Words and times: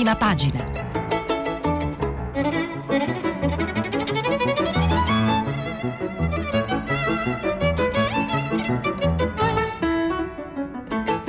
prima 0.00 0.16
pagina. 0.16 0.64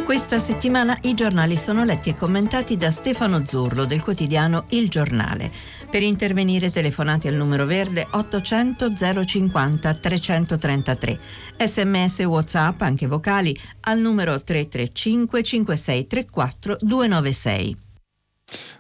Questa 0.05 0.39
settimana 0.39 0.97
i 1.01 1.13
giornali 1.13 1.57
sono 1.57 1.83
letti 1.83 2.11
e 2.11 2.15
commentati 2.15 2.77
da 2.77 2.91
Stefano 2.91 3.45
Zurlo 3.45 3.83
del 3.83 4.01
quotidiano 4.01 4.63
Il 4.69 4.87
Giornale. 4.87 5.51
Per 5.89 6.01
intervenire 6.01 6.71
telefonate 6.71 7.27
al 7.27 7.35
numero 7.35 7.65
verde 7.65 8.07
800 8.09 8.93
050 9.25 9.93
333. 9.95 11.19
Sms 11.57 12.19
WhatsApp, 12.19 12.81
anche 12.83 13.07
vocali, 13.07 13.57
al 13.81 13.99
numero 13.99 14.41
335 14.41 15.43
5634 15.43 16.77
296. 16.79 17.80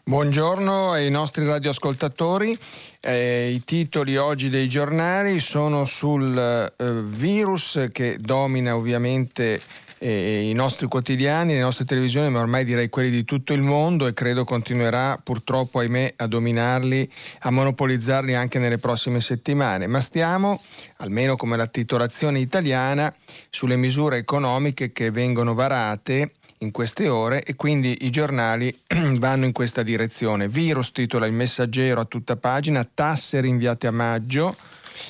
Buongiorno 0.03 0.91
ai 0.91 1.09
nostri 1.09 1.45
radioascoltatori. 1.45 2.57
Eh, 2.99 3.51
I 3.53 3.63
titoli 3.63 4.17
oggi 4.17 4.49
dei 4.49 4.67
giornali 4.67 5.39
sono 5.39 5.85
sul 5.85 6.37
eh, 6.37 7.01
virus 7.03 7.87
che 7.91 8.17
domina 8.19 8.75
ovviamente 8.75 9.61
eh, 9.99 10.49
i 10.49 10.53
nostri 10.53 10.87
quotidiani, 10.87 11.53
le 11.53 11.59
nostre 11.59 11.85
televisioni, 11.85 12.29
ma 12.31 12.39
ormai 12.39 12.65
direi 12.65 12.89
quelli 12.89 13.11
di 13.11 13.23
tutto 13.23 13.53
il 13.53 13.61
mondo 13.61 14.07
e 14.07 14.13
credo 14.13 14.43
continuerà 14.43 15.19
purtroppo, 15.21 15.79
ahimè, 15.79 16.15
a 16.17 16.27
dominarli, 16.27 17.09
a 17.41 17.51
monopolizzarli 17.51 18.33
anche 18.33 18.57
nelle 18.57 18.79
prossime 18.79 19.21
settimane. 19.21 19.85
Ma 19.85 19.99
stiamo, 19.99 20.59
almeno 20.97 21.35
come 21.35 21.55
la 21.55 21.67
titolazione 21.67 22.39
italiana, 22.39 23.13
sulle 23.51 23.75
misure 23.75 24.17
economiche 24.17 24.91
che 24.91 25.11
vengono 25.11 25.53
varate 25.53 26.31
in 26.61 26.71
queste 26.71 27.07
ore 27.07 27.43
e 27.43 27.55
quindi 27.55 28.05
i 28.05 28.09
giornali 28.09 28.75
vanno 29.17 29.45
in 29.45 29.51
questa 29.51 29.83
direzione. 29.83 30.47
Virus 30.47 30.91
titola 30.91 31.25
il 31.25 31.33
messaggero 31.33 32.01
a 32.01 32.05
tutta 32.05 32.35
pagina, 32.35 32.87
tasse 32.91 33.41
rinviate 33.41 33.87
a 33.87 33.91
maggio 33.91 34.55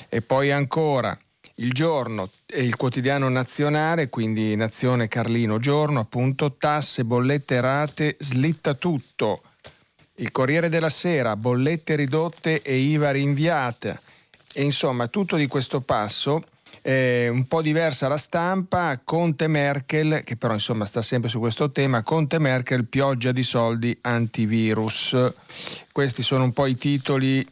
e 0.08 0.22
poi 0.22 0.50
ancora 0.50 1.16
il 1.56 1.72
giorno 1.72 2.30
e 2.46 2.62
il 2.62 2.76
quotidiano 2.76 3.28
nazionale, 3.28 4.08
quindi 4.08 4.56
Nazione 4.56 5.08
Carlino 5.08 5.58
Giorno, 5.58 6.00
appunto, 6.00 6.54
tasse, 6.56 7.04
bollette 7.04 7.60
rate, 7.60 8.16
slitta 8.18 8.74
tutto. 8.74 9.42
Il 10.16 10.30
Corriere 10.30 10.68
della 10.68 10.88
Sera, 10.88 11.36
bollette 11.36 11.94
ridotte 11.96 12.62
e 12.62 12.76
IVA 12.76 13.10
rinviata. 13.10 14.00
E 14.54 14.62
insomma, 14.62 15.08
tutto 15.08 15.36
di 15.36 15.46
questo 15.46 15.80
passo 15.80 16.42
eh, 16.82 17.28
un 17.28 17.46
po' 17.46 17.62
diversa 17.62 18.08
la 18.08 18.16
stampa, 18.16 19.00
Conte 19.02 19.46
Merkel, 19.46 20.22
che 20.24 20.36
però 20.36 20.54
insomma 20.54 20.84
sta 20.84 21.00
sempre 21.00 21.30
su 21.30 21.38
questo 21.38 21.70
tema, 21.70 22.02
Conte 22.02 22.38
Merkel, 22.38 22.86
pioggia 22.86 23.32
di 23.32 23.42
soldi 23.42 23.96
antivirus. 24.02 25.16
Questi 25.92 26.22
sono 26.22 26.44
un 26.44 26.52
po' 26.52 26.66
i 26.66 26.76
titoli 26.76 27.46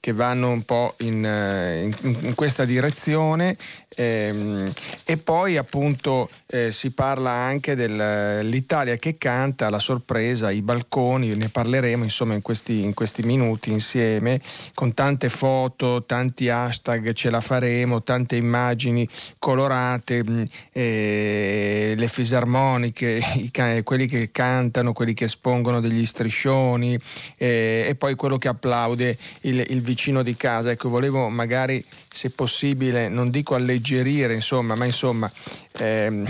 che 0.00 0.12
vanno 0.12 0.48
un 0.48 0.64
po' 0.64 0.94
in, 1.00 1.24
eh, 1.24 1.82
in, 1.82 1.94
in 2.22 2.34
questa 2.34 2.64
direzione 2.64 3.56
ehm, 3.94 4.72
e 5.04 5.16
poi 5.16 5.56
appunto 5.56 6.28
eh, 6.46 6.72
si 6.72 6.92
parla 6.92 7.30
anche 7.30 7.74
dell'Italia 7.74 8.96
che 8.96 9.18
canta, 9.18 9.70
la 9.70 9.78
sorpresa, 9.78 10.50
i 10.50 10.62
balconi, 10.62 11.34
ne 11.34 11.48
parleremo 11.48 12.04
insomma 12.04 12.34
in 12.34 12.42
questi, 12.42 12.82
in 12.82 12.94
questi 12.94 13.22
minuti 13.22 13.70
insieme 13.70 14.40
con 14.74 14.94
tante 14.94 15.28
foto, 15.28 16.04
tanti 16.04 16.48
hashtag, 16.48 17.12
ce 17.12 17.30
la 17.30 17.40
faremo, 17.40 18.02
tante 18.02 18.36
immagini 18.36 19.08
colorate, 19.38 20.24
mm, 20.24 20.42
eh, 20.72 21.94
le 21.96 22.08
fisarmoniche, 22.08 23.20
i, 23.36 23.50
quelli 23.82 24.06
che 24.06 24.30
cantano, 24.30 24.92
quelli 24.92 25.14
che 25.14 25.24
espongono 25.24 25.80
degli 25.80 26.04
striscioni 26.06 26.98
eh, 27.36 27.86
e 27.88 27.94
poi 27.94 28.14
quello 28.14 28.38
che 28.38 28.48
applaude 28.48 29.16
il, 29.42 29.64
il 29.68 29.80
vicino 29.82 30.22
di 30.22 30.34
casa. 30.36 30.70
Ecco, 30.70 30.88
volevo 30.88 31.28
magari, 31.28 31.84
se 32.12 32.30
possibile, 32.30 33.08
non 33.08 33.30
dico 33.30 33.54
alleggerire, 33.54 34.34
insomma, 34.34 34.74
ma 34.74 34.84
insomma, 34.84 35.30
ehm, 35.78 36.26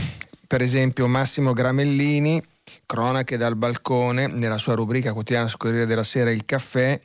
per 0.47 0.63
esempio 0.63 1.07
Massimo 1.07 1.53
Gramellini, 1.53 2.43
cronache 2.87 3.37
dal 3.37 3.57
balcone, 3.57 4.27
nella 4.27 4.59
sua 4.59 4.75
rubrica 4.75 5.13
quotidiana 5.13 5.49
su 5.49 5.57
Corriere 5.57 5.87
della 5.87 6.05
Sera 6.05 6.31
Il 6.31 6.45
caffè, 6.45 7.01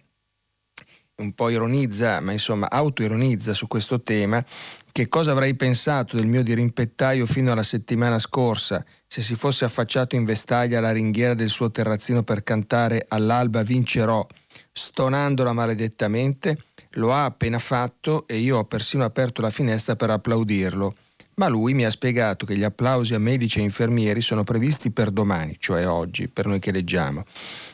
un 1.17 1.31
po' 1.33 1.49
ironizza, 1.49 2.19
ma 2.19 2.33
insomma 2.33 2.69
autoironizza 2.69 3.53
su 3.53 3.67
questo 3.67 4.01
tema, 4.01 4.43
che 4.91 5.07
cosa 5.07 5.31
avrei 5.31 5.55
pensato 5.55 6.17
del 6.17 6.27
mio 6.27 6.43
dirimpettaio 6.43 7.25
fino 7.25 7.51
alla 7.51 7.63
settimana 7.63 8.19
scorsa 8.19 8.83
se 9.07 9.21
si 9.21 9.35
fosse 9.35 9.63
affacciato 9.63 10.15
in 10.15 10.25
vestaglia 10.25 10.79
alla 10.79 10.91
ringhiera 10.91 11.33
del 11.33 11.49
suo 11.49 11.71
terrazzino 11.71 12.23
per 12.23 12.43
cantare 12.43 13.05
all'alba 13.07 13.63
vincerò 13.63 14.25
stonandola 14.71 15.53
maledettamente, 15.53 16.57
lo 16.95 17.13
ha 17.13 17.25
appena 17.25 17.59
fatto 17.59 18.27
e 18.27 18.37
io 18.37 18.57
ho 18.57 18.65
persino 18.65 19.03
aperto 19.03 19.41
la 19.41 19.49
finestra 19.49 19.95
per 19.95 20.09
applaudirlo. 20.09 20.95
Ma 21.35 21.47
lui 21.47 21.73
mi 21.73 21.83
ha 21.83 21.89
spiegato 21.89 22.45
che 22.45 22.55
gli 22.55 22.63
applausi 22.63 23.13
a 23.13 23.19
medici 23.19 23.59
e 23.59 23.63
infermieri 23.63 24.21
sono 24.21 24.43
previsti 24.43 24.91
per 24.91 25.11
domani, 25.11 25.57
cioè 25.59 25.87
oggi, 25.87 26.29
per 26.29 26.45
noi 26.45 26.59
che 26.59 26.71
leggiamo. 26.71 27.25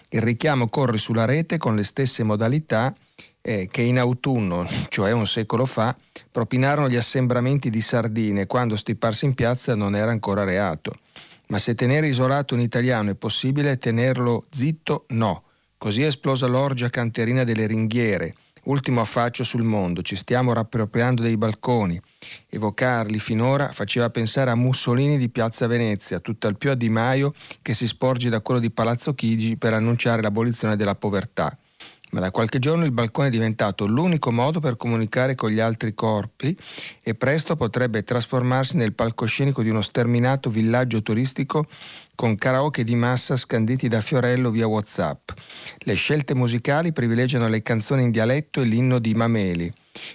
Il 0.10 0.22
richiamo 0.22 0.68
corre 0.68 0.98
sulla 0.98 1.26
rete 1.26 1.58
con 1.58 1.76
le 1.76 1.84
stesse 1.84 2.24
modalità 2.24 2.94
eh, 3.42 3.68
che 3.72 3.82
in 3.82 4.00
autunno, 4.00 4.68
cioè 4.90 5.12
un 5.12 5.28
secolo 5.28 5.66
fa, 5.66 5.96
propinarono 6.32 6.90
gli 6.90 6.96
assembramenti 6.96 7.70
di 7.70 7.82
sardine 7.82 8.48
quando 8.48 8.76
stiparsi 8.76 9.26
in 9.26 9.36
piazza 9.36 9.76
non 9.76 9.96
era 9.96 10.10
ancora 10.10 10.44
reato. 10.44 10.96
Ma 11.48 11.60
se 11.60 11.76
tenere 11.76 12.08
isolato 12.08 12.56
un 12.56 12.62
italiano 12.62 13.12
è 13.12 13.16
possibile, 13.16 13.78
tenerlo 13.78 14.44
zitto 14.50 15.04
no. 15.10 15.44
Così 15.78 16.04
è 16.04 16.06
esplosa 16.06 16.48
l'orgia 16.48 16.90
canterina 16.90 17.44
delle 17.44 17.66
ringhiere, 17.66 18.36
ultimo 18.66 19.02
affaccio 19.02 19.44
sul 19.44 19.64
mondo, 19.64 20.02
ci 20.02 20.16
stiamo 20.16 20.54
rappropriando 20.54 21.22
dei 21.22 21.38
balconi. 21.38 22.00
Evocarli 22.50 23.20
finora 23.20 23.70
faceva 23.70 24.10
pensare 24.10 24.52
a 24.52 24.56
Mussolini 24.56 25.18
di 25.18 25.30
Piazza 25.30 25.68
Venezia, 25.68 26.20
tutt'al 26.20 26.58
più 26.58 26.72
a 26.72 26.76
Di 26.76 26.90
Maio 26.90 27.34
che 27.62 27.74
si 27.74 27.88
sporge 27.88 28.30
da 28.30 28.42
quello 28.42 28.60
di 28.60 28.72
Palazzo 28.72 29.14
Chigi 29.14 29.58
per 29.58 29.74
annunciare 29.74 30.22
l'abolizione 30.22 30.76
della 30.76 30.96
povertà 30.96 31.58
ma 32.12 32.20
da 32.20 32.32
qualche 32.32 32.60
giorno 32.60 32.86
il 32.86 32.92
balcone 32.92 33.28
è 33.28 33.32
diventato 33.32 33.86
l'unico 33.86 34.32
modo 34.32 34.60
per 34.60 34.78
comunicare 34.78 35.36
con 35.36 35.50
gli 35.50 35.60
altri 35.60 35.94
corpi 35.94 36.56
e 37.02 37.16
presto 37.16 37.56
potrebbe 37.56 38.04
trasformarsi 38.04 38.78
nel 38.78 38.94
palcoscenico 38.94 39.64
di 39.64 39.70
uno 39.70 39.82
sterminato 39.82 40.50
villaggio 40.50 41.02
turistico 41.02 41.68
con 42.22 42.36
karaoke 42.36 42.84
di 42.84 42.94
massa 42.94 43.36
scanditi 43.36 43.88
da 43.88 44.00
Fiorello 44.00 44.52
via 44.52 44.68
Whatsapp. 44.68 45.32
Le 45.80 45.96
scelte 45.96 46.36
musicali 46.36 46.94
privilegiano 46.94 47.48
le 47.48 47.64
canzoni 47.64 48.04
in 48.04 48.12
dialetto 48.12 48.62
e 48.62 48.66
l'inno 48.66 49.00
di 49.00 49.16
Mameli. 49.16 49.74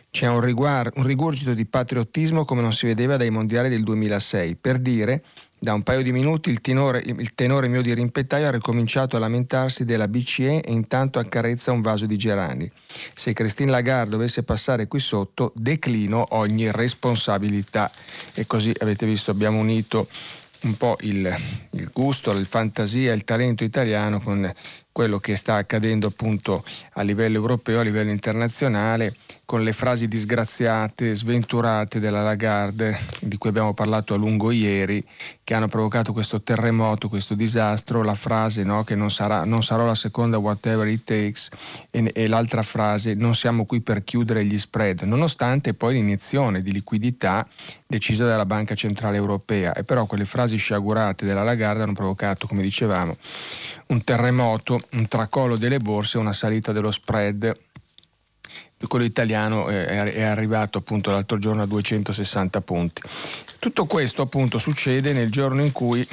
C'è 0.09 0.29
un, 0.29 0.41
riguar- 0.41 0.97
un 0.99 1.03
rigurgito 1.03 1.53
di 1.53 1.67
patriottismo 1.67 2.45
come 2.45 2.63
non 2.63 2.73
si 2.73 2.87
vedeva 2.87 3.17
dai 3.17 3.31
mondiali 3.31 3.69
del 3.69 3.83
2006, 3.83 4.55
per 4.55 4.79
dire 4.79 5.25
da 5.59 5.73
un 5.73 5.83
paio 5.83 6.03
di 6.03 6.13
minuti 6.13 6.49
il 6.49 6.61
tenore, 6.61 7.03
il 7.05 7.35
tenore 7.35 7.67
mio 7.67 7.83
di 7.83 7.93
rimpettaio 7.93 8.47
ha 8.47 8.53
ricominciato 8.53 9.17
a 9.17 9.19
lamentarsi 9.19 9.85
della 9.85 10.07
BCE 10.07 10.61
e 10.61 10.71
intanto 10.71 11.19
accarezza 11.19 11.73
un 11.73 11.81
vaso 11.81 12.07
di 12.07 12.17
gerani. 12.17 12.71
Se 13.15 13.33
Christine 13.33 13.73
Lagarde 13.73 14.11
dovesse 14.11 14.45
passare 14.45 14.87
qui 14.87 15.01
sotto, 15.01 15.53
declino 15.57 16.25
ogni 16.31 16.71
responsabilità. 16.71 17.91
E 18.35 18.47
così 18.47 18.73
avete 18.79 19.07
visto, 19.07 19.33
abbiamo 19.33 19.59
unito 19.59 20.07
un 20.67 20.77
po' 20.77 20.97
il, 21.01 21.35
il 21.71 21.91
gusto, 21.93 22.33
la 22.33 22.45
fantasia, 22.45 23.13
il 23.13 23.25
talento 23.25 23.65
italiano 23.65 24.21
con 24.21 24.53
quello 24.91 25.19
che 25.19 25.37
sta 25.37 25.55
accadendo 25.55 26.09
appunto 26.09 26.65
a 26.95 27.03
livello 27.03 27.37
europeo, 27.37 27.81
a 27.81 27.83
livello 27.83 28.11
internazionale, 28.11 29.15
con 29.47 29.63
le 29.63 29.73
frasi 29.73 30.09
disgraziate, 30.09 31.15
sventurate 31.15 32.01
della 32.01 32.21
Lagarde, 32.21 32.99
di 33.21 33.39
cui 33.39 33.49
abbiamo 33.49 33.75
parlato 33.75 34.13
a 34.13 34.17
lungo 34.17 34.51
ieri, 34.51 35.03
che 35.45 35.55
hanno 35.55 35.69
provocato 35.69 36.13
questo 36.13 36.43
terremoto, 36.43 37.09
questo 37.09 37.35
disastro, 37.35 38.03
la 38.03 38.17
frase 38.17 38.65
no, 38.65 38.83
che 38.83 38.97
non, 38.97 39.09
sarà, 39.13 39.45
non, 39.45 39.63
sarò 39.63 39.87
la 39.87 39.95
seconda 39.95 40.39
whatever 40.39 40.89
it 40.89 41.05
takes 41.05 41.51
e, 41.93 42.11
e 42.13 42.27
l'altra 42.27 42.65
frase 42.65 43.15
non 43.15 43.37
siamo 43.37 43.65
qui 43.67 43.81
per 43.83 44.03
chiudere 44.03 44.45
gli 44.45 44.59
spread, 44.59 45.03
nonostante 45.03 45.75
poi 45.75 45.95
l'iniezione 45.95 46.61
di 46.61 46.73
liquidità 46.73 47.47
decisa 47.87 48.27
dalla 48.27 48.47
Banca 48.47 48.75
Centrale 48.75 49.17
Europea. 49.17 49.73
E 49.75 49.85
però 49.85 50.07
quelle 50.07 50.25
frasi 50.25 50.57
sciagurate 50.57 51.25
della 51.25 51.45
Lagarde 51.45 51.85
hanno 51.85 51.93
provocato, 51.93 52.49
come 52.49 52.63
dicevamo, 52.63 53.17
un 53.89 54.03
terremoto, 54.03 54.81
un 54.95 55.07
tracollo 55.07 55.57
delle 55.57 55.79
borse, 55.79 56.19
una 56.19 56.33
salita 56.33 56.73
dello 56.73 56.91
spread. 56.91 57.53
Quello 58.87 59.05
italiano 59.05 59.69
è 59.69 60.23
arrivato 60.23 60.79
appunto 60.79 61.11
l'altro 61.11 61.39
giorno 61.39 61.63
a 61.63 61.67
260 61.67 62.61
punti. 62.61 63.03
Tutto 63.59 63.87
questo 63.87 64.23
appunto 64.23 64.59
succede 64.59 65.13
nel 65.13 65.31
giorno 65.31 65.63
in 65.63 65.73
cui 65.73 66.07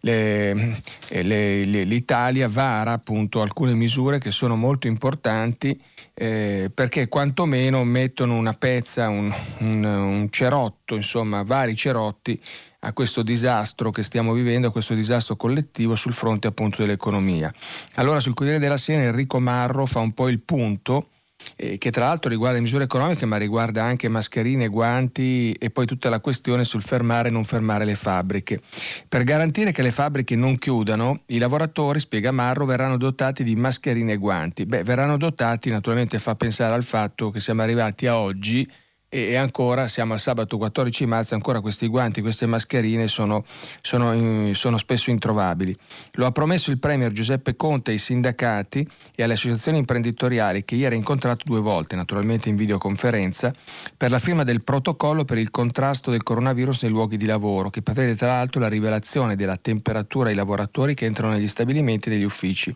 le, 0.00 0.80
le, 1.08 1.64
le, 1.64 1.84
l'Italia 1.84 2.48
vara 2.48 2.92
appunto 2.92 3.40
alcune 3.40 3.74
misure 3.74 4.18
che 4.18 4.30
sono 4.30 4.56
molto 4.56 4.86
importanti 4.86 5.78
eh, 6.14 6.70
perché 6.72 7.08
quantomeno 7.08 7.84
mettono 7.84 8.36
una 8.36 8.52
pezza, 8.52 9.08
un, 9.08 9.32
un, 9.58 9.84
un 9.84 10.28
cerotto, 10.30 10.94
insomma 10.94 11.42
vari 11.42 11.76
cerotti 11.76 12.40
a 12.80 12.92
questo 12.92 13.22
disastro 13.22 13.90
che 13.90 14.02
stiamo 14.02 14.32
vivendo, 14.32 14.68
a 14.68 14.72
questo 14.72 14.94
disastro 14.94 15.36
collettivo 15.36 15.94
sul 15.94 16.12
fronte 16.12 16.48
appunto 16.48 16.82
dell'economia. 16.82 17.52
Allora 17.94 18.18
sul 18.18 18.34
Corriere 18.34 18.58
della 18.58 18.76
Sera 18.76 19.02
Enrico 19.02 19.38
Marro 19.38 19.86
fa 19.86 20.00
un 20.00 20.12
po' 20.12 20.28
il 20.28 20.40
punto 20.40 21.08
eh, 21.56 21.78
che 21.78 21.90
tra 21.90 22.06
l'altro 22.06 22.30
riguarda 22.30 22.56
le 22.56 22.62
misure 22.62 22.84
economiche 22.84 23.26
ma 23.26 23.36
riguarda 23.36 23.82
anche 23.84 24.08
mascherine, 24.08 24.68
guanti 24.68 25.52
e 25.52 25.70
poi 25.70 25.86
tutta 25.86 26.08
la 26.08 26.20
questione 26.20 26.64
sul 26.64 26.82
fermare 26.82 27.28
e 27.28 27.30
non 27.30 27.44
fermare 27.44 27.84
le 27.84 27.94
fabbriche. 27.94 28.60
Per 29.08 29.24
garantire 29.24 29.72
che 29.72 29.82
le 29.82 29.90
fabbriche 29.90 30.36
non 30.36 30.58
chiudano, 30.58 31.22
i 31.26 31.38
lavoratori, 31.38 32.00
spiega 32.00 32.30
Marro, 32.30 32.64
verranno 32.64 32.96
dotati 32.96 33.44
di 33.44 33.56
mascherine 33.56 34.12
e 34.12 34.16
guanti. 34.16 34.66
Beh, 34.66 34.82
verranno 34.82 35.16
dotati, 35.16 35.70
naturalmente 35.70 36.18
fa 36.18 36.34
pensare 36.34 36.74
al 36.74 36.84
fatto 36.84 37.30
che 37.30 37.40
siamo 37.40 37.62
arrivati 37.62 38.06
a 38.06 38.16
oggi 38.16 38.68
e 39.14 39.36
ancora 39.36 39.88
siamo 39.88 40.14
al 40.14 40.20
sabato 40.20 40.56
14 40.56 41.04
marzo, 41.04 41.34
ancora 41.34 41.60
questi 41.60 41.86
guanti, 41.86 42.22
queste 42.22 42.46
mascherine 42.46 43.08
sono, 43.08 43.44
sono, 43.82 44.54
sono, 44.54 44.78
spesso 44.78 45.10
introvabili. 45.10 45.76
Lo 46.12 46.24
ha 46.24 46.32
promesso 46.32 46.70
il 46.70 46.78
Premier 46.78 47.12
Giuseppe 47.12 47.54
Conte 47.54 47.90
ai 47.90 47.98
sindacati 47.98 48.88
e 49.14 49.22
alle 49.22 49.34
associazioni 49.34 49.76
imprenditoriali 49.76 50.64
che 50.64 50.76
ieri 50.76 50.94
ha 50.94 50.96
incontrato 50.96 51.44
due 51.44 51.60
volte, 51.60 51.94
naturalmente 51.94 52.48
in 52.48 52.56
videoconferenza, 52.56 53.54
per 53.94 54.10
la 54.10 54.18
firma 54.18 54.44
del 54.44 54.62
protocollo 54.62 55.26
per 55.26 55.36
il 55.36 55.50
contrasto 55.50 56.10
del 56.10 56.22
coronavirus 56.22 56.84
nei 56.84 56.90
luoghi 56.90 57.18
di 57.18 57.26
lavoro, 57.26 57.68
che 57.68 57.82
prevede 57.82 58.16
tra 58.16 58.28
l'altro 58.28 58.60
la 58.60 58.68
rivelazione 58.68 59.36
della 59.36 59.58
temperatura 59.58 60.30
ai 60.30 60.34
lavoratori 60.34 60.94
che 60.94 61.04
entrano 61.04 61.34
negli 61.34 61.48
stabilimenti 61.48 62.08
e 62.08 62.12
negli 62.12 62.24
uffici 62.24 62.74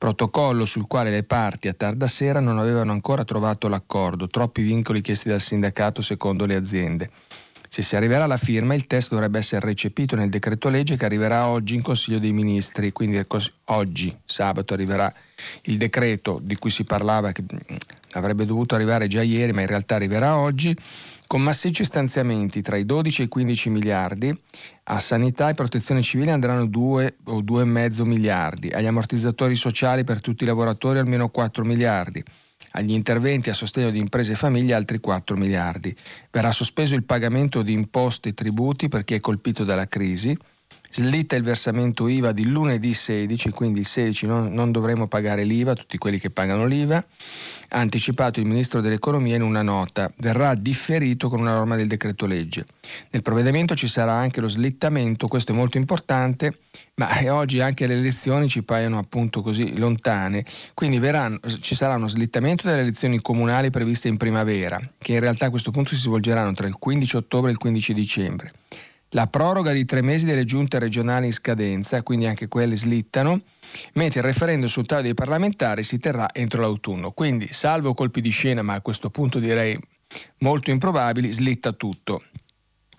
protocollo 0.00 0.64
sul 0.64 0.86
quale 0.86 1.10
le 1.10 1.24
parti 1.24 1.68
a 1.68 1.74
tarda 1.74 2.08
sera 2.08 2.40
non 2.40 2.58
avevano 2.58 2.90
ancora 2.90 3.22
trovato 3.22 3.68
l'accordo, 3.68 4.28
troppi 4.28 4.62
vincoli 4.62 5.02
chiesti 5.02 5.28
dal 5.28 5.42
sindacato 5.42 6.00
secondo 6.00 6.46
le 6.46 6.54
aziende. 6.54 7.10
Se 7.68 7.82
si 7.82 7.96
arriverà 7.96 8.24
alla 8.24 8.38
firma, 8.38 8.74
il 8.74 8.86
testo 8.86 9.12
dovrebbe 9.12 9.40
essere 9.40 9.66
recepito 9.66 10.16
nel 10.16 10.30
decreto 10.30 10.70
legge 10.70 10.96
che 10.96 11.04
arriverà 11.04 11.48
oggi 11.48 11.74
in 11.74 11.82
Consiglio 11.82 12.18
dei 12.18 12.32
Ministri, 12.32 12.92
quindi 12.92 13.22
oggi, 13.66 14.16
sabato, 14.24 14.72
arriverà 14.72 15.12
il 15.64 15.76
decreto 15.76 16.40
di 16.42 16.56
cui 16.56 16.70
si 16.70 16.84
parlava 16.84 17.32
che 17.32 17.44
avrebbe 18.12 18.46
dovuto 18.46 18.74
arrivare 18.74 19.06
già 19.06 19.20
ieri, 19.20 19.52
ma 19.52 19.60
in 19.60 19.66
realtà 19.66 19.96
arriverà 19.96 20.38
oggi 20.38 20.74
con 21.30 21.42
massicci 21.42 21.84
stanziamenti 21.84 22.60
tra 22.60 22.76
i 22.76 22.84
12 22.84 23.22
e 23.22 23.24
i 23.26 23.28
15 23.28 23.70
miliardi, 23.70 24.36
a 24.82 24.98
sanità 24.98 25.48
e 25.48 25.54
protezione 25.54 26.02
civile 26.02 26.32
andranno 26.32 26.66
2 26.66 27.18
o 27.26 27.40
2,5 27.40 28.02
miliardi, 28.02 28.70
agli 28.70 28.86
ammortizzatori 28.86 29.54
sociali 29.54 30.02
per 30.02 30.20
tutti 30.20 30.42
i 30.42 30.46
lavoratori 30.48 30.98
almeno 30.98 31.28
4 31.28 31.64
miliardi, 31.64 32.20
agli 32.72 32.90
interventi 32.90 33.48
a 33.48 33.54
sostegno 33.54 33.90
di 33.90 34.00
imprese 34.00 34.32
e 34.32 34.34
famiglie 34.34 34.74
altri 34.74 34.98
4 34.98 35.36
miliardi. 35.36 35.96
Verrà 36.32 36.50
sospeso 36.50 36.96
il 36.96 37.04
pagamento 37.04 37.62
di 37.62 37.74
imposte 37.74 38.30
e 38.30 38.34
tributi 38.34 38.88
per 38.88 39.04
chi 39.04 39.14
è 39.14 39.20
colpito 39.20 39.62
dalla 39.62 39.86
crisi, 39.86 40.36
slitta 40.92 41.36
il 41.36 41.44
versamento 41.44 42.08
IVA 42.08 42.32
di 42.32 42.46
lunedì 42.46 42.92
16, 42.92 43.50
quindi 43.50 43.80
il 43.80 43.86
16 43.86 44.26
non, 44.26 44.52
non 44.52 44.72
dovremo 44.72 45.06
pagare 45.06 45.44
l'IVA, 45.44 45.74
tutti 45.74 45.96
quelli 45.98 46.18
che 46.18 46.30
pagano 46.30 46.66
l'IVA, 46.66 46.96
ha 47.72 47.78
anticipato 47.78 48.40
il 48.40 48.46
Ministro 48.46 48.80
dell'Economia 48.80 49.36
in 49.36 49.42
una 49.42 49.62
nota, 49.62 50.12
verrà 50.16 50.54
differito 50.56 51.28
con 51.28 51.40
una 51.40 51.54
norma 51.54 51.76
del 51.76 51.86
decreto 51.86 52.26
legge. 52.26 52.66
Nel 53.10 53.22
provvedimento 53.22 53.76
ci 53.76 53.86
sarà 53.86 54.12
anche 54.12 54.40
lo 54.40 54.48
slittamento, 54.48 55.28
questo 55.28 55.52
è 55.52 55.54
molto 55.54 55.78
importante, 55.78 56.58
ma 56.94 57.08
oggi 57.32 57.60
anche 57.60 57.86
le 57.86 57.94
elezioni 57.94 58.48
ci 58.48 58.64
paiono 58.64 58.98
appunto 58.98 59.42
così 59.42 59.78
lontane, 59.78 60.44
quindi 60.74 60.98
verranno, 60.98 61.38
ci 61.60 61.76
sarà 61.76 61.94
uno 61.94 62.08
slittamento 62.08 62.66
delle 62.66 62.80
elezioni 62.80 63.22
comunali 63.22 63.70
previste 63.70 64.08
in 64.08 64.16
primavera, 64.16 64.80
che 64.98 65.12
in 65.12 65.20
realtà 65.20 65.46
a 65.46 65.50
questo 65.50 65.70
punto 65.70 65.90
si 65.90 66.00
svolgeranno 66.00 66.52
tra 66.52 66.66
il 66.66 66.74
15 66.76 67.16
ottobre 67.16 67.50
e 67.50 67.52
il 67.52 67.58
15 67.58 67.94
dicembre 67.94 68.52
la 69.10 69.26
proroga 69.26 69.72
di 69.72 69.84
tre 69.84 70.02
mesi 70.02 70.24
delle 70.24 70.44
giunte 70.44 70.78
regionali 70.78 71.26
in 71.26 71.32
scadenza, 71.32 72.02
quindi 72.02 72.26
anche 72.26 72.48
quelle 72.48 72.76
slittano, 72.76 73.40
mentre 73.94 74.20
il 74.20 74.26
referendum 74.26 74.68
sul 74.68 74.86
taglio 74.86 75.02
dei 75.02 75.14
parlamentari 75.14 75.82
si 75.82 75.98
terrà 75.98 76.32
entro 76.32 76.60
l'autunno. 76.60 77.10
Quindi, 77.10 77.48
salvo 77.52 77.94
colpi 77.94 78.20
di 78.20 78.30
scena, 78.30 78.62
ma 78.62 78.74
a 78.74 78.80
questo 78.80 79.10
punto 79.10 79.38
direi 79.38 79.78
molto 80.38 80.70
improbabili, 80.70 81.30
slitta 81.30 81.72
tutto 81.72 82.22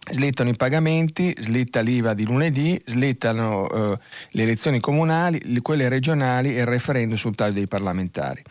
slittano 0.09 0.49
i 0.49 0.55
pagamenti, 0.55 1.33
slitta 1.37 1.81
l'IVA 1.81 2.13
di 2.13 2.25
lunedì, 2.25 2.81
slittano 2.85 3.69
eh, 3.69 3.99
le 4.31 4.43
elezioni 4.43 4.79
comunali, 4.79 5.59
quelle 5.61 5.89
regionali 5.89 6.55
e 6.55 6.61
il 6.61 6.65
referendum 6.65 7.17
sul 7.17 7.35
taglio 7.35 7.53
dei 7.53 7.67
parlamentari. 7.67 8.41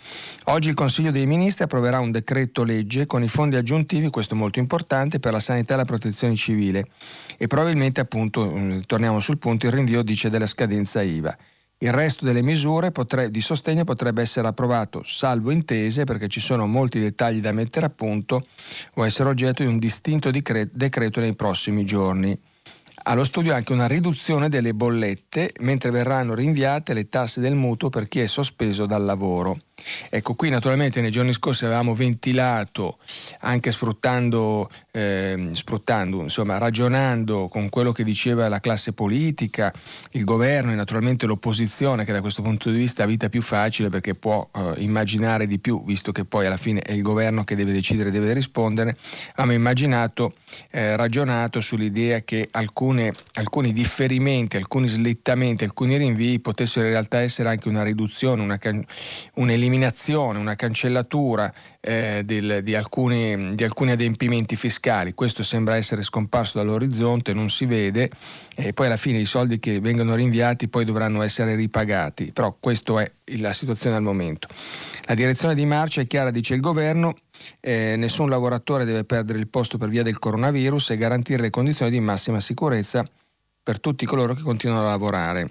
Oggi 0.45 0.69
il 0.69 0.75
Consiglio 0.75 1.11
dei 1.11 1.27
Ministri 1.27 1.65
approverà 1.65 1.99
un 1.99 2.13
decreto 2.13 2.63
legge 2.63 3.07
con 3.07 3.23
i 3.23 3.29
fondi 3.29 3.57
aggiuntivi, 3.57 4.11
questo 4.11 4.35
è 4.35 4.37
molto 4.37 4.61
importante, 4.61 5.19
per 5.19 5.33
la 5.33 5.41
sanità 5.41 5.75
e 5.75 5.79
la 5.79 5.85
protezione 5.85 6.37
civile 6.37 6.87
e 7.37 7.47
probabilmente 7.47 8.01
appunto, 8.01 8.55
eh, 8.55 8.83
torniamo 8.87 9.21
sul 9.21 9.39
punto, 9.39 9.67
il 9.67 9.73
rinvio 9.73 10.03
dice 10.03 10.31
della 10.31 10.47
scadenza 10.47 11.03
IVA. 11.03 11.37
Il 11.83 11.93
resto 11.93 12.27
delle 12.27 12.43
misure 12.43 12.91
potre, 12.91 13.31
di 13.31 13.41
sostegno 13.41 13.85
potrebbe 13.85 14.21
essere 14.21 14.47
approvato 14.47 15.03
salvo 15.03 15.51
intese 15.51 16.05
perché 16.05 16.29
ci 16.29 16.39
sono 16.39 16.67
molti 16.67 17.01
dettagli 17.01 17.41
da 17.41 17.53
mettere 17.53 17.87
a 17.87 17.91
punto 17.91 18.47
o 18.95 19.07
essere 19.07 19.31
oggetto 19.31 19.63
di 19.63 19.69
un 19.71 19.79
distinto 19.79 20.31
decreto 20.31 21.21
nei 21.21 21.35
prossimi 21.35 21.87
giorni. 21.87 22.39
Allo 23.05 23.25
studio 23.25 23.55
anche 23.55 23.73
una 23.73 23.87
riduzione 23.87 24.51
delle 24.51 24.75
bollette 24.75 25.55
mentre 25.61 25.91
verranno 25.91 26.35
rinviate 26.35 26.93
le 26.93 27.09
tasse 27.09 27.41
del 27.41 27.55
mutuo 27.55 27.89
per 27.89 28.09
chi 28.09 28.21
è 28.21 28.27
sospeso 28.27 28.85
dal 28.85 29.03
lavoro. 29.03 29.59
Ecco, 30.09 30.35
qui 30.35 30.51
naturalmente 30.51 31.01
nei 31.01 31.11
giorni 31.11 31.33
scorsi 31.33 31.65
avevamo 31.65 31.95
ventilato, 31.95 32.99
anche 33.41 33.73
sfruttando, 33.73 34.71
eh, 34.91 35.51
sfruttando, 35.53 36.23
insomma, 36.23 36.59
ragionando 36.59 37.49
con 37.49 37.69
quello 37.69 37.93
che 37.93 38.05
diceva 38.05 38.49
la 38.49 38.61
classe 38.61 38.93
politica, 38.93 39.73
il 40.13 40.25
governo 40.25 40.73
e 40.73 40.75
naturalmente 40.75 41.27
l'opposizione, 41.27 42.05
che 42.05 42.13
da 42.13 42.21
questo 42.21 42.43
punto 42.43 42.71
di 42.71 42.77
vista 42.77 43.05
ha 43.05 43.07
vita 43.07 43.29
più 43.29 43.43
facile 43.43 43.89
perché 43.89 44.15
può 44.15 44.49
eh, 44.55 44.75
immaginare 44.79 45.47
di 45.47 45.59
più, 45.59 45.85
visto 45.85 46.13
che 46.13 46.25
poi 46.25 46.47
alla 46.47 46.57
fine 46.57 46.81
è 46.81 46.93
il 46.93 47.03
governo 47.03 47.45
che 47.45 47.57
deve 47.57 47.73
decidere, 47.73 48.11
deve 48.11 48.33
rispondere. 48.33 48.97
Abbiamo 49.33 49.53
immaginato, 49.53 50.35
eh, 50.71 50.97
ragionato 50.97 51.61
sull'idea 51.61 52.21
che 52.21 52.49
alcune, 52.53 53.13
alcuni 53.35 53.73
differimenti, 53.73 54.57
alcuni 54.57 54.89
slittamenti, 54.89 55.65
alcuni 55.65 55.97
rinvii 55.97 56.41
potessero 56.41 56.87
in 56.87 56.93
realtà 56.93 57.21
essere 57.21 57.49
anche 57.49 57.69
una 57.69 57.83
riduzione, 57.83 58.43
una, 58.43 58.59
un'eliminazione 59.35 59.70
un'eliminazione, 59.71 60.39
una 60.39 60.57
cancellatura 60.57 61.53
eh, 61.81 62.23
del, 62.25 62.61
di, 62.63 62.75
alcuni, 62.75 63.55
di, 63.55 63.65
alcuni, 63.65 63.93
adempimenti 63.93 64.57
fiscali. 64.57 65.15
Questo 65.15 65.43
sembra 65.43 65.77
essere 65.77 66.03
scomparso 66.03 66.59
dall'orizzonte, 66.59 67.33
non 67.33 67.49
si 67.49 67.65
vede 67.67 68.11
e 68.57 68.73
poi 68.73 68.87
alla 68.87 68.97
fine 68.97 69.19
i 69.19 69.25
soldi 69.25 69.59
che 69.61 69.81
vengono 69.81 70.15
rinviati 70.15 70.69
poi 70.69 70.85
dovranno 70.85 71.23
essere 71.23 71.55
ripagati. 71.55 72.33
Però 72.33 72.57
questa 72.59 73.01
è 73.01 73.11
la 73.39 73.53
situazione 73.53 73.97
al 73.97 74.03
momento. 74.03 74.49
La 75.05 75.15
direzione 75.15 75.55
di 75.55 75.65
marcia 75.65 76.01
è 76.01 76.07
chiara, 76.07 76.31
dice 76.31 76.55
il 76.55 76.61
governo, 76.61 77.15
eh, 77.61 77.95
nessun 77.97 78.29
lavoratore 78.29 78.85
deve 78.85 79.05
perdere 79.05 79.39
il 79.39 79.49
posto 79.49 79.79
per 79.79 79.89
via 79.89 80.03
del 80.03 80.19
coronavirus 80.19 80.91
e 80.91 80.97
garantire 80.97 81.41
le 81.41 81.51
condizioni 81.51 81.91
di 81.91 82.01
massima 82.01 82.41
sicurezza 82.41 83.09
per 83.63 83.79
tutti 83.79 84.05
coloro 84.05 84.35
che 84.35 84.43
continuano 84.43 84.87
a 84.87 84.91
lavorare 84.91 85.51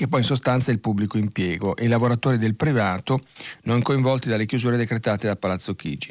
che 0.00 0.08
poi 0.08 0.20
in 0.20 0.26
sostanza 0.26 0.70
è 0.70 0.72
il 0.72 0.80
pubblico 0.80 1.18
impiego 1.18 1.76
e 1.76 1.84
i 1.84 1.88
lavoratori 1.88 2.38
del 2.38 2.54
privato 2.54 3.20
non 3.64 3.82
coinvolti 3.82 4.30
dalle 4.30 4.46
chiusure 4.46 4.78
decretate 4.78 5.26
da 5.26 5.36
Palazzo 5.36 5.74
Chigi. 5.74 6.10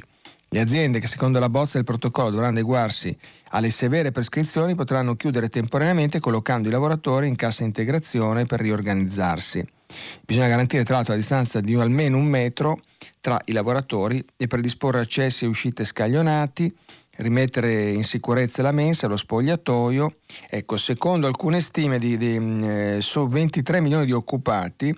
Le 0.49 0.59
aziende 0.59 0.99
che 0.99 1.07
secondo 1.07 1.39
la 1.39 1.49
bozza 1.49 1.77
del 1.77 1.85
protocollo 1.85 2.29
dovranno 2.29 2.53
adeguarsi 2.53 3.17
alle 3.49 3.71
severe 3.71 4.11
prescrizioni 4.11 4.75
potranno 4.75 5.15
chiudere 5.15 5.49
temporaneamente 5.49 6.19
collocando 6.19 6.67
i 6.67 6.71
lavoratori 6.71 7.27
in 7.27 7.35
cassa 7.35 7.63
integrazione 7.63 8.45
per 8.45 8.59
riorganizzarsi. 8.59 9.67
Bisogna 10.23 10.47
garantire 10.49 10.83
tra 10.83 10.93
l'altro 10.93 11.13
la 11.13 11.19
distanza 11.19 11.59
di 11.59 11.73
almeno 11.73 12.17
un 12.17 12.25
metro 12.25 12.81
tra 13.19 13.41
i 13.45 13.53
lavoratori 13.53 14.23
e 14.37 14.45
predisporre 14.45 14.99
accessi 14.99 15.45
e 15.45 15.47
uscite 15.47 15.83
scaglionati, 15.83 16.71
rimettere 17.19 17.89
in 17.89 18.03
sicurezza 18.03 18.61
la 18.61 18.71
mensa, 18.71 19.07
lo 19.07 19.17
spogliatoio. 19.17 20.15
Ecco, 20.49 20.77
secondo 20.77 21.27
alcune 21.27 21.61
stime 21.61 21.99
di, 21.99 22.17
di, 22.17 22.35
eh, 22.35 22.97
su 23.01 23.27
23 23.27 23.81
milioni 23.81 24.05
di 24.05 24.11
occupati, 24.11 24.95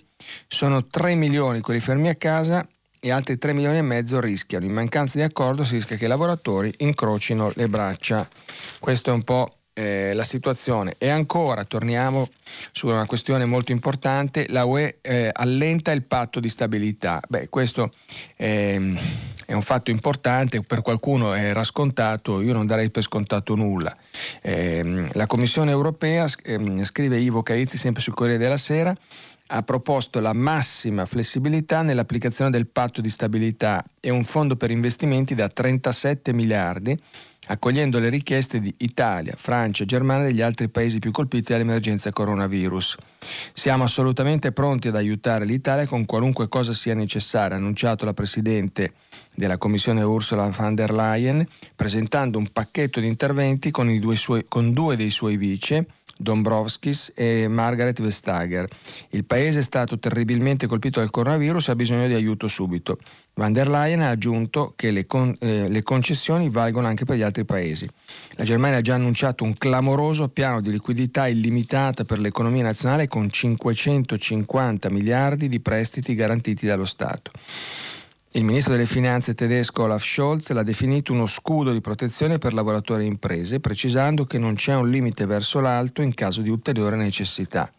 sono 0.47 0.85
3 0.85 1.15
milioni 1.15 1.61
quelli 1.61 1.79
fermi 1.79 2.09
a 2.09 2.15
casa 2.15 2.67
e 2.99 3.11
altri 3.11 3.37
3 3.37 3.53
milioni 3.53 3.77
e 3.77 3.81
mezzo 3.81 4.19
rischiano. 4.19 4.65
In 4.65 4.73
mancanza 4.73 5.17
di 5.17 5.23
accordo 5.23 5.65
si 5.65 5.75
rischia 5.75 5.95
che 5.95 6.05
i 6.05 6.07
lavoratori 6.09 6.71
incrocino 6.77 7.51
le 7.55 7.67
braccia. 7.67 8.27
Questo 8.79 9.09
è 9.09 9.13
un 9.13 9.23
po' 9.23 9.49
eh, 9.73 10.13
la 10.13 10.23
situazione. 10.23 10.95
E 10.97 11.09
ancora, 11.09 11.63
torniamo 11.63 12.29
su 12.71 12.87
una 12.87 13.05
questione 13.05 13.45
molto 13.45 13.71
importante, 13.71 14.45
la 14.49 14.65
UE 14.65 14.99
eh, 15.01 15.29
allenta 15.31 15.91
il 15.91 16.03
patto 16.03 16.39
di 16.39 16.49
stabilità. 16.49 17.21
Beh, 17.27 17.49
questo 17.49 17.91
eh, 18.35 18.95
è 19.51 19.53
un 19.53 19.61
fatto 19.61 19.91
importante, 19.91 20.61
per 20.61 20.81
qualcuno 20.81 21.33
era 21.33 21.65
scontato, 21.65 22.39
io 22.39 22.53
non 22.53 22.65
darei 22.65 22.89
per 22.89 23.03
scontato 23.03 23.53
nulla. 23.53 23.93
Ehm, 24.43 25.09
la 25.11 25.25
Commissione 25.25 25.71
europea, 25.71 26.25
ehm, 26.43 26.85
scrive 26.85 27.17
Ivo 27.17 27.43
Caizzi 27.43 27.77
sempre 27.77 28.01
sul 28.01 28.13
Corriere 28.13 28.39
della 28.39 28.55
Sera, 28.55 28.95
ha 29.47 29.63
proposto 29.63 30.21
la 30.21 30.31
massima 30.31 31.05
flessibilità 31.05 31.81
nell'applicazione 31.81 32.49
del 32.49 32.67
patto 32.67 33.01
di 33.01 33.09
stabilità 33.09 33.83
e 33.99 34.09
un 34.09 34.23
fondo 34.23 34.55
per 34.55 34.71
investimenti 34.71 35.35
da 35.35 35.49
37 35.49 36.31
miliardi, 36.31 36.97
accogliendo 37.47 37.99
le 37.99 38.07
richieste 38.07 38.61
di 38.61 38.73
Italia, 38.77 39.33
Francia, 39.35 39.83
Germania 39.83 40.27
e 40.27 40.29
degli 40.29 40.41
altri 40.41 40.69
paesi 40.69 40.99
più 40.99 41.11
colpiti 41.11 41.51
dall'emergenza 41.51 42.13
coronavirus. 42.13 42.95
Siamo 43.51 43.83
assolutamente 43.83 44.53
pronti 44.53 44.87
ad 44.87 44.95
aiutare 44.95 45.43
l'Italia 45.43 45.85
con 45.85 46.05
qualunque 46.05 46.47
cosa 46.47 46.71
sia 46.71 46.93
necessaria, 46.93 47.57
ha 47.57 47.59
annunciato 47.59 48.05
la 48.05 48.13
Presidente 48.13 48.93
della 49.35 49.57
Commissione 49.57 50.01
Ursula 50.03 50.49
von 50.49 50.75
der 50.75 50.91
Leyen, 50.91 51.45
presentando 51.75 52.37
un 52.37 52.47
pacchetto 52.51 52.99
di 52.99 53.07
interventi 53.07 53.71
con, 53.71 53.97
due, 53.99 54.15
suoi, 54.15 54.45
con 54.47 54.73
due 54.73 54.95
dei 54.95 55.09
suoi 55.09 55.37
vice, 55.37 55.87
Dombrovskis 56.21 57.13
e 57.15 57.47
Margaret 57.47 57.99
Vestager. 58.01 58.67
Il 59.09 59.25
paese 59.25 59.59
è 59.59 59.63
stato 59.63 59.97
terribilmente 59.97 60.67
colpito 60.67 60.99
dal 60.99 61.09
coronavirus 61.09 61.67
e 61.67 61.71
ha 61.71 61.75
bisogno 61.75 62.07
di 62.07 62.13
aiuto 62.13 62.47
subito. 62.47 62.99
Van 63.33 63.53
der 63.53 63.67
Leyen 63.67 64.01
ha 64.01 64.09
aggiunto 64.09 64.73
che 64.75 64.91
le, 64.91 65.05
con, 65.05 65.35
eh, 65.39 65.67
le, 65.67 65.83
concessioni 65.83 66.49
valgono 66.49 66.87
anche 66.87 67.05
per 67.05 67.15
gli 67.15 67.21
altri 67.23 67.43
paesi. 67.43 67.89
La 68.35 68.43
Germania 68.43 68.77
ha 68.77 68.81
già 68.81 68.95
annunciato 68.95 69.43
un 69.43 69.57
clamoroso 69.57 70.29
piano 70.29 70.61
di 70.61 70.69
liquidità 70.69 71.27
illimitata 71.27 72.05
per 72.05 72.19
l'economia 72.19 72.63
nazionale 72.63 73.07
con 73.07 73.29
550 73.29 74.89
miliardi 74.89 75.49
di 75.49 75.59
prestiti 75.59 76.13
garantiti 76.13 76.67
dallo 76.67 76.85
Stato. 76.85 77.31
Il 78.33 78.45
ministro 78.45 78.71
delle 78.71 78.85
finanze 78.85 79.33
tedesco 79.33 79.83
Olaf 79.83 80.05
Scholz 80.05 80.51
l'ha 80.51 80.63
definito 80.63 81.11
uno 81.11 81.25
scudo 81.25 81.73
di 81.73 81.81
protezione 81.81 82.37
per 82.37 82.53
lavoratori 82.53 83.03
e 83.03 83.07
imprese, 83.07 83.59
precisando 83.59 84.23
che 84.23 84.37
non 84.37 84.55
c'è 84.55 84.73
un 84.73 84.89
limite 84.89 85.25
verso 85.25 85.59
l'alto 85.59 86.01
in 86.01 86.13
caso 86.13 86.39
di 86.39 86.49
ulteriore 86.49 86.95
necessità. 86.95 87.69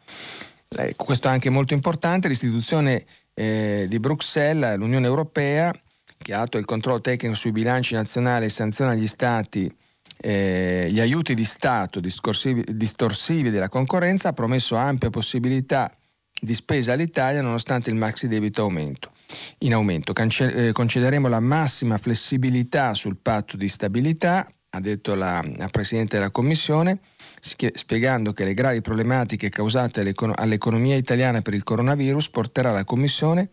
Questo 0.95 1.29
è 1.29 1.31
anche 1.31 1.49
molto 1.49 1.73
importante, 1.73 2.29
l'istituzione 2.29 3.07
eh, 3.33 3.87
di 3.89 3.99
Bruxelles, 3.99 4.77
l'Unione 4.77 5.07
Europea, 5.07 5.73
che 6.19 6.35
ha 6.35 6.43
atto 6.43 6.59
il 6.59 6.67
controllo 6.67 7.01
tecnico 7.01 7.35
sui 7.35 7.53
bilanci 7.53 7.95
nazionali 7.95 8.45
e 8.45 8.51
sanziona 8.51 8.95
gli 8.95 9.07
Stati 9.07 9.75
eh, 10.19 10.89
gli 10.93 11.01
aiuti 11.01 11.35
di 11.35 11.45
Stato 11.47 11.99
distorsivi 11.99 13.51
della 13.51 13.71
concorrenza, 13.71 14.29
ha 14.29 14.33
promesso 14.35 14.77
ampia 14.77 15.09
possibilità 15.09 15.91
di 16.39 16.53
spesa 16.53 16.93
all'Italia 16.93 17.41
nonostante 17.41 17.89
il 17.89 17.97
maxi 17.97 18.29
debito 18.29 18.61
aumento 18.61 19.13
in 19.59 19.75
aumento. 19.75 20.13
Cance- 20.13 20.69
eh, 20.69 20.73
concederemo 20.73 21.29
la 21.29 21.41
massima 21.41 21.99
flessibilità 21.99 22.95
sul 22.95 23.17
patto 23.17 23.57
di 23.57 23.69
stabilità, 23.69 24.47
ha 24.71 24.81
detto 24.81 25.15
la, 25.15 25.45
la 25.57 25.69
Presidente 25.69 26.17
della 26.17 26.31
Commissione, 26.31 27.01
spiegando 27.41 28.33
che 28.33 28.45
le 28.45 28.55
gravi 28.55 28.81
problematiche 28.81 29.49
causate 29.51 30.15
all'economia 30.35 30.97
italiana 30.97 31.41
per 31.41 31.55
il 31.55 31.65
coronavirus 31.65 32.31
porterà 32.31 32.71
la 32.71 32.85
Commissione 32.85 33.51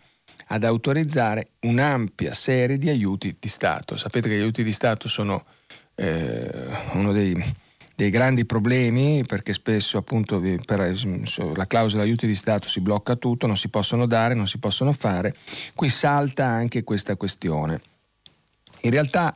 ad 0.48 0.64
autorizzare 0.64 1.52
un'ampia 1.62 2.34
serie 2.34 2.78
di 2.78 2.90
aiuti 2.90 3.36
di 3.40 3.48
Stato. 3.48 3.98
Sapete 3.98 4.30
che 4.30 4.38
gli 4.38 4.42
aiuti 4.42 4.64
di 4.64 4.72
Stato 4.72 5.08
sono 5.08 5.44
eh, 5.96 6.50
uno 6.94 7.12
dei 7.12 7.36
dei 8.00 8.10
grandi 8.10 8.46
problemi 8.46 9.26
perché 9.26 9.52
spesso 9.52 9.98
appunto 9.98 10.40
per 10.40 10.98
la 11.54 11.68
clausola 11.68 12.04
aiuti 12.04 12.28
di 12.28 12.34
Stato 12.34 12.70
si 12.70 12.80
blocca 12.80 13.18
tutto, 13.18 13.46
non 13.46 13.58
si 13.58 13.68
possono 13.68 14.06
dare, 14.06 14.36
non 14.36 14.48
si 14.48 14.58
possono 14.58 14.94
fare. 14.94 15.36
Qui 15.76 15.90
salta 15.90 16.46
anche 16.46 16.86
questa 16.86 17.18
questione. 17.18 17.82
In 18.84 18.92
realtà 18.92 19.36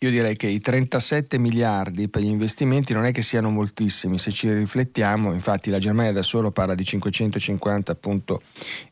io 0.00 0.10
direi 0.10 0.36
che 0.36 0.46
i 0.46 0.60
37 0.60 1.38
miliardi 1.38 2.08
per 2.08 2.22
gli 2.22 2.28
investimenti 2.28 2.92
non 2.92 3.04
è 3.04 3.12
che 3.12 3.22
siano 3.22 3.50
moltissimi, 3.50 4.18
se 4.18 4.30
ci 4.30 4.52
riflettiamo, 4.52 5.32
infatti 5.32 5.70
la 5.70 5.78
Germania 5.78 6.12
da 6.12 6.22
solo 6.22 6.52
parla 6.52 6.76
di 6.76 6.84
550 6.84 7.90
appunto, 7.90 8.40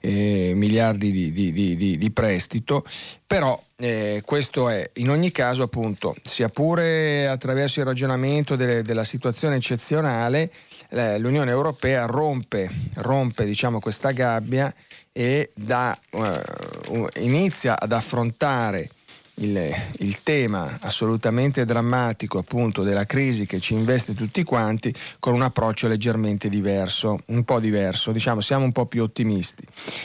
eh, 0.01 0.53
miliardi 0.57 1.13
di, 1.13 1.31
di, 1.31 1.53
di, 1.53 1.97
di, 1.97 2.11
prestito, 2.11 2.85
però 3.25 3.61
eh, 3.77 4.23
questo 4.25 4.69
è 4.69 4.91
in 4.95 5.11
ogni 5.11 5.31
caso 5.31 5.63
appunto, 5.63 6.17
sia 6.25 6.49
pure 6.49 7.29
attraverso 7.29 7.79
il 7.79 7.87
ragionamento 7.87 8.57
delle, 8.57 8.83
della 8.83 9.05
situazione 9.05 9.57
eccezionale, 9.57 10.51
eh, 10.89 11.19
l'Unione 11.19 11.53
Europea 11.53 12.07
rompe, 12.07 12.69
rompe 12.95 13.45
diciamo, 13.45 13.79
questa 13.79 14.11
gabbia 14.11 14.75
e 15.13 15.51
da, 15.55 15.97
uh, 16.11 17.09
inizia 17.21 17.79
ad 17.81 17.93
affrontare 17.93 18.91
il, 19.39 19.75
il, 19.99 20.23
tema 20.23 20.79
assolutamente 20.81 21.65
drammatico 21.65 22.39
appunto 22.39 22.83
della 22.83 23.05
crisi 23.05 23.45
che 23.45 23.61
ci 23.61 23.75
investe 23.75 24.15
tutti 24.15 24.43
quanti 24.45 24.95
con 25.19 25.35
un 25.35 25.43
approccio 25.43 25.89
leggermente 25.89 26.49
diverso, 26.49 27.21
un 27.27 27.45
po' 27.45 27.61
diverso, 27.61 28.13
diciamo 28.13 28.41
siamo 28.41 28.65
un 28.65 28.73
po' 28.73 28.87
più 28.87 29.03
ottimisti 29.03 29.63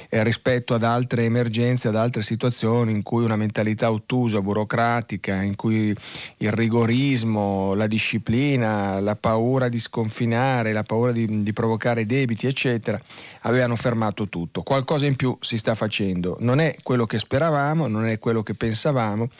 eh, 0.09 0.23
rispetto 0.23 0.73
ad 0.73 0.83
altre 0.83 1.23
emergenze, 1.23 1.87
ad 1.87 1.95
altre 1.95 2.23
situazioni 2.23 2.91
in 2.91 3.03
cui 3.03 3.23
una 3.23 3.37
mentalità 3.37 3.91
ottusa, 3.91 4.41
burocratica, 4.41 5.41
in 5.41 5.55
cui 5.55 5.95
il 6.37 6.51
rigorismo, 6.51 7.73
la 7.73 7.87
disciplina, 7.87 8.99
la 8.99 9.15
paura 9.15 9.69
di 9.69 9.79
sconfinare, 9.79 10.73
la 10.73 10.83
paura 10.83 11.13
di, 11.13 11.41
di 11.41 11.53
provocare 11.53 12.05
debiti 12.05 12.47
eccetera 12.47 12.99
avevano 13.41 13.75
fermato 13.75 14.27
tutto. 14.27 14.61
Qualcosa 14.61 15.05
in 15.05 15.15
più 15.15 15.37
si 15.39 15.57
sta 15.57 15.73
facendo, 15.73 16.37
non 16.41 16.59
è 16.59 16.75
quello 16.83 17.05
che 17.05 17.17
speravamo, 17.17 17.87
non 17.87 18.07
è 18.07 18.19
quello 18.19 18.43
che 18.43 18.53
pensavamo, 18.53 19.20
carrément. 19.21 19.31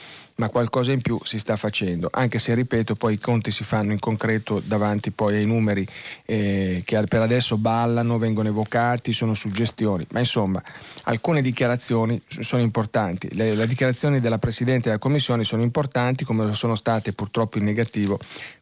Ma 0.41 0.49
qualcosa 0.49 0.91
in 0.91 1.01
più 1.01 1.19
si 1.23 1.37
sta 1.37 1.55
facendo, 1.55 2.09
anche 2.11 2.39
se 2.39 2.55
ripeto 2.55 2.95
poi 2.95 3.13
i 3.13 3.19
conti 3.19 3.51
si 3.51 3.63
fanno 3.63 3.91
in 3.91 3.99
concreto 3.99 4.59
davanti 4.65 5.11
poi 5.11 5.35
ai 5.35 5.45
numeri 5.45 5.85
eh, 6.25 6.81
che 6.83 6.99
per 7.03 7.21
adesso 7.21 7.57
ballano, 7.57 8.17
vengono 8.17 8.47
evocati, 8.47 9.13
sono 9.13 9.35
suggestioni, 9.35 10.03
ma 10.13 10.19
insomma 10.19 10.59
alcune 11.03 11.43
dichiarazioni 11.43 12.19
sono 12.27 12.63
importanti, 12.63 13.29
le, 13.35 13.53
le 13.53 13.67
dichiarazioni 13.67 14.19
della 14.19 14.39
Presidente 14.39 14.87
della 14.89 14.97
Commissione 14.97 15.43
sono 15.43 15.61
importanti 15.61 16.25
come 16.25 16.55
sono 16.55 16.73
state 16.73 17.13
purtroppo 17.13 17.59
in 17.59 17.65
negativo 17.65 18.19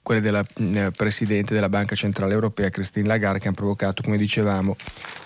quelle 0.10 0.22
della 0.22 0.44
eh, 0.58 0.90
Presidente 0.90 1.54
della 1.54 1.70
Banca 1.70 1.96
Centrale 1.96 2.34
Europea 2.34 2.72
Christine 2.72 3.08
Lagarde 3.08 3.38
che 3.38 3.48
hanno 3.48 3.56
provocato 3.56 4.02
come 4.02 4.18
dicevamo 4.18 4.76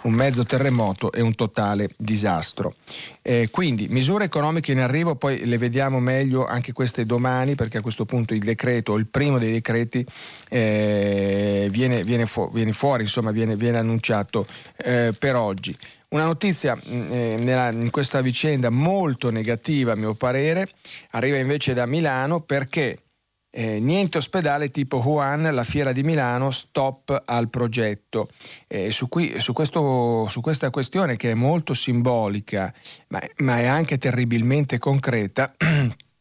un 0.01 0.12
mezzo 0.12 0.43
terremoto 0.43 1.12
e 1.13 1.22
un 1.22 1.33
totale 1.36 1.89
disastro. 1.98 2.75
Eh, 3.22 3.48
quindi 3.50 3.88
misure 3.88 4.25
economiche 4.25 4.74
in 4.74 4.81
arrivo, 4.81 5.15
poi 5.15 5.45
le 5.45 5.57
vediamo 5.57 6.01
meglio 6.01 6.42
anche 6.45 6.73
queste 6.73 7.05
domani 7.05 7.55
perché 7.55 7.77
a 7.77 7.81
questo 7.81 8.05
punto 8.05 8.33
il 8.33 8.39
decreto, 8.39 8.95
il 8.95 9.07
primo 9.07 9.38
dei 9.39 9.51
decreti 9.51 10.05
eh, 10.50 11.67
viene, 11.71 12.03
viene, 12.03 12.25
fu- 12.25 12.51
viene, 12.51 12.73
fuori, 12.73 13.03
insomma 13.03 13.31
viene, 13.31 13.55
viene 13.55 13.77
annunciato 13.77 14.45
eh, 14.77 15.13
per 15.17 15.35
oggi. 15.35 15.75
Una 16.09 16.25
notizia 16.25 16.75
mm, 16.75 17.12
eh, 17.12 17.38
nella, 17.38 17.71
in 17.71 17.89
questa 17.89 18.21
vicenda 18.21 18.69
molto 18.69 19.29
negativa 19.31 19.93
a 19.93 19.95
mio 19.95 20.13
parere 20.13 20.67
arriva 21.12 21.38
invece 21.38 21.73
da 21.73 21.85
Milano 21.85 22.41
perché 22.41 23.03
eh, 23.55 23.79
niente 23.79 24.17
ospedale 24.17 24.71
tipo 24.71 24.97
Wuhan, 24.97 25.53
la 25.53 25.63
fiera 25.63 25.91
di 25.91 26.01
Milano, 26.01 26.50
stop 26.50 27.21
al 27.25 27.50
progetto. 27.50 28.27
Eh, 28.67 28.91
su, 28.91 29.07
qui, 29.07 29.39
su, 29.39 29.53
questo, 29.53 30.27
su, 30.27 30.41
questa 30.41 30.71
questione 30.71 31.15
che 31.17 31.31
è 31.31 31.35
molto 31.35 31.75
simbolica, 31.75 32.73
ma, 33.09 33.21
ma 33.38 33.59
è 33.59 33.65
anche 33.65 34.00
terribilmente 34.00 34.79
concreta, 34.79 35.53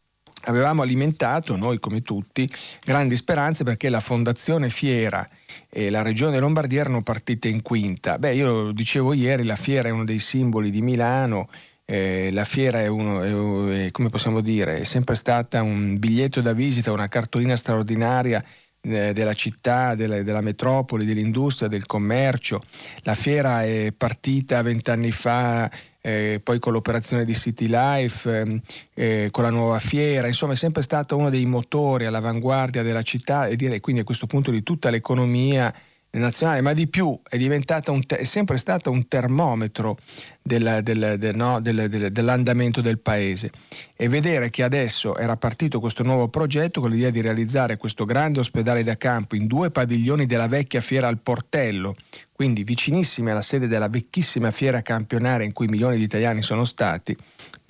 avevamo 0.44 0.82
alimentato, 0.82 1.56
noi 1.56 1.78
come 1.78 2.02
tutti, 2.02 2.50
grandi 2.84 3.16
speranze 3.16 3.64
perché 3.64 3.88
la 3.88 4.00
Fondazione 4.00 4.70
Fiera 4.70 5.28
e 5.68 5.90
la 5.90 6.02
Regione 6.02 6.38
Lombardia 6.38 6.80
erano 6.80 7.02
partite 7.02 7.48
in 7.48 7.62
quinta. 7.62 8.18
Beh, 8.18 8.34
io 8.34 8.72
dicevo 8.72 9.12
ieri, 9.12 9.44
la 9.44 9.56
fiera 9.56 9.88
è 9.88 9.92
uno 9.92 10.04
dei 10.04 10.18
simboli 10.18 10.70
di 10.70 10.82
Milano 10.82 11.48
eh, 11.84 12.30
la 12.32 12.44
fiera 12.44 12.80
è, 12.80 12.86
uno, 12.86 13.68
è, 13.68 13.90
come 13.90 14.08
possiamo 14.08 14.40
dire, 14.40 14.80
è 14.80 14.84
sempre 14.84 15.14
stata 15.14 15.62
un 15.62 15.98
biglietto 15.98 16.40
da 16.40 16.52
visita, 16.52 16.92
una 16.92 17.08
cartolina 17.08 17.56
straordinaria 17.56 18.42
eh, 18.80 19.12
della 19.12 19.34
città, 19.34 19.94
della, 19.94 20.22
della, 20.22 20.40
metropoli, 20.40 21.04
dell'industria, 21.04 21.68
del 21.68 21.84
commercio. 21.86 22.62
La 23.02 23.14
fiera 23.14 23.62
è 23.64 23.92
partita 23.96 24.62
vent'anni 24.62 25.10
fa, 25.10 25.70
eh, 26.02 26.40
poi 26.42 26.58
con 26.58 26.72
l'operazione 26.72 27.24
di 27.24 27.34
City 27.34 27.66
Life, 27.68 28.38
ehm, 28.38 28.60
eh, 28.92 29.28
con 29.30 29.44
la 29.44 29.50
nuova 29.50 29.78
fiera, 29.78 30.26
insomma 30.26 30.52
è 30.52 30.56
sempre 30.56 30.82
stata 30.82 31.14
uno 31.14 31.30
dei 31.30 31.46
motori 31.46 32.04
all'avanguardia 32.04 32.82
della 32.82 33.02
città 33.02 33.46
e 33.46 33.56
direi 33.56 33.80
quindi 33.80 34.02
a 34.02 34.04
questo 34.04 34.26
punto 34.26 34.50
di 34.50 34.62
tutta 34.62 34.90
l'economia 34.90 35.72
nazionale, 36.18 36.60
ma 36.60 36.72
di 36.74 36.88
più 36.88 37.18
è, 37.28 37.38
te- 37.38 38.18
è 38.18 38.24
sempre 38.24 38.58
stata 38.58 38.90
un 38.90 39.08
termometro 39.08 39.96
del, 40.42 40.80
del, 40.82 41.16
del, 41.18 41.34
no, 41.34 41.60
dell'andamento 41.60 42.80
del 42.80 42.98
paese. 42.98 43.50
E 43.96 44.08
vedere 44.08 44.50
che 44.50 44.62
adesso 44.62 45.16
era 45.16 45.36
partito 45.36 45.80
questo 45.80 46.02
nuovo 46.02 46.28
progetto 46.28 46.80
con 46.80 46.90
l'idea 46.90 47.10
di 47.10 47.20
realizzare 47.20 47.76
questo 47.76 48.04
grande 48.04 48.40
ospedale 48.40 48.82
da 48.82 48.96
campo 48.96 49.36
in 49.36 49.46
due 49.46 49.70
padiglioni 49.70 50.26
della 50.26 50.48
vecchia 50.48 50.80
fiera 50.80 51.08
al 51.08 51.18
Portello, 51.18 51.96
quindi 52.32 52.64
vicinissimi 52.64 53.30
alla 53.30 53.40
sede 53.40 53.68
della 53.68 53.88
vecchissima 53.88 54.50
fiera 54.50 54.82
campionaria 54.82 55.46
in 55.46 55.52
cui 55.52 55.66
milioni 55.66 55.96
di 55.96 56.02
italiani 56.02 56.42
sono 56.42 56.64
stati, 56.64 57.16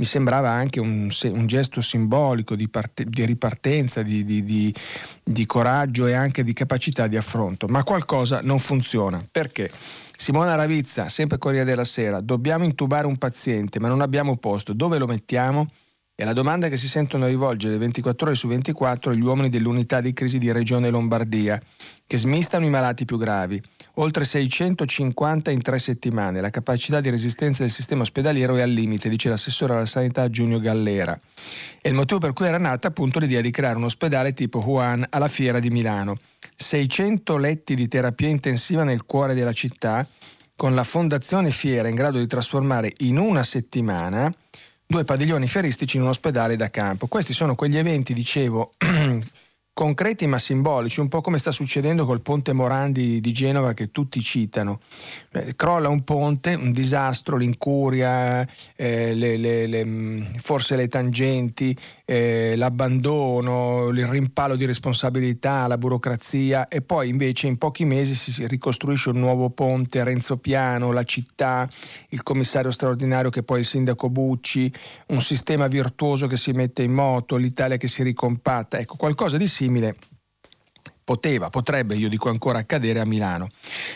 mi 0.03 0.09
sembrava 0.09 0.51
anche 0.51 0.81
un, 0.81 1.09
un 1.23 1.47
gesto 1.47 1.81
simbolico 1.81 2.57
di, 2.57 2.69
parte, 2.69 3.05
di 3.05 3.25
ripartenza, 3.25 4.03
di, 4.03 4.25
di, 4.25 4.75
di 5.23 5.47
coraggio 5.47 6.09
e 6.09 6.13
anche 6.13 6.43
di 6.43 6.53
capacità 6.53 7.07
di 7.07 7.17
affronto, 7.17 7.69
ma 7.69 7.85
qualcosa 7.85 8.41
non 8.43 8.59
funziona. 8.59 9.25
Perché? 9.31 9.71
Simona 10.17 10.57
Ravizza, 10.57 11.09
sempre 11.09 11.39
Corriere 11.39 11.65
della 11.65 11.85
Sera, 11.85 12.21
dobbiamo 12.21 12.65
intubare 12.65 13.07
un 13.07 13.17
paziente 13.17 13.79
ma 13.79 13.87
non 13.87 14.01
abbiamo 14.01 14.37
posto, 14.39 14.73
dove 14.73 14.99
lo 14.99 15.07
mettiamo? 15.07 15.69
È 16.23 16.25
la 16.25 16.35
domanda 16.35 16.69
che 16.69 16.77
si 16.77 16.87
sentono 16.87 17.27
rivolgere 17.27 17.77
24 17.79 18.27
ore 18.27 18.37
su 18.37 18.47
24 18.47 19.13
gli 19.13 19.23
uomini 19.23 19.49
dell'unità 19.49 20.01
di 20.01 20.13
crisi 20.13 20.39
di 20.39 20.53
Regione 20.53 20.89
Lombardia, 20.89 21.61
che 22.07 22.17
smistano 22.17 22.65
i 22.65 22.71
malati 22.71 23.05
più 23.05 23.19
gravi. 23.19 23.61
Oltre 23.95 24.25
650 24.25 25.51
in 25.51 25.61
tre 25.63 25.81
settimane. 25.81 26.41
La 26.41 26.51
capacità 26.51 27.01
di 27.01 27.11
resistenza 27.11 27.63
del 27.63 27.73
sistema 27.73 28.03
ospedaliero 28.03 28.55
è 28.55 28.61
al 28.61 28.71
limite, 28.71 29.09
dice 29.09 29.31
l'assessore 29.31 29.73
alla 29.73 29.85
sanità 29.85 30.31
Giugno 30.31 30.61
Gallera. 30.61 31.19
È 31.81 31.89
il 31.89 31.95
motivo 31.95 32.21
per 32.21 32.35
cui 32.35 32.47
era 32.47 32.57
nata 32.57 32.87
appunto 32.87 33.19
l'idea 33.19 33.41
di 33.41 33.51
creare 33.51 33.79
un 33.79 33.83
ospedale 33.83 34.33
tipo 34.33 34.61
Wuhan 34.61 35.05
alla 35.11 35.27
Fiera 35.27 35.59
di 35.59 35.71
Milano. 35.71 36.15
600 36.55 37.37
letti 37.37 37.75
di 37.75 37.89
terapia 37.89 38.29
intensiva 38.29 38.85
nel 38.85 39.07
cuore 39.07 39.35
della 39.35 39.53
città, 39.53 40.07
con 40.55 40.77
la 40.77 40.85
Fondazione 40.85 41.51
Fiera 41.51 41.89
in 41.89 41.97
grado 41.97 42.21
di 42.21 42.29
trasformare 42.29 42.93
in 42.99 43.19
una 43.19 43.43
settimana 43.43 44.33
due 44.93 45.05
padiglioni 45.05 45.49
fieristici 45.49 45.97
in 45.97 46.03
un 46.03 46.11
ospedale 46.11 46.55
da 46.55 46.69
campo. 46.69 47.07
Questi 47.07 47.33
sono 47.33 47.55
quegli 47.55 47.79
eventi, 47.79 48.13
dicevo, 48.13 48.75
concreti 49.75 50.27
ma 50.27 50.39
simbolici, 50.39 51.01
un 51.01 51.09
po' 51.09 51.23
come 51.23 51.39
sta 51.39 51.51
succedendo 51.51 52.05
col 52.05 52.21
ponte 52.21 52.53
Morandi 52.53 53.21
di 53.21 53.33
Genova 53.33 53.73
che 53.73 53.91
tutti 53.91 54.21
citano. 54.21 54.81
Eh, 55.33 55.57
crolla 55.57 55.89
un 55.89 56.05
ponte, 56.05 56.55
un 56.55 56.73
disastro, 56.73 57.39
l'incuria, 57.39 58.47
eh, 58.77 59.15
le, 59.15 59.39
le, 59.39 59.67
le, 59.67 59.85
mm, 59.85 60.25
forse 60.35 60.77
le 60.77 60.89
tangenti, 60.89 61.77
eh, 62.05 62.55
l'abbandono, 62.57 63.89
il 63.89 64.07
rimpallo 64.07 64.57
di 64.57 64.67
responsabilità, 64.67 65.67
la 65.67 65.79
burocrazia 65.79 66.69
e 66.69 66.83
poi 66.83 67.09
invece 67.09 67.47
in 67.47 67.57
pochi 67.57 67.87
mesi 67.87 68.15
si 68.15 68.47
ricostruisce 68.47 69.09
un 69.09 69.21
nuovo 69.21 69.49
ponte, 69.49 70.05
Renzo 70.05 70.37
Piano, 70.37 70.93
la 70.93 71.05
città, 71.05 71.67
il 72.11 72.23
commissario 72.23 72.71
straordinario 72.71 73.31
che 73.31 73.43
poi 73.43 73.59
è 73.59 73.61
il 73.61 73.67
sindaco 73.67 74.11
Bucci, 74.11 74.71
un 75.07 75.23
sistema 75.23 75.67
virtuoso 75.67 76.27
che 76.27 76.37
si 76.37 76.53
mette 76.53 76.83
in 76.83 76.93
moto, 76.93 77.37
l'Italia 77.37 77.79
che 77.79 77.89
si 77.89 78.03
ricompatta, 78.03 78.79
ecco 78.79 78.97
qualcosa 78.97 79.39
di 79.39 79.47
simile 79.47 79.61
poteva, 81.05 81.51
potrebbe, 81.51 81.95
io 81.95 82.09
dico 82.09 82.29
ancora, 82.29 82.59
accadere 82.59 83.01
a 83.01 83.05
Milano. 83.05 83.49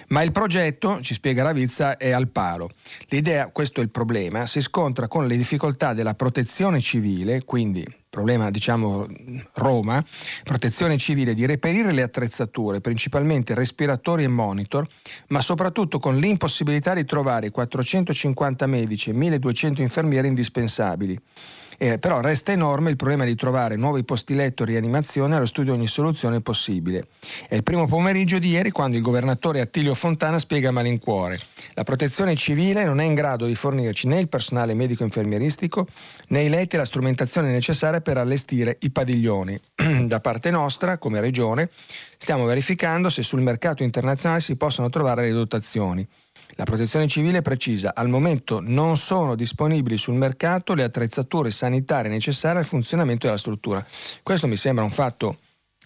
Ma 0.08 0.23
il 0.23 0.32
progetto, 0.32 1.00
ci 1.00 1.14
spiega 1.14 1.42
Ravizza, 1.42 1.96
è 1.96 2.11
al 2.11 2.28
palo. 2.28 2.70
L'idea, 3.08 3.50
questo 3.50 3.80
è 3.80 3.82
il 3.82 3.90
problema, 3.90 4.46
si 4.46 4.61
scontra 4.61 5.08
con 5.08 5.26
le 5.26 5.37
difficoltà 5.37 5.94
della 5.94 6.14
protezione 6.14 6.80
civile, 6.80 7.44
quindi 7.44 7.85
problema 8.16 8.50
diciamo 8.50 9.06
Roma, 9.54 10.02
protezione 10.42 10.96
civile 10.96 11.35
di 11.35 11.44
reperire 11.44 11.92
le 11.92 12.00
attrezzature, 12.00 12.80
principalmente 12.80 13.54
respiratori 13.54 14.25
e 14.25 14.28
monitor, 14.28 14.87
ma 15.28 15.42
soprattutto 15.42 15.99
con 15.99 16.16
l'impossibilità 16.16 16.94
di 16.94 17.04
trovare 17.04 17.50
450 17.50 18.66
medici 18.66 19.11
e 19.11 19.12
1200 19.12 19.82
infermieri 19.82 20.28
indispensabili. 20.28 21.20
Eh, 21.78 21.99
però 21.99 22.21
resta 22.21 22.52
enorme 22.52 22.90
il 22.90 22.97
problema 22.97 23.25
di 23.25 23.35
trovare 23.35 23.76
nuovi 23.76 24.04
posti 24.04 24.35
letto 24.35 24.62
e 24.62 24.66
rianimazione 24.66 25.37
allo 25.37 25.47
studio 25.47 25.75
ogni 25.75 25.87
soluzione 25.87 26.40
possibile. 26.40 27.09
È 27.49 27.54
il 27.54 27.62
primo 27.62 27.87
pomeriggio 27.87 28.38
di 28.38 28.50
ieri 28.50 28.71
quando 28.71 28.97
il 28.97 29.02
governatore 29.02 29.61
Attilio 29.61 29.95
Fontana 29.95 30.38
spiega 30.38 30.71
a 30.71 30.73
malincuore. 30.73 31.38
La 31.75 31.85
protezione 31.85 32.35
civile 32.35 32.85
non 32.85 33.00
è 33.00 33.04
in 33.04 33.14
grado 33.14 33.47
di 33.47 33.54
fornirci 33.54 34.06
né 34.06 34.21
il 34.21 34.28
personale 34.28 34.75
medico-infermieristico 34.75 35.87
né 36.28 36.42
i 36.42 36.49
letti 36.49 36.76
e 36.76 36.78
la 36.78 36.85
strumentazione 36.85 37.52
necessaria 37.52 38.00
per 38.00 38.16
allestire 38.16 38.78
i 38.80 38.90
padiglioni. 38.90 39.59
da 40.06 40.21
parte 40.21 40.50
nostra, 40.50 40.99
come 40.99 41.21
regione, 41.21 41.68
stiamo 42.16 42.45
verificando 42.47 43.11
se 43.11 43.23
sul 43.23 43.42
mercato 43.42 43.83
internazionale 43.83 44.40
si 44.40 44.56
possono 44.56 44.88
trovare 44.88 45.23
le 45.23 45.33
dotazioni. 45.33 46.06
La 46.58 46.64
protezione 46.64 47.06
civile 47.06 47.42
precisa, 47.42 47.94
al 47.94 48.08
momento 48.08 48.62
non 48.64 48.96
sono 48.96 49.34
disponibili 49.34 49.98
sul 49.98 50.14
mercato 50.14 50.72
le 50.72 50.84
attrezzature 50.84 51.50
sanitarie 51.50 52.10
necessarie 52.10 52.60
al 52.60 52.64
funzionamento 52.64 53.26
della 53.26 53.38
struttura. 53.38 53.84
Questo 54.22 54.46
mi 54.46 54.56
sembra 54.56 54.82
un 54.82 54.90
fatto, 54.90 55.36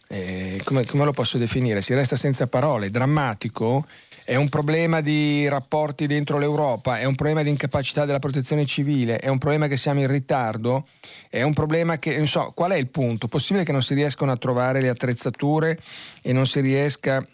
eh, 0.06 0.60
come, 0.62 0.86
come, 0.86 1.04
lo 1.04 1.12
posso 1.12 1.38
definire? 1.38 1.82
Si 1.82 1.92
resta 1.92 2.14
senza 2.14 2.46
parole, 2.46 2.88
drammatico. 2.90 3.84
È 4.22 4.36
un 4.36 4.48
problema 4.48 5.00
di 5.00 5.48
rapporti 5.48 6.06
dentro 6.06 6.38
l'Europa, 6.38 7.00
è 7.00 7.04
un 7.04 7.16
problema 7.16 7.42
di 7.42 7.50
incapacità 7.50 8.04
della 8.04 8.20
protezione 8.20 8.64
civile, 8.64 9.18
è 9.18 9.26
un 9.26 9.38
problema 9.38 9.66
che 9.66 9.76
siamo 9.76 9.98
in 9.98 10.06
ritardo, 10.06 10.86
è 11.28 11.42
un 11.42 11.52
problema 11.52 11.98
che, 11.98 12.16
non 12.16 12.28
so, 12.28 12.52
qual 12.54 12.70
è 12.70 12.76
il 12.76 12.90
punto? 12.90 13.26
Possibile 13.26 13.64
che 13.64 13.72
non 13.72 13.82
si 13.82 13.94
riescano 13.94 14.30
a 14.30 14.36
trovare 14.36 14.80
le 14.80 14.88
attrezzature 14.88 15.76
e 16.22 16.32
non 16.32 16.46
si 16.46 16.60
riesca 16.60 17.16
a 17.16 17.24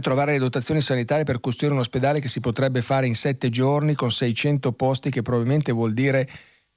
trovare 0.00 0.32
le 0.32 0.38
dotazioni 0.38 0.80
sanitarie 0.80 1.24
per 1.24 1.40
costruire 1.40 1.74
un 1.74 1.80
ospedale 1.80 2.20
che 2.20 2.28
si 2.28 2.40
potrebbe 2.40 2.82
fare 2.82 3.06
in 3.06 3.14
sette 3.14 3.50
giorni 3.50 3.94
con 3.94 4.10
600 4.10 4.72
posti, 4.72 5.10
che 5.10 5.22
probabilmente 5.22 5.72
vuol 5.72 5.92
dire, 5.92 6.28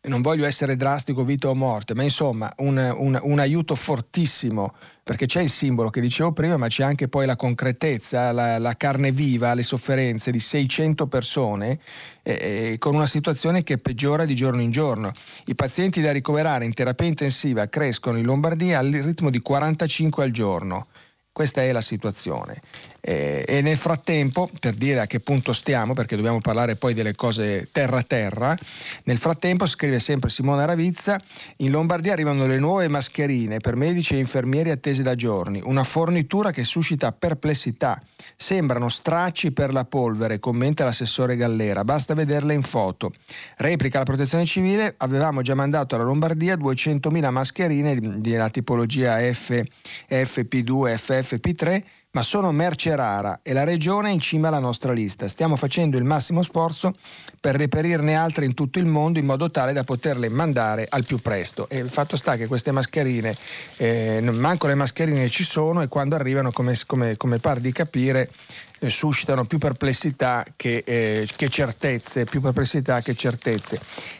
non 0.01 0.21
voglio 0.21 0.45
essere 0.45 0.77
drastico, 0.77 1.25
vita 1.25 1.49
o 1.49 1.55
morte, 1.55 1.93
ma 1.93 2.03
insomma 2.03 2.51
un, 2.57 2.77
un, 2.97 3.19
un 3.21 3.39
aiuto 3.39 3.75
fortissimo, 3.75 4.73
perché 5.03 5.25
c'è 5.25 5.41
il 5.41 5.49
simbolo 5.49 5.89
che 5.89 5.99
dicevo 5.99 6.31
prima, 6.31 6.55
ma 6.55 6.67
c'è 6.67 6.83
anche 6.83 7.09
poi 7.09 7.25
la 7.25 7.35
concretezza, 7.35 8.31
la, 8.31 8.57
la 8.59 8.77
carne 8.77 9.11
viva, 9.11 9.53
le 9.53 9.63
sofferenze 9.63 10.31
di 10.31 10.39
600 10.39 11.07
persone, 11.07 11.79
eh, 12.23 12.71
eh, 12.71 12.77
con 12.77 12.95
una 12.95 13.07
situazione 13.07 13.63
che 13.63 13.77
peggiora 13.77 14.23
di 14.23 14.35
giorno 14.35 14.61
in 14.61 14.71
giorno. 14.71 15.11
I 15.47 15.55
pazienti 15.55 15.99
da 15.99 16.13
ricoverare 16.13 16.63
in 16.63 16.73
terapia 16.73 17.07
intensiva 17.07 17.67
crescono 17.67 18.17
in 18.17 18.25
Lombardia 18.25 18.79
al 18.79 18.87
ritmo 18.87 19.29
di 19.29 19.39
45 19.39 20.23
al 20.23 20.31
giorno. 20.31 20.87
Questa 21.39 21.61
è 21.61 21.71
la 21.71 21.79
situazione. 21.79 22.59
Eh, 22.99 23.45
e 23.47 23.61
nel 23.61 23.77
frattempo, 23.77 24.49
per 24.59 24.73
dire 24.73 24.99
a 24.99 25.07
che 25.07 25.21
punto 25.21 25.53
stiamo, 25.53 25.93
perché 25.93 26.17
dobbiamo 26.17 26.41
parlare 26.41 26.75
poi 26.75 26.93
delle 26.93 27.15
cose 27.15 27.69
terra 27.71 28.03
terra, 28.03 28.57
nel 29.05 29.17
frattempo, 29.17 29.65
scrive 29.65 30.01
sempre 30.01 30.29
Simona 30.29 30.65
Ravizza, 30.65 31.17
in 31.59 31.71
Lombardia 31.71 32.11
arrivano 32.11 32.45
le 32.45 32.59
nuove 32.59 32.89
mascherine 32.89 33.59
per 33.59 33.77
medici 33.77 34.15
e 34.15 34.17
infermieri 34.17 34.69
attese 34.69 35.01
da 35.01 35.15
giorni, 35.15 35.61
una 35.63 35.85
fornitura 35.85 36.51
che 36.51 36.65
suscita 36.65 37.13
perplessità. 37.13 38.03
Sembrano 38.35 38.89
stracci 38.89 39.51
per 39.51 39.73
la 39.73 39.85
polvere, 39.85 40.39
commenta 40.39 40.85
l'assessore 40.85 41.35
Gallera, 41.35 41.83
basta 41.83 42.13
vederle 42.13 42.53
in 42.53 42.63
foto. 42.63 43.11
Replica 43.57 43.99
la 43.99 44.05
protezione 44.05 44.45
civile, 44.45 44.93
avevamo 44.97 45.41
già 45.41 45.55
mandato 45.55 45.95
alla 45.95 46.03
Lombardia 46.03 46.55
200.000 46.55 47.29
mascherine 47.29 47.97
della 48.19 48.49
tipologia 48.49 49.17
F, 49.33 49.61
FP2, 50.09 50.93
FFP3 50.95 51.83
ma 52.11 52.23
sono 52.23 52.51
merce 52.51 52.95
rara 52.95 53.41
e 53.43 53.53
la 53.53 53.63
regione 53.63 54.09
è 54.09 54.11
in 54.11 54.19
cima 54.19 54.47
alla 54.47 54.57
nostra 54.57 54.93
lista. 54.93 55.27
Stiamo 55.27 55.55
facendo 55.55 55.95
il 55.95 56.03
massimo 56.03 56.41
sforzo 56.41 56.95
per 57.39 57.55
reperirne 57.55 58.15
altre 58.15 58.45
in 58.45 58.55
tutto 58.55 58.79
il 58.79 58.87
mondo 58.87 59.19
in 59.19 59.25
modo 59.25 59.51
tale 59.51 59.73
da 59.73 59.83
poterle 59.83 60.27
mandare 60.27 60.87
al 60.89 61.05
più 61.05 61.19
presto. 61.19 61.69
E 61.69 61.77
il 61.77 61.89
fatto 61.89 62.17
sta 62.17 62.35
che 62.35 62.47
queste 62.47 62.71
mascherine, 62.71 63.35
eh, 63.77 64.21
manco 64.21 64.65
le 64.65 64.73
mascherine 64.73 65.29
ci 65.29 65.43
sono 65.43 65.83
e 65.83 65.87
quando 65.87 66.15
arrivano, 66.15 66.51
come, 66.51 66.75
come, 66.87 67.15
come 67.15 67.37
par 67.37 67.59
di 67.59 67.71
capire, 67.71 68.31
eh, 68.79 68.89
suscitano 68.89 69.45
più 69.45 69.59
perplessità 69.59 70.43
che, 70.55 70.83
eh, 70.85 71.29
che, 71.35 71.49
certezze, 71.49 72.23
più 72.23 72.41
perplessità 72.41 73.01
che 73.01 73.13
certezze. 73.13 73.79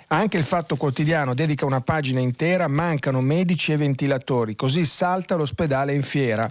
Anche 0.10 0.38
il 0.38 0.44
Fatto 0.44 0.76
Quotidiano 0.76 1.34
dedica 1.34 1.66
una 1.66 1.82
pagina 1.82 2.20
intera, 2.20 2.68
mancano 2.68 3.20
medici 3.22 3.72
e 3.72 3.78
ventilatori, 3.78 4.56
così 4.56 4.86
salta 4.86 5.36
l'ospedale 5.36 5.94
in 5.94 6.04
fiera. 6.04 6.50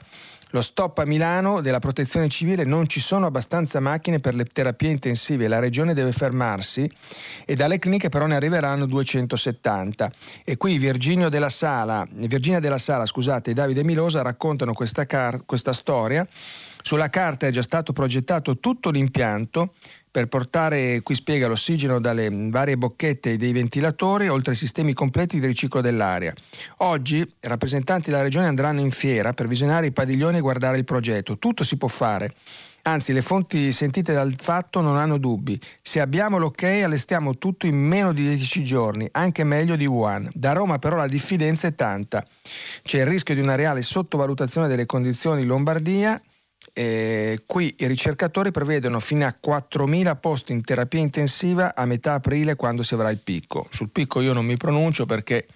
Lo 0.53 0.63
stop 0.63 0.99
a 0.99 1.05
Milano 1.05 1.61
della 1.61 1.79
protezione 1.79 2.29
civile 2.31 2.65
non 2.65 2.89
ci 2.89 3.01
sono 3.01 3.27
abbastanza 3.27 3.81
macchine 3.81 4.19
per 4.19 4.35
le 4.35 4.45
terapie 4.45 4.89
intensive, 4.89 5.47
la 5.47 5.59
regione 5.59 5.93
deve 5.93 6.11
fermarsi 6.11 6.91
e 7.45 7.55
dalle 7.55 7.79
cliniche 7.79 8.09
però 8.09 8.25
ne 8.25 8.37
arriveranno 8.37 8.87
270. 8.87 10.11
E 10.45 10.57
qui 10.57 10.79
Virginio 10.79 11.29
della 11.29 11.51
Sala, 11.51 12.07
Virginia 12.13 12.61
della 12.61 12.79
Sala 12.79 13.05
scusate, 13.05 13.51
e 13.51 13.55
Davide 13.55 13.85
Milosa 13.85 14.23
raccontano 14.23 14.73
questa, 14.73 15.05
car- 15.05 15.43
questa 15.45 15.75
storia. 15.75 16.27
Sulla 16.81 17.11
carta 17.11 17.47
è 17.47 17.51
già 17.51 17.61
stato 17.61 17.93
progettato 17.93 18.59
tutto 18.59 18.89
l'impianto 18.89 19.75
per 20.19 20.27
portare, 20.27 21.01
qui 21.03 21.15
spiega, 21.15 21.47
l'ossigeno 21.47 22.01
dalle 22.01 22.29
varie 22.51 22.77
bocchette 22.77 23.37
dei 23.37 23.53
ventilatori, 23.53 24.27
oltre 24.27 24.51
ai 24.51 24.57
sistemi 24.57 24.93
completi 24.93 25.39
di 25.39 25.47
riciclo 25.47 25.81
dell'aria. 25.81 26.35
Oggi 26.79 27.19
i 27.19 27.29
rappresentanti 27.43 28.11
della 28.11 28.23
regione 28.23 28.49
andranno 28.49 28.81
in 28.81 28.91
fiera 28.91 29.33
per 29.33 29.47
visionare 29.47 29.87
i 29.87 29.93
padiglioni 29.93 30.39
e 30.39 30.41
guardare 30.41 30.77
il 30.77 30.85
progetto. 30.85 31.39
Tutto 31.39 31.63
si 31.63 31.77
può 31.77 31.87
fare. 31.87 32.35
Anzi, 32.83 33.13
le 33.13 33.23
fonti 33.23 33.71
sentite 33.71 34.13
dal 34.13 34.35
fatto 34.37 34.81
non 34.81 34.97
hanno 34.97 35.19
dubbi. 35.19 35.61
Se 35.81 36.01
abbiamo 36.01 36.39
l'ok, 36.39 36.65
allestiamo 36.65 37.39
tutto 37.39 37.67
in 37.67 37.77
meno 37.77 38.13
di 38.13 38.23
10 38.23 38.65
giorni, 38.65 39.09
anche 39.13 39.45
meglio 39.45 39.77
di 39.77 39.87
Wuhan. 39.87 40.29
Da 40.33 40.53
Roma 40.53 40.81
però 40.81 40.97
la 40.97 41.07
diffidenza 41.07 41.69
è 41.69 41.75
tanta. 41.77 42.27
C'è 42.83 43.01
il 43.01 43.07
rischio 43.07 43.35
di 43.35 43.41
una 43.41 43.55
reale 43.55 43.83
sottovalutazione 43.83 44.67
delle 44.67 44.87
condizioni 44.87 45.43
in 45.43 45.47
Lombardia 45.47 46.21
eh, 46.79 47.43
qui 47.45 47.75
i 47.79 47.89
ricercatori 47.89 48.53
prevedono 48.53 49.01
fino 49.01 49.27
a 49.27 49.35
4.000 49.45 50.17
posti 50.21 50.53
in 50.53 50.63
terapia 50.63 51.01
intensiva 51.01 51.75
a 51.75 51.85
metà 51.87 52.13
aprile 52.13 52.55
quando 52.55 52.85
si 52.85 52.95
avrà 52.95 53.11
il 53.11 53.19
picco. 53.19 53.67
Sul 53.71 53.91
picco 53.91 54.21
io 54.21 54.33
non 54.33 54.47
mi 54.47 54.57
pronuncio 54.57 55.05
perché 55.05 55.49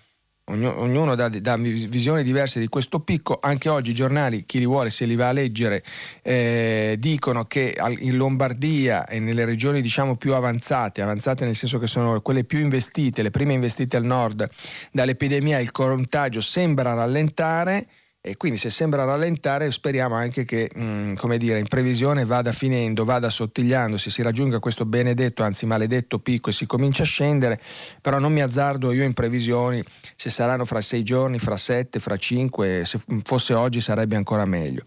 ognuno 0.46 1.14
dà, 1.14 1.28
dà, 1.28 1.56
visioni 1.56 2.24
diverse 2.24 2.58
di 2.58 2.66
questo 2.66 2.98
picco, 2.98 3.38
anche 3.40 3.68
oggi 3.68 3.92
i 3.92 3.94
giornali, 3.94 4.44
chi 4.44 4.58
li 4.58 4.66
vuole 4.66 4.90
se 4.90 5.04
li 5.04 5.14
va 5.14 5.28
a 5.28 5.32
leggere, 5.32 5.84
eh, 6.22 6.96
dicono 6.98 7.44
che 7.44 7.80
in 8.00 8.16
Lombardia 8.16 9.06
e 9.06 9.20
nelle 9.20 9.44
regioni 9.44 9.80
diciamo 9.80 10.16
più 10.16 10.34
avanzate, 10.34 11.02
avanzate 11.02 11.44
nel 11.44 11.54
senso 11.54 11.78
che 11.78 11.86
sono 11.86 12.20
quelle 12.20 12.42
più 12.42 12.58
investite, 12.58 13.22
le 13.22 13.30
prime 13.30 13.52
investite 13.52 13.96
al 13.96 14.04
nord 14.04 14.48
dall'epidemia, 14.90 15.60
il 15.60 15.70
contagio 15.70 16.40
sembra 16.40 16.94
rallentare 16.94 17.86
e 18.24 18.36
quindi 18.36 18.56
se 18.56 18.70
sembra 18.70 19.02
rallentare 19.02 19.72
speriamo 19.72 20.14
anche 20.14 20.44
che 20.44 20.70
mh, 20.72 20.82
mm, 20.82 21.14
come 21.14 21.38
dire, 21.38 21.58
in 21.58 21.66
previsione 21.66 22.24
vada 22.24 22.52
finendo, 22.52 23.04
vada 23.04 23.26
assottigliandosi, 23.26 24.10
si 24.10 24.22
raggiunga 24.22 24.60
questo 24.60 24.86
benedetto, 24.86 25.42
anzi 25.42 25.66
maledetto 25.66 26.20
picco 26.20 26.50
e 26.50 26.52
si 26.52 26.64
comincia 26.64 27.02
a 27.02 27.06
scendere, 27.06 27.58
però 28.00 28.20
non 28.20 28.32
mi 28.32 28.40
azzardo 28.40 28.92
io 28.92 29.02
in 29.02 29.12
previsioni 29.12 29.82
se 30.14 30.30
saranno 30.30 30.64
fra 30.64 30.80
sei 30.80 31.02
giorni, 31.02 31.40
fra 31.40 31.56
sette, 31.56 31.98
fra 31.98 32.16
cinque, 32.16 32.84
se 32.84 33.00
fosse 33.24 33.54
oggi 33.54 33.80
sarebbe 33.80 34.14
ancora 34.14 34.44
meglio. 34.44 34.84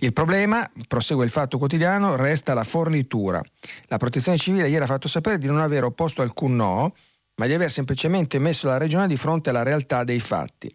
Il 0.00 0.12
problema, 0.12 0.68
prosegue 0.86 1.24
il 1.24 1.30
fatto 1.30 1.56
quotidiano, 1.56 2.14
resta 2.16 2.52
la 2.52 2.64
fornitura. 2.64 3.40
La 3.86 3.96
protezione 3.96 4.36
civile 4.36 4.68
ieri 4.68 4.84
ha 4.84 4.86
fatto 4.86 5.08
sapere 5.08 5.38
di 5.38 5.46
non 5.46 5.60
aver 5.60 5.84
opposto 5.84 6.20
alcun 6.20 6.54
no, 6.56 6.94
ma 7.36 7.46
di 7.46 7.54
aver 7.54 7.70
semplicemente 7.70 8.38
messo 8.38 8.66
la 8.66 8.76
regione 8.76 9.08
di 9.08 9.16
fronte 9.16 9.48
alla 9.48 9.62
realtà 9.62 10.04
dei 10.04 10.20
fatti. 10.20 10.70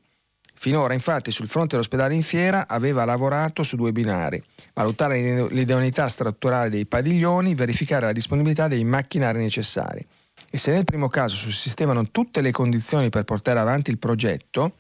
Finora 0.62 0.93
infatti 0.93 1.32
sul 1.32 1.47
fronte 1.47 1.69
dell'ospedale 1.69 2.13
in 2.13 2.21
fiera 2.21 2.67
aveva 2.67 3.04
lavorato 3.04 3.63
su 3.63 3.76
due 3.76 3.91
binari, 3.91 4.39
valutare 4.76 5.47
l'idoneità 5.47 6.08
strutturale 6.08 6.69
dei 6.69 6.86
padiglioni, 6.86 7.56
verificare 7.56 8.06
la 8.06 8.12
disponibilità 8.12 8.67
dei 8.67 8.84
macchinari 8.84 9.39
necessari. 9.39 10.06
E 10.52 10.60
se 10.60 10.71
nel 10.71 10.84
primo 10.84 11.08
caso 11.08 11.36
sussistevano 11.36 12.12
tutte 12.12 12.41
le 12.41 12.52
condizioni 12.52 13.10
per 13.10 13.24
portare 13.24 13.58
avanti 13.58 13.89
il 13.89 13.97
progetto, 13.97 14.74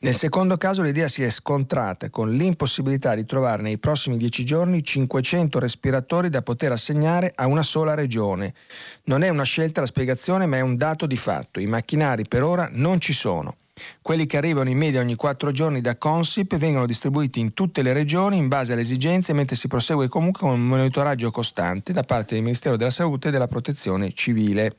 nel 0.00 0.16
secondo 0.16 0.56
caso 0.56 0.82
l'idea 0.82 1.06
si 1.06 1.22
è 1.22 1.30
scontrata 1.30 2.10
con 2.10 2.32
l'impossibilità 2.32 3.14
di 3.14 3.24
trovare 3.24 3.62
nei 3.62 3.78
prossimi 3.78 4.16
dieci 4.16 4.44
giorni 4.44 4.82
500 4.82 5.60
respiratori 5.60 6.28
da 6.28 6.42
poter 6.42 6.72
assegnare 6.72 7.30
a 7.36 7.46
una 7.46 7.62
sola 7.62 7.94
regione. 7.94 8.54
Non 9.04 9.22
è 9.22 9.28
una 9.28 9.44
scelta 9.44 9.80
la 9.80 9.86
spiegazione, 9.86 10.46
ma 10.46 10.56
è 10.56 10.60
un 10.60 10.74
dato 10.74 11.06
di 11.06 11.16
fatto. 11.16 11.60
I 11.60 11.66
macchinari 11.66 12.26
per 12.26 12.42
ora 12.42 12.68
non 12.72 12.98
ci 12.98 13.12
sono. 13.12 13.54
Quelli 14.02 14.26
che 14.26 14.36
arrivano 14.36 14.70
in 14.70 14.78
media 14.78 15.00
ogni 15.00 15.14
quattro 15.14 15.52
giorni 15.52 15.80
da 15.80 15.96
Consip 15.96 16.56
vengono 16.56 16.86
distribuiti 16.86 17.40
in 17.40 17.54
tutte 17.54 17.82
le 17.82 17.92
regioni 17.92 18.36
in 18.36 18.48
base 18.48 18.72
alle 18.72 18.82
esigenze, 18.82 19.32
mentre 19.32 19.56
si 19.56 19.68
prosegue 19.68 20.08
comunque 20.08 20.40
con 20.40 20.52
un 20.52 20.66
monitoraggio 20.66 21.30
costante 21.30 21.92
da 21.92 22.02
parte 22.02 22.34
del 22.34 22.42
Ministero 22.42 22.76
della 22.76 22.90
Salute 22.90 23.28
e 23.28 23.30
della 23.30 23.46
Protezione 23.46 24.12
Civile. 24.12 24.76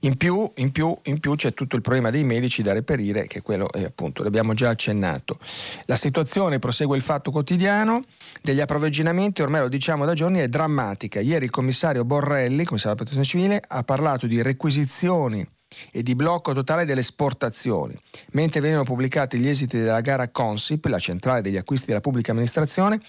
In 0.00 0.16
più, 0.16 0.50
in, 0.56 0.72
più, 0.72 0.94
in 1.04 1.20
più, 1.20 1.34
c'è 1.34 1.54
tutto 1.54 1.76
il 1.76 1.82
problema 1.82 2.10
dei 2.10 2.24
medici 2.24 2.62
da 2.62 2.72
reperire, 2.72 3.26
che 3.26 3.42
quello 3.42 3.70
eh, 3.72 3.84
appunto 3.84 4.22
l'abbiamo 4.22 4.54
già 4.54 4.70
accennato. 4.70 5.38
La 5.84 5.96
situazione, 5.96 6.58
prosegue 6.58 6.96
il 6.96 7.02
fatto 7.02 7.30
quotidiano, 7.30 8.04
degli 8.42 8.60
approvvigionamenti, 8.60 9.42
ormai 9.42 9.62
lo 9.62 9.68
diciamo 9.68 10.04
da 10.04 10.14
giorni, 10.14 10.40
è 10.40 10.48
drammatica. 10.48 11.20
Ieri 11.20 11.44
il 11.46 11.50
commissario 11.50 12.04
Borrelli, 12.04 12.64
commissario 12.64 12.96
della 12.96 13.10
protezione 13.10 13.24
civile, 13.24 13.62
ha 13.66 13.82
parlato 13.82 14.26
di 14.26 14.42
requisizioni 14.42 15.46
e 15.90 16.02
di 16.02 16.14
blocco 16.14 16.52
totale 16.52 16.84
delle 16.84 17.00
esportazioni. 17.00 17.98
Mentre 18.32 18.60
venivano 18.60 18.84
pubblicati 18.84 19.38
gli 19.38 19.48
esiti 19.48 19.78
della 19.78 20.00
gara 20.00 20.28
Consip, 20.28 20.84
la 20.86 20.98
centrale 20.98 21.40
degli 21.40 21.56
acquisti 21.56 21.86
della 21.86 22.00
pubblica 22.00 22.32
amministrazione, 22.32 23.00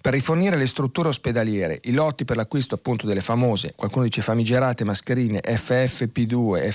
per 0.00 0.12
rifornire 0.12 0.56
le 0.56 0.66
strutture 0.66 1.08
ospedaliere, 1.08 1.80
i 1.84 1.92
lotti 1.92 2.24
per 2.24 2.36
l'acquisto 2.36 2.76
appunto 2.76 3.06
delle 3.06 3.20
famose, 3.20 3.72
qualcuno 3.74 4.04
dice 4.04 4.22
famigerate 4.22 4.84
mascherine 4.84 5.40
FFP2, 5.44 6.68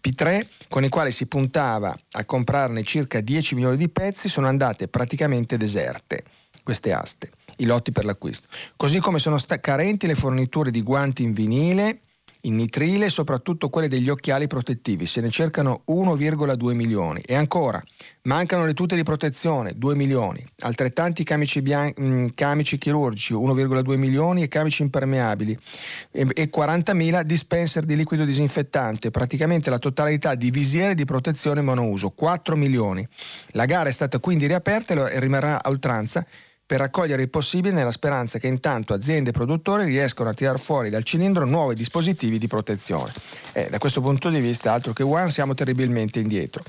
FFP3, 0.00 0.46
con 0.68 0.84
i 0.84 0.88
quali 0.88 1.10
si 1.10 1.26
puntava 1.26 1.94
a 2.12 2.24
comprarne 2.24 2.82
circa 2.82 3.20
10 3.20 3.54
milioni 3.54 3.76
di 3.76 3.88
pezzi, 3.88 4.28
sono 4.28 4.46
andate 4.46 4.88
praticamente 4.88 5.56
deserte 5.56 6.24
queste 6.62 6.92
aste, 6.92 7.30
i 7.56 7.64
lotti 7.64 7.92
per 7.92 8.04
l'acquisto. 8.04 8.46
Così 8.76 8.98
come 9.00 9.18
sono 9.18 9.38
sta- 9.38 9.60
carenti 9.60 10.06
le 10.06 10.14
forniture 10.14 10.70
di 10.70 10.82
guanti 10.82 11.22
in 11.22 11.32
vinile, 11.32 11.98
in 12.42 12.56
nitrile 12.56 13.08
soprattutto 13.08 13.68
quelle 13.68 13.88
degli 13.88 14.08
occhiali 14.08 14.46
protettivi, 14.46 15.06
se 15.06 15.20
ne 15.20 15.30
cercano 15.30 15.82
1,2 15.88 16.74
milioni. 16.74 17.20
E 17.20 17.34
ancora, 17.34 17.82
mancano 18.22 18.64
le 18.64 18.74
tute 18.74 18.96
di 18.96 19.02
protezione, 19.02 19.74
2 19.76 19.94
milioni, 19.94 20.44
altrettanti 20.60 21.22
camici, 21.24 21.62
bian- 21.62 21.92
mm, 22.00 22.26
camici 22.34 22.78
chirurgici, 22.78 23.34
1,2 23.34 23.96
milioni 23.96 24.42
e 24.42 24.48
camici 24.48 24.82
impermeabili 24.82 25.56
e, 26.10 26.26
e 26.34 26.50
40.000 26.52 27.22
dispenser 27.22 27.84
di 27.84 27.96
liquido 27.96 28.24
disinfettante, 28.24 29.10
praticamente 29.10 29.70
la 29.70 29.78
totalità 29.78 30.34
di 30.34 30.50
visiere 30.50 30.94
di 30.94 31.04
protezione 31.04 31.60
monouso, 31.60 32.10
4 32.10 32.56
milioni. 32.56 33.06
La 33.52 33.66
gara 33.66 33.88
è 33.88 33.92
stata 33.92 34.18
quindi 34.18 34.46
riaperta 34.46 35.08
e 35.08 35.20
rimarrà 35.20 35.62
a 35.62 35.68
oltranza 35.68 36.26
per 36.64 36.78
raccogliere 36.78 37.22
il 37.22 37.28
possibile 37.28 37.74
nella 37.74 37.90
speranza 37.90 38.38
che 38.38 38.46
intanto 38.46 38.94
aziende 38.94 39.30
e 39.30 39.32
produttori 39.32 39.84
riescano 39.84 40.30
a 40.30 40.34
tirar 40.34 40.58
fuori 40.58 40.90
dal 40.90 41.04
cilindro 41.04 41.44
nuovi 41.44 41.74
dispositivi 41.74 42.38
di 42.38 42.46
protezione. 42.46 43.12
Eh, 43.52 43.68
da 43.70 43.78
questo 43.78 44.00
punto 44.00 44.30
di 44.30 44.40
vista, 44.40 44.72
altro 44.72 44.92
che 44.92 45.02
one, 45.02 45.30
siamo 45.30 45.54
terribilmente 45.54 46.18
indietro. 46.18 46.62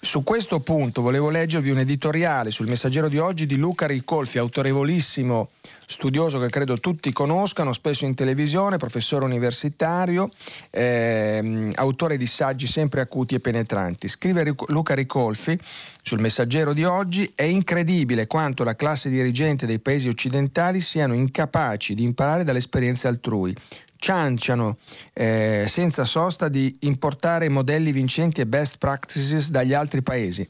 Su 0.00 0.24
questo 0.24 0.60
punto 0.60 1.02
volevo 1.02 1.30
leggervi 1.30 1.70
un 1.70 1.78
editoriale 1.78 2.50
sul 2.50 2.68
messaggero 2.68 3.08
di 3.08 3.18
oggi 3.18 3.46
di 3.46 3.56
Luca 3.56 3.86
Ricolfi, 3.86 4.38
autorevolissimo 4.38 5.50
studioso 5.86 6.38
che 6.38 6.48
credo 6.48 6.78
tutti 6.78 7.12
conoscano, 7.12 7.72
spesso 7.72 8.04
in 8.04 8.14
televisione, 8.14 8.76
professore 8.76 9.24
universitario, 9.24 10.30
ehm, 10.70 11.72
autore 11.74 12.16
di 12.16 12.26
saggi 12.26 12.66
sempre 12.66 13.00
acuti 13.00 13.34
e 13.34 13.40
penetranti. 13.40 14.08
Scrive 14.08 14.54
Luca 14.68 14.94
Ricolfi 14.94 15.58
sul 16.02 16.20
messaggero 16.20 16.72
di 16.72 16.84
oggi, 16.84 17.30
è 17.34 17.44
incredibile 17.44 18.26
quanto 18.26 18.64
la 18.64 18.76
classe 18.76 19.08
dirigente 19.08 19.66
dei 19.66 19.78
paesi 19.78 20.08
occidentali 20.08 20.80
siano 20.80 21.14
incapaci 21.14 21.94
di 21.94 22.02
imparare 22.02 22.44
dalle 22.44 22.58
esperienze 22.58 23.08
altrui, 23.08 23.54
cianciano 23.96 24.76
eh, 25.14 25.64
senza 25.66 26.04
sosta 26.04 26.48
di 26.48 26.76
importare 26.80 27.48
modelli 27.48 27.90
vincenti 27.90 28.42
e 28.42 28.46
best 28.46 28.76
practices 28.76 29.50
dagli 29.50 29.72
altri 29.72 30.02
paesi 30.02 30.46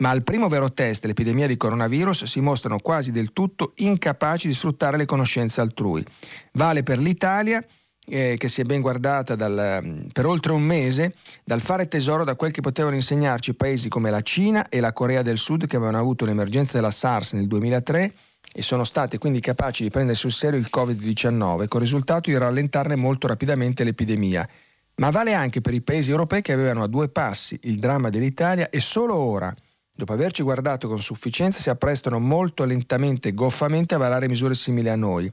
ma 0.00 0.10
al 0.10 0.22
primo 0.22 0.48
vero 0.48 0.72
test 0.72 1.02
dell'epidemia 1.02 1.46
di 1.46 1.56
coronavirus 1.56 2.24
si 2.24 2.40
mostrano 2.40 2.78
quasi 2.78 3.10
del 3.10 3.32
tutto 3.32 3.72
incapaci 3.76 4.48
di 4.48 4.54
sfruttare 4.54 4.96
le 4.96 5.06
conoscenze 5.06 5.60
altrui. 5.60 6.04
Vale 6.52 6.82
per 6.82 6.98
l'Italia 6.98 7.64
eh, 8.06 8.36
che 8.36 8.48
si 8.48 8.60
è 8.60 8.64
ben 8.64 8.80
guardata 8.80 9.36
dal, 9.36 10.08
per 10.12 10.26
oltre 10.26 10.52
un 10.52 10.62
mese 10.62 11.14
dal 11.44 11.60
fare 11.60 11.86
tesoro 11.86 12.24
da 12.24 12.34
quel 12.34 12.50
che 12.50 12.60
potevano 12.60 12.96
insegnarci 12.96 13.54
paesi 13.54 13.88
come 13.88 14.10
la 14.10 14.22
Cina 14.22 14.68
e 14.68 14.80
la 14.80 14.92
Corea 14.92 15.22
del 15.22 15.38
Sud 15.38 15.66
che 15.66 15.76
avevano 15.76 15.98
avuto 15.98 16.24
l'emergenza 16.24 16.72
della 16.74 16.90
SARS 16.90 17.34
nel 17.34 17.46
2003 17.46 18.12
e 18.52 18.62
sono 18.62 18.84
state 18.84 19.18
quindi 19.18 19.38
capaci 19.38 19.84
di 19.84 19.90
prendere 19.90 20.16
sul 20.16 20.32
serio 20.32 20.58
il 20.58 20.68
Covid-19 20.74 21.68
con 21.68 21.80
il 21.80 21.86
risultato 21.86 22.30
di 22.30 22.36
rallentarne 22.36 22.96
molto 22.96 23.26
rapidamente 23.26 23.84
l'epidemia. 23.84 24.48
Ma 24.96 25.10
vale 25.10 25.34
anche 25.34 25.60
per 25.60 25.72
i 25.72 25.80
paesi 25.80 26.10
europei 26.10 26.42
che 26.42 26.52
avevano 26.52 26.82
a 26.82 26.88
due 26.88 27.08
passi 27.08 27.58
il 27.62 27.78
dramma 27.78 28.10
dell'Italia 28.10 28.68
e 28.68 28.80
solo 28.80 29.14
ora, 29.14 29.54
dopo 30.00 30.12
averci 30.12 30.42
guardato 30.42 30.88
con 30.88 31.00
sufficienza, 31.00 31.60
si 31.60 31.70
apprestano 31.70 32.18
molto 32.18 32.64
lentamente 32.64 33.28
e 33.28 33.34
goffamente 33.34 33.94
a 33.94 33.98
varare 33.98 34.28
misure 34.28 34.54
simili 34.54 34.88
a 34.88 34.96
noi. 34.96 35.30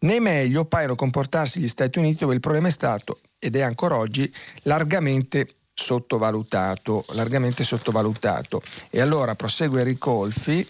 Né 0.00 0.20
meglio 0.20 0.64
paiono 0.64 0.94
comportarsi 0.94 1.60
gli 1.60 1.68
Stati 1.68 1.98
Uniti 1.98 2.18
dove 2.20 2.34
il 2.34 2.40
problema 2.40 2.68
è 2.68 2.70
stato, 2.70 3.20
ed 3.38 3.56
è 3.56 3.60
ancora 3.60 3.96
oggi, 3.96 4.30
largamente 4.62 5.48
sottovalutato, 5.72 7.04
largamente 7.10 7.62
sottovalutato. 7.62 8.62
E 8.90 9.00
allora 9.00 9.34
prosegue 9.34 9.84
Ricolfi, 9.84 10.66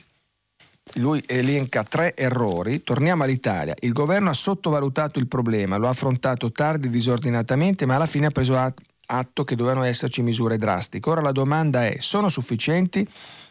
lui 0.95 1.23
elenca 1.27 1.85
tre 1.85 2.17
errori. 2.17 2.83
Torniamo 2.83 3.23
all'Italia. 3.23 3.75
Il 3.81 3.93
governo 3.93 4.31
ha 4.31 4.35
sottovalutato 4.35 5.19
il 5.19 5.29
problema, 5.29 5.77
lo 5.77 5.87
ha 5.87 5.91
affrontato 5.91 6.51
tardi 6.51 6.89
e 6.89 6.91
disordinatamente, 6.91 7.87
ma 7.87 7.95
alla 7.95 8.07
fine 8.07 8.27
ha 8.27 8.31
preso 8.31 8.57
atto 8.57 8.83
che 9.45 9.57
dovevano 9.57 9.85
esserci 9.85 10.23
misure 10.23 10.57
drastiche. 10.57 11.09
Ora 11.09 11.21
la 11.21 11.33
domanda 11.33 11.87
è, 11.87 11.97
sono 12.01 12.29
sufficienti? 12.29 13.09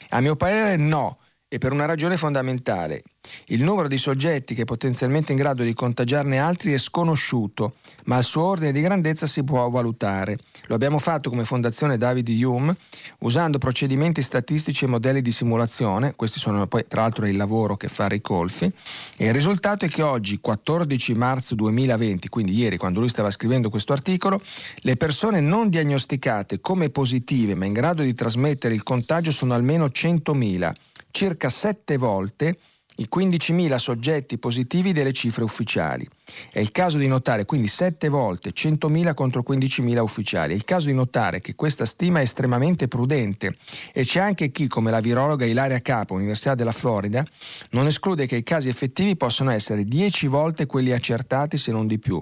A 0.09 0.21
mio 0.21 0.35
parere 0.35 0.75
no, 0.75 1.17
e 1.47 1.57
per 1.57 1.71
una 1.71 1.85
ragione 1.85 2.17
fondamentale. 2.17 3.03
Il 3.47 3.63
numero 3.63 3.87
di 3.87 3.97
soggetti 3.97 4.53
che 4.55 4.63
è 4.63 4.65
potenzialmente 4.65 5.31
in 5.31 5.37
grado 5.37 5.63
di 5.63 5.73
contagiarne 5.73 6.39
altri 6.39 6.73
è 6.73 6.77
sconosciuto, 6.77 7.75
ma 8.05 8.17
il 8.17 8.23
suo 8.23 8.43
ordine 8.43 8.71
di 8.71 8.81
grandezza 8.81 9.27
si 9.27 9.43
può 9.43 9.67
valutare. 9.69 10.37
Lo 10.67 10.75
abbiamo 10.75 10.99
fatto 10.99 11.29
come 11.29 11.45
Fondazione 11.45 11.97
David 11.97 12.27
Hume, 12.29 12.75
usando 13.19 13.57
procedimenti 13.57 14.21
statistici 14.21 14.85
e 14.85 14.87
modelli 14.87 15.21
di 15.21 15.31
simulazione, 15.31 16.13
questi 16.15 16.39
sono 16.39 16.67
poi 16.67 16.85
tra 16.87 17.01
l'altro 17.01 17.25
il 17.25 17.37
lavoro 17.37 17.77
che 17.77 17.87
fa 17.87 18.07
Ricolfi, 18.07 18.71
e 19.17 19.25
il 19.25 19.33
risultato 19.33 19.85
è 19.85 19.89
che 19.89 20.01
oggi, 20.01 20.39
14 20.39 21.13
marzo 21.13 21.55
2020, 21.55 22.29
quindi 22.29 22.53
ieri 22.53 22.77
quando 22.77 22.99
lui 22.99 23.09
stava 23.09 23.31
scrivendo 23.31 23.69
questo 23.69 23.93
articolo, 23.93 24.41
le 24.77 24.95
persone 24.97 25.39
non 25.39 25.69
diagnosticate 25.69 26.61
come 26.61 26.89
positive 26.89 27.55
ma 27.55 27.65
in 27.65 27.73
grado 27.73 28.01
di 28.01 28.13
trasmettere 28.13 28.73
il 28.73 28.83
contagio 28.83 29.31
sono 29.31 29.53
almeno 29.53 29.85
100.000, 29.85 30.73
circa 31.15 31.47
7 31.47 31.95
volte 31.95 32.57
i 32.97 33.07
15.000 33.09 33.77
soggetti 33.77 34.37
positivi 34.37 34.91
delle 34.91 35.13
cifre 35.13 35.45
ufficiali. 35.45 36.05
È 36.51 36.59
il 36.59 36.71
caso 36.71 36.97
di 36.97 37.07
notare 37.07 37.45
quindi 37.45 37.67
7 37.67 38.09
volte 38.09 38.49
100.000 38.49 39.13
contro 39.13 39.41
15.000 39.47 39.99
ufficiali. 39.99 40.51
È 40.51 40.55
il 40.57 40.65
caso 40.65 40.87
di 40.87 40.93
notare 40.93 41.39
che 41.39 41.55
questa 41.55 41.85
stima 41.85 42.19
è 42.19 42.23
estremamente 42.23 42.89
prudente 42.89 43.55
e 43.93 44.03
c'è 44.03 44.19
anche 44.19 44.51
chi, 44.51 44.67
come 44.67 44.91
la 44.91 44.99
virologa 44.99 45.45
Ilaria 45.45 45.79
Capo, 45.79 46.15
Università 46.15 46.53
della 46.53 46.73
Florida, 46.73 47.25
non 47.69 47.87
esclude 47.87 48.27
che 48.27 48.35
i 48.35 48.43
casi 48.43 48.67
effettivi 48.67 49.15
possano 49.15 49.51
essere 49.51 49.85
10 49.85 50.27
volte 50.27 50.65
quelli 50.65 50.91
accertati 50.91 51.57
se 51.57 51.71
non 51.71 51.87
di 51.87 51.97
più. 51.97 52.21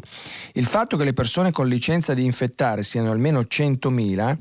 Il 0.53 0.67
fatto 0.67 0.97
che 0.97 1.03
le 1.03 1.13
persone 1.13 1.51
con 1.51 1.67
licenza 1.67 2.13
di 2.13 2.25
infettare 2.25 2.83
siano 2.83 3.09
almeno 3.09 3.39
100.000 3.39 4.37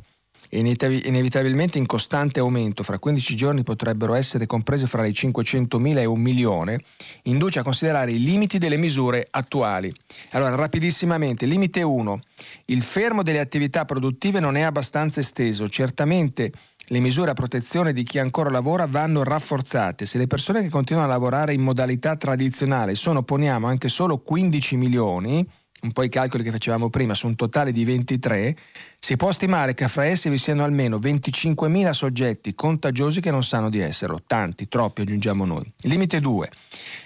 inevitabilmente 0.58 1.78
in 1.78 1.86
costante 1.86 2.40
aumento, 2.40 2.82
fra 2.82 2.98
15 2.98 3.36
giorni 3.36 3.62
potrebbero 3.62 4.14
essere 4.14 4.46
comprese 4.46 4.86
fra 4.86 5.06
i 5.06 5.12
500.000 5.12 5.98
e 5.98 6.04
un 6.04 6.20
milione, 6.20 6.80
induce 7.24 7.58
a 7.58 7.62
considerare 7.62 8.12
i 8.12 8.22
limiti 8.22 8.58
delle 8.58 8.76
misure 8.76 9.26
attuali. 9.30 9.92
Allora, 10.32 10.54
rapidissimamente, 10.54 11.46
limite 11.46 11.82
1. 11.82 12.20
Il 12.66 12.82
fermo 12.82 13.22
delle 13.22 13.40
attività 13.40 13.84
produttive 13.84 14.40
non 14.40 14.56
è 14.56 14.60
abbastanza 14.60 15.20
esteso, 15.20 15.68
certamente 15.68 16.52
le 16.86 17.00
misure 17.00 17.30
a 17.30 17.34
protezione 17.34 17.92
di 17.94 18.02
chi 18.02 18.18
ancora 18.18 18.50
lavora 18.50 18.86
vanno 18.86 19.22
rafforzate. 19.22 20.04
Se 20.04 20.18
le 20.18 20.26
persone 20.26 20.60
che 20.60 20.68
continuano 20.68 21.08
a 21.08 21.12
lavorare 21.12 21.54
in 21.54 21.62
modalità 21.62 22.16
tradizionale 22.16 22.94
sono, 22.94 23.22
poniamo, 23.22 23.66
anche 23.66 23.88
solo 23.88 24.18
15 24.18 24.76
milioni, 24.76 25.48
un 25.82 25.92
po' 25.92 26.04
i 26.04 26.08
calcoli 26.08 26.44
che 26.44 26.52
facevamo 26.52 26.90
prima, 26.90 27.14
su 27.14 27.26
un 27.26 27.34
totale 27.34 27.72
di 27.72 27.84
23, 27.84 28.56
si 29.00 29.16
può 29.16 29.32
stimare 29.32 29.74
che 29.74 29.88
fra 29.88 30.04
essi 30.04 30.28
vi 30.28 30.38
siano 30.38 30.62
almeno 30.62 30.98
25.000 30.98 31.90
soggetti 31.90 32.54
contagiosi 32.54 33.20
che 33.20 33.32
non 33.32 33.42
sanno 33.42 33.68
di 33.68 33.80
esserlo, 33.80 34.22
tanti, 34.24 34.68
troppi 34.68 35.00
aggiungiamo 35.00 35.44
noi. 35.44 35.64
Limite 35.82 36.20
2. 36.20 36.50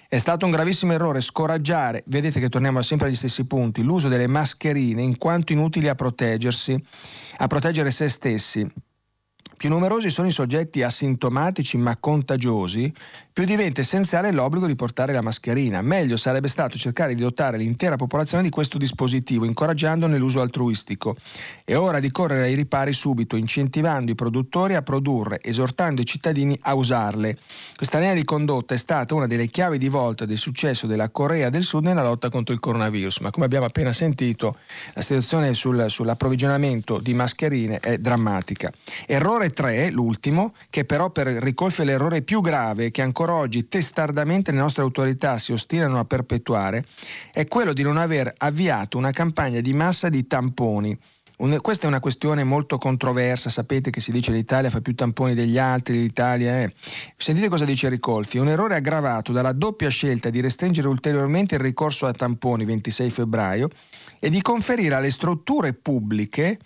È 0.09 0.19
stato 0.19 0.45
un 0.45 0.51
gravissimo 0.51 0.93
errore 0.93 1.23
scoraggiare, 1.23 2.05
vedete 2.09 2.39
che 2.39 2.51
torniamo 2.51 2.83
sempre 2.83 3.09
agli 3.09 3.17
stessi 3.17 3.47
punti, 3.47 3.83
l'uso 3.83 4.09
delle 4.09 4.27
mascherine 4.27 5.03
in 5.03 5.17
quanto 5.17 5.53
inutili 5.53 5.89
a 5.89 5.95
proteggersi, 5.95 6.79
a 7.39 7.47
proteggere 7.47 7.91
se 7.91 8.09
stessi. 8.11 8.71
Più 9.57 9.71
numerosi 9.71 10.11
sono 10.11 10.29
i 10.29 10.33
soggetti 10.33 10.83
asintomatici 10.83 11.79
ma 11.79 11.97
contagiosi, 11.97 12.93
più 13.37 13.44
diventa 13.44 13.83
essenziale 13.83 14.33
l'obbligo 14.33 14.66
di 14.66 14.75
portare 14.75 15.12
la 15.12 15.20
mascherina. 15.20 15.83
Meglio 15.83 16.16
sarebbe 16.16 16.49
stato 16.49 16.79
cercare 16.79 17.14
di 17.14 17.20
dotare 17.20 17.59
l'intera 17.59 17.96
popolazione 17.96 18.42
di 18.42 18.49
questo 18.49 18.79
dispositivo, 18.79 19.44
incoraggiandone 19.44 20.16
l'uso 20.16 20.40
altruistico. 20.40 21.14
È 21.62 21.77
ora 21.77 22.01
di 22.01 22.11
correre 22.11 22.44
ai 22.44 22.55
ripari 22.55 22.94
subito, 22.94 23.37
incentivando 23.37 24.11
i 24.11 24.14
produttori 24.14 24.72
a 24.72 24.81
produrre, 24.81 25.42
esortando 25.42 26.01
i 26.01 26.07
cittadini 26.07 26.59
a 26.62 26.72
usarle. 26.72 27.37
Questa 27.77 27.99
linea 27.99 28.14
di 28.14 28.25
condotta 28.25 28.72
è 28.72 28.79
stata 28.79 29.14
una 29.14 29.27
delle 29.27 29.49
chiavi 29.49 29.77
di 29.77 29.90
volta 29.90 30.25
del 30.25 30.38
successo 30.38 30.87
della 30.87 31.11
Corea 31.11 31.51
del 31.51 31.64
Sud 31.64 31.85
nella 31.85 32.03
lotta 32.03 32.31
contro 32.31 32.55
il 32.55 32.61
coronavirus, 32.61 33.18
ma 33.18 33.31
come 33.31 33.44
abbiamo 33.44 33.66
appena 33.66 33.92
sentito 33.92 34.57
la 34.94 35.03
situazione 35.03 35.53
sul, 35.53 35.90
sull'approvvigionamento 35.90 37.01
di 37.01 37.12
mascherine 37.12 37.81
è 37.81 37.99
drammatica. 37.99 38.72
Errore 39.07 39.51
3, 39.51 39.90
l'ultimo, 39.90 40.55
che 40.70 40.87
però 40.87 41.11
per 41.11 41.27
Ricolfi 41.27 41.83
è 41.83 41.85
l'errore 41.85 42.22
più 42.22 42.40
grave 42.40 42.90
che 42.90 43.03
ancora 43.03 43.25
ancora 43.27 43.35
oggi 43.35 43.67
testardamente 43.67 44.53
le 44.53 44.59
nostre 44.59 44.83
autorità 44.83 45.39
si 45.39 45.53
ostinano 45.53 45.99
a 45.99 46.05
perpetuare 46.05 46.85
è 47.33 47.49
quello 47.49 47.73
di 47.73 47.83
non 47.83 47.97
aver 47.97 48.33
avviato 48.39 48.99
una 48.99 49.11
campagna 49.11 49.61
di 49.61 49.73
massa 49.73 50.09
di 50.09 50.29
tamponi. 50.29 50.97
Un, 51.39 51.59
questa 51.61 51.85
è 51.85 51.89
una 51.89 52.01
questione 52.01 52.45
molto 52.45 52.79
controversa, 52.79 53.51
sapete 53.51 53.91
che 53.91 54.01
si 54.01 54.12
dice 54.12 54.31
che 54.31 54.37
l'Italia 54.39 54.71
fa 54.71 54.81
più 54.81 54.95
tamponi 54.95 55.35
degli 55.35 55.59
altri, 55.59 55.99
l'Italia 55.99 56.62
è... 56.62 56.73
Sentite 57.17 57.49
cosa 57.49 57.65
dice 57.65 57.89
Ricolfi, 57.89 58.39
un 58.39 58.49
errore 58.49 58.77
aggravato 58.77 59.33
dalla 59.33 59.53
doppia 59.53 59.91
scelta 59.91 60.31
di 60.31 60.41
restringere 60.41 60.89
ulteriormente 60.89 61.57
il 61.57 61.61
ricorso 61.61 62.07
a 62.07 62.12
tamponi 62.12 62.65
26 62.65 63.11
febbraio 63.11 63.69
e 64.21 64.31
di 64.31 64.41
conferire 64.41 64.95
alle 64.95 65.11
strutture 65.11 65.75
pubbliche 65.75 66.59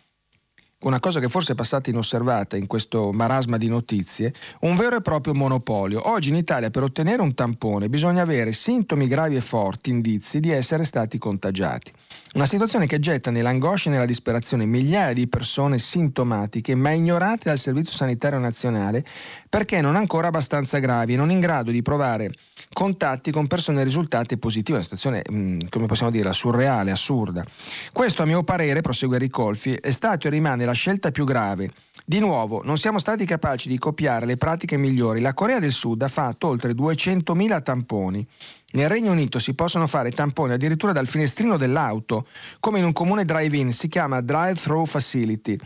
una 0.81 0.99
cosa 0.99 1.21
che 1.21 1.29
forse 1.29 1.53
è 1.53 1.55
passata 1.55 1.91
inosservata 1.91 2.57
in 2.57 2.67
questo 2.67 3.13
marasma 3.13 3.59
di 3.59 3.69
notizie, 3.69 4.33
un 4.61 4.77
vero 4.77 4.97
e 4.97 5.03
proprio 5.03 5.35
monopolio. 5.35 6.09
Oggi 6.09 6.31
in 6.31 6.37
Italia 6.37 6.71
per 6.71 6.85
ottenere 6.85 7.21
un 7.21 7.35
tampone 7.35 7.89
bisogna 7.89 8.23
avere 8.23 8.53
sintomi 8.53 9.07
gravi 9.07 9.37
e 9.37 9.41
forti, 9.41 9.91
indizi 9.91 10.41
di 10.41 10.51
essere 10.51 10.85
stati 10.85 11.19
contagiati. 11.19 11.93
Una 12.33 12.47
situazione 12.47 12.87
che 12.87 13.01
getta 13.01 13.33
nell'angoscia 13.33 13.89
e 13.89 13.93
nella 13.93 14.05
disperazione 14.05 14.65
migliaia 14.65 15.13
di 15.13 15.27
persone 15.27 15.81
sintomatiche 15.81 16.77
ma 16.77 16.93
ignorate 16.93 17.49
dal 17.49 17.59
Servizio 17.59 17.93
Sanitario 17.93 18.39
Nazionale 18.39 19.05
perché 19.49 19.81
non 19.81 19.97
ancora 19.97 20.29
abbastanza 20.29 20.79
gravi 20.79 21.15
e 21.15 21.17
non 21.17 21.33
in 21.33 21.41
grado 21.41 21.73
di 21.73 21.83
provare 21.83 22.31
contatti 22.73 23.33
con 23.33 23.49
persone 23.49 23.83
risultate 23.83 24.39
positive, 24.39 24.75
una 24.75 24.83
situazione, 24.85 25.25
mm, 25.29 25.63
come 25.71 25.87
possiamo 25.87 26.13
dire, 26.13 26.33
surreale, 26.33 26.93
assurda. 26.93 27.45
Questo, 27.93 28.23
a 28.23 28.27
mio 28.27 28.45
parere, 28.45 28.81
prosegue 28.81 29.19
Ricolfi, 29.19 29.73
è 29.75 29.91
stato 29.91 30.29
e 30.29 30.31
rimane 30.31 30.65
la 30.65 30.71
scelta 30.71 31.11
più 31.11 31.25
grave. 31.25 31.73
Di 32.05 32.19
nuovo, 32.19 32.63
non 32.65 32.77
siamo 32.77 32.99
stati 32.99 33.25
capaci 33.25 33.69
di 33.69 33.79
copiare 33.79 34.27
le 34.27 34.37
pratiche 34.37 34.77
migliori. 34.77 35.21
La 35.21 35.35
Corea 35.35 35.59
del 35.59 35.73
Sud 35.73 36.03
ha 36.03 36.09
fatto 36.09 36.49
oltre 36.49 36.73
200.000 36.73 37.63
tamponi. 37.63 38.27
Nel 38.73 38.89
Regno 38.89 39.11
Unito 39.11 39.39
si 39.39 39.55
possono 39.55 39.87
fare 39.87 40.13
tamponi 40.13 40.53
addirittura 40.53 40.93
dal 40.93 41.07
finestrino 41.09 41.57
dell'auto, 41.57 42.27
come 42.61 42.79
in 42.79 42.85
un 42.85 42.93
comune 42.93 43.25
drive-in, 43.25 43.73
si 43.73 43.89
chiama 43.89 44.21
Drive-Through 44.21 44.87
Facility. 44.87 45.57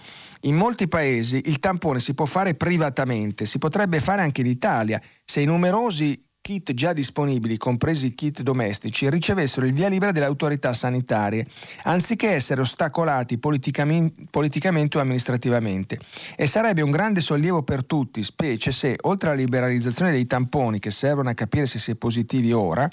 In 0.42 0.56
molti 0.56 0.88
paesi 0.88 1.42
il 1.44 1.58
tampone 1.58 2.00
si 2.00 2.14
può 2.14 2.24
fare 2.24 2.54
privatamente, 2.54 3.44
si 3.46 3.58
potrebbe 3.58 4.00
fare 4.00 4.22
anche 4.22 4.40
in 4.40 4.46
Italia, 4.46 5.00
se 5.24 5.40
i 5.40 5.44
numerosi 5.44 6.18
kit 6.44 6.74
già 6.74 6.92
disponibili, 6.92 7.56
compresi 7.56 8.04
i 8.08 8.14
kit 8.14 8.42
domestici, 8.42 9.08
ricevessero 9.08 9.64
il 9.64 9.72
via 9.72 9.88
libera 9.88 10.12
delle 10.12 10.26
autorità 10.26 10.74
sanitarie, 10.74 11.46
anziché 11.84 12.32
essere 12.32 12.60
ostacolati 12.60 13.38
politicamente, 13.38 14.98
o 14.98 15.00
amministrativamente. 15.00 15.98
E 16.36 16.46
sarebbe 16.46 16.82
un 16.82 16.90
grande 16.90 17.22
sollievo 17.22 17.62
per 17.62 17.86
tutti, 17.86 18.22
specie 18.22 18.72
se, 18.72 18.98
oltre 19.04 19.30
alla 19.30 19.38
liberalizzazione 19.38 20.10
dei 20.10 20.26
tamponi 20.26 20.80
che 20.80 20.90
servono 20.90 21.30
a 21.30 21.34
capire 21.34 21.64
se 21.64 21.78
si 21.78 21.92
è 21.92 21.94
positivi 21.94 22.52
ora, 22.52 22.86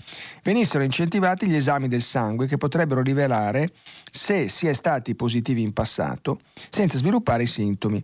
venissero 0.44 0.86
incentivati 0.86 1.46
gli 1.46 1.56
esami 1.56 1.90
del 1.90 2.02
sangue 2.02 2.48
che 2.48 2.56
potrebbero 2.56 3.02
rivelare 3.02 3.68
se 4.10 4.48
si 4.48 4.68
è 4.68 4.74
stati 4.74 5.14
positivi 5.14 5.62
in 5.62 5.74
passato, 5.74 6.40
senza 6.70 6.98
sviluppare 6.98 7.44
i 7.44 7.48
sintomi 7.48 8.02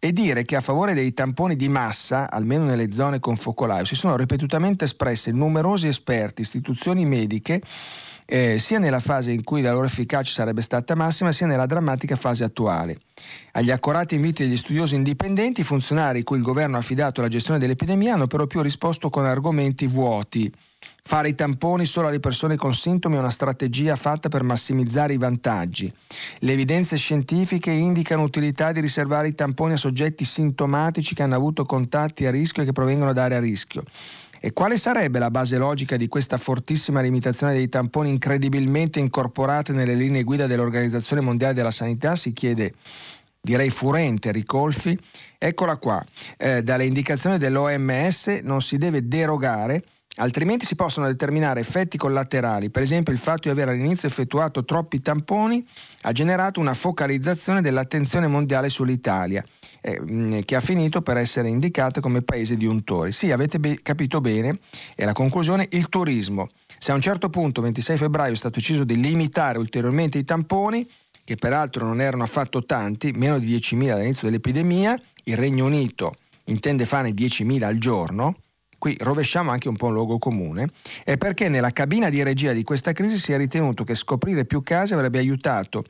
e 0.00 0.12
dire 0.12 0.44
che 0.44 0.54
a 0.54 0.60
favore 0.60 0.94
dei 0.94 1.12
tamponi 1.12 1.56
di 1.56 1.68
massa, 1.68 2.30
almeno 2.30 2.64
nelle 2.64 2.92
zone 2.92 3.18
con 3.18 3.36
focolaio, 3.36 3.84
si 3.84 3.96
sono 3.96 4.16
ripetutamente 4.16 4.84
espresse 4.84 5.32
numerosi 5.32 5.88
esperti, 5.88 6.42
istituzioni 6.42 7.04
mediche, 7.04 7.60
eh, 8.24 8.58
sia 8.58 8.78
nella 8.78 9.00
fase 9.00 9.32
in 9.32 9.42
cui 9.42 9.62
la 9.62 9.72
loro 9.72 9.86
efficacia 9.86 10.32
sarebbe 10.32 10.62
stata 10.62 10.94
massima, 10.94 11.32
sia 11.32 11.46
nella 11.46 11.66
drammatica 11.66 12.14
fase 12.14 12.44
attuale. 12.44 12.98
Agli 13.52 13.70
accorati 13.70 14.14
inviti 14.14 14.44
degli 14.44 14.56
studiosi 14.56 14.94
indipendenti, 14.94 15.62
i 15.62 15.64
funzionari 15.64 16.22
cui 16.22 16.36
il 16.36 16.44
governo 16.44 16.76
ha 16.76 16.80
affidato 16.80 17.20
la 17.20 17.28
gestione 17.28 17.58
dell'epidemia 17.58 18.14
hanno 18.14 18.26
però 18.26 18.46
più 18.46 18.60
risposto 18.60 19.10
con 19.10 19.24
argomenti 19.24 19.86
vuoti. 19.86 20.52
Fare 21.08 21.30
i 21.30 21.34
tamponi 21.34 21.86
solo 21.86 22.08
alle 22.08 22.20
persone 22.20 22.56
con 22.56 22.74
sintomi 22.74 23.16
è 23.16 23.18
una 23.18 23.30
strategia 23.30 23.96
fatta 23.96 24.28
per 24.28 24.42
massimizzare 24.42 25.14
i 25.14 25.16
vantaggi. 25.16 25.90
Le 26.40 26.52
evidenze 26.52 26.98
scientifiche 26.98 27.70
indicano 27.70 28.20
utilità 28.20 28.72
di 28.72 28.80
riservare 28.80 29.28
i 29.28 29.34
tamponi 29.34 29.72
a 29.72 29.78
soggetti 29.78 30.26
sintomatici 30.26 31.14
che 31.14 31.22
hanno 31.22 31.34
avuto 31.34 31.64
contatti 31.64 32.26
a 32.26 32.30
rischio 32.30 32.62
e 32.62 32.66
che 32.66 32.72
provengono 32.72 33.14
da 33.14 33.24
aree 33.24 33.38
a 33.38 33.40
rischio. 33.40 33.84
E 34.38 34.52
quale 34.52 34.76
sarebbe 34.76 35.18
la 35.18 35.30
base 35.30 35.56
logica 35.56 35.96
di 35.96 36.08
questa 36.08 36.36
fortissima 36.36 37.00
limitazione 37.00 37.54
dei 37.54 37.70
tamponi 37.70 38.10
incredibilmente 38.10 39.00
incorporate 39.00 39.72
nelle 39.72 39.94
linee 39.94 40.24
guida 40.24 40.46
dell'Organizzazione 40.46 41.22
Mondiale 41.22 41.54
della 41.54 41.70
Sanità? 41.70 42.16
Si 42.16 42.34
chiede, 42.34 42.74
direi 43.40 43.70
furente, 43.70 44.30
Ricolfi. 44.30 44.94
Eccola 45.38 45.76
qua, 45.76 46.04
eh, 46.36 46.62
dalle 46.62 46.84
indicazioni 46.84 47.38
dell'OMS 47.38 48.40
non 48.42 48.60
si 48.60 48.76
deve 48.76 49.08
derogare 49.08 49.82
altrimenti 50.18 50.66
si 50.66 50.74
possono 50.74 51.06
determinare 51.06 51.60
effetti 51.60 51.96
collaterali. 51.96 52.70
Per 52.70 52.82
esempio 52.82 53.12
il 53.12 53.18
fatto 53.18 53.42
di 53.42 53.50
aver 53.50 53.68
all'inizio 53.68 54.08
effettuato 54.08 54.64
troppi 54.64 55.00
tamponi 55.00 55.66
ha 56.02 56.12
generato 56.12 56.60
una 56.60 56.74
focalizzazione 56.74 57.60
dell'attenzione 57.60 58.26
mondiale 58.26 58.68
sull'Italia, 58.68 59.44
eh, 59.80 60.42
che 60.44 60.56
ha 60.56 60.60
finito 60.60 61.02
per 61.02 61.16
essere 61.16 61.48
indicata 61.48 62.00
come 62.00 62.22
paese 62.22 62.56
di 62.56 62.66
untori. 62.66 63.12
Sì, 63.12 63.32
avete 63.32 63.58
be- 63.58 63.80
capito 63.82 64.20
bene, 64.20 64.58
e 64.94 65.04
la 65.04 65.12
conclusione, 65.12 65.66
il 65.70 65.88
turismo. 65.88 66.48
Se 66.78 66.92
a 66.92 66.94
un 66.94 67.00
certo 67.00 67.28
punto, 67.28 67.60
26 67.60 67.96
febbraio, 67.96 68.32
è 68.32 68.36
stato 68.36 68.58
deciso 68.58 68.84
di 68.84 69.00
limitare 69.00 69.58
ulteriormente 69.58 70.18
i 70.18 70.24
tamponi, 70.24 70.88
che 71.24 71.36
peraltro 71.36 71.84
non 71.84 72.00
erano 72.00 72.22
affatto 72.22 72.64
tanti, 72.64 73.12
meno 73.12 73.38
di 73.38 73.54
10.000 73.54 73.88
dall'inizio 73.88 74.28
dell'epidemia, 74.28 74.98
il 75.24 75.36
Regno 75.36 75.66
Unito 75.66 76.14
intende 76.44 76.86
fare 76.86 77.10
10.000 77.10 77.64
al 77.64 77.76
giorno, 77.76 78.36
qui 78.78 78.96
rovesciamo 78.98 79.50
anche 79.50 79.68
un 79.68 79.76
po' 79.76 79.86
un 79.86 79.94
luogo 79.94 80.18
comune, 80.18 80.70
è 81.04 81.16
perché 81.16 81.48
nella 81.48 81.72
cabina 81.72 82.08
di 82.08 82.22
regia 82.22 82.52
di 82.52 82.62
questa 82.62 82.92
crisi 82.92 83.18
si 83.18 83.32
è 83.32 83.36
ritenuto 83.36 83.84
che 83.84 83.94
scoprire 83.94 84.44
più 84.44 84.62
case 84.62 84.94
avrebbe 84.94 85.18
aiutato, 85.18 85.84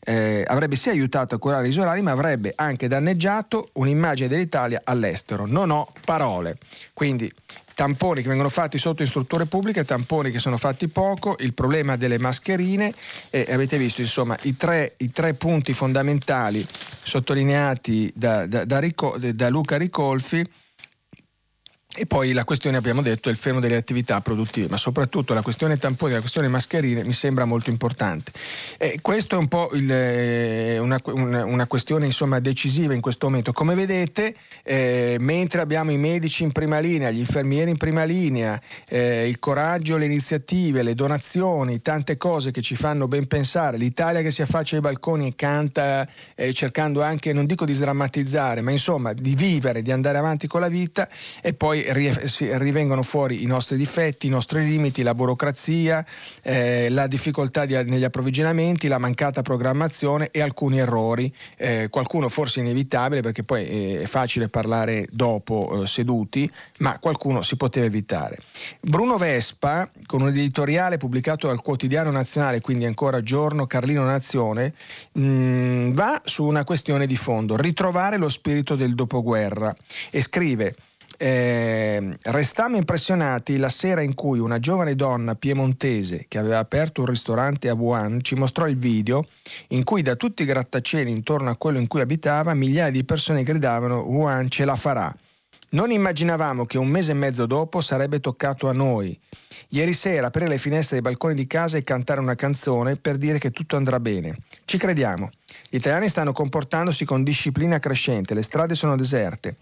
eh, 0.00 0.44
avrebbe 0.46 0.76
sì 0.76 0.90
aiutato 0.90 1.34
a 1.34 1.38
curare 1.38 1.66
i 1.66 1.70
isolari, 1.70 2.02
ma 2.02 2.10
avrebbe 2.10 2.52
anche 2.56 2.88
danneggiato 2.88 3.68
un'immagine 3.74 4.28
dell'Italia 4.28 4.80
all'estero. 4.84 5.46
Non 5.46 5.70
ho 5.70 5.92
parole. 6.04 6.56
Quindi 6.92 7.32
tamponi 7.74 8.22
che 8.22 8.28
vengono 8.28 8.48
fatti 8.48 8.78
sotto 8.78 9.02
in 9.02 9.08
strutture 9.08 9.46
pubbliche, 9.46 9.84
tamponi 9.84 10.30
che 10.30 10.38
sono 10.38 10.56
fatti 10.56 10.88
poco, 10.88 11.36
il 11.38 11.54
problema 11.54 11.96
delle 11.96 12.18
mascherine 12.18 12.92
e 13.30 13.46
avete 13.50 13.78
visto 13.78 14.00
insomma 14.00 14.36
i 14.42 14.56
tre, 14.56 14.94
i 14.98 15.10
tre 15.10 15.34
punti 15.34 15.72
fondamentali 15.72 16.66
sottolineati 17.02 18.12
da, 18.14 18.46
da, 18.46 18.64
da, 18.64 18.78
Rico, 18.78 19.16
da 19.18 19.48
Luca 19.48 19.76
Ricolfi 19.76 20.46
e 21.94 22.06
poi 22.06 22.32
la 22.32 22.44
questione, 22.44 22.78
abbiamo 22.78 23.02
detto, 23.02 23.28
è 23.28 23.32
il 23.32 23.36
fermo 23.36 23.60
delle 23.60 23.76
attività 23.76 24.22
produttive, 24.22 24.68
ma 24.68 24.78
soprattutto 24.78 25.34
la 25.34 25.42
questione 25.42 25.78
tamponi, 25.78 26.14
la 26.14 26.20
questione 26.20 26.48
mascherine 26.48 27.04
mi 27.04 27.12
sembra 27.12 27.44
molto 27.44 27.68
importante. 27.68 28.32
E 28.78 28.98
questo 29.02 29.36
è 29.36 29.38
un 29.38 29.48
po' 29.48 29.68
il, 29.74 29.90
eh, 29.90 30.78
una, 30.78 30.98
una, 31.04 31.66
questione 31.66 32.06
insomma, 32.06 32.40
decisiva 32.40 32.94
in 32.94 33.02
questo 33.02 33.26
momento. 33.26 33.52
Come 33.52 33.74
vedete, 33.74 34.34
eh, 34.62 35.16
mentre 35.20 35.60
abbiamo 35.60 35.90
i 35.90 35.98
medici 35.98 36.44
in 36.44 36.52
prima 36.52 36.78
linea, 36.78 37.10
gli 37.10 37.18
infermieri 37.18 37.70
in 37.70 37.76
prima 37.76 38.04
linea, 38.04 38.58
eh, 38.88 39.28
il 39.28 39.38
coraggio, 39.38 39.98
le 39.98 40.06
iniziative, 40.06 40.82
le 40.82 40.94
donazioni, 40.94 41.82
tante 41.82 42.16
cose 42.16 42.52
che 42.52 42.62
ci 42.62 42.74
fanno 42.74 43.06
ben 43.06 43.26
pensare, 43.26 43.76
l'Italia 43.76 44.22
che 44.22 44.30
si 44.30 44.40
affaccia 44.40 44.76
ai 44.76 44.80
balconi 44.80 45.26
e 45.26 45.34
canta 45.36 46.08
eh, 46.34 46.54
cercando 46.54 47.02
anche, 47.02 47.34
non 47.34 47.44
dico 47.44 47.66
di 47.66 47.74
sdrammatizzare, 47.74 48.62
ma 48.62 48.70
insomma 48.70 49.12
di 49.12 49.34
vivere, 49.34 49.82
di 49.82 49.92
andare 49.92 50.16
avanti 50.16 50.46
con 50.46 50.60
la 50.62 50.68
vita 50.68 51.06
e 51.42 51.52
poi 51.52 51.80
rivengono 51.90 53.02
fuori 53.02 53.42
i 53.42 53.46
nostri 53.46 53.76
difetti, 53.76 54.26
i 54.26 54.30
nostri 54.30 54.64
limiti, 54.64 55.02
la 55.02 55.14
burocrazia, 55.14 56.04
eh, 56.42 56.88
la 56.90 57.06
difficoltà 57.06 57.64
di, 57.64 57.74
negli 57.74 58.04
approvvigionamenti, 58.04 58.88
la 58.88 58.98
mancata 58.98 59.42
programmazione 59.42 60.28
e 60.30 60.40
alcuni 60.40 60.78
errori, 60.78 61.32
eh, 61.56 61.88
qualcuno 61.90 62.28
forse 62.28 62.60
inevitabile 62.60 63.22
perché 63.22 63.42
poi 63.42 63.66
eh, 63.66 64.00
è 64.02 64.06
facile 64.06 64.48
parlare 64.48 65.06
dopo 65.10 65.82
eh, 65.82 65.86
seduti, 65.86 66.50
ma 66.78 66.98
qualcuno 66.98 67.42
si 67.42 67.56
poteva 67.56 67.86
evitare. 67.86 68.38
Bruno 68.80 69.16
Vespa, 69.16 69.88
con 70.06 70.22
un 70.22 70.28
editoriale 70.28 70.98
pubblicato 70.98 71.46
dal 71.46 71.62
quotidiano 71.62 72.10
nazionale, 72.10 72.60
quindi 72.60 72.84
ancora 72.84 73.22
giorno 73.22 73.66
Carlino 73.66 74.04
Nazione, 74.04 74.74
mh, 75.12 75.22
mm, 75.22 75.92
va 75.92 76.20
su 76.24 76.44
una 76.44 76.64
questione 76.64 77.06
di 77.06 77.16
fondo, 77.16 77.56
ritrovare 77.56 78.16
lo 78.16 78.28
spirito 78.28 78.76
del 78.76 78.94
dopoguerra 78.94 79.74
e 80.10 80.20
scrive 80.22 80.74
eh, 81.24 82.16
restammo 82.20 82.76
impressionati 82.76 83.56
la 83.56 83.68
sera 83.68 84.02
in 84.02 84.14
cui 84.14 84.40
una 84.40 84.58
giovane 84.58 84.96
donna 84.96 85.36
piemontese 85.36 86.24
che 86.26 86.38
aveva 86.38 86.58
aperto 86.58 87.02
un 87.02 87.06
ristorante 87.06 87.68
a 87.68 87.74
Wuhan 87.74 88.24
ci 88.24 88.34
mostrò 88.34 88.66
il 88.66 88.76
video 88.76 89.24
in 89.68 89.84
cui 89.84 90.02
da 90.02 90.16
tutti 90.16 90.42
i 90.42 90.46
grattacieli 90.46 91.12
intorno 91.12 91.50
a 91.50 91.56
quello 91.56 91.78
in 91.78 91.86
cui 91.86 92.00
abitava 92.00 92.54
migliaia 92.54 92.90
di 92.90 93.04
persone 93.04 93.44
gridavano 93.44 94.00
Wuhan 94.00 94.48
ce 94.48 94.64
la 94.64 94.74
farà. 94.74 95.14
Non 95.70 95.92
immaginavamo 95.92 96.66
che 96.66 96.76
un 96.76 96.88
mese 96.88 97.12
e 97.12 97.14
mezzo 97.14 97.46
dopo 97.46 97.80
sarebbe 97.80 98.18
toccato 98.18 98.68
a 98.68 98.72
noi. 98.72 99.16
Ieri 99.68 99.92
sera 99.92 100.26
aprire 100.26 100.48
le 100.48 100.58
finestre 100.58 101.00
dei 101.00 101.02
balconi 101.02 101.34
di 101.34 101.46
casa 101.46 101.76
e 101.76 101.84
cantare 101.84 102.18
una 102.18 102.34
canzone 102.34 102.96
per 102.96 103.16
dire 103.16 103.38
che 103.38 103.52
tutto 103.52 103.76
andrà 103.76 104.00
bene. 104.00 104.38
Ci 104.64 104.76
crediamo. 104.76 105.30
Gli 105.70 105.76
italiani 105.76 106.08
stanno 106.08 106.32
comportandosi 106.32 107.04
con 107.04 107.22
disciplina 107.22 107.78
crescente, 107.78 108.34
le 108.34 108.42
strade 108.42 108.74
sono 108.74 108.96
deserte. 108.96 109.56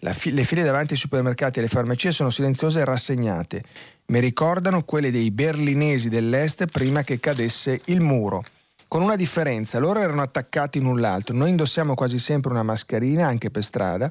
Fi- 0.00 0.32
le 0.32 0.44
file 0.44 0.62
davanti 0.62 0.92
ai 0.92 0.98
supermercati 0.98 1.58
e 1.58 1.62
alle 1.62 1.70
farmacie 1.70 2.12
sono 2.12 2.30
silenziose 2.30 2.80
e 2.80 2.84
rassegnate. 2.84 3.64
Mi 4.06 4.20
ricordano 4.20 4.84
quelle 4.84 5.10
dei 5.10 5.30
berlinesi 5.30 6.08
dell'est 6.08 6.66
prima 6.66 7.02
che 7.02 7.18
cadesse 7.18 7.80
il 7.86 8.00
muro. 8.00 8.42
Con 8.88 9.02
una 9.02 9.16
differenza, 9.16 9.78
loro 9.78 10.00
erano 10.00 10.22
attaccati 10.22 10.80
l'un 10.80 11.00
l'altro. 11.00 11.34
Noi 11.34 11.50
indossiamo 11.50 11.94
quasi 11.94 12.18
sempre 12.18 12.52
una 12.52 12.62
mascherina, 12.62 13.26
anche 13.26 13.50
per 13.50 13.64
strada, 13.64 14.10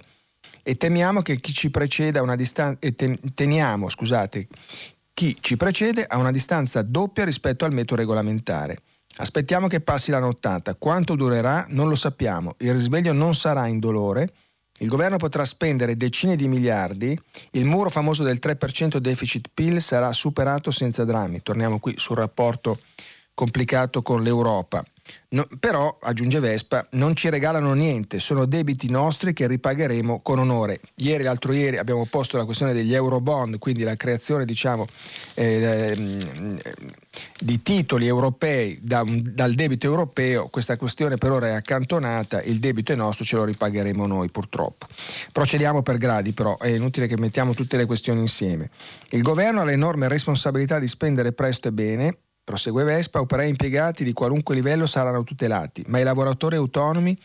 e 0.63 0.75
temiamo 0.75 1.21
che 1.21 1.39
chi 1.39 1.53
ci 1.53 1.69
preceda 1.69 2.19
a 2.19 2.23
una 2.23 2.35
distanza. 2.35 2.77
te- 2.93 3.17
teniamo, 3.33 3.87
scusate, 3.87 4.47
chi 5.13 5.37
ci 5.39 5.55
precede 5.55 6.05
a 6.05 6.17
una 6.17 6.31
distanza 6.31 6.81
doppia 6.81 7.23
rispetto 7.23 7.63
al 7.63 7.71
metodo 7.71 8.01
regolamentare. 8.01 8.79
Aspettiamo 9.17 9.67
che 9.67 9.79
passi 9.79 10.11
la 10.11 10.19
nottata. 10.19 10.75
Quanto 10.75 11.15
durerà 11.15 11.65
non 11.69 11.87
lo 11.87 11.95
sappiamo. 11.95 12.55
Il 12.57 12.73
risveglio 12.73 13.13
non 13.13 13.33
sarà 13.33 13.67
indolore 13.67 14.33
il 14.79 14.89
governo 14.89 15.15
potrà 15.17 15.45
spendere 15.45 15.95
decine 15.95 16.35
di 16.35 16.49
miliardi, 16.49 17.17
il 17.51 17.65
muro 17.65 17.89
famoso 17.89 18.23
del 18.23 18.39
3% 18.41 18.97
deficit 18.97 19.49
PIL 19.53 19.81
sarà 19.81 20.11
superato 20.11 20.69
senza 20.69 21.05
drammi. 21.05 21.41
Torniamo 21.41 21.79
qui 21.79 21.93
sul 21.97 22.17
rapporto 22.17 22.79
complicato 23.33 24.01
con 24.01 24.21
l'Europa. 24.21 24.83
No, 25.29 25.45
però, 25.59 25.97
aggiunge 26.01 26.39
Vespa, 26.39 26.87
non 26.91 27.15
ci 27.15 27.29
regalano 27.29 27.73
niente, 27.73 28.19
sono 28.19 28.45
debiti 28.45 28.89
nostri 28.89 29.33
che 29.33 29.47
ripagheremo 29.47 30.21
con 30.21 30.39
onore. 30.39 30.79
Ieri, 30.95 31.23
l'altro 31.23 31.51
ieri, 31.51 31.77
abbiamo 31.77 32.05
posto 32.05 32.37
la 32.37 32.45
questione 32.45 32.71
degli 32.71 32.93
Eurobond, 32.93 33.59
quindi 33.59 33.83
la 33.83 33.95
creazione 33.95 34.45
diciamo, 34.45 34.87
eh, 35.33 35.93
di 37.39 37.61
titoli 37.61 38.07
europei 38.07 38.79
da 38.81 39.03
dal 39.05 39.53
debito 39.53 39.87
europeo. 39.87 40.47
Questa 40.47 40.77
questione 40.77 41.17
per 41.17 41.31
ora 41.31 41.47
è 41.47 41.51
accantonata, 41.51 42.41
il 42.41 42.59
debito 42.59 42.93
è 42.93 42.95
nostro, 42.95 43.25
ce 43.25 43.35
lo 43.35 43.43
ripagheremo 43.43 44.07
noi 44.07 44.29
purtroppo. 44.29 44.87
Procediamo 45.31 45.81
per 45.81 45.97
gradi, 45.97 46.31
però 46.31 46.57
è 46.57 46.69
inutile 46.69 47.07
che 47.07 47.17
mettiamo 47.17 47.53
tutte 47.53 47.75
le 47.77 47.85
questioni 47.85 48.21
insieme. 48.21 48.69
Il 49.09 49.21
governo 49.21 49.61
ha 49.61 49.65
l'enorme 49.65 50.07
responsabilità 50.07 50.79
di 50.79 50.87
spendere 50.87 51.33
presto 51.33 51.67
e 51.67 51.71
bene 51.71 52.17
Prosegue 52.45 52.83
Vespa, 52.83 53.19
operai 53.19 53.49
impiegati 53.49 54.03
di 54.03 54.13
qualunque 54.13 54.53
livello 54.53 54.85
saranno 54.85 55.23
tutelati, 55.23 55.83
ma 55.87 55.99
i 55.99 56.03
lavoratori 56.03 56.55
autonomi, 56.55 57.17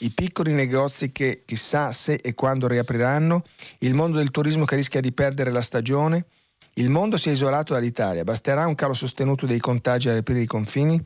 i 0.00 0.10
piccoli 0.10 0.52
negozi 0.52 1.12
che 1.12 1.44
chissà 1.46 1.92
se 1.92 2.20
e 2.22 2.34
quando 2.34 2.68
riapriranno, 2.68 3.42
il 3.78 3.94
mondo 3.94 4.18
del 4.18 4.30
turismo 4.30 4.66
che 4.66 4.76
rischia 4.76 5.00
di 5.00 5.12
perdere 5.12 5.50
la 5.50 5.62
stagione, 5.62 6.26
il 6.74 6.90
mondo 6.90 7.16
si 7.16 7.30
è 7.30 7.32
isolato 7.32 7.72
dall'Italia, 7.72 8.22
basterà 8.22 8.66
un 8.66 8.74
calo 8.74 8.92
sostenuto 8.92 9.46
dei 9.46 9.60
contagi 9.60 10.10
a 10.10 10.12
riaprire 10.12 10.42
i 10.42 10.46
confini? 10.46 11.02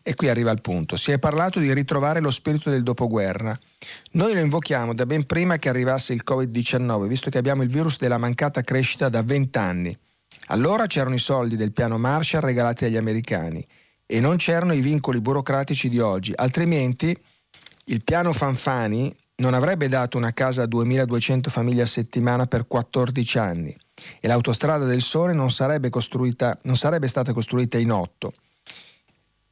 E 0.00 0.14
qui 0.14 0.28
arriva 0.28 0.52
il 0.52 0.60
punto. 0.60 0.96
Si 0.96 1.10
è 1.10 1.18
parlato 1.18 1.58
di 1.58 1.72
ritrovare 1.74 2.20
lo 2.20 2.30
spirito 2.30 2.70
del 2.70 2.84
dopoguerra. 2.84 3.58
Noi 4.12 4.32
lo 4.32 4.38
invochiamo 4.38 4.94
da 4.94 5.06
ben 5.06 5.26
prima 5.26 5.56
che 5.56 5.68
arrivasse 5.68 6.12
il 6.12 6.22
Covid-19, 6.24 7.08
visto 7.08 7.30
che 7.30 7.38
abbiamo 7.38 7.64
il 7.64 7.68
virus 7.68 7.98
della 7.98 8.16
mancata 8.16 8.62
crescita 8.62 9.08
da 9.08 9.22
vent'anni. 9.22 9.98
Allora 10.48 10.86
c'erano 10.86 11.14
i 11.14 11.20
soldi 11.20 11.56
del 11.56 11.72
piano 11.72 11.98
Marshall 11.98 12.42
regalati 12.42 12.84
agli 12.84 12.96
americani 12.96 13.64
e 14.06 14.20
non 14.20 14.36
c'erano 14.36 14.72
i 14.72 14.80
vincoli 14.80 15.20
burocratici 15.20 15.88
di 15.88 15.98
oggi, 15.98 16.32
altrimenti 16.34 17.16
il 17.86 18.02
piano 18.02 18.32
Fanfani 18.32 19.14
non 19.36 19.54
avrebbe 19.54 19.88
dato 19.88 20.16
una 20.16 20.32
casa 20.32 20.62
a 20.62 20.66
2200 20.66 21.50
famiglie 21.50 21.82
a 21.82 21.86
settimana 21.86 22.46
per 22.46 22.66
14 22.66 23.38
anni 23.38 23.76
e 24.20 24.26
l'autostrada 24.26 24.84
del 24.84 25.02
sole 25.02 25.32
non 25.32 25.50
sarebbe, 25.50 25.90
non 26.62 26.76
sarebbe 26.76 27.08
stata 27.08 27.32
costruita 27.32 27.78
in 27.78 27.92
otto. 27.92 28.32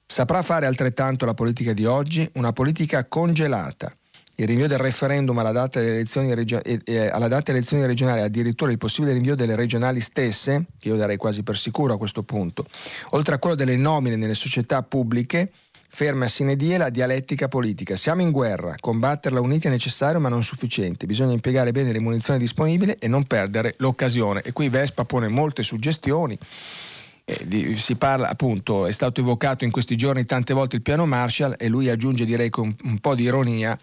Saprà 0.07 0.43
fare 0.43 0.67
altrettanto 0.67 1.27
la 1.27 1.35
politica 1.35 1.73
di 1.73 1.85
oggi, 1.85 2.29
una 2.35 2.53
politica 2.53 3.05
congelata 3.07 3.95
il 4.37 4.47
rinvio 4.47 4.69
del 4.69 4.79
referendum 4.79 5.39
alla 5.39 5.53
data 5.53 5.81
delle 5.81 5.95
elezioni, 5.95 6.35
regio- 6.35 6.63
eh, 6.63 7.09
alla 7.09 7.29
data 7.29 7.53
elezioni 7.53 7.87
regionali, 7.87 8.21
addirittura 8.21 8.71
il 8.71 8.79
possibile 8.79 9.13
rinvio 9.13 9.35
delle 9.35 9.57
regionali 9.57 10.01
stesse, 10.01 10.67
che 10.79 10.89
io 10.89 10.97
darei 10.97 11.17
quasi 11.17 11.43
per 11.43 11.57
sicuro 11.57 11.95
a 11.95 11.99
questo 11.99 12.23
punto, 12.23 12.67
oltre 13.11 13.35
a 13.35 13.39
quello 13.39 13.57
delle 13.57 13.77
nomine 13.77 14.17
nelle 14.17 14.35
società 14.35 14.83
pubbliche, 14.83 15.51
ferma 15.89 16.27
sine 16.29 16.57
die 16.57 16.77
la 16.77 16.91
dialettica 16.91 17.49
politica. 17.49 17.97
Siamo 17.97 18.21
in 18.21 18.31
guerra, 18.31 18.75
combatterla 18.79 19.41
uniti 19.41 19.69
è 19.69 19.71
necessario 19.71 20.21
ma 20.21 20.29
non 20.29 20.43
sufficiente, 20.43 21.07
bisogna 21.07 21.33
impiegare 21.33 21.73
bene 21.73 21.93
le 21.93 22.01
munizioni 22.01 22.39
disponibili 22.39 22.97
e 22.99 23.09
non 23.09 23.25
perdere 23.25 23.75
l'occasione. 23.79 24.43
E 24.43 24.53
qui 24.53 24.69
Vespa 24.69 25.07
pone 25.07 25.29
molte 25.29 25.63
suggestioni 25.63 26.39
eh, 27.29 27.77
si 27.77 27.97
parla 27.97 28.29
appunto, 28.29 28.87
è 28.87 28.93
stato 28.93 29.21
evocato 29.21 29.65
in 29.65 29.73
questi 29.73 29.97
giorni 29.97 30.25
tante 30.25 30.55
volte 30.55 30.77
il 30.77 30.83
piano 30.83 31.07
Marshall 31.07 31.57
e 31.59 31.67
lui 31.67 31.89
aggiunge 31.89 32.25
direi 32.25 32.51
con 32.51 32.75
un 32.85 32.99
po' 32.99 33.17
di 33.17 33.25
ironia 33.25 33.77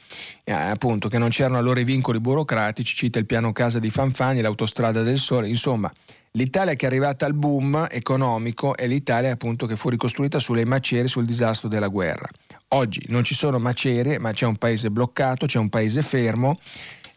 eh, 0.46 0.54
appunto 0.54 1.10
che 1.10 1.18
non 1.18 1.28
c'erano 1.28 1.58
allora 1.58 1.82
i 1.82 1.84
vincoli 1.84 2.22
burocratici, 2.22 2.96
cita 2.96 3.20
il 3.20 3.26
piano 3.26 3.52
casa 3.52 3.80
di 3.80 3.90
Fanfani, 3.90 4.40
l'autostrada 4.40 5.04
del 5.04 5.18
sole, 5.18 5.50
insomma 5.50 5.92
l'Italia 6.32 6.76
che 6.76 6.86
è 6.86 6.88
arrivata 6.88 7.26
al 7.26 7.34
boom 7.34 7.86
economico 7.92 8.78
è 8.78 8.88
l'Italia 8.88 9.34
appunto 9.34 9.66
che 9.66 9.76
fu 9.76 9.90
ricostruita 9.90 10.40
sulle 10.40 10.64
macerie, 10.64 11.08
sul 11.08 11.26
disastro 11.26 11.68
della 11.68 11.90
guerra. 11.90 12.30
Oggi 12.70 13.04
non 13.10 13.26
ci 13.26 13.36
sono 13.36 13.60
macerie 13.60 14.20
ma 14.20 14.32
c'è 14.32 14.46
un 14.46 14.56
paese 14.56 14.90
bloccato, 14.90 15.48
c'è 15.48 15.60
un 15.60 15.68
paese 15.68 16.02
fermo 16.02 16.58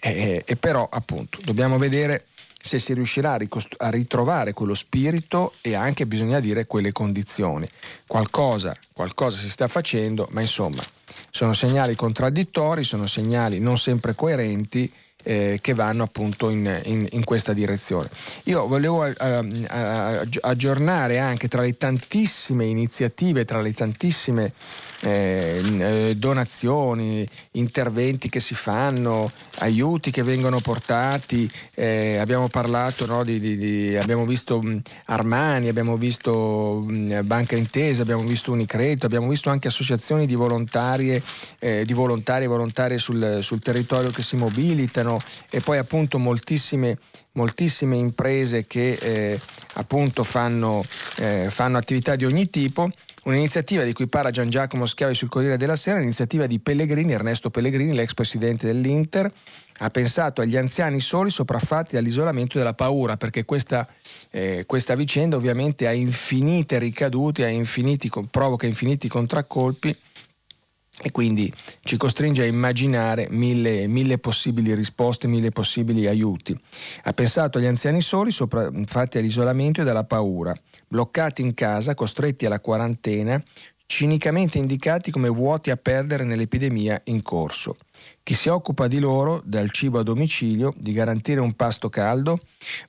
eh, 0.01 0.43
e 0.45 0.57
però 0.57 0.89
appunto 0.91 1.39
dobbiamo 1.45 1.79
vedere 1.79 2.27
se 2.67 2.79
si 2.79 2.93
riuscirà 2.93 3.33
a, 3.33 3.37
ricost- 3.37 3.77
a, 3.79 3.89
ritrovare 3.89 4.53
quello 4.53 4.75
spirito 4.75 5.53
e 5.63 5.75
anche 5.75 6.07
bisogna 6.07 6.41
dire 6.41 6.67
quelle 6.67 6.93
condizioni. 6.93 7.69
Qualcosa, 8.07 8.77
qualcosa 8.93 9.39
si 9.39 9.49
sta 9.49 9.69
facendo, 9.69 10.29
ma 10.33 10.41
insomma 10.41 10.83
sono 11.31 11.55
segnali 11.55 11.95
contraddittori, 11.95 12.85
sono 12.85 13.07
segnali 13.07 13.61
non 13.61 13.79
sempre 13.79 14.15
coerenti 14.15 14.93
eh, 15.27 15.59
che 15.61 15.75
vanno 15.75 16.05
appunto 16.05 16.51
in, 16.51 16.81
in, 16.85 17.07
in, 17.11 17.25
questa 17.25 17.53
direzione. 17.53 18.09
Io 18.45 18.69
volevo 18.69 19.05
eh, 19.05 19.15
aggiornare 20.41 21.19
anche 21.19 21.49
tra 21.49 21.63
le 21.63 21.77
tantissime 21.77 22.65
iniziative, 22.65 23.45
tra 23.45 23.61
le 23.61 23.75
tantissime 23.75 24.53
eh, 25.01 25.61
eh, 25.79 26.17
donazioni, 26.17 27.29
interventi 27.53 28.29
che 28.29 28.39
si 28.39 28.55
fanno, 28.55 29.31
aiuti 29.59 30.13
che 30.13 30.23
vengono 30.23 30.61
portati. 30.61 31.51
Eh, 31.75 32.19
abbiamo 32.19 32.49
parlato 32.49 33.05
no, 33.05 33.25
di, 33.25 33.41
di, 33.41 33.57
di, 33.57 33.97
abbiamo 33.97 34.25
visto 34.27 34.63
mh, 34.63 34.81
Armani, 35.07 35.67
abbiamo 35.67 35.97
visto 35.97 36.85
mh, 36.87 37.23
Banca 37.25 37.57
Intesa, 37.57 38.03
abbiamo 38.03 38.23
visto 38.23 38.53
Unicredito, 38.53 39.07
abbiamo 39.07 39.29
visto 39.29 39.51
anche 39.51 39.67
associazioni 39.67 40.25
di 40.25 40.37
volontarie, 40.37 41.21
eh, 41.59 41.85
di 41.85 41.93
volontari 41.93 42.45
e 42.45 42.49
volontarie 42.49 42.99
sul, 42.99 43.41
sul 43.43 43.61
territorio 43.61 44.11
che 44.11 44.23
si 44.23 44.37
mobilitano 44.37 45.16
e 45.51 45.61
poi 45.61 45.79
appunto 45.79 46.19
moltissime 46.19 46.99
moltissime 47.37 47.97
imprese 47.97 48.67
che 48.67 48.93
eh, 48.93 49.41
appunto 49.75 50.25
fanno, 50.25 50.85
eh, 51.19 51.49
fanno, 51.51 51.79
attività 51.79 52.17
di 52.17 52.25
ogni 52.25 52.51
tipo. 52.51 52.91
Un'iniziativa 53.25 53.83
di 53.83 53.93
cui 53.93 54.07
parla 54.07 54.31
Gian 54.31 54.49
Giacomo 54.49 54.87
Schiavi 54.87 55.15
sul 55.15 55.29
Corriere 55.29 55.57
della 55.57 55.75
Sera, 55.75 55.99
l'iniziativa 55.99 56.47
di 56.47 56.61
Pellegrini, 56.61 57.13
Ernesto 57.13 57.51
Pellegrini, 57.51 57.93
l'ex 57.93 58.15
presidente 58.15 58.67
dell'Inter, 58.67 59.31
ha 59.79 59.91
pensato 59.91 60.43
agli 60.43 60.57
anziani 60.57 61.01
soli 61.01 61.31
sopraffatti 61.31 61.97
dall'isolamento 61.97 62.55
e 62.57 62.61
dalla 62.61 62.75
paura, 62.75 63.17
perché 63.17 63.45
questa, 63.45 63.87
eh, 64.31 64.63
questa 64.65 64.95
vicenda 64.95 65.37
ovviamente 65.37 65.89
ha 65.89 65.93
infinite 65.93 66.79
ricadute, 66.79 67.45
ha 67.45 67.49
infiniti, 67.49 68.09
provoca 68.31 68.67
infiniti 68.67 69.09
contraccolpi 69.09 69.95
e 71.03 71.11
quindi 71.11 71.53
ci 71.83 71.97
costringe 71.97 72.43
a 72.43 72.47
immaginare 72.47 73.27
mille, 73.31 73.87
mille, 73.87 74.19
possibili 74.19 74.75
risposte, 74.75 75.27
mille 75.27 75.51
possibili 75.51 76.07
aiuti. 76.07 76.59
Ha 77.05 77.13
pensato 77.13 77.59
agli 77.59 77.67
anziani 77.67 78.01
soli, 78.01 78.31
sopraffatti 78.31 79.19
all'isolamento 79.19 79.81
e 79.83 79.85
dalla 79.85 80.05
paura 80.05 80.55
bloccati 80.89 81.43
in 81.43 81.55
casa, 81.55 81.95
costretti 81.95 82.47
alla 82.47 82.61
quarantena, 82.61 83.43
cinicamente 83.87 84.59
indicati 84.59 85.11
come 85.11 85.29
vuoti 85.29 85.71
a 85.71 85.77
perdere 85.77 86.25
nell'epidemia 86.25 87.01
in 87.05 87.23
corso. 87.23 87.77
Chi 88.23 88.35
si 88.35 88.49
occupa 88.49 88.89
di 88.89 88.99
loro, 88.99 89.41
dal 89.45 89.71
cibo 89.71 90.01
a 90.01 90.03
domicilio, 90.03 90.75
di 90.77 90.93
garantire 90.93 91.41
un 91.41 91.53
pasto 91.53 91.89
caldo? 91.89 92.41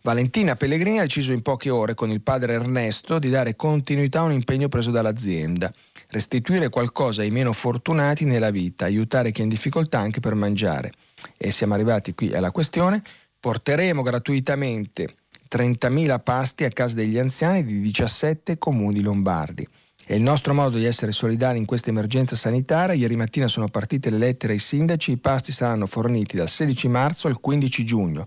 Valentina 0.01 0.55
Pellegrini 0.55 0.97
ha 0.97 1.03
deciso 1.03 1.31
in 1.31 1.41
poche 1.41 1.69
ore 1.69 1.93
con 1.93 2.09
il 2.09 2.21
padre 2.21 2.53
Ernesto 2.53 3.19
di 3.19 3.29
dare 3.29 3.55
continuità 3.55 4.21
a 4.21 4.23
un 4.23 4.31
impegno 4.31 4.67
preso 4.67 4.89
dall'azienda, 4.89 5.71
restituire 6.09 6.69
qualcosa 6.69 7.21
ai 7.21 7.31
meno 7.31 7.53
fortunati 7.53 8.25
nella 8.25 8.51
vita, 8.51 8.85
aiutare 8.85 9.31
chi 9.31 9.41
è 9.41 9.43
in 9.43 9.49
difficoltà 9.49 9.99
anche 9.99 10.19
per 10.19 10.35
mangiare. 10.35 10.91
E 11.37 11.51
siamo 11.51 11.73
arrivati 11.73 12.13
qui 12.13 12.33
alla 12.33 12.51
questione, 12.51 13.01
porteremo 13.39 14.01
gratuitamente 14.01 15.13
30.000 15.49 16.21
pasti 16.21 16.65
a 16.65 16.69
casa 16.69 16.95
degli 16.95 17.17
anziani 17.17 17.63
di 17.63 17.79
17 17.79 18.57
comuni 18.57 19.01
lombardi. 19.01 19.67
È 20.07 20.13
il 20.13 20.21
nostro 20.21 20.53
modo 20.53 20.77
di 20.77 20.85
essere 20.85 21.11
solidari 21.11 21.57
in 21.57 21.65
questa 21.65 21.89
emergenza 21.89 22.37
sanitaria. 22.37 22.95
Ieri 22.95 23.17
mattina 23.17 23.49
sono 23.49 23.67
partite 23.67 24.09
le 24.09 24.17
lettere 24.17 24.53
ai 24.53 24.59
sindaci, 24.59 25.11
i 25.11 25.17
pasti 25.17 25.51
saranno 25.51 25.85
forniti 25.85 26.37
dal 26.37 26.47
16 26.47 26.87
marzo 26.87 27.27
al 27.27 27.41
15 27.41 27.83
giugno. 27.83 28.25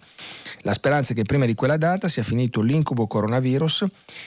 La 0.61 0.75
speranza 0.75 1.13
è 1.13 1.17
che 1.17 1.23
prima 1.23 1.47
di 1.47 1.55
quella 1.55 1.79
data 1.79 2.07
sia 2.11 2.23
finito 2.23 2.61
l'incubo 2.61 3.07
coronavirus. 3.07 3.87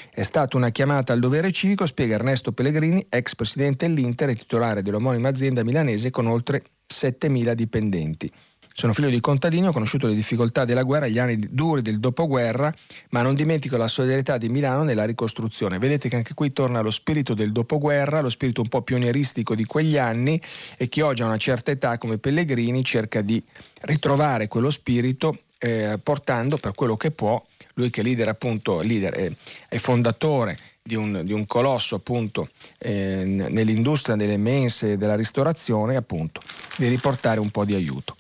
È 0.10 0.24
stata 0.24 0.58
una 0.58 0.72
chiamata 0.72 1.14
al 1.14 1.20
dovere 1.20 1.52
civico, 1.52 1.86
spiega 1.86 2.16
Ernesto 2.16 2.54
Pellegrini, 2.54 3.06
ex 3.08 3.36
presidente 3.36 3.86
dell'Inter 3.86 4.30
e 4.30 4.36
titolare 4.36 4.82
dell'omonima 4.82 5.30
azienda 5.30 5.64
milanese 5.64 6.10
con 6.10 6.26
oltre 6.26 6.64
7.000 6.92 7.54
dipendenti. 7.54 8.32
Sono 8.76 8.94
figlio 8.94 9.10
di 9.10 9.20
contadini, 9.20 9.68
ho 9.68 9.72
conosciuto 9.72 10.08
le 10.08 10.16
difficoltà 10.16 10.66
della 10.66 10.82
guerra, 10.82 11.08
gli 11.08 11.20
anni 11.20 11.38
duri 11.52 11.84
del 11.84 12.00
dopoguerra, 12.00 12.74
ma 13.10 13.22
non 13.22 13.36
dimentico 13.36 13.78
la 13.78 13.88
solidarietà 13.88 14.38
di 14.38 14.50
Milano 14.50 14.82
nella 14.82 15.06
ricostruzione. 15.06 15.78
Vedete 15.78 16.10
che 16.10 16.16
anche 16.16 16.34
qui 16.34 16.52
torna 16.52 16.82
lo 16.82 16.90
spirito 16.90 17.36
del 17.36 17.52
dopoguerra, 17.52 18.22
lo 18.22 18.32
spirito 18.32 18.62
un 18.62 18.70
po' 18.70 18.82
pionieristico 18.82 19.54
di 19.54 19.66
quegli 19.66 19.98
anni 19.98 20.42
e 20.78 20.90
chi 20.90 21.02
oggi 21.02 21.22
ha 21.22 21.26
una 21.26 21.38
certa 21.38 21.70
età 21.70 22.00
come 22.00 22.18
Pellegrini 22.18 22.84
cerca 22.84 23.22
di 23.22 23.42
ritrovare 23.82 24.48
quello 24.48 24.72
spirito 24.72 25.38
eh, 25.60 26.00
portando 26.02 26.58
per 26.58 26.74
quello 26.74 26.98
che 26.98 27.12
può, 27.12 27.42
lui 27.76 27.90
che 27.92 28.02
è 28.02 28.04
leader 28.04 28.28
appunto, 28.28 28.82
leader, 28.82 29.14
è, 29.14 29.32
è 29.70 29.78
fondatore 29.78 30.58
di 30.82 30.96
un, 30.96 31.22
di 31.24 31.32
un, 31.32 31.46
colosso 31.48 31.96
appunto 31.96 32.50
eh, 32.80 33.24
nell'industria 33.24 34.18
delle 34.18 34.36
mense 34.36 34.94
e 34.94 34.98
della 34.98 35.16
ristorazione 35.16 35.96
appunto 35.96 36.42
di 36.76 36.88
riportare 36.88 37.40
un 37.40 37.50
po' 37.50 37.64
di 37.64 37.74
aiuto. 37.74 38.16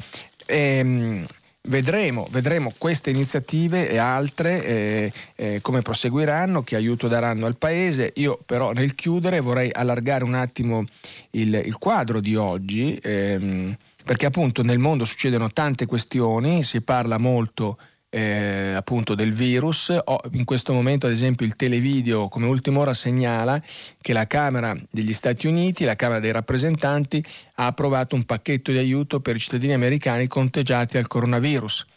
Ehm, 0.45 1.25
Vedremo, 1.65 2.27
vedremo, 2.29 2.73
queste 2.77 3.09
iniziative 3.09 3.89
e 3.89 3.97
altre 3.97 4.65
eh, 4.65 5.13
eh, 5.35 5.59
come 5.61 5.81
proseguiranno, 5.81 6.61
che 6.61 6.75
aiuto 6.75 7.07
daranno 7.07 7.45
al 7.45 7.55
Paese. 7.55 8.11
Io 8.15 8.37
però 8.45 8.73
nel 8.73 8.95
chiudere 8.95 9.39
vorrei 9.39 9.71
allargare 9.71 10.25
un 10.25 10.33
attimo 10.33 10.83
il, 11.31 11.53
il 11.53 11.77
quadro 11.77 12.19
di 12.19 12.35
oggi, 12.35 12.99
ehm, 13.01 13.77
perché 14.03 14.25
appunto 14.25 14.61
nel 14.61 14.77
mondo 14.77 15.05
succedono 15.05 15.51
tante 15.51 15.85
questioni, 15.85 16.63
si 16.63 16.81
parla 16.81 17.17
molto 17.17 17.77
eh, 18.13 18.73
appunto 18.75 19.15
del 19.15 19.33
virus. 19.33 19.91
Oh, 20.03 20.21
in 20.33 20.45
questo 20.45 20.71
momento, 20.71 21.07
ad 21.07 21.11
esempio, 21.11 21.47
il 21.47 21.55
televideo 21.55 22.27
come 22.27 22.45
ultima 22.45 22.79
ora 22.79 22.93
segnala 22.93 23.59
che 24.01 24.13
la 24.13 24.27
Camera 24.27 24.75
degli 24.91 25.13
Stati 25.13 25.47
Uniti, 25.47 25.83
la 25.83 25.95
Camera 25.95 26.19
dei 26.19 26.31
rappresentanti, 26.31 27.23
ha 27.55 27.65
approvato 27.65 28.15
un 28.15 28.23
pacchetto 28.23 28.71
di 28.71 28.77
aiuto 28.77 29.19
per 29.19 29.35
i 29.35 29.39
cittadini 29.39 29.73
americani 29.73 30.27
conteggiati 30.27 30.99
al 30.99 31.07
coronavirus. 31.07 31.87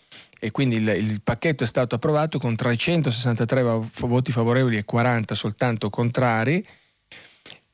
E 0.40 0.50
quindi 0.50 0.76
il, 0.76 0.88
il 0.88 1.20
pacchetto 1.22 1.64
è 1.64 1.66
stato 1.66 1.96
approvato 1.96 2.38
con 2.38 2.56
363 2.56 3.62
voti 4.00 4.32
favorevoli 4.32 4.78
e 4.78 4.84
40 4.84 5.34
soltanto 5.34 5.90
contrari 5.90 6.66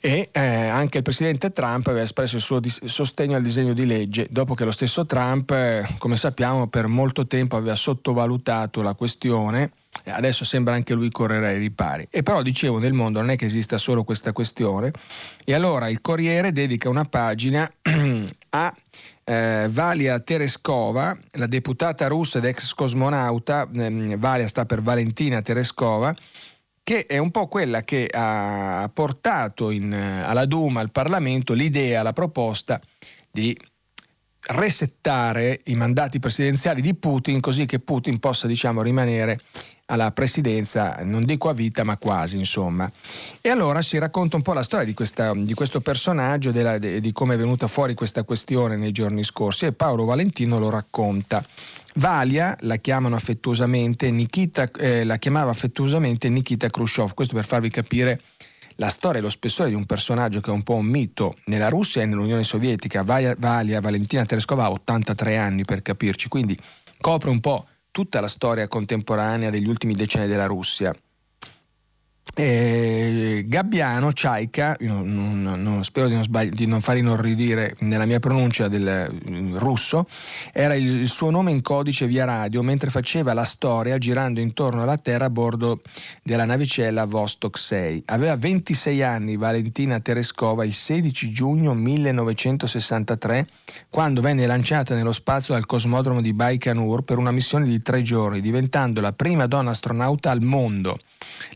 e 0.04 0.30
eh, 0.32 0.40
anche 0.40 0.96
il 0.96 1.04
presidente 1.04 1.52
Trump 1.52 1.86
aveva 1.86 2.02
espresso 2.02 2.34
il 2.34 2.42
suo 2.42 2.58
dis- 2.58 2.84
sostegno 2.86 3.36
al 3.36 3.42
disegno 3.42 3.72
di 3.72 3.86
legge 3.86 4.26
dopo 4.28 4.54
che 4.54 4.64
lo 4.64 4.72
stesso 4.72 5.06
Trump, 5.06 5.52
eh, 5.52 5.86
come 5.98 6.16
sappiamo, 6.16 6.66
per 6.66 6.88
molto 6.88 7.28
tempo 7.28 7.56
aveva 7.56 7.76
sottovalutato 7.76 8.82
la 8.82 8.94
questione. 8.94 9.70
Adesso 10.06 10.44
sembra 10.44 10.74
anche 10.74 10.94
lui 10.94 11.08
correre 11.12 11.50
ai 11.50 11.58
ripari. 11.58 12.04
E 12.10 12.24
però 12.24 12.42
dicevo, 12.42 12.80
nel 12.80 12.94
mondo 12.94 13.20
non 13.20 13.30
è 13.30 13.36
che 13.36 13.44
esista 13.46 13.78
solo 13.78 14.02
questa 14.02 14.32
questione. 14.32 14.90
E 15.44 15.54
allora 15.54 15.88
il 15.88 16.00
Corriere 16.00 16.50
dedica 16.50 16.88
una 16.88 17.04
pagina 17.04 17.70
a 18.50 18.74
eh, 19.22 19.68
Valia 19.70 20.18
Tereskova, 20.18 21.16
la 21.32 21.46
deputata 21.46 22.08
russa 22.08 22.38
ed 22.38 22.46
ex 22.46 22.74
cosmonauta, 22.74 23.68
ehm, 23.72 24.18
Valia 24.18 24.48
sta 24.48 24.66
per 24.66 24.82
Valentina 24.82 25.40
Tereskova, 25.42 26.12
che 26.82 27.06
è 27.06 27.18
un 27.18 27.30
po' 27.30 27.46
quella 27.46 27.82
che 27.82 28.08
ha 28.12 28.90
portato 28.92 29.70
in, 29.70 29.92
alla 29.92 30.46
Duma, 30.46 30.80
al 30.80 30.90
Parlamento, 30.90 31.52
l'idea, 31.52 32.02
la 32.02 32.12
proposta 32.12 32.80
di 33.30 33.56
resettare 34.44 35.60
i 35.66 35.76
mandati 35.76 36.18
presidenziali 36.18 36.82
di 36.82 36.94
Putin 36.94 37.38
così 37.38 37.64
che 37.64 37.78
Putin 37.78 38.18
possa 38.18 38.48
diciamo, 38.48 38.82
rimanere 38.82 39.38
alla 39.86 40.10
presidenza, 40.10 41.00
non 41.02 41.24
dico 41.24 41.50
a 41.50 41.52
vita, 41.52 41.84
ma 41.84 41.98
quasi, 41.98 42.38
insomma. 42.38 42.90
E 43.40 43.50
allora 43.50 43.82
si 43.82 43.98
racconta 43.98 44.36
un 44.36 44.42
po' 44.42 44.54
la 44.54 44.62
storia 44.62 44.86
di, 44.86 44.94
questa, 44.94 45.32
di 45.34 45.52
questo 45.52 45.80
personaggio, 45.80 46.50
della, 46.50 46.78
de, 46.78 47.00
di 47.00 47.12
come 47.12 47.34
è 47.34 47.36
venuta 47.36 47.66
fuori 47.66 47.92
questa 47.94 48.22
questione 48.22 48.76
nei 48.76 48.92
giorni 48.92 49.22
scorsi 49.22 49.66
e 49.66 49.72
Paolo 49.72 50.04
Valentino 50.04 50.58
lo 50.58 50.70
racconta. 50.70 51.44
Valia 51.96 52.56
la 52.60 52.76
chiamano 52.76 53.16
affettuosamente 53.16 54.10
Nikita, 54.10 54.68
eh, 54.78 55.04
la 55.04 55.18
chiamava 55.18 55.50
affettuosamente 55.50 56.28
Nikita 56.28 56.68
Khrushchev, 56.68 57.12
questo 57.14 57.34
per 57.34 57.44
farvi 57.44 57.70
capire 57.70 58.20
la 58.76 58.88
storia 58.88 59.20
e 59.20 59.22
lo 59.22 59.28
spessore 59.28 59.68
di 59.68 59.74
un 59.74 59.84
personaggio 59.84 60.40
che 60.40 60.50
è 60.50 60.54
un 60.54 60.62
po' 60.62 60.74
un 60.74 60.86
mito 60.86 61.36
nella 61.46 61.68
Russia 61.68 62.02
e 62.02 62.06
nell'Unione 62.06 62.44
Sovietica. 62.44 63.02
Valia, 63.02 63.34
Valia 63.38 63.80
Valentina 63.80 64.24
Tereskova 64.24 64.64
ha 64.64 64.70
83 64.70 65.36
anni 65.36 65.64
per 65.64 65.82
capirci, 65.82 66.28
quindi 66.28 66.58
copre 66.98 67.30
un 67.30 67.40
po' 67.40 67.66
tutta 67.90 68.20
la 68.20 68.28
storia 68.28 68.66
contemporanea 68.68 69.50
degli 69.50 69.68
ultimi 69.68 69.94
decenni 69.94 70.26
della 70.26 70.46
Russia. 70.46 70.94
Eh, 72.34 73.44
Gabbiano, 73.46 74.14
Ciaica, 74.14 74.74
spero 74.78 76.08
di 76.08 76.14
non, 76.14 76.22
sbagli, 76.22 76.48
di 76.48 76.64
non, 76.64 76.80
far 76.80 76.96
inorridire 76.96 77.76
nella 77.80 78.06
mia 78.06 78.20
pronuncia 78.20 78.68
del 78.68 79.20
mm, 79.28 79.56
russo, 79.58 80.06
era 80.50 80.74
il, 80.74 81.02
il, 81.02 81.08
suo 81.08 81.28
nome 81.28 81.50
in 81.50 81.60
codice 81.60 82.06
via 82.06 82.24
radio 82.24 82.62
mentre 82.62 82.88
faceva 82.88 83.34
la 83.34 83.44
storia 83.44 83.98
girando 83.98 84.40
intorno 84.40 84.82
alla 84.82 84.96
Terra 84.96 85.26
a 85.26 85.30
bordo 85.30 85.82
della 86.22 86.46
navicella 86.46 87.04
Vostok 87.04 87.58
6. 87.58 88.04
Aveva 88.06 88.34
26 88.34 89.02
anni 89.02 89.36
Valentina 89.36 90.00
Tereskova 90.00 90.64
il 90.64 90.72
16 90.72 91.30
giugno 91.32 91.74
1963 91.74 93.46
quando 93.90 94.22
venne 94.22 94.46
lanciata 94.46 94.94
nello 94.94 95.12
spazio 95.12 95.52
dal 95.52 95.66
cosmodromo 95.66 96.22
di 96.22 96.32
Baikonur 96.32 97.02
per 97.02 97.18
una 97.18 97.30
missione 97.30 97.66
di 97.66 97.82
tre 97.82 98.00
giorni, 98.00 98.40
diventando 98.40 99.02
la 99.02 99.12
prima 99.12 99.46
donna 99.46 99.72
astronauta 99.72 100.30
al 100.30 100.40
mondo. 100.40 100.98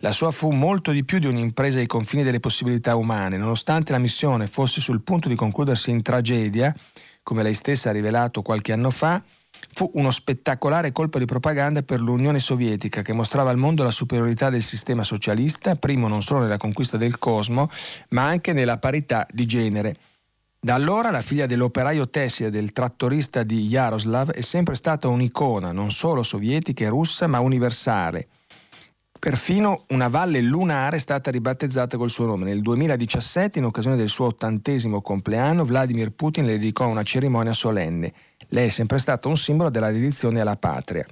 La 0.01 0.13
sua 0.13 0.31
fu 0.31 0.51
molto 0.57 0.91
di 0.91 1.05
più 1.05 1.19
di 1.19 1.27
un'impresa 1.27 1.79
ai 1.79 1.87
confini 1.87 2.23
delle 2.23 2.41
possibilità 2.41 2.97
umane, 2.97 3.37
nonostante 3.37 3.93
la 3.93 3.99
missione 3.99 4.47
fosse 4.47 4.81
sul 4.81 5.03
punto 5.03 5.29
di 5.29 5.37
concludersi 5.37 5.91
in 5.91 6.03
tragedia, 6.03 6.75
come 7.23 7.43
lei 7.43 7.55
stessa 7.55 7.91
ha 7.91 7.93
rivelato 7.93 8.43
qualche 8.43 8.73
anno 8.73 8.91
fa, 8.91 9.23
fu 9.73 9.91
uno 9.95 10.11
spettacolare 10.11 10.93
colpo 10.93 11.19
di 11.19 11.25
propaganda 11.25 11.83
per 11.83 12.01
l'Unione 12.01 12.41
Sovietica 12.41 13.03
che 13.03 13.13
mostrava 13.13 13.51
al 13.51 13.57
mondo 13.57 13.83
la 13.83 13.91
superiorità 13.91 14.51
del 14.51 14.63
sistema 14.63 15.03
socialista, 15.03 15.77
primo 15.77 16.09
non 16.09 16.23
solo 16.23 16.41
nella 16.41 16.57
conquista 16.57 16.97
del 16.97 17.19
cosmo, 17.19 17.71
ma 18.11 18.25
anche 18.25 18.53
nella 18.53 18.79
parità 18.79 19.27
di 19.31 19.47
genere. 19.47 19.97
Da 20.59 20.75
allora 20.75 21.11
la 21.11 21.21
figlia 21.21 21.47
dell'operaio 21.47 22.09
tessile 22.09 22.51
del 22.51 22.73
trattorista 22.73 23.43
di 23.43 23.67
Yaroslav 23.67 24.31
è 24.31 24.41
sempre 24.41 24.75
stata 24.75 25.09
un'icona, 25.09 25.73
non 25.73 25.91
solo 25.91 26.23
sovietica 26.23 26.85
e 26.85 26.89
russa, 26.89 27.27
ma 27.27 27.39
universale. 27.41 28.29
Perfino 29.27 29.87
una 29.89 30.07
valle 30.07 30.41
lunare 30.41 30.99
è 30.99 31.01
stata 31.01 31.33
ribattezzata 31.33 31.97
col 31.97 32.11
suo 32.11 32.27
nome. 32.27 32.45
Nel 32.45 32.63
2017, 32.63 33.59
in 33.59 33.65
occasione 33.65 33.97
del 33.97 34.09
suo 34.09 34.27
ottantesimo 34.27 35.03
compleanno, 35.03 35.65
Vladimir 35.65 36.13
Putin 36.13 36.47
le 36.47 36.53
dedicò 36.53 36.87
una 36.87 37.03
cerimonia 37.03 37.53
solenne. 37.53 38.13
Lei 38.51 38.69
è 38.69 38.71
sempre 38.71 38.99
stata 38.99 39.27
un 39.27 39.37
simbolo 39.37 39.69
della 39.69 39.91
dedizione 39.91 40.41
alla 40.41 40.55
patria. 40.55 41.05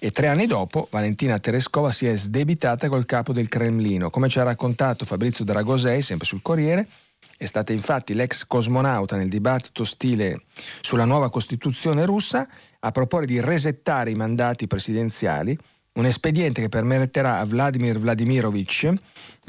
E 0.00 0.10
tre 0.10 0.26
anni 0.26 0.46
dopo, 0.46 0.88
Valentina 0.90 1.38
Tereskova 1.38 1.92
si 1.92 2.08
è 2.08 2.16
sdebitata 2.16 2.88
col 2.88 3.06
capo 3.06 3.32
del 3.32 3.46
Cremlino. 3.46 4.10
Come 4.10 4.28
ci 4.28 4.40
ha 4.40 4.42
raccontato 4.42 5.04
Fabrizio 5.04 5.44
Dragosei, 5.44 6.02
sempre 6.02 6.26
sul 6.26 6.42
Corriere, 6.42 6.88
è 7.36 7.44
stata 7.44 7.72
infatti 7.72 8.14
l'ex 8.14 8.48
cosmonauta 8.48 9.14
nel 9.14 9.28
dibattito 9.28 9.84
stile 9.84 10.42
sulla 10.80 11.04
nuova 11.04 11.30
Costituzione 11.30 12.04
russa 12.04 12.48
a 12.80 12.90
proporre 12.90 13.26
di 13.26 13.38
resettare 13.38 14.10
i 14.10 14.16
mandati 14.16 14.66
presidenziali 14.66 15.56
un 15.92 16.06
espediente 16.06 16.60
che 16.60 16.68
permetterà 16.68 17.38
a 17.38 17.44
Vladimir 17.44 17.98
Vladimirovich, 17.98 18.92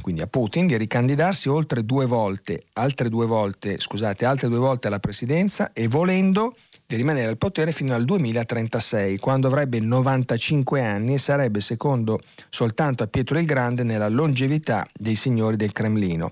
quindi 0.02 0.22
a 0.22 0.28
Putin, 0.28 0.66
di 0.66 0.76
ricandidarsi 0.76 1.50
oltre 1.50 1.86
due 1.86 2.06
volte, 2.06 2.64
altre 2.74 3.10
due 3.10 3.26
volte, 3.26 3.80
scusate, 3.80 4.26
altre 4.26 4.48
due 4.48 4.58
volte 4.58 4.88
alla 4.88 5.00
presidenza 5.00 5.72
e 5.74 5.88
volendo 5.88 6.56
di 6.88 6.96
rimanere 6.98 7.30
al 7.30 7.38
potere 7.38 7.72
fino 7.72 7.94
al 7.94 8.04
2036, 8.04 9.18
quando 9.18 9.48
avrebbe 9.48 9.80
95 9.80 10.82
anni 10.82 11.14
e 11.14 11.20
sarebbe 11.20 11.62
secondo 11.62 12.20
soltanto 12.50 13.04
a 13.04 13.08
Pietro 13.08 13.40
il 13.40 13.46
Grande 13.46 13.84
nella 13.84 14.10
longevità 14.10 14.86
dei 14.94 15.16
signori 15.16 15.56
del 15.56 15.72
Cremlino. 15.72 16.32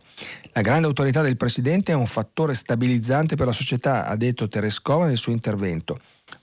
La 0.51 0.61
grande 0.61 0.87
autorità 0.87 1.21
del 1.21 1.37
presidente 1.37 1.93
è 1.93 1.95
un 1.95 2.07
fattore 2.07 2.55
stabilizzante 2.55 3.35
per 3.35 3.45
la 3.45 3.53
società, 3.53 4.05
ha 4.05 4.15
detto 4.17 4.49
Tereskova 4.49 5.05
nel 5.05 5.17
suo 5.17 5.31
intervento. 5.31 5.99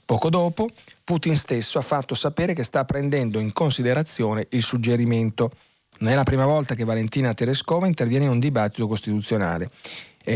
Poco 0.06 0.30
dopo, 0.30 0.70
Putin 1.02 1.34
stesso 1.36 1.80
ha 1.80 1.82
fatto 1.82 2.14
sapere 2.14 2.54
che 2.54 2.62
sta 2.62 2.84
prendendo 2.84 3.40
in 3.40 3.52
considerazione 3.52 4.46
il 4.50 4.62
suggerimento. 4.62 5.50
Non 5.98 6.12
è 6.12 6.14
la 6.14 6.22
prima 6.22 6.46
volta 6.46 6.76
che 6.76 6.84
Valentina 6.84 7.34
Tereskova 7.34 7.88
interviene 7.88 8.26
in 8.26 8.30
un 8.30 8.38
dibattito 8.38 8.86
costituzionale. 8.86 9.68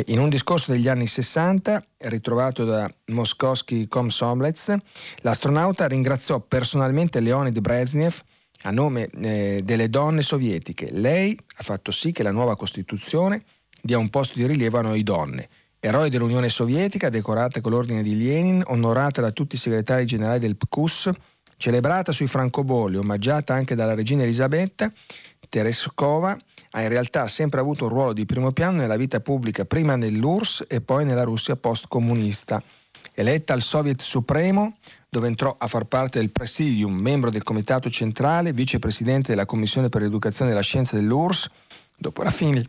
in 0.07 0.19
un 0.19 0.29
discorso 0.29 0.73
degli 0.73 0.89
anni 0.89 1.07
60, 1.07 1.83
ritrovato 1.99 2.65
da 2.65 2.93
Moskovsky 3.07 3.87
Komsomlets, 3.87 4.75
l'astronauta 5.23 5.87
ringraziò 5.87 6.41
personalmente 6.41 7.21
Leonid 7.21 7.59
Brezhnev 7.61 8.15
a 8.63 8.71
nome 8.71 9.09
eh, 9.21 9.61
delle 9.65 9.89
donne 9.89 10.23
sovietiche. 10.23 10.91
Lei 10.91 11.39
ha 11.57 11.63
fatto 11.63 11.93
sì 11.93 12.11
che 12.11 12.25
la 12.25 12.33
nuova 12.33 12.57
Costituzione 12.57 13.45
dia 13.83 13.99
un 13.99 14.11
posto 14.11 14.35
di 14.37 14.47
rilievo 14.47 14.79
a 14.79 14.83
noi 14.83 15.05
donne. 15.05 15.49
Eroe 15.83 16.11
dell'Unione 16.11 16.51
Sovietica, 16.51 17.09
decorata 17.09 17.63
con 17.63 17.73
l'ordine 17.73 18.03
di 18.03 18.15
Lenin, 18.23 18.63
onorata 18.67 19.23
da 19.23 19.31
tutti 19.31 19.55
i 19.55 19.59
segretari 19.59 20.05
generali 20.05 20.39
del 20.39 20.57
PQS, 20.57 21.11
celebrata 21.57 22.13
sui 22.13 22.27
francobolli, 22.27 22.99
omaggiata 22.99 23.55
anche 23.55 23.75
dalla 23.75 23.95
regina 23.95 24.23
Elisabetta, 24.23 24.93
Tereskova 25.49 26.37
ha 26.73 26.83
in 26.83 26.89
realtà 26.89 27.27
sempre 27.27 27.61
avuto 27.61 27.85
un 27.85 27.91
ruolo 27.91 28.13
di 28.13 28.27
primo 28.27 28.53
piano 28.53 28.77
nella 28.77 28.99
vita 28.99 29.21
pubblica, 29.21 29.65
prima 29.65 29.97
nell'URSS 29.97 30.67
e 30.69 30.83
poi 30.83 31.07
nella 31.07 31.25
Russia 31.25 31.57
post-comunista. 31.57 32.63
Eletta 33.15 33.55
al 33.55 33.63
Soviet 33.63 34.03
Supremo, 34.03 34.77
dove 35.09 35.29
entrò 35.29 35.57
a 35.59 35.67
far 35.67 35.85
parte 35.85 36.19
del 36.19 36.31
Presidium, 36.31 36.93
membro 36.93 37.31
del 37.31 37.43
Comitato 37.43 37.89
Centrale, 37.89 38.53
vicepresidente 38.53 39.31
della 39.31 39.47
Commissione 39.47 39.89
per 39.89 40.03
l'Educazione 40.03 40.51
e 40.51 40.55
la 40.55 40.61
Scienza 40.61 40.95
dell'URSS, 40.97 41.51
dopo 41.97 42.23
la 42.23 42.31
fine 42.31 42.69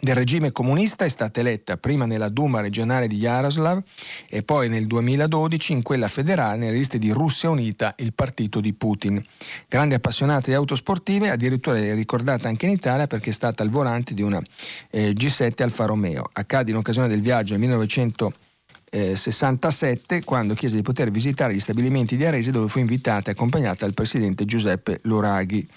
del 0.00 0.14
regime 0.14 0.52
comunista 0.52 1.04
è 1.04 1.08
stata 1.08 1.40
eletta 1.40 1.76
prima 1.76 2.06
nella 2.06 2.28
Duma 2.28 2.60
regionale 2.60 3.06
di 3.06 3.16
Yaroslav 3.16 3.82
e 4.28 4.42
poi 4.42 4.68
nel 4.68 4.86
2012 4.86 5.72
in 5.72 5.82
quella 5.82 6.08
federale 6.08 6.56
nelle 6.56 6.76
liste 6.76 6.98
di 6.98 7.10
Russia 7.10 7.50
Unita, 7.50 7.94
il 7.98 8.12
partito 8.12 8.60
di 8.60 8.72
Putin. 8.72 9.22
Grande 9.68 9.94
appassionata 9.94 10.46
di 10.46 10.54
auto 10.54 10.74
sportive, 10.74 11.30
addirittura 11.30 11.78
è 11.78 11.94
ricordata 11.94 12.48
anche 12.48 12.66
in 12.66 12.72
Italia 12.72 13.06
perché 13.06 13.30
è 13.30 13.32
stata 13.32 13.62
al 13.62 13.70
volante 13.70 14.14
di 14.14 14.22
una 14.22 14.42
eh, 14.90 15.10
G7 15.10 15.62
Alfa 15.62 15.84
Romeo. 15.84 16.28
Accade 16.32 16.70
in 16.70 16.78
occasione 16.78 17.08
del 17.08 17.20
viaggio 17.20 17.52
nel 17.52 17.60
1967 17.60 20.24
quando 20.24 20.54
chiese 20.54 20.76
di 20.76 20.82
poter 20.82 21.10
visitare 21.10 21.54
gli 21.54 21.60
stabilimenti 21.60 22.16
di 22.16 22.24
Arese 22.24 22.50
dove 22.50 22.68
fu 22.68 22.78
invitata 22.78 23.28
e 23.30 23.34
accompagnata 23.34 23.84
dal 23.84 23.94
presidente 23.94 24.46
Giuseppe 24.46 25.00
Luraghi. 25.02 25.68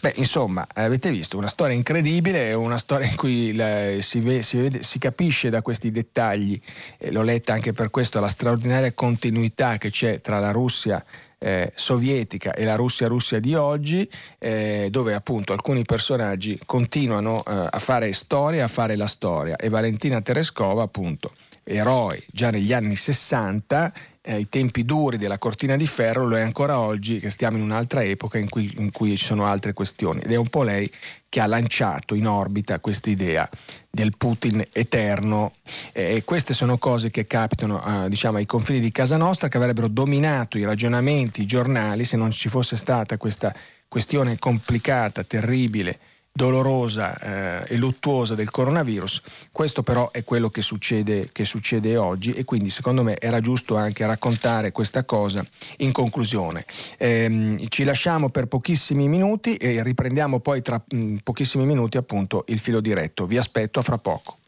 Beh, 0.00 0.14
insomma, 0.16 0.66
avete 0.72 1.10
visto, 1.10 1.36
una 1.36 1.48
storia 1.48 1.76
incredibile, 1.76 2.54
una 2.54 2.78
storia 2.78 3.06
in 3.06 3.16
cui 3.16 3.52
si, 4.00 4.20
ve, 4.20 4.40
si, 4.40 4.56
vede, 4.56 4.82
si, 4.82 4.98
capisce 4.98 5.50
da 5.50 5.60
questi 5.60 5.90
dettagli, 5.90 6.58
eh, 6.96 7.10
l'ho 7.10 7.22
letta 7.22 7.52
anche 7.52 7.74
per 7.74 7.90
questo, 7.90 8.18
la 8.18 8.28
straordinaria 8.28 8.92
continuità 8.92 9.76
che 9.76 9.90
c'è 9.90 10.22
tra 10.22 10.38
la 10.38 10.52
Russia 10.52 11.04
eh, 11.36 11.70
sovietica 11.74 12.54
e 12.54 12.64
la 12.64 12.76
Russia-Russia 12.76 13.40
di 13.40 13.54
oggi, 13.54 14.08
eh, 14.38 14.88
dove 14.90 15.12
appunto 15.12 15.52
alcuni 15.52 15.84
personaggi 15.84 16.58
continuano 16.64 17.44
eh, 17.46 17.68
a 17.70 17.78
fare 17.78 18.10
storia, 18.14 18.64
a 18.64 18.68
fare 18.68 18.96
la 18.96 19.06
storia. 19.06 19.56
E 19.56 19.68
Valentina 19.68 20.22
Tereskova, 20.22 20.82
appunto, 20.82 21.30
eroe 21.64 22.22
già 22.32 22.50
negli 22.50 22.72
anni 22.72 22.96
60 22.96 23.92
eh, 24.22 24.32
ai 24.34 24.48
tempi 24.48 24.84
duri 24.84 25.16
della 25.16 25.38
cortina 25.38 25.76
di 25.76 25.86
ferro, 25.86 26.26
lo 26.26 26.36
è 26.36 26.42
ancora 26.42 26.78
oggi 26.78 27.18
che 27.20 27.30
stiamo 27.30 27.56
in 27.56 27.62
un'altra 27.62 28.02
epoca 28.02 28.38
in 28.38 28.48
cui, 28.48 28.70
in 28.76 28.90
cui 28.90 29.16
ci 29.16 29.24
sono 29.24 29.46
altre 29.46 29.72
questioni. 29.72 30.20
Ed 30.20 30.30
è 30.30 30.36
un 30.36 30.48
po' 30.48 30.62
lei 30.62 30.90
che 31.28 31.40
ha 31.40 31.46
lanciato 31.46 32.14
in 32.14 32.26
orbita 32.26 32.80
questa 32.80 33.08
idea 33.08 33.48
del 33.88 34.16
Putin 34.16 34.62
eterno 34.72 35.54
eh, 35.92 36.16
e 36.16 36.24
queste 36.24 36.54
sono 36.54 36.76
cose 36.76 37.10
che 37.10 37.26
capitano 37.26 38.04
eh, 38.04 38.08
diciamo, 38.08 38.36
ai 38.36 38.46
confini 38.46 38.80
di 38.80 38.92
casa 38.92 39.16
nostra 39.16 39.48
che 39.48 39.56
avrebbero 39.56 39.88
dominato 39.88 40.58
i 40.58 40.64
ragionamenti, 40.64 41.42
i 41.42 41.46
giornali 41.46 42.04
se 42.04 42.16
non 42.16 42.30
ci 42.30 42.48
fosse 42.48 42.76
stata 42.76 43.16
questa 43.16 43.54
questione 43.88 44.38
complicata, 44.38 45.24
terribile 45.24 45.98
dolorosa 46.32 47.18
eh, 47.18 47.74
e 47.74 47.76
luttuosa 47.76 48.34
del 48.34 48.50
coronavirus. 48.50 49.22
Questo 49.52 49.82
però 49.82 50.10
è 50.10 50.24
quello 50.24 50.48
che 50.48 50.62
succede, 50.62 51.28
che 51.32 51.44
succede, 51.44 51.96
oggi 51.96 52.32
e 52.32 52.44
quindi 52.44 52.70
secondo 52.70 53.02
me 53.02 53.18
era 53.18 53.40
giusto 53.40 53.76
anche 53.76 54.06
raccontare 54.06 54.72
questa 54.72 55.04
cosa 55.04 55.44
in 55.78 55.92
conclusione. 55.92 56.64
Eh, 56.96 57.66
ci 57.68 57.84
lasciamo 57.84 58.30
per 58.30 58.46
pochissimi 58.46 59.08
minuti 59.08 59.56
e 59.56 59.82
riprendiamo 59.82 60.40
poi 60.40 60.62
tra 60.62 60.82
mh, 60.84 60.96
mm, 60.96 61.16
pochissimi 61.22 61.64
minuti 61.64 61.96
appunto 61.96 62.44
il 62.48 62.58
filo 62.58 62.80
diretto. 62.80 63.26
Vi 63.26 63.36
aspetto 63.36 63.80
a 63.80 63.82
fra 63.82 63.98
poco. 63.98 64.39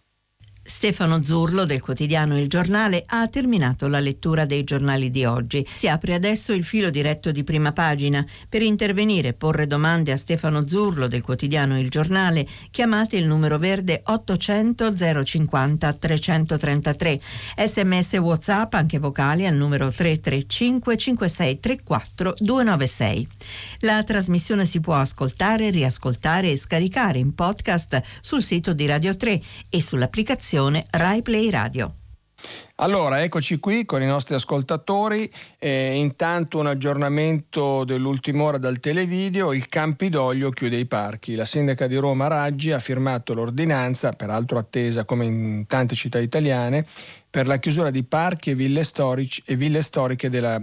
Stefano 0.65 1.25
Zurlo 1.25 1.65
del 1.65 1.81
quotidiano 1.81 2.39
Il 2.39 2.49
Giornale 2.49 3.03
ha 3.07 3.27
terminato 3.27 3.89
la 3.89 3.99
lettura 3.99 4.45
dei 4.45 4.63
giornali 4.63 5.11
di 5.11 5.25
oggi. 5.25 5.67
Si 5.75 5.89
apre 5.89 6.15
adesso 6.15 6.53
il 6.53 6.63
filo 6.63 6.89
diretto 6.89 7.33
di 7.33 7.43
prima 7.43 7.73
pagina. 7.73 8.25
Per 8.49 8.63
intervenire 8.63 9.29
e 9.29 9.33
porre 9.33 9.67
domande 9.67 10.13
a 10.13 10.17
Stefano 10.17 10.69
Zurlo 10.69 11.09
del 11.09 11.21
quotidiano 11.21 11.81
Il 11.81 11.91
Giornale 11.91 12.47
chiamate 12.71 13.17
il 13.17 13.27
numero 13.27 13.59
verde 13.59 14.03
800 14.05 14.95
050 15.25 15.93
333. 15.95 17.21
Sms 17.57 18.13
WhatsApp 18.15 18.75
anche 18.75 19.01
vocali 19.01 19.47
al 19.47 19.55
numero 19.55 19.91
335 19.91 20.97
5634 20.97 22.35
296. 22.39 23.29
La 23.81 24.03
trasmissione 24.05 24.65
si 24.65 24.81
può 24.81 24.95
ascoltare, 24.95 25.71
riascoltare 25.71 26.53
e 26.53 26.57
scaricare 26.57 27.19
in 27.19 27.35
podcast 27.35 28.01
sul 28.21 28.45
sito 28.45 28.73
di 28.73 28.87
Radio 28.87 29.17
3 29.17 29.43
e 29.69 29.83
sull'applicazione 29.83 30.51
trasmissione 30.53 30.85
Rai 30.91 31.23
Play 31.23 31.49
Radio. 31.49 31.95
Allora, 32.77 33.23
eccoci 33.23 33.59
qui 33.59 33.85
con 33.85 34.03
i 34.03 34.07
nostri 34.07 34.35
ascoltatori. 34.35 35.31
Eh, 35.59 35.95
intanto 35.95 36.59
un 36.59 36.67
aggiornamento 36.67 37.85
dell'ultima 37.85 38.43
ora 38.43 38.59
dal 38.59 38.81
televideo. 38.81 39.53
Il 39.53 39.69
Campidoglio 39.69 40.51
chiude 40.51 40.77
i 40.77 40.87
parchi. 40.87 41.37
La 41.37 41.45
sindaca 41.45 41.87
di 41.87 41.97
Roma 41.97 42.27
Raggi 42.27 42.73
ha 42.73 42.81
firmato 42.81 43.35
l'ordinanza, 43.35 44.13
peraltro 44.13 44.59
attesa 44.59 45.05
come 45.05 45.25
in 45.25 45.65
tante 45.67 45.95
città 45.95 46.19
italiane, 46.19 46.85
per 47.31 47.47
la 47.47 47.59
chiusura 47.59 47.91
di 47.91 48.03
parchi 48.03 48.51
e 48.51 48.55
ville, 48.55 48.85
storici, 48.85 49.43
e 49.47 49.57
ville 49.57 49.81
storiche 49.81 50.29
della, 50.29 50.61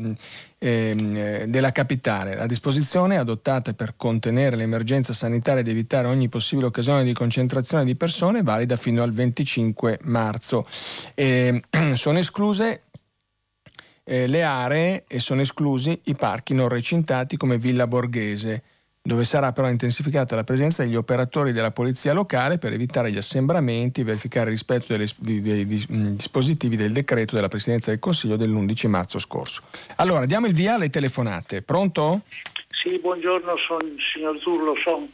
eh, 0.60 1.46
della, 1.48 1.72
capitale. 1.72 2.36
La 2.36 2.46
disposizione, 2.46 3.18
adottata 3.18 3.74
per 3.74 3.96
contenere 3.96 4.56
l'emergenza 4.56 5.14
sanitaria 5.14 5.62
ed 5.62 5.68
evitare 5.68 6.08
ogni 6.08 6.30
possibile 6.30 6.68
occasione 6.68 7.04
di 7.04 7.14
concentrazione 7.14 7.86
di 7.86 7.96
persone, 7.96 8.40
è 8.40 8.44
valida 8.44 8.76
fino 8.76 9.02
al 9.02 9.12
25 9.12 10.00
marzo. 10.04 10.68
Eh, 11.16 11.62
sono 11.94 12.20
escluse 12.20 12.84
eh, 14.04 14.28
le 14.28 14.44
aree 14.44 15.06
e 15.08 15.20
sono 15.20 15.42
esclusi 15.42 16.00
i 16.06 16.16
parchi 16.16 16.54
non 16.54 16.68
recintati 16.68 17.38
come 17.38 17.58
Villa 17.58 17.88
Borghese 17.88 18.64
dove 19.10 19.26
sarà 19.26 19.52
però 19.52 19.68
intensificata 19.68 20.36
la 20.36 20.44
presenza 20.44 20.84
degli 20.84 20.96
operatori 20.96 21.52
della 21.52 21.72
polizia 21.72 22.14
locale 22.14 22.60
per 22.60 22.74
evitare 22.74 23.10
gli 23.10 23.18
assembramenti 23.18 24.02
e 24.02 24.04
verificare 24.04 24.46
il 24.46 24.52
rispetto 24.52 24.86
delle, 24.90 25.08
dei, 25.18 25.42
dei, 25.42 25.66
dei, 25.66 26.16
dispositivi 26.16 26.76
del 26.76 26.92
decreto 26.92 27.34
della 27.34 27.48
Presidenza 27.48 27.90
del 27.90 28.00
Consiglio 28.00 28.36
dell'11 28.36 28.88
marzo 28.88 29.18
scorso. 29.18 29.64
Allora, 29.96 30.28
diamo 30.28 30.46
il 30.46 30.54
via 30.54 30.76
alle 30.76 30.92
telefonate. 30.92 31.64
Pronto? 31.64 32.22
Sì, 32.70 33.00
buongiorno, 33.00 33.58
son, 33.58 33.98
signor 34.14 34.40
Zurlo, 34.40 34.76
sono 34.84 35.08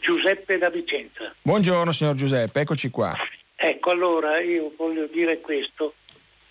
Giuseppe 0.00 0.58
da 0.58 0.68
Vicenza. 0.68 1.32
Buongiorno 1.40 1.92
signor 1.92 2.16
Giuseppe, 2.16 2.60
eccoci 2.60 2.90
qua. 2.90 3.14
Ecco, 3.54 3.90
allora 3.90 4.40
io 4.40 4.72
voglio 4.76 5.06
dire 5.06 5.40
questo. 5.40 5.94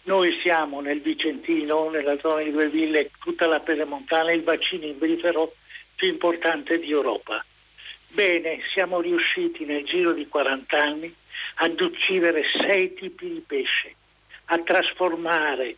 Noi 0.03 0.39
siamo 0.41 0.79
nel 0.79 1.01
Vicentino, 1.01 1.89
nella 1.89 2.17
zona 2.21 2.41
di 2.41 2.51
Due 2.51 2.69
Ville, 2.69 3.11
tutta 3.21 3.47
la 3.47 3.59
Pedemontana, 3.59 4.31
il 4.31 4.43
bacino 4.43 4.85
imbrifero 4.85 5.55
più 5.95 6.09
importante 6.09 6.79
di 6.79 6.91
Europa. 6.91 7.43
Bene, 8.09 8.61
siamo 8.71 9.01
riusciti 9.01 9.65
nel 9.65 9.83
giro 9.85 10.13
di 10.13 10.27
40 10.27 10.81
anni 10.81 11.13
ad 11.55 11.79
uccidere 11.79 12.43
sei 12.57 12.93
tipi 12.93 13.27
di 13.27 13.43
pesce, 13.45 13.95
a 14.45 14.59
trasformare 14.59 15.75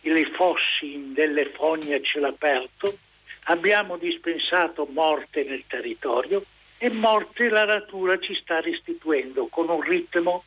le 0.00 0.24
fossi 0.30 0.94
in 0.94 1.12
delle 1.14 1.46
fogne 1.46 1.94
a 1.94 2.02
cielo 2.02 2.28
aperto, 2.28 2.96
abbiamo 3.44 3.96
dispensato 3.96 4.86
morte 4.90 5.44
nel 5.44 5.64
territorio 5.66 6.44
e 6.78 6.90
morte 6.90 7.48
la 7.48 7.64
natura 7.64 8.18
ci 8.18 8.34
sta 8.34 8.60
restituendo 8.60 9.46
con 9.46 9.68
un 9.68 9.80
ritmo 9.80 10.44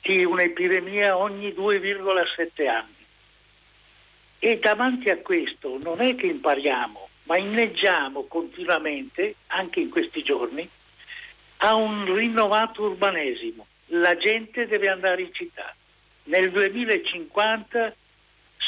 di 0.00 0.24
un'epidemia 0.24 1.16
ogni 1.16 1.50
2,7 1.50 2.68
anni. 2.68 2.94
E 4.38 4.58
davanti 4.58 5.10
a 5.10 5.18
questo 5.18 5.78
non 5.82 6.00
è 6.00 6.14
che 6.14 6.26
impariamo, 6.26 7.08
ma 7.30 7.38
inneggiamo 7.38 8.24
continuamente, 8.24 9.36
anche 9.48 9.78
in 9.78 9.88
questi 9.88 10.20
giorni, 10.24 10.68
a 11.58 11.74
un 11.76 12.12
rinnovato 12.12 12.82
urbanesimo. 12.82 13.68
La 13.92 14.16
gente 14.16 14.66
deve 14.66 14.88
andare 14.88 15.22
in 15.22 15.32
città. 15.32 15.72
Nel 16.24 16.50
2050 16.50 17.94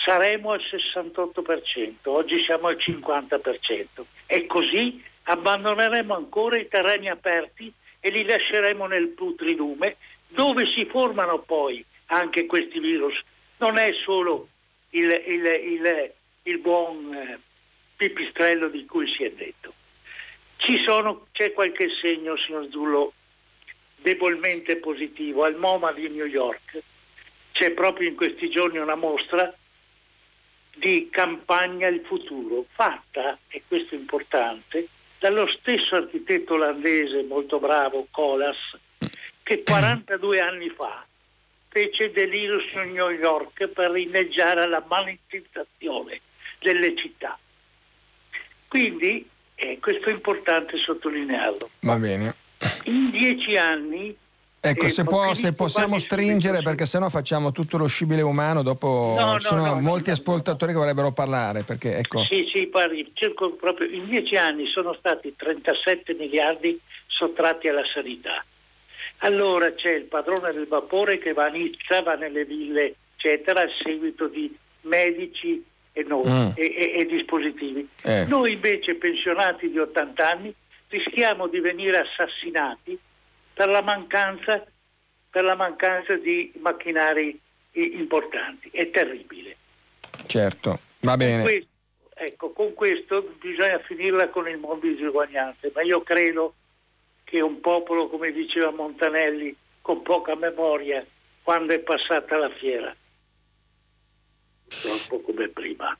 saremo 0.04 0.52
al 0.52 0.60
68%, 0.60 1.92
oggi 2.04 2.40
siamo 2.44 2.68
al 2.68 2.76
50%. 2.76 3.84
E 4.26 4.46
così 4.46 5.02
abbandoneremo 5.24 6.14
ancora 6.14 6.56
i 6.56 6.68
terreni 6.68 7.10
aperti 7.10 7.72
e 7.98 8.10
li 8.10 8.24
lasceremo 8.24 8.86
nel 8.86 9.08
putridume 9.08 9.96
dove 10.28 10.66
si 10.66 10.84
formano 10.84 11.40
poi 11.40 11.84
anche 12.06 12.46
questi 12.46 12.78
virus. 12.78 13.20
Non 13.56 13.76
è 13.76 13.92
solo 14.04 14.46
il, 14.90 15.10
il, 15.26 15.44
il, 15.44 16.12
il 16.44 16.58
buon 16.58 17.12
eh, 17.12 17.38
pipistrello 18.08 18.68
di 18.68 18.84
cui 18.84 19.06
si 19.06 19.22
è 19.22 19.30
detto. 19.30 19.72
Sono, 20.84 21.26
c'è 21.32 21.52
qualche 21.52 21.88
segno, 22.00 22.36
signor 22.36 22.68
Zullo, 22.70 23.12
debolmente 23.96 24.76
positivo. 24.76 25.44
Al 25.44 25.56
MoMA 25.56 25.92
di 25.92 26.08
New 26.08 26.26
York 26.26 26.82
c'è 27.52 27.70
proprio 27.70 28.08
in 28.08 28.16
questi 28.16 28.50
giorni 28.50 28.78
una 28.78 28.96
mostra 28.96 29.54
di 30.74 31.08
campagna 31.10 31.86
il 31.86 32.00
futuro, 32.00 32.64
fatta, 32.72 33.38
e 33.48 33.62
questo 33.68 33.94
è 33.94 33.98
importante, 33.98 34.88
dallo 35.18 35.46
stesso 35.46 35.94
architetto 35.94 36.54
olandese 36.54 37.22
molto 37.22 37.60
bravo, 37.60 38.08
Colas, 38.10 38.76
che 39.42 39.62
42 39.62 40.38
anni 40.40 40.68
fa 40.70 41.04
fece 41.68 42.10
delirio 42.10 42.60
su 42.68 42.80
New 42.80 43.10
York 43.10 43.68
per 43.68 43.92
rinneggiare 43.92 44.66
la 44.66 44.82
malintenzione 44.86 46.20
delle 46.58 46.96
città. 46.96 47.38
Quindi 48.72 49.28
eh, 49.54 49.76
questo 49.82 50.08
è 50.08 50.12
importante 50.12 50.78
sottolinearlo. 50.78 51.68
Va 51.80 51.96
bene. 51.96 52.34
In 52.84 53.04
dieci 53.10 53.54
anni 53.54 54.16
Ecco, 54.64 54.88
se, 54.88 55.04
può, 55.04 55.34
se, 55.34 55.52
possiamo 55.52 55.98
stringere, 55.98 56.62
perché 56.62 56.86
sennò 56.86 57.10
facciamo 57.10 57.52
tutto 57.52 57.76
lo 57.76 57.86
scibile 57.86 58.22
umano, 58.22 58.62
dopo 58.62 59.14
no, 59.18 59.38
ci 59.38 59.48
sono 59.48 59.66
no, 59.66 59.74
no, 59.74 59.80
molti 59.80 60.10
ascoltatori 60.10 60.72
che 60.72 60.78
vorrebbero 60.78 61.12
parlare. 61.12 61.64
Perché, 61.64 61.98
ecco. 61.98 62.24
Sì, 62.24 62.48
sì, 62.50 62.66
parli, 62.68 63.10
cerco 63.12 63.50
proprio, 63.50 63.90
in 63.90 64.06
dieci 64.06 64.36
anni 64.36 64.66
sono 64.68 64.94
stati 64.94 65.34
37 65.36 66.14
miliardi 66.14 66.80
sottratti 67.08 67.68
alla 67.68 67.84
sanità. 67.84 68.42
Allora 69.18 69.70
c'è 69.74 69.90
il 69.90 70.04
padrone 70.04 70.50
del 70.50 70.66
vapore 70.66 71.18
che 71.18 71.34
va 71.34 71.44
a 71.44 71.50
Nizza, 71.50 72.00
va 72.00 72.14
nelle 72.14 72.46
ville, 72.46 72.94
eccetera, 73.16 73.60
a 73.60 73.68
seguito 73.82 74.28
di 74.28 74.56
medici 74.82 75.62
e, 75.92 76.02
noi, 76.02 76.28
mm. 76.28 76.50
e, 76.54 76.74
e, 76.76 76.92
e 77.00 77.06
dispositivi. 77.06 77.88
Eh. 78.02 78.24
Noi 78.26 78.52
invece 78.52 78.94
pensionati 78.94 79.70
di 79.70 79.78
80 79.78 80.28
anni 80.28 80.54
rischiamo 80.88 81.46
di 81.46 81.60
venire 81.60 81.98
assassinati 81.98 82.98
per 83.54 83.68
la 83.68 83.82
mancanza, 83.82 84.64
per 85.30 85.44
la 85.44 85.54
mancanza 85.54 86.16
di 86.16 86.52
macchinari 86.60 87.38
importanti. 87.72 88.68
È 88.70 88.90
terribile. 88.90 89.56
Certo, 90.26 90.78
va 91.00 91.16
bene. 91.16 91.42
Con 91.42 91.44
questo, 91.44 91.68
ecco, 92.14 92.50
con 92.52 92.74
questo 92.74 93.34
bisogna 93.40 93.78
finirla 93.80 94.28
con 94.28 94.48
il 94.48 94.58
mondo 94.58 94.86
di 94.86 94.94
disuguaglianze, 94.94 95.72
ma 95.74 95.82
io 95.82 96.02
credo 96.02 96.54
che 97.24 97.40
un 97.40 97.60
popolo, 97.60 98.08
come 98.08 98.30
diceva 98.32 98.70
Montanelli, 98.70 99.54
con 99.80 100.02
poca 100.02 100.34
memoria, 100.36 101.04
quando 101.42 101.72
è 101.72 101.78
passata 101.78 102.36
la 102.36 102.50
fiera, 102.50 102.94
troppo 104.80 105.22
come 105.24 105.48
prima. 105.48 105.96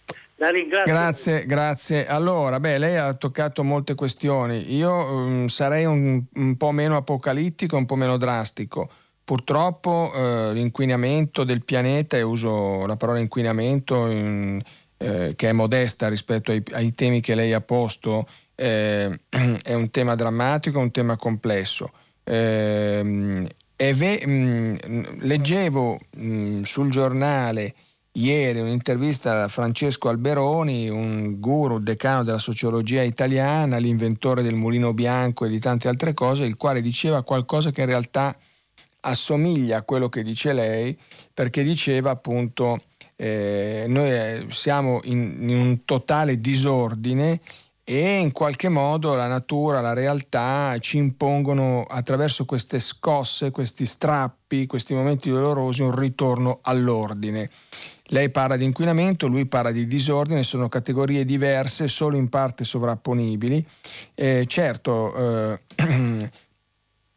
Grazie, 0.85 1.47
grazie. 1.47 2.05
Allora, 2.05 2.59
beh, 2.59 2.79
lei 2.79 2.97
ha 2.97 3.14
toccato 3.14 3.62
molte 3.62 3.95
questioni. 3.95 4.75
Io 4.75 4.93
um, 4.93 5.47
sarei 5.47 5.85
un, 5.85 6.20
un, 6.35 6.57
po' 6.57 6.73
meno 6.73 6.97
apocalittico, 6.97 7.77
un 7.77 7.87
po' 7.87 7.95
meno 7.95 8.16
drastico. 8.16 8.91
Purtroppo 9.23 10.11
eh, 10.12 10.53
l'inquinamento 10.53 11.45
del 11.45 11.64
pianeta, 11.64 12.16
e 12.16 12.23
uso 12.23 12.85
la 12.87 12.97
parola 12.97 13.20
inquinamento 13.20 14.09
in, 14.09 14.61
eh, 14.97 15.35
che 15.37 15.49
è 15.49 15.53
modesta 15.53 16.09
rispetto 16.09 16.51
ai, 16.51 16.61
ai, 16.73 16.93
temi 16.93 17.20
che 17.20 17.37
lei 17.37 17.53
ha 17.53 17.61
posto, 17.61 18.27
eh, 18.57 19.16
è 19.62 19.75
un 19.75 19.91
tema 19.91 20.16
drammatico, 20.16 20.81
un 20.81 20.91
tema 20.91 21.16
complesso. 21.16 21.93
Ve- 22.25 24.27
mh, 24.27 24.31
mm, 24.31 24.75
leggevo 25.20 26.01
mh, 26.16 26.27
mm, 26.27 26.62
sul 26.62 26.91
giornale 26.91 27.75
ieri 28.13 28.61
un'intervista 28.61 29.45
a 29.45 29.49
Francesco 29.49 30.09
Alberoni, 30.09 30.89
un 30.89 31.41
guru, 31.41 31.79
decano 31.79 32.25
della 32.25 32.39
sociologia 32.39 33.03
italiana, 33.03 33.79
l'inventore 33.79 34.43
del 34.43 34.55
mulino 34.55 34.93
bianco 34.93 35.45
e 35.45 35.49
di 35.49 35.59
tante 35.59 35.89
altre 35.89 36.13
cose, 36.13 36.45
il 36.45 36.57
quale 36.57 36.81
diceva 36.81 37.23
qualcosa 37.23 37.71
che 37.71 37.81
in 37.83 37.87
realtà 37.87 38.37
assomiglia 39.01 39.79
a 39.79 39.83
quello 39.83 40.09
che 40.09 40.23
dice 40.23 40.53
lei, 40.53 40.97
perché 41.33 41.63
diceva 41.63 42.11
appunto 42.11 42.83
eh, 43.17 43.87
noi 43.89 44.11
eh, 44.11 44.47
siamo 44.51 45.01
in, 45.05 45.37
in 45.49 45.59
un 45.59 45.85
totale 45.85 46.41
disordine 46.41 47.41
e 47.85 48.19
in 48.19 48.31
qualche 48.31 48.69
modo 48.69 49.15
la 49.15 49.27
natura, 49.27 49.81
la 49.81 49.93
realtà 49.93 50.77
ci 50.79 50.99
impongono 50.99 51.83
attraverso 51.83 52.45
queste 52.45 52.79
scosse, 52.79 53.51
questi 53.51 53.87
strappi, 53.87 54.67
questi 54.67 54.95
momenti 54.95 55.31
dolorosi 55.31 55.83
un 55.83 55.97
ritorno 55.97 56.61
all'ordine. 56.63 57.51
Lei 58.13 58.29
parla 58.31 58.57
di 58.59 58.65
inquinamento, 58.65 59.27
lui 59.27 59.47
parla 59.47 59.71
di 59.71 59.87
disordine, 59.87 60.43
sono 60.43 60.69
categorie 60.69 61.25
diverse, 61.25 61.89
solo 61.89 62.19
in 62.19 62.29
parte 62.29 62.63
sovrapponibili. 62.63 63.67
Eh, 64.15 64.45
certo, 64.47 65.55
eh, 65.57 65.61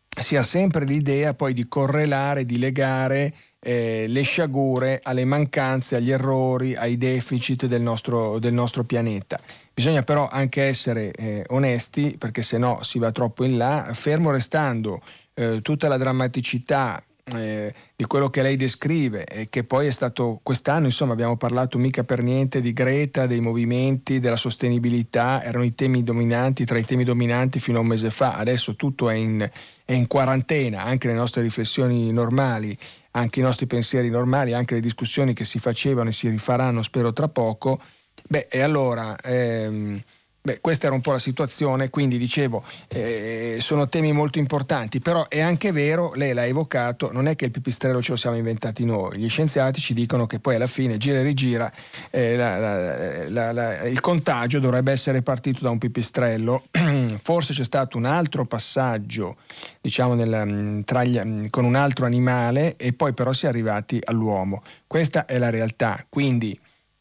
si 0.08 0.38
ha 0.38 0.42
sempre 0.42 0.86
l'idea 0.86 1.34
poi 1.34 1.54
di 1.54 1.68
correlare, 1.68 2.46
di 2.46 2.58
legare 2.58 3.34
eh, 3.60 4.06
le 4.08 4.22
sciagure 4.22 5.02
alle 5.04 5.26
mancanze, 5.26 5.98
agli 5.98 6.12
errori, 6.12 6.78
ai 6.78 6.98
deficit 6.98 7.66
del 7.66 7.82
nostro, 7.82 8.40
del 8.40 8.54
nostro 8.54 8.86
pianeta. 8.86 9.38
Bisogna 9.74 10.04
però 10.04 10.30
anche 10.30 10.64
essere 10.64 11.12
eh, 11.12 11.44
onesti 11.48 12.16
perché 12.18 12.42
se 12.42 12.58
no 12.58 12.82
si 12.84 13.00
va 13.00 13.12
troppo 13.12 13.44
in 13.44 13.58
là, 13.58 13.90
fermo 13.92 14.32
restando 14.32 15.02
eh, 15.34 15.62
tutta 15.62 15.90
la 15.90 15.98
drammaticità 15.98 17.04
eh, 17.34 17.74
di 17.96 18.06
quello 18.06 18.30
che 18.30 18.44
lei 18.44 18.56
descrive 18.56 19.26
e 19.26 19.50
che 19.50 19.64
poi 19.64 19.88
è 19.88 19.92
stato 19.92 20.40
quest'anno, 20.44 20.86
insomma 20.86 21.14
abbiamo 21.14 21.38
parlato 21.38 21.80
mica 21.80 22.04
per 22.04 22.22
niente 22.22 22.62
di 22.62 22.72
Greta, 22.72 23.26
dei 23.26 23.42
movimenti, 23.42 24.20
della 24.20 24.36
sostenibilità, 24.36 25.42
erano 25.44 25.64
i 25.64 25.74
temi 25.74 26.04
dominanti, 26.04 26.66
tra 26.66 26.78
i 26.78 26.86
temi 26.86 27.04
dominanti 27.04 27.60
fino 27.60 27.80
a 27.80 27.82
un 27.82 27.88
mese 27.88 28.12
fa, 28.12 28.36
adesso 28.36 28.76
tutto 28.76 29.10
è 29.10 29.16
in, 29.16 29.50
è 29.86 29.94
in 29.94 30.08
quarantena, 30.08 30.84
anche 30.84 31.08
le 31.08 31.14
nostre 31.14 31.42
riflessioni 31.42 32.12
normali, 32.12 32.78
anche 33.12 33.40
i 33.40 33.44
nostri 33.44 33.66
pensieri 33.66 34.10
normali, 34.10 34.54
anche 34.54 34.76
le 34.76 34.82
discussioni 34.82 35.34
che 35.34 35.46
si 35.46 35.58
facevano 35.58 36.10
e 36.10 36.14
si 36.14 36.30
rifaranno 36.30 36.84
spero 36.84 37.12
tra 37.12 37.28
poco, 37.28 37.82
beh 38.28 38.48
e 38.50 38.62
allora... 38.62 39.16
Ehm, 39.22 40.02
Beh, 40.46 40.60
questa 40.62 40.86
era 40.86 40.94
un 40.94 41.02
po' 41.02 41.12
la 41.12 41.18
situazione, 41.18 41.90
quindi 41.90 42.20
dicevo, 42.20 42.64
eh, 42.90 43.58
sono 43.60 43.90
temi 43.90 44.12
molto 44.12 44.38
importanti, 44.38 45.00
però 45.00 45.28
è 45.28 45.42
anche 45.42 45.72
vero, 45.72 46.14
lei 46.14 46.34
l'ha 46.34 46.46
evocato, 46.46 47.12
non 47.12 47.28
è 47.28 47.36
che 47.36 47.46
il 47.46 47.52
pipistrello 47.52 48.00
ce 48.00 48.12
lo 48.12 48.16
siamo 48.16 48.36
inventati 48.36 48.86
noi, 48.86 49.18
gli 49.18 49.28
scienziati 49.28 49.82
ci 49.82 49.96
dicono 49.96 50.28
che 50.28 50.40
poi 50.40 50.54
alla 50.54 50.68
fine, 50.68 50.98
gira 50.98 51.18
e 51.18 51.24
rigira, 51.24 51.74
eh, 52.12 52.36
la, 52.36 53.28
la, 53.28 53.52
la, 53.54 53.82
il 53.86 54.00
contagio 54.02 54.60
dovrebbe 54.60 54.92
essere 54.92 55.24
partito 55.24 55.62
da 55.64 55.72
un 55.72 55.80
pipistrello, 55.80 56.66
forse 57.18 57.54
c'è 57.54 57.64
stato 57.64 57.98
un 57.98 58.06
altro 58.06 58.46
passaggio, 58.46 59.38
diciamo, 59.82 60.14
nel, 60.14 60.84
gli, 61.06 61.50
con 61.50 61.66
un 61.66 61.74
altro 61.74 62.06
animale 62.06 62.76
e 62.76 62.94
poi 62.94 63.16
però 63.16 63.34
si 63.34 63.48
è 63.48 63.50
arrivati 63.50 64.00
all'uomo. 64.04 64.62
Questa 64.86 65.26
è 65.26 65.40
la 65.40 65.50
realtà, 65.50 66.06
quindi 66.08 66.56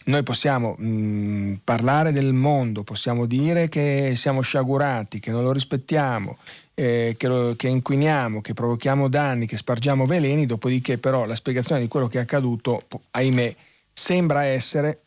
noi 0.05 0.23
possiamo 0.23 0.75
mh, 0.77 1.61
parlare 1.65 2.13
del 2.13 2.33
mondo, 2.33 2.83
possiamo 2.83 3.27
dire 3.27 3.69
che 3.69 4.15
siamo 4.17 4.43
sciagurati, 4.43 5.19
che 5.19 5.31
non 5.31 5.43
lo 5.43 5.53
rispettiamo, 5.53 6.37
eh, 6.75 7.15
che, 7.17 7.29
lo, 7.29 7.55
che, 7.57 7.69
inquiniamo, 7.69 8.41
che 8.41 8.53
provochiamo 8.53 9.09
danni, 9.09 9.47
che 9.47 9.57
spargiamo 9.57 10.07
veleni, 10.07 10.47
dopodiché 10.47 10.99
però 10.99 11.25
la 11.25 11.35
spiegazione 11.35 11.81
di 11.81 11.89
quello 11.89 12.09
che 12.09 12.19
è 12.19 12.23
accaduto, 12.23 12.83
ahimè, 13.13 13.55
sembra 13.93 14.45
essere, 14.45 15.01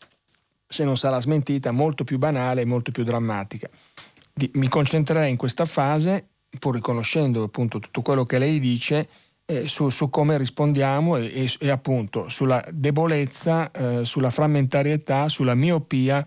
se 0.66 0.84
non 0.84 0.96
sarà 0.96 1.20
smentita, 1.20 1.70
molto 1.70 2.04
più 2.04 2.18
banale 2.18 2.62
e 2.62 2.66
molto 2.66 2.90
più 2.90 3.04
drammatica. 3.04 3.68
Di, 4.32 4.50
mi 4.54 4.68
concentrerei 4.68 5.30
in 5.30 5.36
questa 5.36 5.66
fase, 5.66 6.26
pur 6.58 6.74
riconoscendo 6.74 7.44
appunto 7.44 7.78
tutto 7.78 8.02
quello 8.02 8.24
che 8.24 8.38
lei 8.38 8.58
dice, 8.58 9.08
eh, 9.50 9.66
su, 9.66 9.88
su, 9.88 10.10
come 10.10 10.36
rispondiamo 10.36 11.16
e, 11.16 11.24
e, 11.24 11.52
e, 11.58 11.70
appunto 11.70 12.28
sulla 12.28 12.62
debolezza, 12.70 13.70
eh, 13.70 14.04
sulla 14.04 14.30
frammentarietà, 14.30 15.30
sulla 15.30 15.54
miopia 15.54 16.24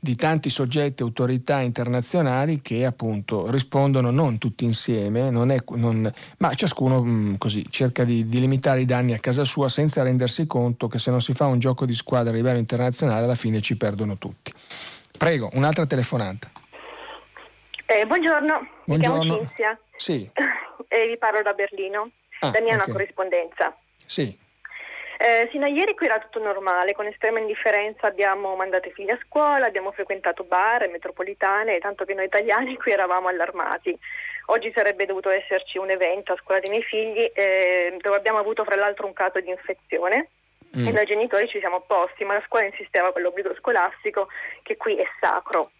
di 0.00 0.16
tanti 0.16 0.48
soggetti, 0.48 1.02
autorità 1.02 1.60
internazionali 1.60 2.62
che 2.62 2.86
appunto 2.86 3.50
rispondono 3.50 4.10
non 4.10 4.38
tutti 4.38 4.64
insieme, 4.64 5.30
non 5.30 5.50
è, 5.50 5.58
non, 5.74 6.10
ma 6.38 6.54
ciascuno 6.54 7.04
mh, 7.04 7.10
mm, 7.10 7.34
così 7.34 7.64
cerca 7.68 8.04
di, 8.04 8.26
di, 8.26 8.40
limitare 8.40 8.80
i 8.80 8.86
danni 8.86 9.12
a 9.12 9.18
casa 9.18 9.44
sua 9.44 9.68
senza 9.68 10.02
rendersi 10.02 10.46
conto 10.46 10.88
che 10.88 10.98
se 10.98 11.10
non 11.10 11.20
si 11.20 11.34
fa 11.34 11.44
un 11.46 11.58
gioco 11.58 11.84
di 11.84 11.94
squadra 11.94 12.32
a 12.32 12.34
livello 12.36 12.58
internazionale 12.58 13.24
alla 13.24 13.34
fine 13.34 13.60
ci 13.60 13.76
perdono 13.76 14.16
tutti. 14.16 14.50
Prego, 15.18 15.50
un'altra 15.52 15.84
telefonata. 15.84 16.50
Eh, 17.84 18.06
buongiorno, 18.06 18.68
buongiorno, 18.86 19.18
mi 19.18 19.26
chiamo 19.26 19.46
Cinzia 19.46 19.78
sì. 19.94 20.30
e 20.88 21.08
vi 21.08 21.18
parlo 21.18 21.42
da 21.42 21.52
Berlino 21.52 22.10
ah, 22.42 22.50
da 22.50 22.60
mia 22.60 22.76
okay. 22.76 22.92
corrispondenza. 22.92 23.76
Sì. 24.04 24.38
Eh, 25.18 25.46
fino 25.50 25.66
a 25.66 25.68
ieri 25.68 25.94
qui 25.94 26.06
era 26.06 26.18
tutto 26.18 26.40
normale, 26.40 26.94
con 26.94 27.06
estrema 27.06 27.38
indifferenza 27.38 28.08
abbiamo 28.08 28.56
mandato 28.56 28.88
i 28.88 28.92
figli 28.92 29.10
a 29.10 29.18
scuola, 29.24 29.66
abbiamo 29.66 29.92
frequentato 29.92 30.42
bar 30.42 30.88
metropolitane, 30.88 31.78
tanto 31.78 32.04
che 32.04 32.14
noi 32.14 32.24
italiani 32.24 32.76
qui 32.76 32.90
eravamo 32.90 33.28
allarmati. 33.28 33.96
Oggi 34.46 34.72
sarebbe 34.74 35.06
dovuto 35.06 35.30
esserci 35.30 35.78
un 35.78 35.90
evento 35.90 36.32
a 36.32 36.36
scuola 36.42 36.58
dei 36.58 36.70
miei 36.70 36.82
figli 36.82 37.30
eh, 37.32 37.96
dove 38.00 38.16
abbiamo 38.16 38.38
avuto 38.38 38.64
fra 38.64 38.74
l'altro 38.74 39.06
un 39.06 39.12
caso 39.12 39.38
di 39.38 39.50
infezione 39.50 40.30
mm. 40.76 40.88
e 40.88 40.90
noi 40.90 41.04
genitori 41.04 41.46
ci 41.46 41.60
siamo 41.60 41.76
opposti, 41.76 42.24
ma 42.24 42.34
la 42.34 42.42
scuola 42.44 42.66
insisteva 42.66 43.12
con 43.12 43.22
l'obbligo 43.22 43.54
scolastico 43.54 44.26
che 44.62 44.76
qui 44.76 44.96
è 44.96 45.06
sacro. 45.20 45.70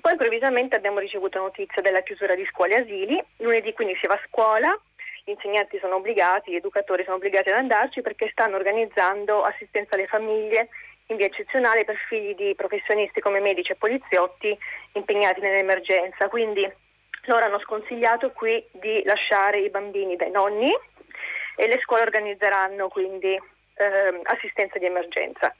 Poi 0.00 0.12
improvvisamente 0.12 0.76
abbiamo 0.76 1.00
ricevuto 1.00 1.38
notizia 1.38 1.82
della 1.82 2.02
chiusura 2.02 2.34
di 2.34 2.46
scuole 2.46 2.74
e 2.74 2.82
asili, 2.82 3.24
lunedì 3.38 3.72
quindi 3.72 3.96
si 4.00 4.06
va 4.06 4.14
a 4.14 4.26
scuola, 4.28 4.80
gli 5.24 5.30
insegnanti 5.30 5.78
sono 5.78 5.96
obbligati, 5.96 6.50
gli 6.50 6.56
educatori 6.56 7.04
sono 7.04 7.16
obbligati 7.16 7.50
ad 7.50 7.56
andarci 7.56 8.02
perché 8.02 8.28
stanno 8.32 8.56
organizzando 8.56 9.42
assistenza 9.42 9.94
alle 9.94 10.06
famiglie 10.06 10.68
in 11.06 11.16
via 11.16 11.26
eccezionale 11.26 11.84
per 11.84 11.96
figli 12.08 12.34
di 12.34 12.54
professionisti 12.54 13.20
come 13.20 13.40
medici 13.40 13.72
e 13.72 13.76
poliziotti 13.76 14.56
impegnati 14.94 15.40
nell'emergenza. 15.40 16.28
Quindi 16.28 16.70
loro 17.26 17.44
hanno 17.44 17.60
sconsigliato 17.60 18.32
qui 18.32 18.64
di 18.72 19.02
lasciare 19.04 19.60
i 19.60 19.70
bambini 19.70 20.16
dai 20.16 20.30
nonni 20.30 20.72
e 21.56 21.66
le 21.68 21.78
scuole 21.82 22.02
organizzeranno 22.02 22.88
quindi 22.88 23.32
eh, 23.34 24.20
assistenza 24.24 24.78
di 24.78 24.86
emergenza. 24.86 25.54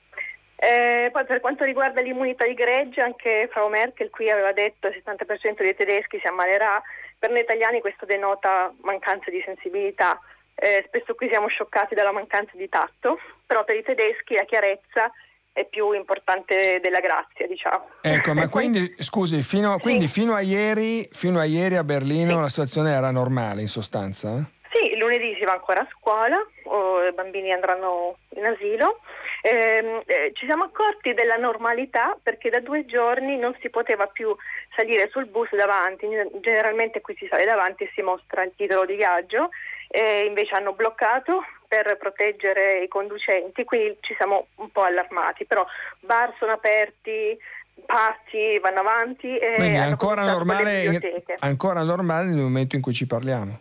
Eh, 0.56 1.10
poi 1.10 1.24
per 1.24 1.40
quanto 1.40 1.64
riguarda 1.64 2.00
l'immunità 2.00 2.46
di 2.46 2.54
gregge, 2.54 3.00
anche 3.00 3.48
Frau 3.50 3.68
Merkel 3.68 4.10
qui 4.10 4.30
aveva 4.30 4.52
detto 4.52 4.88
che 4.88 4.98
il 4.98 5.02
70% 5.04 5.56
dei 5.56 5.74
tedeschi 5.74 6.20
si 6.20 6.26
ammalerà. 6.26 6.80
Per 7.22 7.30
noi 7.30 7.42
italiani 7.42 7.80
questo 7.80 8.04
denota 8.04 8.74
mancanza 8.80 9.30
di 9.30 9.40
sensibilità. 9.44 10.20
Eh, 10.56 10.82
spesso 10.88 11.14
qui 11.14 11.28
siamo 11.30 11.46
scioccati 11.46 11.94
dalla 11.94 12.10
mancanza 12.10 12.50
di 12.56 12.68
tatto, 12.68 13.16
però 13.46 13.62
per 13.62 13.76
i 13.76 13.84
tedeschi 13.84 14.34
la 14.34 14.42
chiarezza 14.42 15.08
è 15.52 15.64
più 15.66 15.92
importante 15.92 16.80
della 16.82 16.98
grazia, 16.98 17.46
diciamo. 17.46 17.90
Ecco, 18.00 18.34
ma 18.34 18.48
quindi, 18.48 18.92
scusi, 18.98 19.40
fino, 19.42 19.78
quindi 19.78 20.08
sì. 20.08 20.20
fino, 20.20 20.34
a 20.34 20.40
ieri, 20.40 21.06
fino, 21.12 21.38
a 21.38 21.44
ieri, 21.44 21.76
a 21.76 21.84
Berlino 21.84 22.32
sì. 22.32 22.40
la 22.40 22.48
situazione 22.48 22.90
era 22.90 23.12
normale 23.12 23.60
in 23.60 23.68
sostanza? 23.68 24.38
Eh? 24.38 24.42
Sì, 24.72 24.96
lunedì 24.96 25.36
si 25.38 25.44
va 25.44 25.52
ancora 25.52 25.82
a 25.82 25.88
scuola, 25.96 26.38
i 26.38 27.12
bambini 27.14 27.52
andranno 27.52 28.16
in 28.30 28.46
asilo 28.46 28.98
Ehm, 29.44 30.02
eh, 30.06 30.30
ci 30.34 30.46
siamo 30.46 30.64
accorti 30.64 31.14
della 31.14 31.34
normalità 31.34 32.16
perché 32.22 32.48
da 32.48 32.60
due 32.60 32.86
giorni 32.86 33.36
non 33.36 33.56
si 33.60 33.70
poteva 33.70 34.06
più 34.06 34.34
salire 34.74 35.08
sul 35.10 35.26
bus 35.26 35.48
davanti, 35.54 36.06
generalmente 36.40 37.00
qui 37.00 37.14
si 37.18 37.26
sale 37.30 37.44
davanti 37.44 37.84
e 37.84 37.90
si 37.94 38.02
mostra 38.02 38.42
il 38.42 38.52
titolo 38.56 38.84
di 38.84 38.96
viaggio, 38.96 39.50
e 39.88 40.24
invece 40.26 40.54
hanno 40.54 40.72
bloccato 40.72 41.44
per 41.68 41.96
proteggere 41.98 42.82
i 42.82 42.88
conducenti, 42.88 43.64
quindi 43.64 43.98
ci 44.00 44.14
siamo 44.16 44.48
un 44.56 44.70
po' 44.70 44.82
allarmati, 44.82 45.44
però 45.44 45.66
bar 46.00 46.34
sono 46.38 46.52
aperti, 46.52 47.38
parti 47.86 48.58
vanno 48.58 48.80
avanti. 48.80 49.36
E 49.36 49.54
Quindi 49.56 49.76
è 49.76 49.80
ancora 49.80 50.24
normale, 50.24 51.00
ancora 51.40 51.82
normale 51.82 52.28
nel 52.28 52.42
momento 52.42 52.76
in 52.76 52.82
cui 52.82 52.92
ci 52.92 53.06
parliamo. 53.06 53.60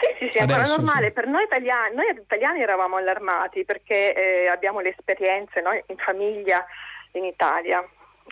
Sì, 0.00 0.06
sì, 0.18 0.28
sì, 0.28 0.38
è 0.38 0.40
ancora 0.42 0.64
normale. 0.64 1.06
Sì. 1.06 1.12
Per 1.12 1.26
noi 1.26 1.44
italiani, 1.44 1.94
noi 1.94 2.06
italiani 2.10 2.60
eravamo 2.60 2.96
allarmati 2.96 3.64
perché 3.64 4.14
eh, 4.14 4.48
abbiamo 4.48 4.80
le 4.80 4.90
esperienze 4.96 5.60
no, 5.60 5.72
in 5.72 5.96
famiglia 5.96 6.64
in 7.12 7.24
Italia. 7.24 7.84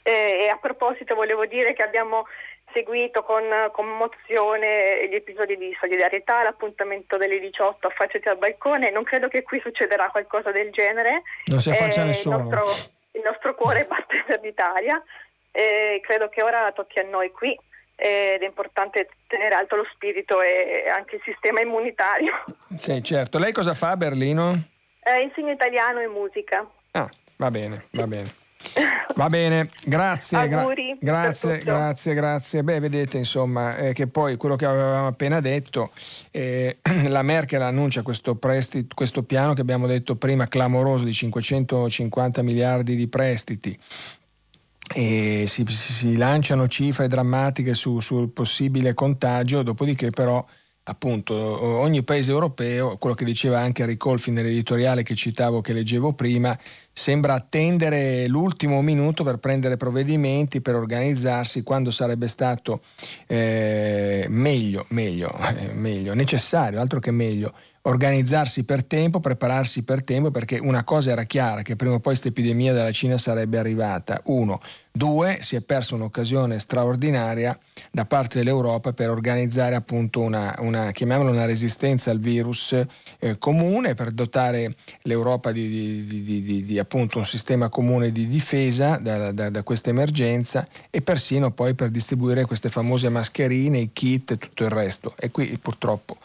E, 0.03 0.11
e, 0.45 0.49
a 0.49 0.57
proposito 0.57 1.14
volevo 1.14 1.47
dire 1.47 1.74
che 1.74 1.82
abbiamo 1.82 2.26
seguito 2.72 3.22
con 3.22 3.45
commozione 3.72 5.09
gli 5.09 5.14
episodi 5.14 5.57
di 5.57 5.76
solidarietà, 5.78 6.43
l'appuntamento 6.43 7.16
delle 7.16 7.38
18 7.38 7.86
affacciati 7.86 8.28
al 8.28 8.38
balcone. 8.38 8.90
Non 8.90 9.05
credo 9.05 9.28
che 9.28 9.43
qui 9.43 9.61
succederà 9.61 10.09
qualcosa 10.11 10.51
del 10.51 10.70
genere. 10.70 11.22
Non 11.47 11.61
si 11.61 11.70
affaccia 11.70 12.03
eh, 12.03 12.07
nessuno. 12.07 12.38
Il 12.38 12.43
nostro, 12.45 12.90
il 13.12 13.22
nostro 13.22 13.55
cuore 13.55 13.84
batte 13.88 14.24
per 14.26 14.40
l'Italia. 14.40 15.03
Eh, 15.51 16.01
credo 16.03 16.28
che 16.28 16.43
ora 16.43 16.72
tocchi 16.72 16.99
a 16.99 17.05
noi 17.05 17.30
qui 17.30 17.57
ed 17.95 18.43
è 18.43 18.45
importante 18.45 19.11
tenere 19.28 19.55
alto 19.55 19.76
lo 19.76 19.86
spirito 19.93 20.40
e 20.40 20.88
anche 20.88 21.16
il 21.16 21.22
sistema 21.24 21.61
immunitario. 21.61 22.45
Sì, 22.76 23.03
certo. 23.03 23.38
Lei 23.38 23.53
cosa 23.53 23.74
fa 23.74 23.90
a 23.90 23.97
Berlino? 23.97 24.55
Eh, 25.05 25.22
insegno 25.22 25.53
italiano 25.53 26.01
e 26.01 26.09
musica. 26.09 26.68
Ah, 26.93 27.09
va 27.36 27.51
bene, 27.51 27.84
va 27.93 28.07
bene. 28.07 28.41
Va 29.14 29.28
bene, 29.28 29.68
grazie, 29.84 30.48
gra- 30.48 30.66
grazie, 30.98 31.58
grazie, 31.58 32.14
grazie. 32.14 32.62
Beh, 32.62 32.80
vedete 32.80 33.18
insomma 33.18 33.76
eh, 33.76 33.92
che 33.92 34.06
poi 34.06 34.36
quello 34.36 34.56
che 34.56 34.64
avevamo 34.64 35.08
appena 35.08 35.40
detto, 35.40 35.90
eh, 36.30 36.78
la 37.08 37.22
Merkel 37.22 37.60
annuncia 37.62 38.02
questo, 38.02 38.36
prestito, 38.36 38.94
questo 38.94 39.22
piano 39.22 39.52
che 39.52 39.60
abbiamo 39.60 39.86
detto 39.86 40.16
prima 40.16 40.48
clamoroso 40.48 41.04
di 41.04 41.12
550 41.12 42.42
miliardi 42.42 42.96
di 42.96 43.08
prestiti. 43.08 43.78
E 44.94 45.44
si, 45.46 45.64
si, 45.68 46.16
lanciano 46.16 46.68
cifre 46.68 47.08
drammatiche 47.08 47.74
su, 47.74 48.00
sul 48.00 48.30
possibile 48.30 48.94
contagio, 48.94 49.62
dopodiché 49.62 50.10
però 50.10 50.44
appunto 50.84 51.34
ogni 51.34 52.02
paese 52.02 52.32
europeo, 52.32 52.96
quello 52.96 53.14
che 53.14 53.24
diceva 53.24 53.60
anche 53.60 53.86
Ricolfi 53.86 54.30
nell'editoriale 54.30 55.02
che 55.02 55.14
citavo, 55.14 55.60
che 55.60 55.72
leggevo 55.72 56.12
prima, 56.12 56.58
sembra 56.92 57.34
attendere 57.34 58.26
l'ultimo 58.26 58.82
minuto 58.82 59.22
per 59.22 59.38
prendere 59.38 59.76
provvedimenti, 59.76 60.60
per 60.60 60.74
organizzarsi 60.74 61.62
quando 61.62 61.90
sarebbe 61.90 62.26
stato 62.26 62.82
eh, 63.26 64.26
meglio, 64.28 64.86
meglio, 64.88 65.32
eh, 65.56 65.72
meglio, 65.72 66.14
necessario, 66.14 66.80
altro 66.80 66.98
che 66.98 67.12
meglio, 67.12 67.54
organizzarsi 67.82 68.64
per 68.64 68.84
tempo, 68.84 69.20
prepararsi 69.20 69.84
per 69.84 70.02
tempo, 70.02 70.30
perché 70.30 70.58
una 70.58 70.84
cosa 70.84 71.10
era 71.10 71.24
chiara, 71.24 71.62
che 71.62 71.76
prima 71.76 71.94
o 71.94 72.00
poi 72.00 72.12
questa 72.12 72.28
epidemia 72.28 72.72
dalla 72.72 72.92
Cina 72.92 73.18
sarebbe 73.18 73.58
arrivata. 73.58 74.20
Uno. 74.24 74.60
Due, 74.95 75.38
si 75.40 75.57
è 75.57 75.62
persa 75.62 75.95
un'occasione 75.95 76.59
straordinaria 76.59 77.59
da 77.90 78.05
parte 78.05 78.38
dell'Europa 78.38 78.93
per 78.93 79.09
organizzare 79.09 79.74
appunto 79.74 80.20
una, 80.20 80.55
una 80.59 80.90
chiamiamola 80.90 81.30
una 81.30 81.47
resistenza 81.47 82.11
al 82.11 82.20
virus 82.20 82.76
eh, 83.18 83.38
comune, 83.38 83.95
per 83.95 84.11
dotare 84.11 84.74
l'Europa 85.05 85.51
di, 85.51 86.05
di, 86.05 86.22
di, 86.22 86.64
di, 86.64 86.78
appunto 86.78 87.16
un 87.16 87.24
sistema 87.24 87.70
comune 87.70 88.12
di 88.12 88.28
difesa 88.28 88.99
da, 88.99 89.32
da, 89.32 89.49
da 89.49 89.62
questa 89.62 89.88
emergenza 89.88 90.68
e 90.90 91.01
persino 91.01 91.51
poi 91.53 91.72
per 91.72 91.88
distribuire 91.88 92.45
queste 92.45 92.68
famose 92.68 93.09
mascherine, 93.09 93.78
i 93.78 93.90
kit 93.95 94.32
e 94.32 94.36
tutto 94.36 94.64
il 94.64 94.70
resto. 94.70 95.14
E 95.18 95.30
qui 95.30 95.59
purtroppo 95.61 96.18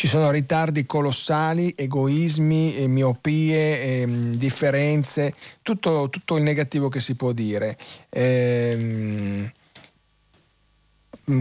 ci 0.00 0.08
sono 0.08 0.30
ritardi 0.30 0.86
colossali, 0.86 1.74
egoismi, 1.76 2.88
miopie, 2.88 4.00
ehm, 4.00 4.34
differenze, 4.34 5.34
tutto, 5.60 6.08
tutto, 6.08 6.38
il 6.38 6.42
negativo 6.42 6.88
che 6.88 7.00
si 7.00 7.16
può 7.16 7.32
dire. 7.32 7.76
Ehm, 8.10 9.50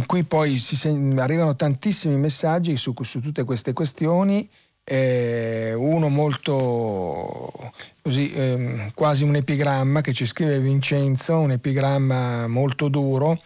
qui 0.05 0.23
poi 0.23 0.57
si, 0.59 0.87
arrivano 1.17 1.55
tantissimi 1.55 2.17
messaggi 2.17 2.77
su, 2.77 2.93
su 3.01 3.19
tutte 3.21 3.43
queste 3.43 3.73
questioni 3.73 4.49
eh, 4.89 5.73
uno 5.75 6.09
molto 6.09 7.71
così, 8.01 8.33
eh, 8.33 8.91
quasi 8.95 9.23
un 9.23 9.35
epigramma 9.35 10.01
che 10.01 10.13
ci 10.13 10.25
scrive 10.25 10.59
Vincenzo, 10.59 11.37
un 11.37 11.51
epigramma 11.51 12.47
molto 12.47 12.87
duro. 12.87 13.39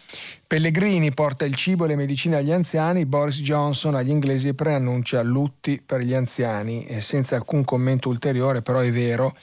Pellegrini 0.46 1.12
porta 1.12 1.44
il 1.44 1.54
cibo 1.54 1.84
e 1.84 1.88
le 1.88 1.96
medicine 1.96 2.36
agli 2.36 2.50
anziani, 2.50 3.04
Boris 3.04 3.42
Johnson 3.42 3.94
agli 3.94 4.08
inglesi 4.08 4.54
preannuncia 4.54 5.22
lutti 5.22 5.82
per 5.84 6.00
gli 6.00 6.14
anziani, 6.14 6.86
eh, 6.86 7.02
senza 7.02 7.36
alcun 7.36 7.62
commento 7.64 8.08
ulteriore, 8.08 8.62
però 8.62 8.78
è 8.78 8.90
vero. 8.90 9.36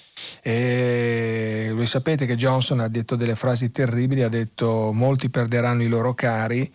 voi 0.44 1.86
sapete 1.86 2.26
che 2.26 2.36
Johnson 2.36 2.80
ha 2.80 2.88
detto 2.88 3.16
delle 3.16 3.36
frasi 3.36 3.70
terribili, 3.70 4.24
ha 4.24 4.30
detto 4.30 4.92
molti 4.92 5.30
perderanno 5.30 5.84
i 5.84 5.88
loro 5.88 6.16
cari 6.16 6.72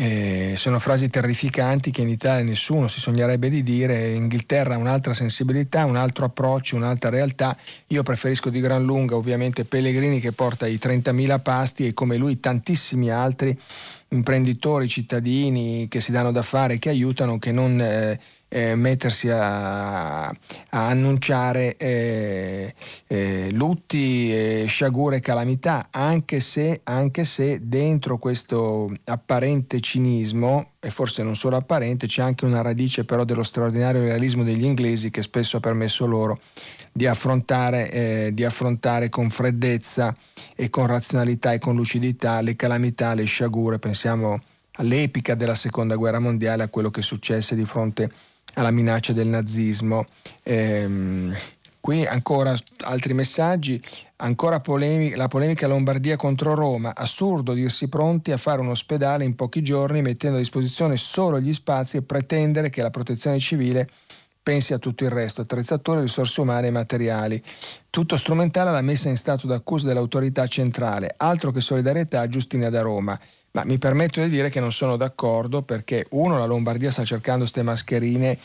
eh, 0.00 0.54
sono 0.56 0.78
frasi 0.78 1.10
terrificanti 1.10 1.90
che 1.90 2.02
in 2.02 2.08
Italia 2.08 2.44
nessuno 2.44 2.86
si 2.86 3.00
sognerebbe 3.00 3.50
di 3.50 3.64
dire, 3.64 4.10
in 4.10 4.22
Inghilterra 4.22 4.76
un'altra 4.76 5.12
sensibilità, 5.12 5.86
un 5.86 5.96
altro 5.96 6.24
approccio, 6.24 6.76
un'altra 6.76 7.10
realtà. 7.10 7.56
Io 7.88 8.04
preferisco 8.04 8.48
di 8.48 8.60
gran 8.60 8.84
lunga 8.84 9.16
ovviamente 9.16 9.64
Pellegrini 9.64 10.20
che 10.20 10.30
porta 10.30 10.68
i 10.68 10.78
30.000 10.80 11.40
pasti 11.40 11.86
e 11.88 11.94
come 11.94 12.16
lui 12.16 12.38
tantissimi 12.38 13.10
altri 13.10 13.58
imprenditori, 14.10 14.86
cittadini 14.86 15.88
che 15.88 16.00
si 16.00 16.12
danno 16.12 16.30
da 16.30 16.42
fare, 16.42 16.78
che 16.78 16.90
aiutano, 16.90 17.38
che 17.38 17.50
non... 17.50 17.80
Eh, 17.80 18.20
eh, 18.48 18.74
mettersi 18.74 19.28
a, 19.28 20.26
a 20.26 20.34
annunciare 20.70 21.76
eh, 21.76 22.74
eh, 23.06 23.48
lutti, 23.52 24.66
sciagure 24.66 25.16
e 25.16 25.20
calamità, 25.20 25.88
anche 25.90 26.40
se, 26.40 26.80
anche 26.84 27.24
se 27.24 27.60
dentro 27.62 28.18
questo 28.18 28.92
apparente 29.04 29.80
cinismo, 29.80 30.72
e 30.80 30.90
forse 30.90 31.22
non 31.22 31.36
solo 31.36 31.56
apparente, 31.56 32.06
c'è 32.06 32.22
anche 32.22 32.44
una 32.44 32.62
radice 32.62 33.04
però 33.04 33.24
dello 33.24 33.42
straordinario 33.42 34.02
realismo 34.02 34.44
degli 34.44 34.64
inglesi 34.64 35.10
che 35.10 35.22
spesso 35.22 35.56
ha 35.56 35.60
permesso 35.60 36.06
loro 36.06 36.40
di 36.92 37.06
affrontare, 37.06 37.90
eh, 37.90 38.30
di 38.32 38.44
affrontare 38.44 39.08
con 39.08 39.28
freddezza 39.30 40.14
e 40.54 40.70
con 40.70 40.86
razionalità 40.86 41.52
e 41.52 41.58
con 41.58 41.74
lucidità 41.74 42.40
le 42.40 42.56
calamità, 42.56 43.14
le 43.14 43.24
sciagure, 43.24 43.78
pensiamo 43.78 44.40
all'epica 44.72 45.34
della 45.34 45.54
seconda 45.54 45.96
guerra 45.96 46.18
mondiale, 46.18 46.62
a 46.62 46.68
quello 46.68 46.90
che 46.90 47.02
successe 47.02 47.54
di 47.54 47.64
fronte 47.64 48.04
a 48.04 48.10
alla 48.58 48.70
minaccia 48.70 49.12
del 49.12 49.28
nazismo. 49.28 50.06
Ehm, 50.42 51.34
qui 51.80 52.04
ancora 52.04 52.54
altri 52.82 53.14
messaggi, 53.14 53.80
ancora 54.16 54.60
polemi- 54.60 55.14
la 55.14 55.28
polemica 55.28 55.66
Lombardia 55.66 56.16
contro 56.16 56.54
Roma, 56.54 56.94
assurdo 56.94 57.54
dirsi 57.54 57.88
pronti 57.88 58.32
a 58.32 58.36
fare 58.36 58.60
un 58.60 58.68
ospedale 58.68 59.24
in 59.24 59.34
pochi 59.34 59.62
giorni 59.62 60.02
mettendo 60.02 60.36
a 60.36 60.40
disposizione 60.40 60.96
solo 60.96 61.40
gli 61.40 61.54
spazi 61.54 61.96
e 61.96 62.02
pretendere 62.02 62.68
che 62.68 62.82
la 62.82 62.90
protezione 62.90 63.38
civile 63.38 63.88
pensi 64.48 64.72
a 64.72 64.78
tutto 64.78 65.04
il 65.04 65.10
resto, 65.10 65.42
attrezzature, 65.42 66.00
risorse 66.00 66.40
umane 66.40 66.68
e 66.68 66.70
materiali. 66.70 67.42
Tutto 67.90 68.16
strumentale 68.16 68.70
alla 68.70 68.80
messa 68.80 69.10
in 69.10 69.18
stato 69.18 69.46
d'accusa 69.46 69.86
dell'autorità 69.86 70.46
centrale, 70.46 71.12
altro 71.18 71.50
che 71.50 71.60
solidarietà 71.60 72.26
Giustina 72.28 72.70
da 72.70 72.80
Roma. 72.80 73.18
Ma 73.50 73.64
mi 73.64 73.76
permetto 73.76 74.22
di 74.22 74.30
dire 74.30 74.48
che 74.48 74.58
non 74.58 74.72
sono 74.72 74.96
d'accordo 74.96 75.60
perché 75.60 76.06
uno, 76.12 76.38
la 76.38 76.46
Lombardia 76.46 76.90
sta 76.90 77.04
cercando 77.04 77.40
queste 77.40 77.62
mascherine 77.62 78.38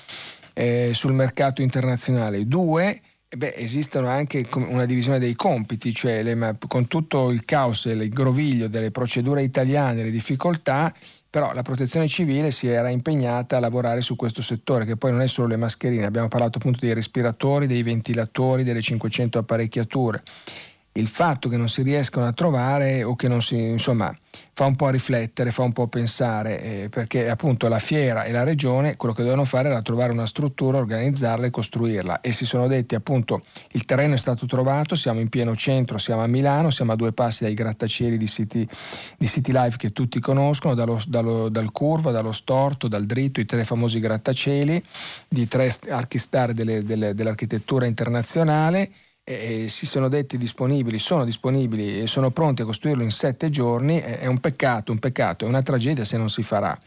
eh, 0.52 0.92
sul 0.94 1.14
mercato 1.14 1.62
internazionale, 1.62 2.48
due, 2.48 3.00
Beh, 3.34 3.56
esistono 3.56 4.10
anche 4.10 4.48
una 4.54 4.86
divisione 4.86 5.18
dei 5.18 5.34
compiti, 5.36 5.92
cioè 5.92 6.22
le, 6.22 6.58
con 6.68 6.88
tutto 6.88 7.32
il 7.32 7.46
caos 7.46 7.88
e 7.88 7.94
il 7.94 8.10
groviglio 8.10 8.68
delle 8.68 8.92
procedure 8.92 9.42
italiane, 9.42 10.04
le 10.04 10.12
difficoltà, 10.12 10.94
però 11.34 11.52
la 11.52 11.64
protezione 11.64 12.08
civile 12.08 12.52
si 12.52 12.68
era 12.68 12.90
impegnata 12.90 13.58
a 13.58 13.60
lavorare 13.60 14.02
su 14.02 14.16
questo 14.16 14.44
settore, 14.44 14.86
che 14.86 14.98
poi 14.98 15.10
non 15.10 15.22
è 15.22 15.28
solo 15.28 15.48
le 15.48 15.58
mascherine, 15.58 16.06
abbiamo 16.06 16.28
parlato 16.28 16.60
appunto 16.60 16.78
dei 16.80 16.94
respiratori, 16.94 17.66
dei 17.66 17.82
ventilatori, 17.82 18.62
delle 18.62 18.84
500 18.84 19.40
apparecchiature. 19.40 20.22
Il 20.92 21.08
fatto 21.08 21.50
che 21.50 21.58
non 21.58 21.70
si 21.70 21.82
riescano 21.82 22.28
a 22.28 22.34
trovare 22.34 23.02
o 23.02 23.16
che 23.16 23.28
non 23.28 23.42
si, 23.42 23.56
insomma, 23.56 24.16
fa 24.56 24.66
un 24.66 24.76
po' 24.76 24.90
riflettere, 24.90 25.50
fa 25.50 25.64
un 25.64 25.72
po' 25.72 25.88
pensare, 25.88 26.62
eh, 26.62 26.90
perché 26.90 27.28
appunto 27.28 27.68
la 27.68 27.80
fiera 27.80 28.24
e 28.24 28.32
la 28.32 28.44
regione 28.44 28.96
quello 28.98 29.16
che 29.16 29.22
dovevano 29.22 29.46
fare 29.46 29.70
era 29.70 29.82
trovare 29.82 30.12
una 30.12 30.28
struttura, 30.28 30.78
organizzarla 30.78 31.48
e 31.48 31.50
costruirla. 31.50 32.22
E 32.22 32.32
si 32.32 32.46
sono 32.46 32.68
detti 32.68 32.94
appunto 32.94 33.44
il 33.72 33.84
terreno 33.86 34.14
è 34.14 34.18
stato 34.18 34.46
trovato, 34.46 34.96
siamo 34.96 35.20
in 35.20 35.30
pieno 35.30 35.56
centro, 35.56 35.98
siamo 35.98 36.22
a 36.22 36.28
Milano, 36.28 36.70
siamo 36.70 36.92
a 36.92 36.96
due 36.96 37.14
passi 37.14 37.44
dai 37.44 37.56
grattacieli 37.56 38.16
di 38.16 38.28
City, 38.28 38.68
di 39.18 39.28
City 39.28 39.52
Life 39.52 39.78
che 39.78 39.92
tutti 39.92 40.20
conoscono, 40.20 40.76
dallo, 40.76 41.02
dallo, 41.08 41.50
dal 41.50 41.72
curva, 41.72 42.12
dallo 42.12 42.32
storto, 42.32 42.88
dal 42.88 43.06
dritto, 43.06 43.40
i 43.40 43.46
tre 43.46 43.64
famosi 43.64 43.98
grattacieli 43.98 44.84
di 45.28 45.48
tre 45.48 45.76
archistar 45.90 46.54
delle, 46.54 46.84
delle, 46.84 47.16
dell'architettura 47.16 47.88
internazionale 47.88 48.92
eh, 49.24 49.68
si 49.70 49.86
sono 49.86 50.10
detti 50.10 50.38
disponibili, 50.38 51.00
sono 51.00 51.24
disponibili 51.24 52.02
e 52.02 52.08
sono 52.08 52.32
pronti 52.32 52.62
a 52.62 52.66
costruirlo 52.66 53.04
in 53.04 53.12
sette 53.12 53.50
giorni, 53.50 54.00
è 54.00 54.26
un 54.26 54.40
peccato, 54.40 54.92
un 54.92 55.00
peccato, 55.00 55.46
è 55.46 55.48
una 55.48 55.62
tragedia 55.62 56.04
se 56.04 56.18
non 56.18 56.30
si 56.30 56.44
farà. 56.44 56.78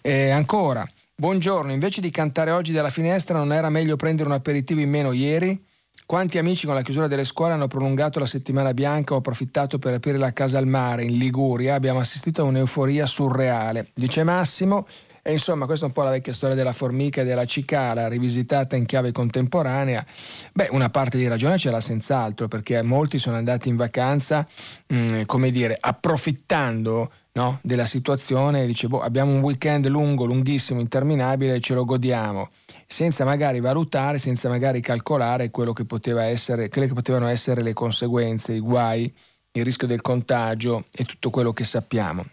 Eh, 0.00 0.30
ancora, 0.30 0.88
buongiorno, 1.14 1.72
invece 1.72 2.00
di 2.00 2.10
cantare 2.10 2.50
oggi 2.50 2.72
dalla 2.72 2.90
finestra 2.90 3.38
non 3.38 3.52
era 3.52 3.68
meglio 3.68 3.96
prendere 3.96 4.28
un 4.28 4.34
aperitivo 4.34 4.80
in 4.80 4.90
meno 4.90 5.12
ieri? 5.12 5.62
Quanti 6.06 6.36
amici 6.36 6.66
con 6.66 6.74
la 6.74 6.82
chiusura 6.82 7.08
delle 7.08 7.24
scuole 7.24 7.54
hanno 7.54 7.66
prolungato 7.66 8.18
la 8.18 8.26
settimana 8.26 8.74
bianca 8.74 9.14
o 9.14 9.18
approfittato 9.18 9.78
per 9.78 9.94
aprire 9.94 10.18
la 10.18 10.34
casa 10.34 10.58
al 10.58 10.66
mare 10.66 11.04
in 11.04 11.16
Liguria? 11.16 11.74
Abbiamo 11.74 11.98
assistito 11.98 12.42
a 12.42 12.44
un'euforia 12.44 13.06
surreale. 13.06 13.88
Dice 13.94 14.22
Massimo, 14.22 14.86
e 15.26 15.32
insomma, 15.32 15.64
questa 15.64 15.86
è 15.86 15.88
un 15.88 15.94
po' 15.94 16.02
la 16.02 16.10
vecchia 16.10 16.34
storia 16.34 16.54
della 16.54 16.72
formica 16.72 17.22
e 17.22 17.24
della 17.24 17.46
cicala, 17.46 18.08
rivisitata 18.08 18.76
in 18.76 18.84
chiave 18.84 19.10
contemporanea. 19.10 20.04
Beh, 20.52 20.68
una 20.72 20.90
parte 20.90 21.16
di 21.16 21.26
ragione 21.26 21.56
ce 21.56 21.70
l'ha 21.70 21.80
senz'altro, 21.80 22.46
perché 22.46 22.82
molti 22.82 23.18
sono 23.18 23.36
andati 23.36 23.70
in 23.70 23.76
vacanza, 23.76 24.46
mh, 24.86 25.02
mm, 25.02 25.22
come 25.22 25.50
dire, 25.50 25.78
approfittando 25.80 27.10
no, 27.32 27.58
della 27.62 27.86
situazione, 27.86 28.66
dice, 28.66 28.86
boh, 28.86 29.00
abbiamo 29.00 29.32
un 29.32 29.40
weekend 29.40 29.86
lungo, 29.86 30.26
lunghissimo, 30.26 30.78
interminabile, 30.78 31.58
ce 31.58 31.72
lo 31.72 31.86
godiamo 31.86 32.50
senza 32.86 33.24
magari 33.24 33.60
valutare, 33.60 34.18
senza 34.18 34.50
magari 34.50 34.82
calcolare 34.82 35.50
quello 35.50 35.72
che 35.72 35.86
poteva 35.86 36.24
essere, 36.24 36.68
quelle 36.68 36.86
che 36.86 36.92
potevano 36.92 37.28
essere 37.28 37.62
le 37.62 37.72
conseguenze, 37.72 38.52
i 38.52 38.60
guai, 38.60 39.12
il 39.52 39.64
rischio 39.64 39.86
del 39.86 40.02
contagio 40.02 40.84
e 40.92 41.04
tutto 41.04 41.30
quello 41.30 41.54
che 41.54 41.64
sappiamo. 41.64 42.24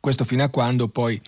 Questo 0.00 0.24
fino 0.24 0.42
a 0.42 0.48
quando 0.48 0.88
poi 0.88 1.20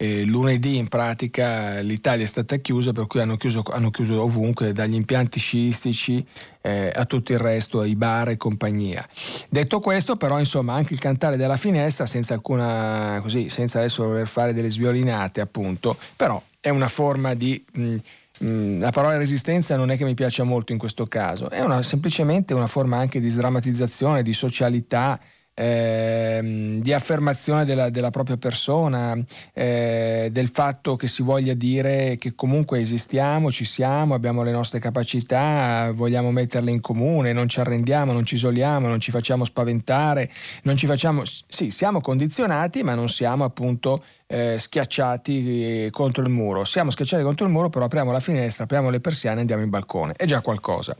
eh, 0.00 0.22
lunedì 0.22 0.76
in 0.76 0.86
pratica 0.86 1.80
l'Italia 1.80 2.24
è 2.24 2.28
stata 2.28 2.56
chiusa, 2.56 2.92
per 2.92 3.08
cui 3.08 3.20
hanno 3.20 3.36
chiuso, 3.36 3.64
hanno 3.72 3.90
chiuso 3.90 4.22
ovunque, 4.22 4.72
dagli 4.72 4.94
impianti 4.94 5.40
sciistici 5.40 6.24
eh, 6.60 6.92
a 6.94 7.04
tutto 7.04 7.32
il 7.32 7.40
resto, 7.40 7.80
ai 7.80 7.96
bar 7.96 8.28
e 8.28 8.36
compagnia. 8.36 9.04
Detto 9.50 9.80
questo, 9.80 10.14
però, 10.14 10.38
insomma, 10.38 10.74
anche 10.74 10.94
il 10.94 11.00
cantare 11.00 11.36
della 11.36 11.56
finestra, 11.56 12.06
senza 12.06 12.32
alcuna, 12.34 13.18
così, 13.22 13.48
senza 13.48 13.80
adesso 13.80 14.04
voler 14.04 14.28
fare 14.28 14.52
delle 14.52 14.70
sviolinate, 14.70 15.40
appunto, 15.40 15.96
però 16.14 16.40
è 16.60 16.68
una 16.68 16.88
forma 16.88 17.34
di. 17.34 17.62
Mh, 17.72 17.96
mh, 18.38 18.78
la 18.78 18.90
parola 18.90 19.16
resistenza 19.16 19.74
non 19.74 19.90
è 19.90 19.96
che 19.96 20.04
mi 20.04 20.14
piaccia 20.14 20.44
molto 20.44 20.70
in 20.70 20.78
questo 20.78 21.08
caso, 21.08 21.50
è 21.50 21.60
una, 21.60 21.82
semplicemente 21.82 22.54
una 22.54 22.68
forma 22.68 22.98
anche 22.98 23.18
di 23.18 23.28
sdrammatizzazione, 23.28 24.22
di 24.22 24.32
socialità 24.32 25.18
eh, 25.58 26.78
di 26.80 26.92
affermazione 26.92 27.64
della, 27.64 27.90
della 27.90 28.10
propria 28.10 28.36
persona, 28.36 29.18
eh, 29.52 30.28
del 30.30 30.48
fatto 30.48 30.94
che 30.94 31.08
si 31.08 31.24
voglia 31.24 31.54
dire 31.54 32.16
che 32.16 32.36
comunque 32.36 32.78
esistiamo, 32.78 33.50
ci 33.50 33.64
siamo, 33.64 34.14
abbiamo 34.14 34.44
le 34.44 34.52
nostre 34.52 34.78
capacità, 34.78 35.90
vogliamo 35.92 36.30
metterle 36.30 36.70
in 36.70 36.80
comune, 36.80 37.32
non 37.32 37.48
ci 37.48 37.58
arrendiamo, 37.58 38.12
non 38.12 38.24
ci 38.24 38.36
isoliamo, 38.36 38.86
non 38.86 39.00
ci 39.00 39.10
facciamo 39.10 39.44
spaventare, 39.44 40.30
non 40.62 40.76
ci 40.76 40.86
facciamo... 40.86 41.24
Sì, 41.24 41.72
siamo 41.72 42.00
condizionati, 42.00 42.84
ma 42.84 42.94
non 42.94 43.08
siamo 43.08 43.42
appunto 43.42 44.04
eh, 44.28 44.58
schiacciati 44.60 45.86
eh, 45.86 45.90
contro 45.90 46.22
il 46.22 46.30
muro. 46.30 46.64
Siamo 46.64 46.92
schiacciati 46.92 47.24
contro 47.24 47.46
il 47.46 47.52
muro, 47.52 47.68
però 47.68 47.86
apriamo 47.86 48.12
la 48.12 48.20
finestra, 48.20 48.62
apriamo 48.62 48.90
le 48.90 49.00
persiane 49.00 49.38
e 49.38 49.40
andiamo 49.40 49.62
in 49.62 49.70
balcone. 49.70 50.12
È 50.12 50.24
già 50.24 50.40
qualcosa. 50.40 50.96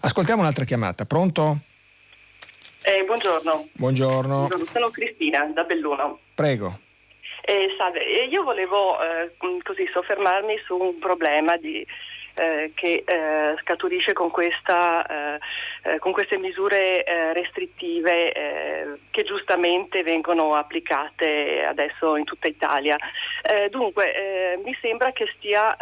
Ascoltiamo 0.00 0.42
un'altra 0.42 0.66
chiamata. 0.66 1.06
Pronto? 1.06 1.60
Eh, 2.86 3.02
buongiorno. 3.04 3.68
buongiorno. 3.72 4.36
buongiorno. 4.36 4.64
Sono 4.66 4.90
Cristina 4.90 5.50
da 5.54 5.64
Belluno. 5.64 6.18
Prego. 6.34 6.80
Eh, 7.40 7.74
salve, 7.78 8.00
io 8.00 8.42
volevo 8.42 8.98
eh, 9.00 9.32
così 9.62 9.88
soffermarmi 9.90 10.60
su 10.66 10.76
un 10.76 10.98
problema 10.98 11.56
di, 11.56 11.86
eh, 12.36 12.72
che 12.74 13.04
eh, 13.06 13.54
scaturisce 13.60 14.12
con, 14.12 14.28
questa, 14.28 15.38
eh, 15.84 15.98
con, 16.00 16.10
queste 16.10 16.36
misure 16.36 17.04
restrittive 17.32 18.98
che 19.10 19.22
giustamente 19.22 20.02
vengono 20.02 20.54
applicate 20.54 21.64
adesso 21.64 22.16
in 22.16 22.24
tutta 22.24 22.48
Italia. 22.48 22.96
dunque, 23.70 24.58
mi 24.64 24.76
sembra 24.80 25.12
che 25.12 25.30
stia 25.36 25.76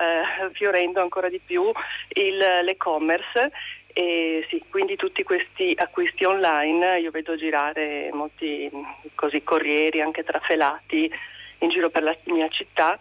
fiorendo 0.52 1.00
ancora 1.00 1.30
di 1.30 1.40
più 1.42 1.72
il, 2.10 2.36
l'e-commerce 2.36 3.50
e 3.92 4.46
sì, 4.48 4.62
quindi 4.68 4.96
tutti 4.96 5.22
questi 5.22 5.72
acquisti 5.76 6.24
online 6.24 7.00
io 7.00 7.10
vedo 7.10 7.36
girare 7.36 8.10
molti 8.12 8.70
così, 9.14 9.42
corrieri 9.42 10.00
anche 10.00 10.24
trafelati 10.24 11.10
in 11.58 11.68
giro 11.68 11.90
per 11.90 12.02
la 12.02 12.16
mia 12.24 12.48
città 12.48 12.98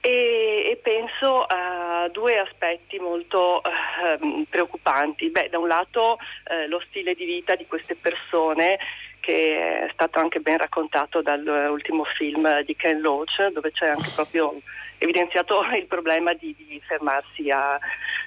e, 0.00 0.70
e 0.70 0.76
penso 0.82 1.42
a 1.42 2.08
due 2.10 2.38
aspetti 2.38 2.98
molto 2.98 3.62
eh, 3.62 4.44
preoccupanti. 4.48 5.28
Beh, 5.28 5.48
da 5.50 5.58
un 5.58 5.68
lato 5.68 6.18
eh, 6.48 6.66
lo 6.68 6.80
stile 6.88 7.14
di 7.14 7.24
vita 7.24 7.54
di 7.54 7.66
queste 7.66 7.94
persone 7.94 8.78
che 9.20 9.86
è 9.86 9.90
stato 9.92 10.18
anche 10.18 10.40
ben 10.40 10.58
raccontato 10.58 11.22
dall'ultimo 11.22 12.04
film 12.04 12.62
di 12.62 12.74
Ken 12.74 13.00
Loach, 13.00 13.46
dove 13.52 13.70
c'è 13.70 13.88
anche 13.88 14.10
proprio 14.14 14.60
evidenziato 14.98 15.62
il 15.76 15.86
problema 15.86 16.32
di, 16.34 16.54
di 16.56 16.80
fermarsi 16.84 17.50
a 17.50 17.78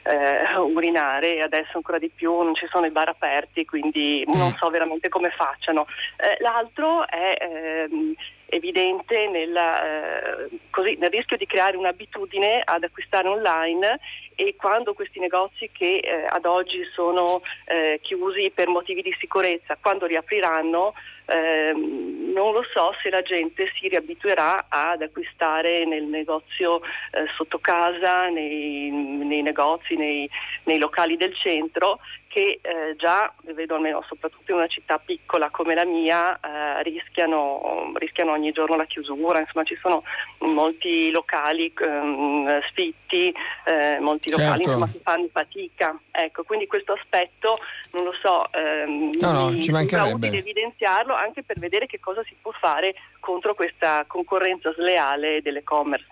eh, 0.03 0.57
urinare 0.57 1.35
e 1.35 1.41
adesso 1.41 1.77
ancora 1.77 1.97
di 1.97 2.09
più 2.13 2.41
non 2.41 2.55
ci 2.55 2.67
sono 2.69 2.85
i 2.85 2.91
bar 2.91 3.09
aperti, 3.09 3.65
quindi 3.65 4.25
mm. 4.29 4.37
non 4.37 4.55
so 4.59 4.69
veramente 4.69 5.09
come 5.09 5.29
facciano. 5.29 5.87
Eh, 6.17 6.41
l'altro 6.41 7.07
è 7.07 7.37
ehm, 7.39 8.13
evidente 8.45 9.27
nella, 9.27 10.45
eh, 10.45 10.49
così, 10.69 10.95
nel 10.95 11.09
rischio 11.09 11.37
di 11.37 11.45
creare 11.45 11.77
un'abitudine 11.77 12.61
ad 12.63 12.83
acquistare 12.83 13.27
online 13.27 13.99
e 14.35 14.55
quando 14.55 14.93
questi 14.93 15.19
negozi 15.19 15.69
che 15.71 15.97
eh, 15.97 16.25
ad 16.27 16.45
oggi 16.45 16.83
sono 16.93 17.41
eh, 17.65 17.99
chiusi 18.01 18.51
per 18.53 18.67
motivi 18.67 19.01
di 19.01 19.15
sicurezza, 19.19 19.77
quando 19.79 20.05
riapriranno, 20.05 20.93
ehm, 21.33 22.31
non 22.33 22.53
lo 22.53 22.63
so 22.73 22.93
se 23.01 23.09
la 23.09 23.21
gente 23.21 23.71
si 23.75 23.87
riabituerà 23.87 24.65
ad 24.69 25.01
acquistare 25.01 25.85
nel 25.85 26.03
negozio 26.03 26.81
eh, 26.81 27.25
sotto 27.35 27.59
casa, 27.59 28.27
nei, 28.27 28.89
nei 28.89 29.41
negozi, 29.41 29.95
nei, 29.95 30.29
nei 30.63 30.77
locali 30.77 31.15
del 31.15 31.35
centro 31.35 31.99
che 32.33 32.59
eh, 32.63 32.95
già, 32.97 33.31
vedo 33.53 33.75
almeno 33.75 34.03
soprattutto 34.07 34.51
in 34.51 34.57
una 34.57 34.65
città 34.65 34.97
piccola 34.97 35.51
come 35.51 35.75
la 35.75 35.85
mia, 35.85 36.33
eh, 36.39 36.81
rischiano, 36.81 37.91
rischiano, 37.93 38.31
ogni 38.31 38.51
giorno 38.51 38.75
la 38.75 38.85
chiusura, 38.85 39.39
insomma 39.39 39.63
ci 39.63 39.77
sono 39.79 40.01
molti 40.39 41.11
locali 41.11 41.71
ehm, 41.77 42.59
sfitti, 42.69 43.31
eh, 43.65 43.99
molti 43.99 44.31
certo. 44.31 44.45
locali 44.45 44.63
insomma, 44.63 44.89
che 44.91 44.99
fanno 45.03 45.27
fatica. 45.31 45.99
Ecco, 46.09 46.41
quindi 46.41 46.65
questo 46.65 46.93
aspetto, 46.93 47.53
non 47.91 48.05
lo 48.05 48.13
so, 48.19 48.51
ehm, 48.51 49.11
no, 49.19 49.31
no, 49.31 49.49
mi 49.49 49.61
ci 49.61 49.71
mancherebbe. 49.71 50.13
utile 50.13 50.37
evidenziarlo 50.39 51.13
anche 51.23 51.43
per 51.43 51.59
vedere 51.59 51.87
che 51.87 51.99
cosa 51.99 52.21
si 52.23 52.35
può 52.41 52.51
fare 52.51 52.93
contro 53.19 53.55
questa 53.55 54.03
concorrenza 54.07 54.71
sleale 54.73 55.41
dell'e-commerce. 55.41 56.07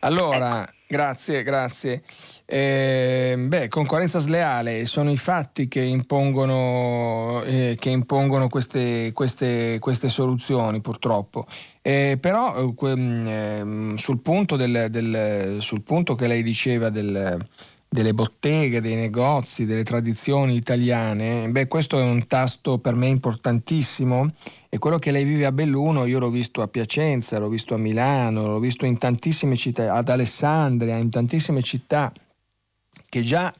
Allora, 0.00 0.62
ecco. 0.62 0.72
grazie, 0.88 1.42
grazie. 1.42 2.02
Eh, 2.44 3.36
beh, 3.38 3.68
concorrenza 3.68 4.18
sleale 4.18 4.84
sono 4.86 5.12
i 5.12 5.16
fatti 5.16 5.68
che 5.68 5.80
impongono, 5.80 7.42
eh, 7.44 7.76
che 7.78 7.90
impongono 7.90 8.48
queste, 8.48 9.12
queste, 9.12 9.78
queste, 9.78 10.08
soluzioni, 10.08 10.80
purtroppo. 10.80 11.46
Eh, 11.80 12.18
però 12.20 12.56
eh, 12.56 12.90
ehm, 12.90 13.94
sul, 13.94 14.20
punto 14.20 14.56
del, 14.56 14.88
del, 14.90 15.58
sul 15.60 15.82
punto 15.82 16.14
che 16.16 16.26
lei 16.26 16.42
diceva 16.42 16.90
del 16.90 17.46
delle 17.92 18.14
botteghe, 18.14 18.80
dei 18.80 18.94
negozi, 18.94 19.66
delle 19.66 19.82
tradizioni 19.82 20.54
italiane, 20.54 21.50
beh, 21.50 21.68
questo 21.68 21.98
è 21.98 22.02
un 22.02 22.26
tasto 22.26 22.78
per 22.78 22.94
me 22.94 23.08
importantissimo 23.08 24.32
e 24.70 24.78
quello 24.78 24.98
che 24.98 25.10
lei 25.10 25.24
vive 25.24 25.44
a 25.44 25.52
Belluno 25.52 26.06
io 26.06 26.18
l'ho 26.18 26.30
visto 26.30 26.62
a 26.62 26.68
Piacenza, 26.68 27.38
l'ho 27.38 27.50
visto 27.50 27.74
a 27.74 27.76
Milano, 27.76 28.46
l'ho 28.46 28.58
visto 28.58 28.86
in 28.86 28.96
tantissime 28.96 29.56
città, 29.56 29.92
ad 29.92 30.08
Alessandria, 30.08 30.96
in 30.96 31.10
tantissime 31.10 31.60
città 31.60 32.10
che 33.10 33.20
già 33.20 33.54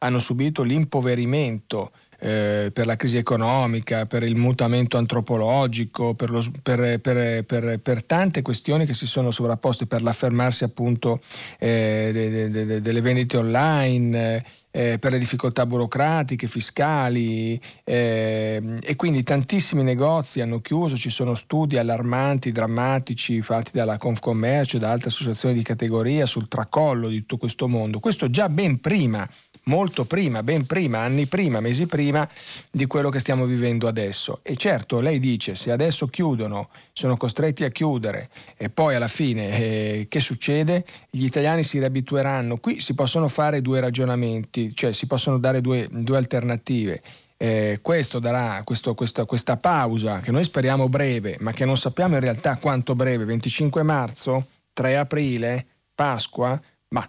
hanno 0.00 0.18
subito 0.18 0.62
l'impoverimento 0.62 1.90
eh, 2.20 2.70
per 2.72 2.86
la 2.86 2.96
crisi 2.96 3.16
economica, 3.16 4.06
per 4.06 4.22
il 4.22 4.36
mutamento 4.36 4.96
antropologico, 4.96 6.14
per, 6.14 6.30
lo, 6.30 6.44
per, 6.62 7.00
per, 7.00 7.78
per, 7.78 8.04
tante 8.04 8.42
questioni 8.42 8.86
che 8.86 8.94
si 8.94 9.06
sono 9.06 9.30
sovrapposte, 9.30 9.86
per 9.86 10.02
l'affermarsi 10.02 10.64
appunto 10.64 11.20
eh, 11.58 12.10
de, 12.12 12.50
de, 12.50 12.66
de, 12.66 12.80
delle 12.80 13.00
vendite 13.00 13.36
online, 13.36 14.44
eh, 14.70 14.98
per 14.98 15.12
le 15.12 15.18
difficoltà 15.18 15.66
burocratiche, 15.66 16.46
fiscali 16.46 17.60
eh, 17.84 18.62
e 18.82 18.96
quindi 18.96 19.22
tantissimi 19.22 19.82
negozi 19.82 20.40
hanno 20.40 20.60
chiuso, 20.60 20.96
ci 20.96 21.10
sono 21.10 21.34
studi 21.34 21.78
allarmanti, 21.78 22.52
drammatici 22.52 23.40
fatti 23.42 23.70
dalla 23.72 23.96
Confcommercio 23.96 24.76
e 24.76 24.80
da 24.80 24.90
altre 24.90 25.08
associazioni 25.08 25.54
di 25.54 25.62
categoria 25.62 26.26
sul 26.26 26.48
tracollo 26.48 27.08
di 27.08 27.20
tutto 27.20 27.38
questo 27.38 27.66
mondo. 27.68 27.98
Questo 27.98 28.30
già 28.30 28.48
ben 28.48 28.80
prima 28.80 29.28
molto 29.68 30.04
prima, 30.04 30.42
ben 30.42 30.66
prima, 30.66 31.00
anni 31.00 31.26
prima, 31.26 31.60
mesi 31.60 31.86
prima 31.86 32.28
di 32.70 32.86
quello 32.86 33.10
che 33.10 33.20
stiamo 33.20 33.44
vivendo 33.44 33.86
adesso. 33.86 34.40
E 34.42 34.56
certo, 34.56 35.00
lei 35.00 35.20
dice, 35.20 35.54
se 35.54 35.70
adesso 35.70 36.08
chiudono, 36.08 36.68
sono 36.92 37.16
costretti 37.16 37.64
a 37.64 37.70
chiudere 37.70 38.28
e 38.56 38.70
poi 38.70 38.94
alla 38.96 39.08
fine 39.08 39.56
eh, 39.56 40.06
che 40.08 40.20
succede? 40.20 40.84
Gli 41.10 41.24
italiani 41.24 41.62
si 41.62 41.78
riabitueranno. 41.78 42.56
Qui 42.56 42.80
si 42.80 42.94
possono 42.94 43.28
fare 43.28 43.62
due 43.62 43.80
ragionamenti, 43.80 44.74
cioè 44.74 44.92
si 44.92 45.06
possono 45.06 45.38
dare 45.38 45.60
due, 45.60 45.86
due 45.90 46.16
alternative. 46.16 47.00
Eh, 47.40 47.78
questo 47.82 48.18
darà 48.18 48.62
questo, 48.64 48.94
questa, 48.94 49.24
questa 49.24 49.56
pausa 49.58 50.18
che 50.18 50.32
noi 50.32 50.42
speriamo 50.42 50.88
breve, 50.88 51.36
ma 51.38 51.52
che 51.52 51.64
non 51.64 51.76
sappiamo 51.76 52.14
in 52.14 52.20
realtà 52.20 52.56
quanto 52.56 52.96
breve, 52.96 53.24
25 53.24 53.82
marzo, 53.84 54.46
3 54.72 54.96
aprile, 54.96 55.66
Pasqua, 55.94 56.60
ma 56.88 57.08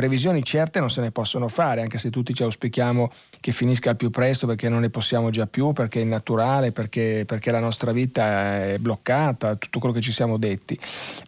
previsioni 0.00 0.42
certe 0.42 0.80
non 0.80 0.88
se 0.88 1.02
ne 1.02 1.10
possono 1.10 1.46
fare, 1.48 1.82
anche 1.82 1.98
se 1.98 2.08
tutti 2.08 2.32
ci 2.32 2.42
auspichiamo 2.42 3.10
che 3.38 3.52
finisca 3.52 3.90
al 3.90 3.96
più 3.96 4.08
presto 4.08 4.46
perché 4.46 4.70
non 4.70 4.80
ne 4.80 4.88
possiamo 4.88 5.28
già 5.28 5.46
più, 5.46 5.74
perché 5.74 6.00
è 6.00 6.02
innaturale, 6.02 6.72
perché, 6.72 7.24
perché 7.26 7.50
la 7.50 7.60
nostra 7.60 7.92
vita 7.92 8.64
è 8.64 8.78
bloccata, 8.78 9.56
tutto 9.56 9.78
quello 9.78 9.94
che 9.94 10.00
ci 10.00 10.10
siamo 10.10 10.38
detti. 10.38 10.78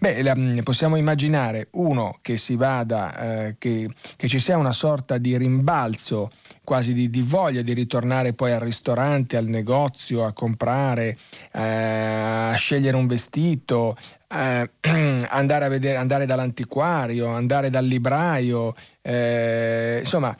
Beh, 0.00 0.62
possiamo 0.62 0.96
immaginare 0.96 1.68
uno 1.72 2.16
che 2.22 2.38
si 2.38 2.56
vada, 2.56 3.18
eh, 3.18 3.56
che, 3.58 3.90
che 4.16 4.26
ci 4.26 4.38
sia 4.38 4.56
una 4.56 4.72
sorta 4.72 5.18
di 5.18 5.36
rimbalzo 5.36 6.30
quasi 6.64 6.94
di, 6.94 7.10
di, 7.10 7.22
voglia 7.22 7.60
di 7.60 7.74
ritornare 7.74 8.32
poi 8.32 8.52
al 8.52 8.60
ristorante, 8.60 9.36
al 9.36 9.46
negozio, 9.46 10.24
a 10.24 10.32
comprare, 10.32 11.18
eh, 11.52 11.60
a 11.60 12.54
scegliere 12.54 12.96
un 12.96 13.06
vestito, 13.06 13.96
eh, 14.32 14.70
andare, 15.28 15.68
vedere, 15.68 15.96
andare 15.96 16.26
dall'antiquario, 16.26 17.28
andare 17.28 17.70
dal 17.70 17.84
libraio, 17.84 18.74
eh, 19.02 19.98
insomma 20.00 20.36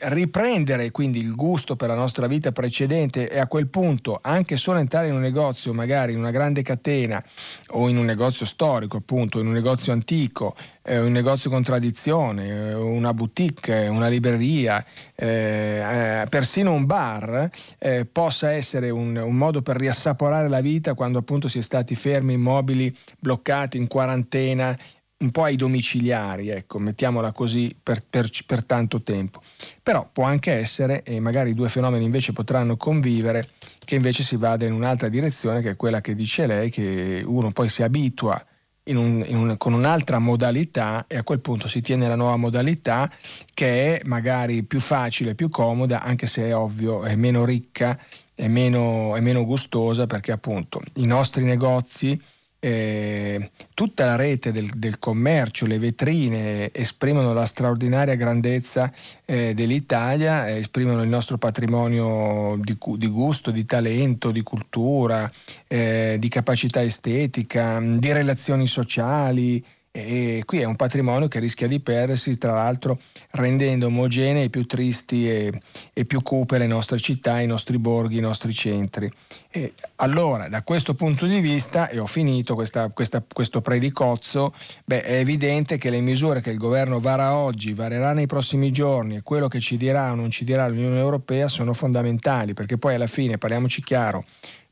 riprendere 0.00 0.90
quindi 0.90 1.20
il 1.20 1.34
gusto 1.34 1.76
per 1.76 1.88
la 1.88 1.94
nostra 1.94 2.26
vita 2.26 2.52
precedente 2.52 3.30
e 3.30 3.38
a 3.38 3.46
quel 3.46 3.68
punto 3.68 4.18
anche 4.20 4.56
solo 4.56 4.78
entrare 4.78 5.08
in 5.08 5.14
un 5.14 5.20
negozio, 5.20 5.72
magari 5.72 6.12
in 6.12 6.18
una 6.18 6.30
grande 6.30 6.62
catena 6.62 7.22
o 7.68 7.88
in 7.88 7.96
un 7.96 8.04
negozio 8.04 8.44
storico, 8.44 8.98
appunto, 8.98 9.38
in 9.38 9.46
un 9.46 9.52
negozio 9.52 9.92
antico, 9.92 10.54
eh, 10.82 10.98
un 10.98 11.12
negozio 11.12 11.48
con 11.48 11.62
tradizione, 11.62 12.48
eh, 12.48 12.74
una 12.74 13.14
boutique, 13.14 13.88
una 13.88 14.08
libreria, 14.08 14.84
eh, 15.14 16.22
eh, 16.22 16.26
persino 16.28 16.72
un 16.72 16.84
bar, 16.84 17.48
eh, 17.78 18.04
possa 18.04 18.52
essere 18.52 18.90
un, 18.90 19.16
un, 19.16 19.36
modo 19.36 19.62
per 19.62 19.76
riassaporare 19.76 20.48
la 20.48 20.60
vita 20.60 20.94
quando 20.94 21.18
appunto 21.18 21.48
si 21.48 21.58
è 21.58 21.62
stati 21.62 21.94
fermi, 21.94 22.34
immobili, 22.34 22.94
bloccati 23.18 23.78
in 23.78 23.86
quarantena 23.86 24.76
un 25.18 25.30
po' 25.32 25.42
ai 25.42 25.56
domiciliari, 25.56 26.48
ecco, 26.48 26.78
mettiamola 26.78 27.32
così, 27.32 27.76
per, 27.82 28.02
per, 28.08 28.30
per, 28.46 28.64
tanto 28.64 29.02
tempo. 29.02 29.42
Però 29.82 30.08
può 30.12 30.24
anche 30.24 30.52
essere, 30.52 31.02
e 31.02 31.18
magari 31.18 31.50
i 31.50 31.54
due 31.54 31.68
fenomeni 31.68 32.04
invece 32.04 32.32
potranno 32.32 32.76
convivere, 32.76 33.48
che 33.84 33.96
invece 33.96 34.22
si 34.22 34.36
vada 34.36 34.64
in 34.64 34.72
un'altra 34.72 35.08
direzione, 35.08 35.60
che 35.60 35.70
è 35.70 35.76
quella 35.76 36.00
che 36.00 36.14
dice 36.14 36.46
lei, 36.46 36.70
che 36.70 37.22
uno 37.26 37.50
poi 37.50 37.68
si 37.68 37.82
abitua 37.82 38.40
in 38.84 38.96
un, 38.96 39.22
in 39.26 39.36
un, 39.36 39.56
con 39.56 39.72
un'altra 39.72 40.18
modalità 40.18 41.04
e 41.06 41.16
a 41.16 41.22
quel 41.22 41.40
punto 41.40 41.68
si 41.68 41.80
tiene 41.80 42.08
la 42.08 42.14
nuova 42.14 42.36
modalità 42.36 43.10
che 43.54 43.96
è 43.96 44.00
magari 44.04 44.62
più 44.62 44.80
facile, 44.80 45.34
più 45.34 45.48
comoda, 45.48 46.02
anche 46.02 46.26
se 46.26 46.46
è 46.46 46.54
ovvio, 46.54 47.04
è 47.04 47.14
meno 47.16 47.44
ricca, 47.44 47.98
è 48.34 48.48
meno, 48.48 49.16
è 49.16 49.20
meno 49.20 49.44
gustosa, 49.44 50.06
perché 50.06 50.32
appunto 50.32 50.80
i 50.94 51.06
nostri 51.06 51.44
negozi 51.44 52.20
eh, 52.60 53.50
tutta 53.74 54.04
la 54.04 54.16
rete 54.16 54.50
del, 54.50 54.68
del, 54.74 54.98
commercio, 54.98 55.66
le 55.66 55.78
vetrine 55.78 56.72
esprimono 56.72 57.32
la 57.32 57.46
straordinaria 57.46 58.16
grandezza 58.16 58.92
eh, 59.24 59.54
dell'Italia, 59.54 60.48
eh, 60.48 60.58
esprimono 60.58 61.02
il 61.02 61.08
nostro 61.08 61.38
patrimonio 61.38 62.58
di, 62.60 62.76
di, 62.96 63.06
gusto, 63.06 63.50
di 63.50 63.64
talento, 63.64 64.30
di 64.30 64.42
cultura, 64.42 65.30
eh, 65.68 66.16
di 66.18 66.28
capacità 66.28 66.82
estetica, 66.82 67.80
di 67.80 68.12
relazioni 68.12 68.66
sociali, 68.66 69.64
e 70.04 70.42
qui 70.44 70.60
è 70.60 70.64
un 70.64 70.76
patrimonio 70.76 71.28
che 71.28 71.40
rischia 71.40 71.66
di 71.66 71.80
perdersi, 71.80 72.38
tra 72.38 72.52
l'altro 72.52 73.00
rendendo 73.32 73.86
omogenei 73.86 74.44
e 74.44 74.50
più 74.50 74.66
tristi 74.66 75.28
e, 75.28 75.60
e, 75.92 76.04
più 76.04 76.22
cupe 76.22 76.58
le 76.58 76.66
nostre 76.66 76.98
città, 76.98 77.40
i 77.40 77.46
nostri 77.46 77.78
borghi, 77.78 78.18
i 78.18 78.20
nostri 78.20 78.52
centri. 78.52 79.10
E 79.50 79.72
allora, 79.96 80.48
da 80.48 80.62
questo 80.62 80.94
punto 80.94 81.26
di 81.26 81.40
vista, 81.40 81.88
e 81.88 81.98
ho 81.98 82.06
finito 82.06 82.54
questa, 82.54 82.88
questa, 82.88 83.22
questo 83.26 83.60
predicozzo, 83.60 84.54
beh, 84.84 85.02
è 85.02 85.14
evidente 85.14 85.78
che 85.78 85.90
le 85.90 86.00
misure 86.00 86.40
che 86.40 86.50
il 86.50 86.58
governo 86.58 87.00
vara 87.00 87.34
oggi, 87.34 87.74
varerà 87.74 88.12
nei 88.12 88.26
prossimi 88.26 88.70
giorni 88.70 89.16
e 89.16 89.22
quello 89.22 89.48
che 89.48 89.60
ci 89.60 89.76
dirà 89.76 90.12
o 90.12 90.14
non 90.14 90.30
ci 90.30 90.44
dirà 90.44 90.68
l'Unione 90.68 90.98
Europea 90.98 91.48
sono 91.48 91.72
fondamentali, 91.72 92.54
perché 92.54 92.78
poi 92.78 92.94
alla 92.94 93.06
fine, 93.06 93.38
parliamoci 93.38 93.82
chiaro, 93.82 94.24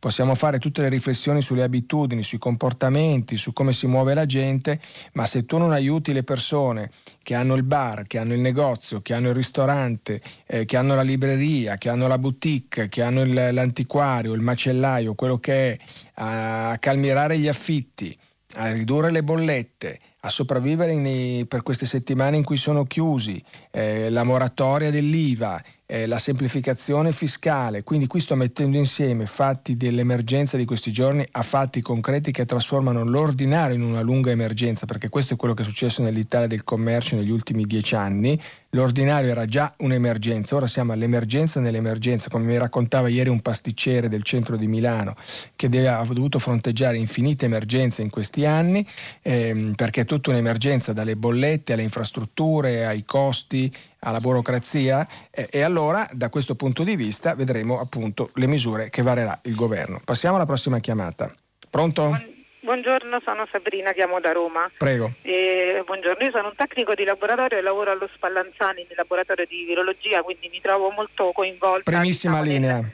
possiamo 0.06 0.36
fare 0.36 0.60
tutte 0.60 0.82
le 0.82 0.88
riflessioni 0.88 1.42
sulle 1.42 1.64
abitudini, 1.64 2.22
sui 2.22 2.38
comportamenti, 2.38 3.36
su 3.36 3.52
come 3.52 3.72
si 3.72 3.88
muove 3.88 4.14
la 4.14 4.24
gente, 4.24 4.78
ma 5.14 5.26
se 5.26 5.44
tu 5.44 5.58
non 5.58 5.72
aiuti 5.72 6.12
le 6.12 6.22
persone 6.22 6.92
che 7.24 7.34
hanno 7.34 7.56
il 7.56 7.64
bar, 7.64 8.06
che 8.06 8.18
hanno 8.18 8.32
il 8.32 8.38
negozio, 8.38 9.00
che 9.00 9.14
hanno 9.14 9.30
il 9.30 9.34
ristorante, 9.34 10.22
eh, 10.46 10.64
che 10.64 10.76
hanno 10.76 10.94
la 10.94 11.02
libreria, 11.02 11.76
che 11.76 11.88
hanno 11.88 12.06
la 12.06 12.18
boutique, 12.18 12.88
che 12.88 13.02
hanno 13.02 13.22
il, 13.22 13.34
l'antiquario, 13.34 14.32
il 14.34 14.42
macellaio, 14.42 15.16
quello 15.16 15.38
che 15.38 15.72
è, 15.72 15.78
a 16.14 16.76
calmierare 16.78 17.36
gli 17.36 17.48
affitti, 17.48 18.16
a 18.54 18.70
ridurre 18.70 19.10
le 19.10 19.24
bollette, 19.24 19.98
a 20.20 20.28
sopravvivere 20.28 20.92
in, 20.92 21.46
per 21.48 21.62
queste 21.62 21.84
settimane 21.84 22.36
in 22.36 22.44
cui 22.44 22.58
sono 22.58 22.84
chiusi, 22.84 23.42
eh, 23.76 24.08
la 24.08 24.24
moratoria 24.24 24.90
dell'IVA, 24.90 25.62
eh, 25.84 26.06
la 26.06 26.16
semplificazione 26.16 27.12
fiscale. 27.12 27.84
Quindi 27.84 28.06
qui 28.06 28.20
sto 28.20 28.34
mettendo 28.34 28.78
insieme 28.78 29.26
fatti 29.26 29.76
dell'emergenza 29.76 30.56
di 30.56 30.64
questi 30.64 30.90
giorni 30.92 31.26
a 31.32 31.42
fatti 31.42 31.82
concreti 31.82 32.32
che 32.32 32.46
trasformano 32.46 33.04
l'ordinario 33.04 33.76
in 33.76 33.82
una 33.82 34.00
lunga 34.00 34.30
emergenza, 34.30 34.86
perché 34.86 35.10
questo 35.10 35.34
è 35.34 35.36
quello 35.36 35.52
che 35.52 35.62
è 35.62 35.66
successo 35.66 36.02
nell'Italia 36.02 36.46
del 36.46 36.64
commercio 36.64 37.16
negli 37.16 37.30
ultimi 37.30 37.64
dieci 37.64 37.94
anni. 37.94 38.40
L'ordinario 38.70 39.30
era 39.30 39.44
già 39.46 39.72
un'emergenza, 39.78 40.54
ora 40.56 40.66
siamo 40.66 40.92
all'emergenza 40.92 41.60
nell'emergenza, 41.60 42.28
come 42.28 42.44
mi 42.44 42.58
raccontava 42.58 43.08
ieri 43.08 43.30
un 43.30 43.40
pasticcere 43.40 44.08
del 44.08 44.22
centro 44.22 44.56
di 44.56 44.66
Milano 44.66 45.14
che 45.54 45.66
aveva 45.66 46.04
dovuto 46.10 46.38
fronteggiare 46.38 46.98
infinite 46.98 47.46
emergenze 47.46 48.02
in 48.02 48.10
questi 48.10 48.44
anni, 48.44 48.86
ehm, 49.22 49.74
perché 49.74 50.02
è 50.02 50.04
tutta 50.04 50.30
un'emergenza 50.30 50.92
dalle 50.92 51.16
bollette 51.16 51.72
alle 51.72 51.84
infrastrutture, 51.84 52.84
ai 52.84 53.04
costi, 53.04 53.65
alla 54.00 54.20
burocrazia 54.20 55.06
eh, 55.30 55.48
e 55.50 55.62
allora 55.62 56.06
da 56.12 56.28
questo 56.28 56.54
punto 56.54 56.84
di 56.84 56.96
vista 56.96 57.34
vedremo 57.34 57.80
appunto 57.80 58.30
le 58.34 58.46
misure 58.46 58.90
che 58.90 59.02
varerà 59.02 59.38
il 59.44 59.54
governo. 59.54 60.00
Passiamo 60.04 60.36
alla 60.36 60.46
prossima 60.46 60.78
chiamata. 60.78 61.32
Pronto? 61.70 62.34
Buongiorno, 62.60 63.20
sono 63.24 63.46
Sabrina, 63.50 63.92
chiamo 63.92 64.18
da 64.18 64.32
Roma. 64.32 64.68
Prego. 64.76 65.12
Eh, 65.22 65.82
buongiorno, 65.86 66.24
io 66.24 66.30
sono 66.32 66.48
un 66.48 66.54
tecnico 66.56 66.94
di 66.94 67.04
laboratorio 67.04 67.58
e 67.58 67.62
lavoro 67.62 67.92
allo 67.92 68.08
Spallanzani 68.12 68.84
nel 68.88 68.96
laboratorio 68.96 69.46
di 69.46 69.64
virologia, 69.64 70.22
quindi 70.22 70.48
mi 70.50 70.60
trovo 70.60 70.90
molto 70.90 71.30
coinvolta. 71.32 71.90
Primissima 71.90 72.42
diciamo, 72.42 72.58
linea. 72.58 72.76
Nel 72.76 72.92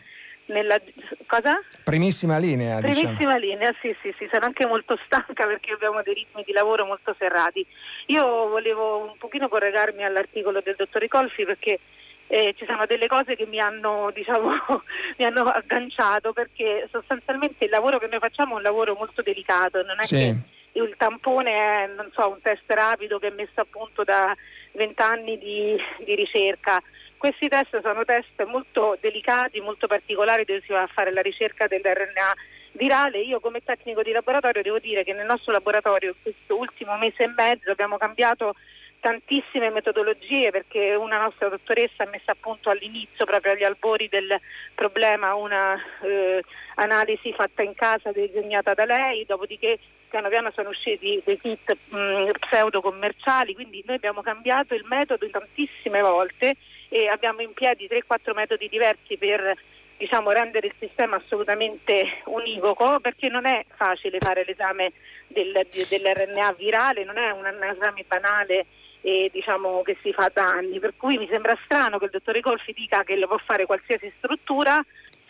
nella... 0.53 0.81
Cosa? 1.27 1.61
Primissima 1.83 2.39
linea. 2.39 2.79
Primissima 2.79 3.12
diciamo. 3.12 3.39
linea, 3.39 3.75
sì, 3.81 3.95
sì, 4.03 4.14
sì, 4.18 4.29
sono 4.31 4.45
anche 4.45 4.66
molto 4.66 4.99
stanca 5.05 5.47
perché 5.47 5.73
abbiamo 5.73 6.03
dei 6.03 6.14
ritmi 6.14 6.43
di 6.45 6.53
lavoro 6.53 6.85
molto 6.85 7.14
serrati. 7.18 7.66
Io 8.12 8.48
volevo 8.48 8.98
un 8.98 9.16
pochino 9.16 9.48
collegarmi 9.48 10.04
all'articolo 10.04 10.60
del 10.60 10.74
dottor 10.76 11.00
Ricolfi 11.00 11.44
perché 11.44 11.80
eh, 12.26 12.54
ci 12.58 12.66
sono 12.66 12.84
delle 12.84 13.06
cose 13.06 13.36
che 13.36 13.46
mi 13.46 13.58
hanno, 13.58 14.10
diciamo, 14.14 14.50
mi 15.16 15.24
hanno, 15.24 15.44
agganciato 15.44 16.34
perché 16.34 16.88
sostanzialmente 16.90 17.64
il 17.64 17.70
lavoro 17.70 17.98
che 17.98 18.08
noi 18.08 18.18
facciamo 18.18 18.52
è 18.52 18.56
un 18.56 18.62
lavoro 18.62 18.94
molto 18.94 19.22
delicato, 19.22 19.82
non 19.82 19.96
è 19.98 20.04
sì. 20.04 20.16
che 20.16 20.36
il 20.78 20.94
tampone 20.98 21.50
è 21.50 21.90
so, 22.14 22.28
un 22.28 22.40
test 22.42 22.64
rapido 22.66 23.18
che 23.18 23.28
è 23.28 23.32
messo 23.34 23.60
a 23.60 23.66
punto 23.68 24.04
da 24.04 24.34
vent'anni 24.72 25.38
di, 25.38 25.76
di 26.04 26.14
ricerca 26.14 26.82
questi 27.22 27.46
test 27.46 27.80
sono 27.80 28.04
test 28.04 28.42
molto 28.46 28.98
delicati, 29.00 29.60
molto 29.60 29.86
particolari 29.86 30.44
dove 30.44 30.60
si 30.66 30.72
va 30.72 30.82
a 30.82 30.88
fare 30.88 31.12
la 31.12 31.20
ricerca 31.20 31.68
dell'RNA 31.68 32.34
virale. 32.73 33.20
Io 33.20 33.41
come 33.41 33.62
tecnico 33.62 34.03
di 34.03 34.12
laboratorio 34.12 34.62
devo 34.62 34.79
dire 34.79 35.05
che 35.05 35.12
nel 35.12 35.27
nostro 35.27 35.53
laboratorio 35.53 36.14
questo 36.20 36.59
ultimo 36.59 36.97
mese 36.97 37.25
e 37.25 37.29
mezzo 37.29 37.70
abbiamo 37.70 37.97
cambiato 37.97 38.55
tantissime 39.03 39.70
metodologie 39.70 40.53
perché 40.53 40.95
una 40.95 41.20
nostra 41.20 41.49
dottoressa 41.49 42.05
ha 42.05 42.09
messo 42.09 42.31
a 42.31 42.37
punto 42.39 42.70
all'inizio, 42.70 43.25
proprio 43.25 43.53
agli 43.53 43.64
albori 43.64 44.09
del 44.09 44.41
problema, 44.77 45.35
una 45.35 45.77
eh, 46.03 46.41
analisi 46.77 47.33
fatta 47.33 47.62
in 47.62 47.75
casa 47.75 48.12
disegnata 48.12 48.75
da 48.75 48.85
lei, 48.85 49.25
dopodiché 49.27 49.79
piano 50.09 50.29
piano 50.29 50.53
sono 50.55 50.68
usciti 50.68 51.20
dei 51.25 51.41
kit 51.41 51.77
mh, 51.89 52.31
pseudo 52.39 52.81
commerciali, 52.81 53.55
quindi 53.55 53.83
noi 53.85 53.97
abbiamo 53.97 54.23
cambiato 54.23 54.75
il 54.75 54.85
metodo 54.87 55.29
tantissime 55.29 56.01
volte 56.01 56.55
e 56.89 57.09
abbiamo 57.09 57.41
in 57.41 57.53
piedi 57.55 57.89
3-4 57.91 58.35
metodi 58.35 58.68
diversi 58.68 59.16
per 59.16 59.57
diciamo, 60.03 60.32
rendere 60.32 60.66
il 60.66 60.74
sistema 60.80 61.14
assolutamente 61.14 62.22
univoco 62.24 62.98
perché 62.98 63.28
non 63.28 63.46
è 63.46 63.64
facile 63.76 64.18
fare 64.18 64.42
l'esame 64.44 64.90
del, 65.28 65.53
dell'RNA 65.88 66.53
virale, 66.59 67.05
non 67.05 67.18
è 67.18 67.30
un 67.30 67.46
esame 67.46 68.05
banale 68.09 68.66
e, 69.00 69.30
diciamo, 69.32 69.82
che 69.82 69.96
si 70.03 70.12
fa 70.12 70.28
da 70.34 70.42
anni, 70.42 70.80
per 70.80 70.94
cui 70.96 71.16
mi 71.18 71.28
sembra 71.30 71.57
strano 71.62 71.98
che 71.98 72.07
il 72.07 72.11
dottore 72.11 72.40
Colfi 72.40 72.72
dica 72.72 73.05
che 73.05 73.14
lo 73.14 73.28
può 73.28 73.38
fare 73.44 73.64
qualsiasi 73.64 74.12
struttura. 74.16 74.84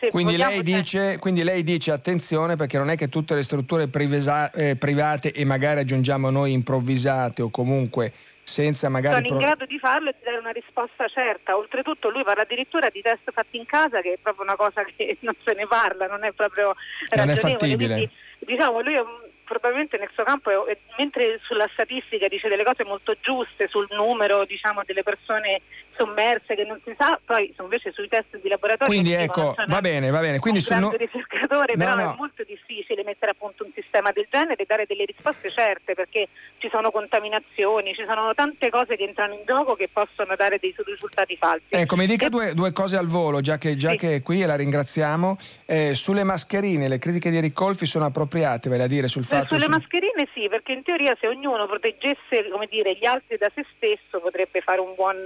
Quindi 0.09 0.37
lei, 0.37 0.63
dice, 0.63 1.17
quindi 1.19 1.43
lei, 1.43 1.61
dice, 1.61 1.91
attenzione 1.91 2.55
perché 2.55 2.79
non 2.79 2.89
è 2.89 2.95
che 2.95 3.09
tutte 3.09 3.35
le 3.35 3.43
strutture 3.43 3.87
privesa, 3.87 4.49
eh, 4.51 4.75
private 4.75 5.31
e 5.31 5.45
magari 5.45 5.81
aggiungiamo 5.81 6.31
noi 6.31 6.51
improvvisate 6.51 7.43
o 7.43 7.51
comunque 7.51 8.11
senza 8.43 8.89
magari... 8.89 9.27
Sono 9.27 9.39
in 9.39 9.45
grado 9.45 9.65
di 9.65 9.79
farlo 9.79 10.09
e 10.09 10.15
di 10.17 10.23
dare 10.23 10.37
una 10.37 10.51
risposta 10.51 11.07
certa. 11.07 11.57
Oltretutto 11.57 12.09
lui 12.09 12.23
parla 12.23 12.43
addirittura 12.43 12.89
di 12.89 13.01
test 13.01 13.31
fatti 13.31 13.57
in 13.57 13.65
casa 13.65 14.01
che 14.01 14.13
è 14.13 14.17
proprio 14.21 14.43
una 14.43 14.55
cosa 14.55 14.83
che 14.83 15.17
non 15.21 15.35
se 15.43 15.53
ne 15.53 15.65
parla, 15.67 16.07
non 16.07 16.23
è 16.23 16.31
proprio 16.31 16.75
non 17.15 17.29
è 17.29 17.35
fattibile. 17.35 17.95
Quindi, 17.95 18.11
diciamo, 18.39 18.81
lui 18.81 18.95
è 18.95 18.99
un 18.99 19.31
probabilmente 19.43 19.97
nel 19.97 20.09
suo 20.13 20.23
campo, 20.23 20.49
mentre 20.97 21.39
sulla 21.43 21.69
statistica 21.73 22.27
dice 22.27 22.47
delle 22.47 22.63
cose 22.63 22.83
molto 22.83 23.15
giuste 23.21 23.67
sul 23.67 23.87
numero 23.91 24.45
diciamo, 24.45 24.81
delle 24.85 25.03
persone 25.03 25.61
sommerse 25.95 26.55
che 26.55 26.63
non 26.63 26.79
si 26.83 26.93
sa, 26.97 27.19
poi 27.23 27.53
invece 27.59 27.91
sui 27.91 28.07
test 28.07 28.39
di 28.41 28.49
laboratorio... 28.49 28.91
Quindi 28.91 29.13
ecco, 29.13 29.55
va 29.67 29.81
bene, 29.81 30.09
va 30.09 30.19
bene. 30.19 30.39
Quindi 30.39 30.59
un 30.59 30.65
sul 30.65 30.77
no... 30.77 30.91
ricercatore, 30.91 31.75
no, 31.75 31.85
però 31.85 31.95
no. 31.95 32.13
è 32.13 32.15
molto 32.17 32.43
difficile 32.43 33.03
mettere 33.03 33.31
a 33.31 33.35
punto 33.37 33.63
un 33.63 33.71
sistema 33.73 34.11
del 34.11 34.27
genere 34.29 34.61
e 34.61 34.65
dare 34.67 34.85
delle 34.87 35.05
risposte 35.05 35.49
certe 35.51 35.93
perché 35.93 36.27
ci 36.57 36.69
sono 36.69 36.91
contaminazioni, 36.91 37.93
ci 37.93 38.05
sono 38.07 38.33
tante 38.33 38.69
cose 38.69 38.95
che 38.95 39.03
entrano 39.03 39.33
in 39.33 39.41
gioco 39.45 39.75
che 39.75 39.89
possono 39.91 40.35
dare 40.35 40.57
dei 40.59 40.73
risultati 40.85 41.37
falsi. 41.37 41.65
Ecco, 41.69 41.95
mi 41.95 42.07
dica 42.07 42.27
e... 42.27 42.29
due, 42.29 42.53
due, 42.53 42.71
cose 42.71 42.97
al 42.97 43.07
volo, 43.07 43.41
già 43.41 43.57
che, 43.57 43.75
già 43.75 43.91
sì. 43.91 43.97
che 43.97 44.15
è 44.15 44.21
qui 44.21 44.41
e 44.41 44.45
la 44.45 44.55
ringraziamo. 44.55 45.37
Eh, 45.65 45.93
sulle 45.93 46.23
mascherine, 46.23 46.87
le 46.87 46.97
critiche 46.97 47.29
di 47.29 47.39
Ricolfi 47.39 47.85
sono 47.85 48.05
appropriate, 48.05 48.69
vale 48.69 48.83
a 48.83 48.87
dire, 48.87 49.07
sul 49.07 49.23
fatto... 49.23 49.55
Sulle 49.55 49.65
su... 49.65 49.69
mascherine 49.69 50.27
sì, 50.33 50.47
perché 50.49 50.73
in 50.73 50.83
teoria 50.83 51.15
se 51.19 51.27
ognuno 51.27 51.67
proteggesse 51.67 52.43
dire, 52.73 52.97
gli 52.99 53.05
altri 53.05 53.37
da 53.37 53.51
se 53.53 53.63
stesso 53.75 54.19
potrebbe 54.19 54.61
fare 54.61 54.79
un 54.79 54.95
buon 54.95 55.17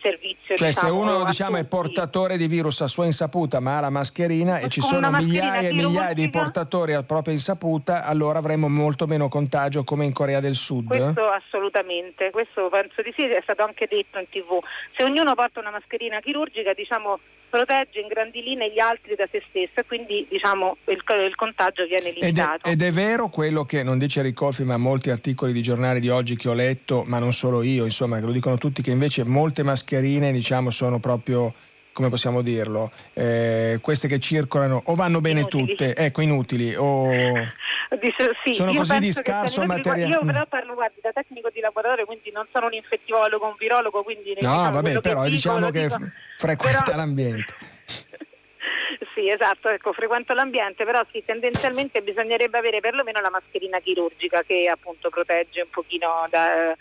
servizio. 0.00 0.56
Cioè 0.56 0.68
diciamo, 0.68 0.86
se 0.86 0.92
uno 0.92 1.24
diciamo, 1.24 1.56
è 1.56 1.64
portatore 1.64 2.36
di 2.36 2.46
virus 2.46 2.80
a 2.80 2.86
sua 2.86 3.04
insaputa 3.04 3.60
ma 3.60 3.78
ha 3.78 3.80
la 3.80 3.90
mascherina 3.90 4.58
e 4.58 4.68
ci 4.68 4.80
sono 4.80 5.10
migliaia 5.10 5.68
e 5.68 5.72
migliaia 5.72 6.14
di 6.14 6.28
portatori 6.30 6.94
a 6.94 7.02
propria 7.02 7.34
insaputa, 7.34 8.04
allora 8.04 8.38
avremo 8.38 8.68
molto 8.68 9.06
meno 9.06 9.28
contagio 9.28 9.84
come 9.84 10.04
in 10.04 10.12
Corea 10.12 10.40
del 10.40 10.54
Sud. 10.54 10.86
Questo 10.86 11.28
assolutamente, 11.28 12.30
questo 12.30 12.68
penso 12.68 13.02
di 13.02 13.12
sì, 13.16 13.22
è 13.24 13.40
stato 13.42 13.62
anche 13.62 13.86
detto 13.88 14.18
in 14.18 14.28
tv. 14.28 14.58
Se 14.96 15.02
ognuno 15.02 15.34
porta 15.34 15.60
una 15.60 15.70
mascherina 15.70 16.20
chirurgica, 16.20 16.72
diciamo 16.72 17.18
protegge 17.48 18.00
in 18.00 18.08
grandi 18.08 18.42
linee 18.42 18.72
gli 18.72 18.78
altri 18.78 19.14
da 19.14 19.26
se 19.30 19.42
stesso 19.48 19.80
e 19.80 19.84
quindi 19.86 20.26
diciamo, 20.28 20.76
il, 20.86 21.02
il, 21.26 21.34
contagio 21.34 21.86
viene 21.86 22.12
limitato. 22.12 22.68
Ed 22.68 22.80
è, 22.80 22.86
ed 22.86 22.92
è, 22.92 22.92
vero 22.92 23.28
quello 23.28 23.64
che 23.64 23.82
non 23.82 23.98
dice 23.98 24.22
Ricolfi 24.22 24.64
ma 24.64 24.76
molti 24.76 25.10
articoli 25.10 25.52
di 25.52 25.62
giornali 25.62 26.00
di 26.00 26.08
oggi 26.08 26.36
che 26.36 26.48
ho 26.48 26.54
letto, 26.54 27.04
ma 27.06 27.18
non 27.18 27.32
solo 27.32 27.62
io, 27.62 27.84
insomma, 27.84 28.18
che 28.20 28.26
lo 28.26 28.32
dicono 28.32 28.58
tutti, 28.58 28.82
che 28.82 28.90
invece 28.90 29.24
molte 29.24 29.62
mascherine 29.62 30.32
diciamo, 30.32 30.70
sono 30.70 30.98
proprio 30.98 31.52
come 31.98 32.10
possiamo 32.10 32.42
dirlo, 32.42 32.92
eh, 33.12 33.80
queste 33.82 34.06
che 34.06 34.20
circolano 34.20 34.80
o 34.84 34.94
vanno 34.94 35.20
bene 35.20 35.40
inutili. 35.40 35.66
tutte, 35.66 35.96
ecco 35.96 36.20
inutili, 36.20 36.72
o 36.76 37.10
Dice, 38.00 38.36
sì, 38.44 38.54
sono 38.54 38.72
così 38.72 39.00
di 39.00 39.10
scarso 39.10 39.64
materiale. 39.64 40.12
Io 40.12 40.24
però 40.24 40.46
parlo 40.46 40.74
guardi, 40.74 41.00
da 41.02 41.10
tecnico 41.10 41.50
di 41.50 41.58
laboratorio, 41.58 42.04
quindi 42.04 42.30
non 42.30 42.46
sono 42.52 42.66
un 42.66 42.74
infettivologo, 42.74 43.46
un 43.46 43.54
virologo, 43.58 44.04
quindi 44.04 44.36
No, 44.40 44.70
vabbè, 44.70 45.00
però 45.00 45.22
che 45.22 45.30
diciamo 45.30 45.70
che 45.70 45.88
dico, 45.88 45.98
frequenta 46.36 46.82
però... 46.82 46.98
l'ambiente. 46.98 47.54
sì, 49.14 49.28
esatto, 49.28 49.70
ecco, 49.70 49.92
frequento 49.92 50.34
l'ambiente, 50.34 50.84
però 50.84 51.00
sì, 51.10 51.24
tendenzialmente 51.24 52.00
bisognerebbe 52.02 52.58
avere 52.58 52.78
perlomeno 52.78 53.20
la 53.20 53.30
mascherina 53.30 53.80
chirurgica 53.80 54.42
che 54.42 54.70
appunto 54.70 55.08
protegge 55.08 55.62
un 55.62 55.70
pochino 55.70 56.26
da 56.30 56.76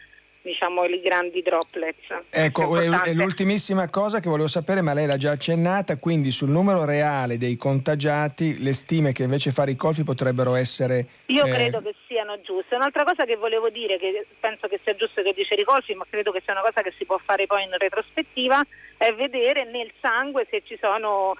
diciamo, 0.47 0.85
i 0.85 1.01
grandi 1.01 1.41
droplets. 1.41 2.07
Ecco, 2.29 2.79
è, 2.79 3.13
l'ultimissima 3.13 3.89
cosa 3.89 4.19
che 4.19 4.29
volevo 4.29 4.47
sapere, 4.47 4.81
ma 4.81 4.93
lei 4.93 5.05
l'ha 5.05 5.17
già 5.17 5.31
accennata, 5.31 5.97
quindi 5.97 6.31
sul 6.31 6.49
numero 6.49 6.85
reale 6.85 7.37
dei 7.37 7.57
contagiati, 7.57 8.63
le 8.63 8.73
stime 8.73 9.11
che 9.11 9.23
invece 9.23 9.51
fa 9.51 9.63
Ricolfi 9.63 10.03
potrebbero 10.03 10.55
essere... 10.55 11.05
Io 11.27 11.45
eh... 11.45 11.51
credo 11.51 11.81
che 11.81 11.93
siano 12.07 12.39
giuste. 12.41 12.75
Un'altra 12.75 13.03
cosa 13.03 13.25
che 13.25 13.35
volevo 13.35 13.69
dire, 13.69 13.97
che 13.97 14.25
penso 14.39 14.67
che 14.67 14.79
sia 14.83 14.95
giusto 14.95 15.21
che 15.21 15.33
dice 15.33 15.55
Ricolfi, 15.55 15.93
ma 15.93 16.05
credo 16.09 16.31
che 16.31 16.41
sia 16.43 16.53
una 16.53 16.63
cosa 16.63 16.81
che 16.81 16.93
si 16.97 17.05
può 17.05 17.19
fare 17.23 17.45
poi 17.45 17.63
in 17.63 17.75
retrospettiva, 17.77 18.65
è 18.97 19.13
vedere 19.13 19.65
nel 19.65 19.91
sangue 19.99 20.47
se 20.49 20.63
ci 20.65 20.77
sono 20.79 21.35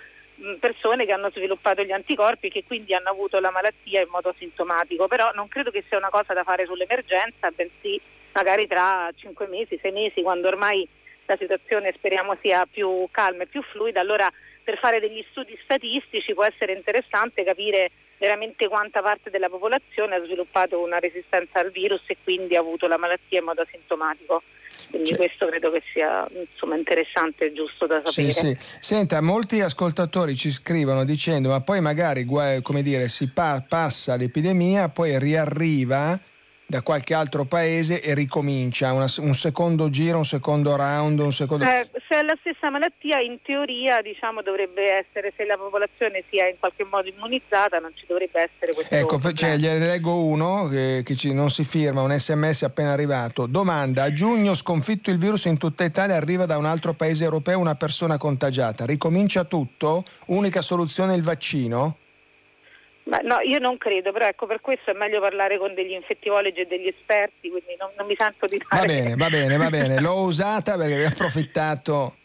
persone 0.59 1.05
che 1.05 1.11
hanno 1.11 1.31
sviluppato 1.31 1.81
gli 1.81 1.91
anticorpi 1.91 2.47
e 2.47 2.51
che 2.51 2.63
quindi 2.63 2.93
hanno 2.93 3.09
avuto 3.09 3.39
la 3.39 3.49
malattia 3.49 4.01
in 4.01 4.09
modo 4.09 4.33
sintomatico, 4.37 5.07
però 5.07 5.31
non 5.33 5.47
credo 5.47 5.71
che 5.71 5.83
sia 5.87 5.97
una 5.97 6.09
cosa 6.09 6.33
da 6.33 6.43
fare 6.43 6.65
sull'emergenza, 6.65 7.49
bensì 7.49 7.99
magari 8.37 8.67
tra 8.67 9.09
cinque 9.15 9.47
mesi, 9.47 9.79
sei 9.81 9.91
mesi, 9.91 10.21
quando 10.21 10.47
ormai 10.47 10.87
la 11.25 11.35
situazione 11.39 11.91
speriamo 11.91 12.37
sia 12.39 12.67
più 12.69 13.07
calma 13.09 13.43
e 13.43 13.47
più 13.47 13.63
fluida, 13.63 13.99
allora 13.99 14.31
per 14.63 14.77
fare 14.77 14.99
degli 14.99 15.25
studi 15.31 15.57
statistici 15.63 16.35
può 16.35 16.45
essere 16.45 16.73
interessante 16.73 17.43
capire 17.43 17.89
veramente 18.19 18.67
quanta 18.67 19.01
parte 19.01 19.31
della 19.31 19.49
popolazione 19.49 20.15
ha 20.15 20.23
sviluppato 20.23 20.79
una 20.79 20.99
resistenza 20.99 21.59
al 21.59 21.71
virus 21.71 22.01
e 22.05 22.17
quindi 22.23 22.55
ha 22.55 22.59
avuto 22.59 22.85
la 22.87 22.97
malattia 22.97 23.39
in 23.39 23.45
modo 23.45 23.61
asintomatico. 23.61 24.43
Quindi 24.89 25.09
cioè. 25.09 25.17
questo 25.17 25.47
credo 25.47 25.71
che 25.71 25.81
sia 25.91 26.27
insomma, 26.31 26.75
interessante 26.75 27.45
e 27.45 27.53
giusto 27.53 27.87
da 27.87 28.01
sapere. 28.03 28.31
Sì, 28.31 28.57
sì. 28.59 28.77
Senta, 28.79 29.19
molti 29.21 29.61
ascoltatori 29.61 30.35
ci 30.35 30.49
scrivono 30.51 31.03
dicendo 31.03 31.49
ma 31.49 31.61
poi 31.61 31.81
magari 31.81 32.23
come 32.23 32.81
dire, 32.83 33.07
si 33.09 33.31
pa- 33.31 33.63
passa 33.67 34.15
l'epidemia, 34.15 34.89
poi 34.89 35.17
riarriva 35.19 36.17
da 36.69 36.81
qualche 36.81 37.13
altro 37.13 37.45
paese 37.45 38.01
e 38.01 38.13
ricomincia 38.13 38.91
una, 38.91 39.07
un 39.19 39.33
secondo 39.33 39.89
giro, 39.89 40.17
un 40.17 40.25
secondo 40.25 40.75
round, 40.75 41.17
un 41.19 41.31
secondo... 41.31 41.63
Eh, 41.63 41.89
se 42.09 42.19
è 42.19 42.21
la 42.23 42.35
stessa 42.41 42.69
malattia 42.69 43.21
in 43.21 43.39
teoria 43.41 44.01
diciamo, 44.01 44.41
dovrebbe 44.41 44.83
essere, 44.91 45.31
se 45.37 45.45
la 45.45 45.55
popolazione 45.55 46.25
sia 46.29 46.49
in 46.49 46.57
qualche 46.59 46.83
modo 46.83 47.07
immunizzata 47.07 47.79
non 47.79 47.93
ci 47.95 48.03
dovrebbe 48.05 48.51
essere 48.51 48.73
questo 48.73 48.93
Ecco, 48.93 49.33
cioè, 49.33 49.55
gliene 49.55 49.87
leggo 49.87 50.25
uno 50.25 50.67
che, 50.67 51.03
che 51.05 51.15
ci, 51.15 51.33
non 51.33 51.49
si 51.49 51.63
firma, 51.63 52.01
un 52.01 52.11
sms 52.11 52.63
appena 52.63 52.91
arrivato. 52.91 53.45
Domanda, 53.45 54.03
a 54.03 54.11
giugno 54.11 54.53
sconfitto 54.53 55.09
il 55.09 55.17
virus 55.17 55.45
in 55.45 55.57
tutta 55.57 55.85
Italia, 55.85 56.17
arriva 56.17 56.45
da 56.45 56.57
un 56.57 56.65
altro 56.65 56.93
paese 56.93 57.23
europeo 57.23 57.59
una 57.59 57.75
persona 57.75 58.17
contagiata, 58.17 58.85
ricomincia 58.85 59.45
tutto? 59.45 60.03
Unica 60.25 60.59
soluzione 60.59 61.15
il 61.15 61.23
vaccino? 61.23 61.95
Ma 63.07 63.19
no, 63.23 63.39
io 63.39 63.59
non 63.59 63.77
credo, 63.77 64.11
però 64.11 64.25
ecco 64.27 64.45
per 64.45 64.59
questo 64.59 64.91
è 64.91 64.93
meglio 64.93 65.21
parlare 65.21 65.57
con 65.57 65.73
degli 65.73 65.93
infettivologi 65.93 66.59
e 66.59 66.65
degli 66.65 66.87
esperti, 66.87 67.49
quindi 67.49 67.75
non, 67.79 67.89
non 67.97 68.05
mi 68.05 68.15
sento 68.17 68.45
di 68.47 68.57
dare. 68.57 68.85
Va 68.85 68.93
bene, 68.93 69.15
va 69.15 69.29
bene, 69.29 69.57
va 69.57 69.69
bene, 69.69 70.01
l'ho 70.01 70.21
usata 70.21 70.75
perché 70.75 71.05
ho 71.05 71.07
approfittato. 71.07 72.15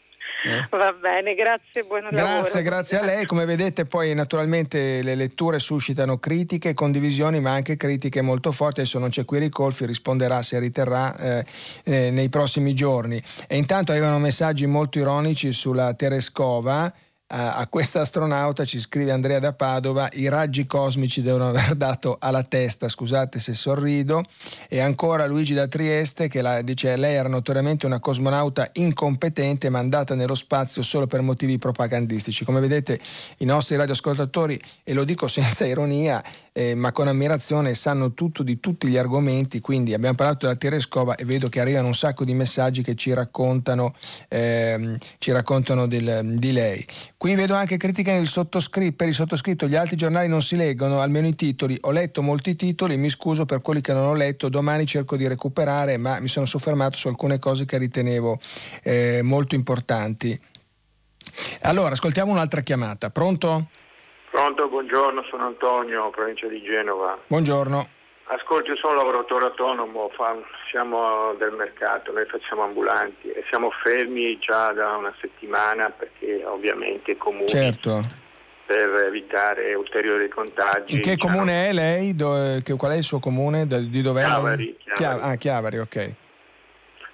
Eh. 0.44 0.66
Va 0.76 0.92
bene, 0.92 1.34
grazie, 1.34 1.84
buon 1.84 2.00
grazie, 2.00 2.16
lavoro. 2.16 2.40
Grazie, 2.40 2.62
grazie 2.62 2.98
a 2.98 3.04
lei. 3.04 3.26
Come 3.26 3.44
vedete 3.44 3.84
poi 3.84 4.12
naturalmente 4.12 5.00
le 5.02 5.14
letture 5.14 5.60
suscitano 5.60 6.18
critiche, 6.18 6.74
condivisioni, 6.74 7.38
ma 7.38 7.52
anche 7.52 7.76
critiche 7.76 8.20
molto 8.22 8.50
forti. 8.50 8.80
Adesso 8.80 8.98
non 8.98 9.10
c'è 9.10 9.24
qui 9.24 9.38
Ricolfi, 9.38 9.86
risponderà 9.86 10.42
se 10.42 10.58
riterrà 10.58 11.16
eh, 11.16 11.44
eh, 11.84 12.10
nei 12.10 12.28
prossimi 12.28 12.74
giorni. 12.74 13.22
E 13.46 13.56
intanto 13.56 13.92
arrivano 13.92 14.18
messaggi 14.18 14.66
molto 14.66 14.98
ironici 14.98 15.52
sulla 15.52 15.94
Terescova 15.94 16.92
a 17.34 17.66
questa 17.66 18.02
astronauta 18.02 18.66
ci 18.66 18.78
scrive 18.78 19.10
Andrea 19.10 19.38
da 19.38 19.54
Padova, 19.54 20.06
i 20.12 20.28
raggi 20.28 20.66
cosmici 20.66 21.22
devono 21.22 21.48
aver 21.48 21.74
dato 21.76 22.18
alla 22.20 22.42
testa, 22.42 22.88
scusate 22.88 23.40
se 23.40 23.54
sorrido, 23.54 24.22
e 24.68 24.80
ancora 24.80 25.26
Luigi 25.26 25.54
da 25.54 25.66
Trieste 25.66 26.28
che 26.28 26.42
la, 26.42 26.60
dice 26.60 26.94
lei 26.96 27.14
era 27.14 27.30
notoriamente 27.30 27.86
una 27.86 28.00
cosmonauta 28.00 28.68
incompetente 28.74 29.70
mandata 29.70 30.14
nello 30.14 30.34
spazio 30.34 30.82
solo 30.82 31.06
per 31.06 31.22
motivi 31.22 31.56
propagandistici. 31.56 32.44
Come 32.44 32.60
vedete 32.60 33.00
i 33.38 33.46
nostri 33.46 33.76
radioascoltatori, 33.76 34.60
e 34.84 34.92
lo 34.92 35.04
dico 35.04 35.26
senza 35.26 35.64
ironia, 35.64 36.22
eh, 36.52 36.74
ma 36.74 36.92
con 36.92 37.08
ammirazione 37.08 37.74
sanno 37.74 38.12
tutto 38.12 38.42
di 38.42 38.60
tutti 38.60 38.88
gli 38.88 38.96
argomenti, 38.96 39.60
quindi 39.60 39.94
abbiamo 39.94 40.14
parlato 40.14 40.46
della 40.46 40.58
Terescova 40.58 41.14
e 41.14 41.24
vedo 41.24 41.48
che 41.48 41.60
arrivano 41.60 41.86
un 41.86 41.94
sacco 41.94 42.24
di 42.24 42.34
messaggi 42.34 42.82
che 42.82 42.94
ci 42.94 43.12
raccontano, 43.12 43.94
ehm, 44.28 44.98
ci 45.18 45.32
raccontano 45.32 45.86
del, 45.86 46.36
di 46.36 46.52
lei. 46.52 46.84
Qui 47.16 47.34
vedo 47.34 47.54
anche 47.54 47.76
critiche 47.76 48.12
nel 48.12 48.26
sottoscritto, 48.26 48.96
per 48.96 49.08
il 49.08 49.14
sottoscritto, 49.14 49.66
gli 49.66 49.74
altri 49.74 49.96
giornali 49.96 50.28
non 50.28 50.42
si 50.42 50.56
leggono, 50.56 51.00
almeno 51.00 51.26
i 51.26 51.34
titoli. 51.34 51.78
Ho 51.82 51.90
letto 51.90 52.22
molti 52.22 52.54
titoli, 52.54 52.96
mi 52.96 53.08
scuso 53.08 53.46
per 53.46 53.62
quelli 53.62 53.80
che 53.80 53.94
non 53.94 54.04
ho 54.04 54.14
letto, 54.14 54.48
domani 54.48 54.84
cerco 54.86 55.16
di 55.16 55.26
recuperare, 55.26 55.96
ma 55.96 56.20
mi 56.20 56.28
sono 56.28 56.46
soffermato 56.46 56.96
su 56.98 57.08
alcune 57.08 57.38
cose 57.38 57.64
che 57.64 57.78
ritenevo 57.78 58.38
eh, 58.82 59.20
molto 59.22 59.54
importanti. 59.54 60.38
Allora, 61.62 61.92
ascoltiamo 61.92 62.30
un'altra 62.30 62.60
chiamata. 62.60 63.10
Pronto? 63.10 63.68
Buongiorno, 64.92 65.24
sono 65.30 65.46
Antonio, 65.46 66.10
provincia 66.10 66.46
di 66.48 66.60
Genova. 66.60 67.18
Buongiorno. 67.26 67.88
Ascolti, 68.24 68.68
io 68.68 68.76
sono 68.76 68.92
lavoratore 68.92 69.46
autonomo, 69.46 70.10
fa, 70.14 70.36
siamo 70.68 71.32
del 71.38 71.52
mercato, 71.52 72.12
noi 72.12 72.26
facciamo 72.26 72.64
ambulanti 72.64 73.30
e 73.30 73.42
siamo 73.48 73.70
fermi 73.82 74.38
già 74.38 74.70
da 74.72 74.96
una 74.96 75.14
settimana 75.18 75.88
perché 75.88 76.44
ovviamente 76.44 77.16
comuni 77.16 77.48
certo. 77.48 78.02
per 78.66 79.06
evitare 79.06 79.72
ulteriori 79.72 80.28
contagi. 80.28 80.92
In 80.92 81.00
che 81.00 81.14
diciamo, 81.14 81.36
comune 81.36 81.70
è 81.70 81.72
lei? 81.72 82.14
Do, 82.14 82.60
che, 82.62 82.74
qual 82.76 82.92
è 82.92 82.96
il 82.96 83.02
suo 83.02 83.18
comune? 83.18 83.66
Di 83.66 84.02
dov'è? 84.02 84.24
Chiavari. 84.24 84.76
Chiavari. 84.92 85.22
Ah, 85.22 85.36
Chiavari, 85.36 85.78
ok. 85.78 86.14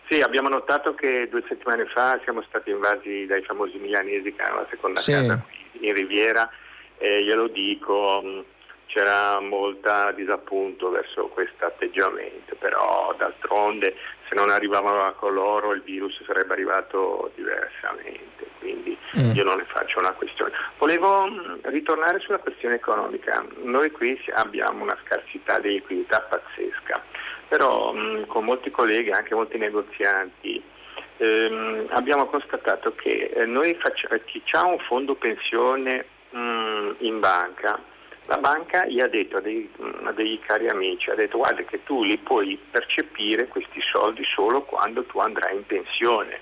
Sì, 0.09 0.21
abbiamo 0.21 0.49
notato 0.49 0.95
che 0.95 1.29
due 1.31 1.45
settimane 1.47 1.87
fa 1.87 2.19
siamo 2.25 2.43
stati 2.43 2.71
invasi 2.71 3.25
dai 3.27 3.45
famosi 3.45 3.79
milanesi 3.79 4.35
che 4.35 4.43
hanno 4.43 4.63
la 4.63 4.67
seconda 4.69 4.99
sì. 4.99 5.13
casa 5.13 5.41
qui 5.47 5.87
in 5.87 5.95
Riviera 5.95 6.51
e 6.99 7.25
glielo 7.25 7.49
dico 7.49 8.45
c'era 8.89 9.39
molta 9.41 10.13
disappunto 10.13 10.91
verso 10.91 11.29
questo 11.29 11.67
atteggiamento, 11.67 12.57
però 12.59 13.15
d'altronde 13.17 13.95
se 14.29 14.35
non 14.35 14.51
arrivavano 14.51 15.13
con 15.15 15.35
loro 15.35 15.73
il 15.73 15.83
virus 15.83 16.23
sarebbe 16.25 16.55
arrivato 16.55 17.31
diversamente, 17.35 18.47
quindi 18.59 18.97
mm. 19.17 19.33
io 19.33 19.45
non 19.45 19.59
ne 19.59 19.65
faccio 19.65 19.99
una 19.99 20.13
questione. 20.13 20.53
Volevo 20.79 21.27
mm, 21.27 21.55
ritornare 21.65 22.19
sulla 22.21 22.39
questione 22.39 22.77
economica, 22.77 23.45
noi 23.63 23.91
qui 23.91 24.19
abbiamo 24.35 24.83
una 24.83 24.99
scarsità 25.05 25.59
di 25.59 25.69
liquidità 25.75 26.21
pazzesca, 26.21 27.03
però 27.47 27.93
mm, 27.93 28.25
con 28.25 28.45
molti 28.45 28.71
colleghi, 28.71 29.11
anche 29.11 29.35
molti 29.35 29.59
negozianti, 29.59 30.63
ehm, 31.19 31.89
abbiamo 31.91 32.27
constatato 32.27 32.95
che 32.95 33.31
eh, 33.35 33.45
noi 33.45 33.75
facciamo, 33.79 34.73
un 34.73 34.79
fondo 34.79 35.15
pensione 35.15 36.17
mh, 36.31 36.97
in 36.99 37.21
banca, 37.21 37.81
la 38.29 38.37
banca 38.37 38.87
gli 38.87 39.01
ha 39.01 39.09
detto 39.09 39.39
a 39.39 39.41
dei, 39.41 39.69
a 40.05 40.13
dei, 40.13 40.39
cari 40.45 40.69
amici, 40.69 41.09
ha 41.09 41.15
detto 41.15 41.39
guarda 41.39 41.63
che 41.63 41.83
tu 41.83 42.03
li 42.05 42.19
puoi 42.19 42.59
percepire 42.71 43.49
questi 43.49 43.81
soldi 43.81 44.23
solo 44.25 44.63
quando 44.63 45.05
tu 45.05 45.19
andrai 45.19 45.57
in 45.57 45.65
pensione. 45.65 46.39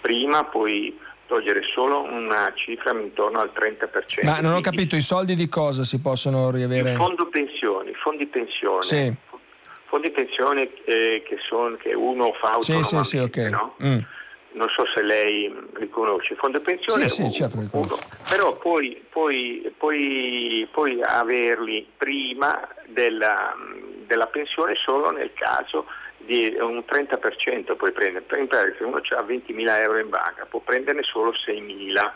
Prima 0.00 0.44
puoi 0.44 0.98
togliere 1.26 1.62
solo 1.72 2.02
una 2.02 2.52
cifra 2.56 2.90
intorno 2.90 3.38
al 3.38 3.52
30%. 3.54 4.24
Ma 4.24 4.40
non 4.40 4.54
ho 4.54 4.60
capito, 4.60 4.96
i 4.96 5.00
soldi 5.00 5.36
di 5.36 5.48
cosa 5.48 5.84
si 5.84 6.00
possono 6.00 6.50
riavere? 6.50 6.90
Il 6.90 6.96
fondo 6.96 7.28
pensioni, 7.28 7.94
fondi 7.94 8.26
pensione. 8.26 8.82
Sì. 8.82 9.14
Fondi 9.84 10.10
pensione 10.10 10.70
eh, 10.84 11.22
che, 11.24 11.38
son, 11.48 11.76
che, 11.76 11.94
uno 11.94 12.32
fa 12.32 12.54
autonomamente, 12.54 13.04
sì, 13.04 13.04
sì, 13.04 13.16
sì, 13.16 13.18
okay. 13.18 13.50
no? 13.50 13.74
mm 13.80 13.98
non 14.58 14.68
so 14.70 14.84
se 14.92 15.02
lei 15.02 15.54
riconosce, 15.74 16.34
fondo 16.34 16.60
pensione 16.60 17.08
sì, 17.08 17.22
sì, 17.22 17.30
certo, 17.30 17.58
uno, 17.58 17.96
però 18.28 18.56
poi, 18.58 19.00
poi, 19.08 19.72
poi, 19.76 20.68
poi 20.70 21.00
averli 21.00 21.88
prima 21.96 22.68
della, 22.86 23.54
della, 24.04 24.26
pensione 24.26 24.74
solo 24.74 25.10
nel 25.10 25.32
caso 25.32 25.86
di 26.16 26.56
un 26.58 26.82
30% 26.84 27.76
puoi 27.76 27.92
prendere, 27.92 28.24
per 28.24 28.74
se 28.76 28.84
uno 28.84 28.96
ha 28.96 29.22
20.000 29.22 29.82
euro 29.82 29.98
in 29.98 30.08
banca 30.08 30.44
può 30.46 30.58
prenderne 30.58 31.04
solo 31.04 31.30
6.000, 31.30 32.10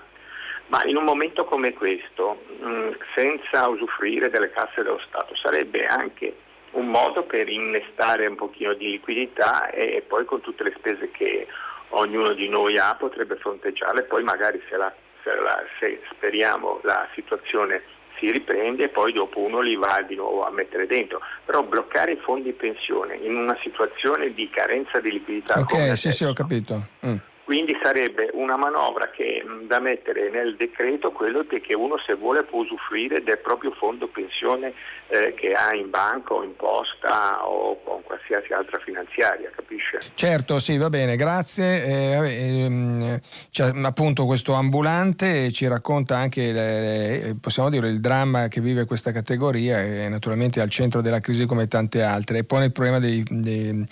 ma 0.66 0.84
in 0.84 0.96
un 0.96 1.04
momento 1.04 1.44
come 1.44 1.72
questo, 1.72 2.42
mh, 2.60 2.90
senza 3.14 3.68
usufruire 3.68 4.30
delle 4.30 4.50
casse 4.50 4.82
dello 4.82 5.00
Stato, 5.06 5.36
sarebbe 5.36 5.84
anche 5.84 6.34
un 6.72 6.88
modo 6.88 7.22
per 7.22 7.48
innestare 7.48 8.26
un 8.26 8.34
pochino 8.34 8.74
di 8.74 8.90
liquidità 8.90 9.70
e, 9.70 9.96
e 9.96 10.00
poi 10.00 10.24
con 10.24 10.40
tutte 10.40 10.64
le 10.64 10.74
spese 10.76 11.10
che 11.10 11.46
ognuno 11.92 12.32
di 12.32 12.48
noi 12.48 12.78
ha 12.78 12.94
potrebbe 12.94 13.36
fronteggiarle, 13.36 14.02
poi 14.02 14.22
magari 14.22 14.62
se, 14.68 14.76
la, 14.76 14.92
se, 15.22 15.34
la, 15.34 15.62
se 15.78 16.00
speriamo 16.10 16.80
la 16.82 17.08
situazione 17.14 17.82
si 18.18 18.30
riprende 18.30 18.84
e 18.84 18.88
poi 18.88 19.12
dopo 19.12 19.40
uno 19.40 19.60
li 19.60 19.74
va 19.74 20.04
di 20.06 20.14
nuovo 20.14 20.46
a 20.46 20.50
mettere 20.50 20.86
dentro. 20.86 21.20
Però 21.44 21.62
bloccare 21.62 22.12
i 22.12 22.20
fondi 22.22 22.52
pensione 22.52 23.16
in 23.16 23.34
una 23.34 23.56
situazione 23.62 24.32
di 24.32 24.48
carenza 24.48 25.00
di 25.00 25.10
liquidità. 25.10 25.58
Ok, 25.58 25.70
sì, 25.70 25.80
adesso, 25.80 26.10
sì, 26.10 26.24
ho 26.24 26.32
capito. 26.32 26.86
Mm. 27.04 27.16
Quindi 27.52 27.76
sarebbe 27.82 28.30
una 28.32 28.56
manovra 28.56 29.10
che, 29.10 29.44
da 29.66 29.78
mettere 29.78 30.30
nel 30.30 30.56
decreto 30.56 31.12
quello 31.12 31.44
che 31.46 31.74
uno 31.74 31.98
se 31.98 32.14
vuole 32.14 32.44
può 32.44 32.60
usufruire 32.62 33.22
del 33.22 33.40
proprio 33.40 33.72
fondo 33.72 34.08
pensione 34.08 34.72
eh, 35.08 35.34
che 35.34 35.52
ha 35.52 35.74
in 35.74 35.90
banca 35.90 36.32
o 36.32 36.42
in 36.42 36.56
posta 36.56 37.46
o 37.46 37.78
con 37.82 38.02
qualsiasi 38.04 38.54
altra 38.54 38.78
finanziaria, 38.78 39.50
capisce? 39.54 39.98
Certo, 40.14 40.58
sì, 40.60 40.78
va 40.78 40.88
bene, 40.88 41.14
grazie. 41.16 41.84
Eh, 41.84 42.62
ehm, 42.62 43.20
c'è 43.50 43.70
appunto 43.82 44.24
questo 44.24 44.54
ambulante 44.54 45.52
ci 45.52 45.68
racconta 45.68 46.16
anche, 46.16 46.40
eh, 46.40 47.36
possiamo 47.38 47.68
dire, 47.68 47.88
il 47.88 48.00
dramma 48.00 48.48
che 48.48 48.62
vive 48.62 48.86
questa 48.86 49.12
categoria 49.12 49.78
e 49.82 50.08
naturalmente 50.08 50.62
al 50.62 50.70
centro 50.70 51.02
della 51.02 51.20
crisi 51.20 51.44
come 51.44 51.68
tante 51.68 52.02
altre 52.02 52.38
e 52.38 52.44
pone 52.44 52.64
il 52.64 52.72
problema 52.72 52.98
dei, 52.98 53.22
dei 53.28 53.84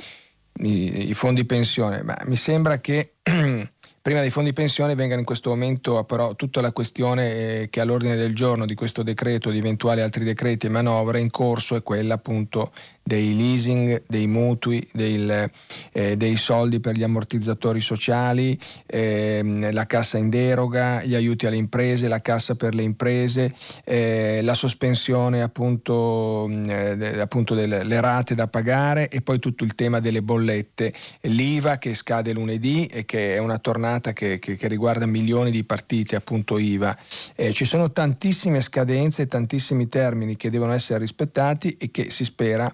i, 0.59 1.09
i 1.11 1.15
fondi 1.15 1.45
pensione, 1.45 2.03
ma 2.03 2.17
mi 2.27 2.37
sembra 2.37 2.79
che 2.79 3.15
prima 4.11 4.25
dei 4.25 4.33
fondi 4.33 4.53
pensione 4.53 4.97
vengano 4.97 5.21
in 5.21 5.25
questo 5.25 5.51
momento 5.51 6.03
però 6.03 6.35
tutta 6.35 6.61
la 6.61 6.73
questione 6.73 7.69
che 7.71 7.79
è 7.79 7.83
all'ordine 7.85 8.17
del 8.17 8.35
giorno 8.35 8.67
di 8.67 8.75
questo 8.75 9.05
decreto, 9.05 9.51
di 9.51 9.59
eventuali 9.59 10.01
altri 10.01 10.25
decreti 10.25 10.67
e 10.67 10.69
manovre 10.69 11.21
in 11.21 11.31
corso 11.31 11.77
è 11.77 11.85
quella 11.85 12.15
appunto 12.15 12.73
dei 13.05 13.37
leasing, 13.37 14.05
dei 14.07 14.27
mutui, 14.27 14.85
del, 14.93 15.51
eh, 15.93 16.17
dei 16.17 16.37
soldi 16.37 16.81
per 16.81 16.95
gli 16.95 17.03
ammortizzatori 17.03 17.81
sociali, 17.81 18.59
eh, 18.87 19.69
la 19.73 19.87
cassa 19.87 20.19
in 20.19 20.29
deroga, 20.29 21.03
gli 21.03 21.15
aiuti 21.15 21.47
alle 21.47 21.57
imprese, 21.57 22.07
la 22.07 22.21
cassa 22.21 22.55
per 22.55 22.75
le 22.75 22.83
imprese, 22.83 23.53
eh, 23.85 24.41
la 24.43 24.55
sospensione 24.55 25.43
appunto, 25.43 26.49
eh, 26.49 27.21
appunto 27.21 27.55
delle 27.55 28.01
rate 28.01 28.35
da 28.35 28.47
pagare 28.47 29.09
e 29.09 29.23
poi 29.23 29.39
tutto 29.39 29.65
il 29.65 29.75
tema 29.75 29.99
delle 29.99 30.23
bollette, 30.23 30.93
l'IVA 31.23 31.79
che 31.79 31.95
scade 31.95 32.33
lunedì 32.33 32.87
e 32.87 33.05
che 33.05 33.35
è 33.35 33.39
una 33.39 33.59
tornata 33.59 34.00
che, 34.01 34.39
che, 34.39 34.57
che 34.57 34.69
riguarda 34.69 35.07
milioni 35.07 35.51
di 35.51 35.65
partite 35.65 36.17
appunto 36.17 36.59
IVA. 36.59 36.97
Eh, 37.35 37.53
ci 37.53 37.65
sono 37.65 37.93
tantissime 37.93 38.61
scadenze, 38.61 39.27
tantissimi 39.27 39.89
termini 39.89 40.37
che 40.37 40.51
devono 40.51 40.73
essere 40.73 40.99
rispettati 40.99 41.77
e 41.79 41.91
che 41.91 42.11
si 42.11 42.25
spera 42.25 42.73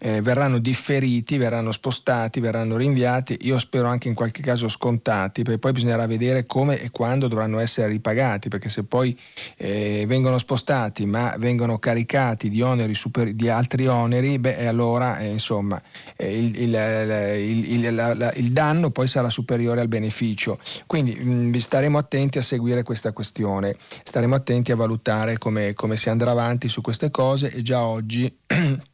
eh, 0.00 0.20
verranno 0.20 0.58
differiti, 0.58 1.36
verranno 1.38 1.72
spostati, 1.72 2.40
verranno 2.40 2.76
rinviati, 2.76 3.36
io 3.42 3.58
spero 3.58 3.88
anche 3.88 4.08
in 4.08 4.14
qualche 4.14 4.42
caso 4.42 4.68
scontati, 4.68 5.42
perché 5.42 5.58
poi 5.58 5.72
bisognerà 5.72 6.06
vedere 6.06 6.46
come 6.46 6.80
e 6.80 6.90
quando 6.90 7.28
dovranno 7.28 7.58
essere 7.58 7.88
ripagati, 7.88 8.48
perché 8.48 8.68
se 8.68 8.84
poi 8.84 9.18
eh, 9.56 10.04
vengono 10.06 10.38
spostati 10.38 11.06
ma 11.06 11.34
vengono 11.38 11.78
caricati 11.78 12.48
di, 12.48 12.62
oneri 12.62 12.94
super, 12.94 13.32
di 13.32 13.48
altri 13.48 13.86
oneri, 13.86 14.38
beh 14.38 14.66
allora 14.66 15.18
eh, 15.18 15.26
insomma 15.26 15.80
eh, 16.16 16.38
il, 16.38 16.56
il, 16.56 17.84
il, 17.84 17.94
la, 17.94 18.32
il, 18.34 18.52
danno 18.52 18.90
poi 18.90 19.08
sarà 19.08 19.30
superiore 19.30 19.80
al 19.80 19.88
beneficio. 19.88 20.58
Quindi 20.86 21.14
mh, 21.14 21.30
mm, 21.30 21.54
staremo 21.54 21.98
attenti 21.98 22.38
a 22.38 22.42
seguire 22.42 22.82
questa 22.82 23.12
questione, 23.12 23.76
staremo 24.02 24.34
attenti 24.34 24.72
a 24.72 24.76
valutare 24.76 25.38
come, 25.38 25.74
come 25.74 25.96
si 25.96 26.10
andrà 26.10 26.30
avanti 26.30 26.68
su 26.68 26.80
queste 26.80 27.10
cose 27.10 27.50
e 27.50 27.62
già 27.62 27.82
oggi 27.82 28.32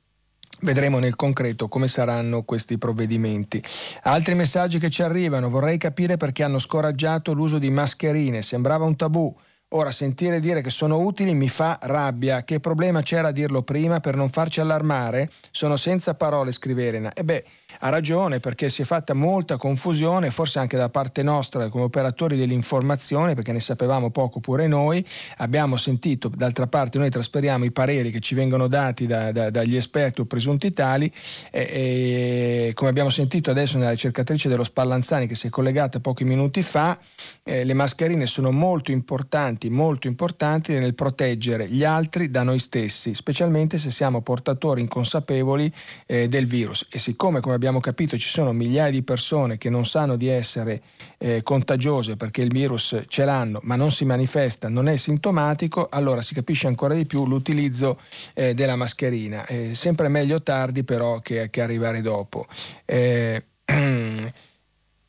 Vedremo 0.64 0.98
nel 0.98 1.14
concreto 1.14 1.68
come 1.68 1.88
saranno 1.88 2.42
questi 2.42 2.78
provvedimenti. 2.78 3.62
Altri 4.04 4.34
messaggi 4.34 4.78
che 4.78 4.88
ci 4.88 5.02
arrivano, 5.02 5.50
vorrei 5.50 5.76
capire 5.76 6.16
perché 6.16 6.42
hanno 6.42 6.58
scoraggiato 6.58 7.34
l'uso 7.34 7.58
di 7.58 7.68
mascherine, 7.70 8.40
sembrava 8.40 8.86
un 8.86 8.96
tabù. 8.96 9.36
Ora 9.74 9.90
sentire 9.90 10.40
dire 10.40 10.62
che 10.62 10.70
sono 10.70 11.00
utili 11.00 11.34
mi 11.34 11.50
fa 11.50 11.78
rabbia. 11.82 12.44
Che 12.44 12.60
problema 12.60 13.02
c'era 13.02 13.28
a 13.28 13.32
dirlo 13.32 13.60
prima 13.60 14.00
per 14.00 14.16
non 14.16 14.30
farci 14.30 14.60
allarmare? 14.60 15.28
Sono 15.50 15.76
senza 15.76 16.14
parole, 16.14 16.50
scrive 16.50 16.86
Elena. 16.86 17.12
E 17.12 17.24
beh, 17.24 17.44
ha 17.84 17.90
ragione 17.90 18.40
perché 18.40 18.70
si 18.70 18.82
è 18.82 18.84
fatta 18.86 19.12
molta 19.12 19.58
confusione, 19.58 20.30
forse 20.30 20.58
anche 20.58 20.76
da 20.76 20.88
parte 20.88 21.22
nostra 21.22 21.68
come 21.68 21.84
operatori 21.84 22.36
dell'informazione, 22.36 23.34
perché 23.34 23.52
ne 23.52 23.60
sapevamo 23.60 24.10
poco 24.10 24.40
pure 24.40 24.66
noi. 24.66 25.04
Abbiamo 25.38 25.76
sentito, 25.76 26.30
d'altra 26.34 26.66
parte 26.66 26.96
noi 26.98 27.10
trasferiamo 27.10 27.64
i 27.64 27.72
pareri 27.72 28.10
che 28.10 28.20
ci 28.20 28.34
vengono 28.34 28.68
dati 28.68 29.06
da, 29.06 29.32
da, 29.32 29.50
dagli 29.50 29.76
esperti 29.76 30.22
o 30.22 30.24
presunti 30.24 30.72
tali 30.72 31.12
e, 31.50 31.60
e, 31.60 32.70
come 32.72 32.88
abbiamo 32.88 33.10
sentito 33.10 33.50
adesso 33.50 33.76
nella 33.76 33.90
ricercatrice 33.90 34.48
dello 34.48 34.64
Spallanzani 34.64 35.26
che 35.26 35.34
si 35.34 35.48
è 35.48 35.50
collegata 35.50 36.00
pochi 36.00 36.24
minuti 36.24 36.62
fa, 36.62 36.98
eh, 37.46 37.64
le 37.64 37.74
mascherine 37.74 38.26
sono 38.26 38.50
molto 38.50 38.90
importanti, 38.90 39.68
molto 39.68 40.06
importanti 40.06 40.78
nel 40.78 40.94
proteggere 40.94 41.68
gli 41.68 41.84
altri 41.84 42.30
da 42.30 42.42
noi 42.42 42.58
stessi, 42.58 43.14
specialmente 43.14 43.76
se 43.78 43.90
siamo 43.90 44.22
portatori 44.22 44.80
inconsapevoli 44.80 45.70
eh, 46.06 46.26
del 46.28 46.46
virus. 46.46 46.86
E 46.90 46.98
siccome, 46.98 47.40
come 47.40 47.54
abbiamo 47.54 47.80
capito, 47.80 48.16
ci 48.16 48.30
sono 48.30 48.52
migliaia 48.52 48.90
di 48.90 49.02
persone 49.02 49.58
che 49.58 49.68
non 49.68 49.84
sanno 49.84 50.16
di 50.16 50.28
essere 50.28 50.80
eh, 51.18 51.42
contagiose 51.42 52.16
perché 52.16 52.40
il 52.40 52.50
virus 52.50 53.04
ce 53.08 53.24
l'hanno 53.24 53.60
ma 53.64 53.76
non 53.76 53.90
si 53.90 54.06
manifesta, 54.06 54.68
non 54.68 54.88
è 54.88 54.96
sintomatico, 54.96 55.88
allora 55.90 56.22
si 56.22 56.32
capisce 56.32 56.66
ancora 56.66 56.94
di 56.94 57.04
più 57.04 57.26
l'utilizzo 57.26 58.00
eh, 58.32 58.54
della 58.54 58.76
mascherina. 58.76 59.44
sempre 59.72 60.08
meglio 60.08 60.42
tardi 60.42 60.82
però 60.82 61.20
che, 61.20 61.50
che 61.50 61.60
arrivare 61.60 62.00
dopo. 62.00 62.46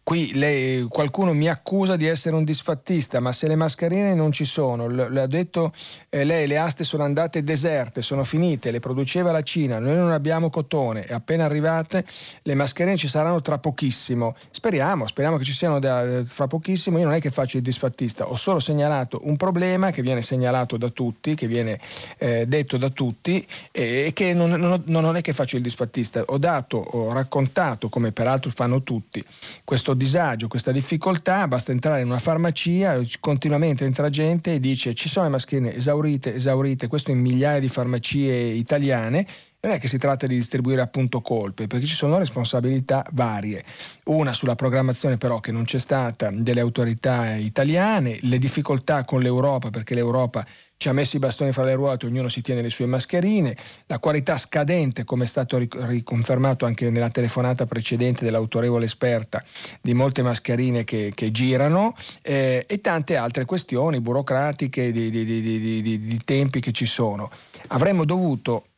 Eh, 0.06 0.14
Qui 0.16 0.34
lei, 0.36 0.84
qualcuno 0.84 1.34
mi 1.34 1.50
accusa 1.50 1.96
di 1.96 2.06
essere 2.06 2.36
un 2.36 2.44
disfattista, 2.44 3.20
ma 3.20 3.34
se 3.34 3.48
le 3.48 3.56
mascherine 3.56 4.14
non 4.14 4.32
ci 4.32 4.46
sono, 4.46 4.88
le 4.88 5.20
ha 5.20 5.26
detto 5.26 5.74
eh, 6.10 6.24
lei, 6.24 6.46
le 6.46 6.60
aste 6.60 6.84
sono 6.84 7.04
andate 7.04 7.44
deserte, 7.44 8.04
sono 8.04 8.24
finite, 8.24 8.70
le 8.70 8.80
produceva 8.80 9.32
la 9.32 9.42
Cina, 9.42 9.80
noi 9.80 9.96
non 9.96 10.12
abbiamo 10.12 10.52
cotone, 10.52 11.06
è 11.06 11.14
appena 11.14 11.46
arrivate, 11.46 12.06
le 12.44 12.54
mascherine 12.54 12.98
ci 12.98 13.08
saranno 13.08 13.42
tra 13.42 13.58
pochissimo. 13.58 14.36
Speriamo, 14.52 15.08
speriamo 15.08 15.38
che 15.38 15.44
ci 15.44 15.54
siano 15.54 15.80
da, 15.80 16.24
fra 16.24 16.46
pochissimo. 16.46 17.00
Io 17.00 17.06
non 17.06 17.16
è 17.16 17.20
che 17.20 17.32
faccio 17.32 17.58
il 17.58 17.64
disfattista, 17.64 18.30
ho 18.30 18.36
solo 18.36 18.60
segnalato 18.60 19.22
un 19.24 19.38
problema 19.38 19.90
che 19.90 20.04
viene 20.04 20.22
segnalato 20.22 20.78
da 20.78 20.90
tutti, 20.90 21.34
che 21.34 21.48
viene 21.48 21.80
eh, 22.20 22.46
detto 22.46 22.78
da 22.78 22.90
tutti 22.90 23.44
e, 23.72 24.06
e 24.06 24.14
che 24.14 24.36
non, 24.36 24.52
non, 24.52 24.84
non 24.86 25.16
è 25.16 25.22
che 25.22 25.34
faccio 25.34 25.56
il 25.56 25.64
disfattista. 25.64 26.24
Ho 26.28 26.38
dato, 26.38 26.78
ho 26.78 27.12
raccontato, 27.12 27.90
come 27.90 28.12
peraltro 28.12 28.52
fanno 28.54 28.84
tutti, 28.84 29.24
questo 29.64 29.94
disagio, 29.96 30.48
questa 30.48 30.72
difficoltà, 30.72 31.48
basta 31.48 31.72
entrare 31.72 32.02
in 32.02 32.08
una 32.08 32.20
farmacia, 32.20 33.00
continuamente 33.20 33.86
entra 33.86 34.10
gente 34.10 34.54
e 34.54 34.60
dice 34.60 34.94
ci 34.94 35.10
sono 35.10 35.26
le 35.26 35.32
mascherine 35.32 35.76
esaurite, 35.76 36.34
esaurite, 36.36 36.88
questo 36.88 37.12
in 37.12 37.20
migliaia 37.20 37.60
di 37.60 37.70
farmacie 37.70 38.32
italiane, 38.32 39.26
non 39.62 39.74
è 39.74 39.80
che 39.80 39.88
si 39.88 39.98
tratta 39.98 40.28
di 40.28 40.36
distribuire 40.36 40.82
appunto 40.82 41.22
colpe, 41.22 41.66
perché 41.68 41.86
ci 41.86 41.96
sono 41.96 42.20
responsabilità 42.20 43.04
varie. 43.14 43.64
Una 44.06 44.32
sulla 44.32 44.56
programmazione 44.56 45.18
però 45.18 45.40
che 45.40 45.52
non 45.52 45.64
c'è 45.64 45.80
stata 45.80 46.30
delle 46.32 46.60
autorità 46.60 47.34
italiane, 47.36 48.20
le 48.22 48.38
difficoltà 48.38 49.04
con 49.04 49.22
l'Europa, 49.22 49.72
perché 49.72 49.96
l'Europa 49.96 50.46
ci 50.86 50.92
ha 50.92 50.94
messo 50.94 51.16
i 51.16 51.20
bastoni 51.20 51.52
fra 51.52 51.64
le 51.64 51.74
ruote, 51.74 52.06
ognuno 52.06 52.30
si 52.30 52.44
tiene 52.44 52.62
le 52.62 52.70
sue 52.70 52.86
mascherine, 52.86 53.58
la 53.88 53.98
qualità 53.98 54.38
scadente, 54.38 55.04
come 55.04 55.24
è 55.24 55.28
stato 55.28 55.58
riconfermato 55.58 56.68
anche 56.68 56.92
nella 56.92 57.10
telefonata 57.10 57.66
precedente 57.66 58.24
dell'autorevole 58.24 58.86
esperta, 58.86 59.44
di 59.82 59.96
molte 59.96 60.22
mascherine 60.22 60.84
che, 60.84 61.12
che 61.16 61.32
girano 61.32 61.96
eh, 62.22 62.66
e 62.68 62.82
tante 62.82 63.16
altre 63.16 63.46
questioni 63.46 64.00
burocratiche 64.00 64.92
di, 64.92 65.10
di, 65.10 65.26
di, 65.26 65.82
di 65.82 66.22
tempi 66.24 66.60
che 66.60 66.72
ci 66.72 66.86
sono. 66.86 67.32
Avremmo 67.70 68.06
dovuto 68.06 68.68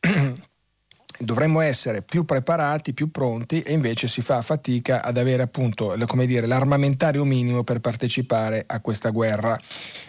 dovremmo 1.20 1.60
essere 1.60 2.00
più 2.00 2.24
preparati, 2.24 2.94
più 2.94 3.10
pronti 3.10 3.60
e 3.60 3.74
invece 3.74 4.08
si 4.08 4.22
fa 4.22 4.40
fatica 4.40 5.02
ad 5.02 5.18
avere 5.18 5.42
appunto 5.42 5.94
dire, 6.24 6.46
l'armamentario 6.46 7.26
minimo 7.26 7.64
per 7.64 7.80
partecipare 7.80 8.64
a 8.66 8.80
questa 8.80 9.10
guerra. 9.10 9.60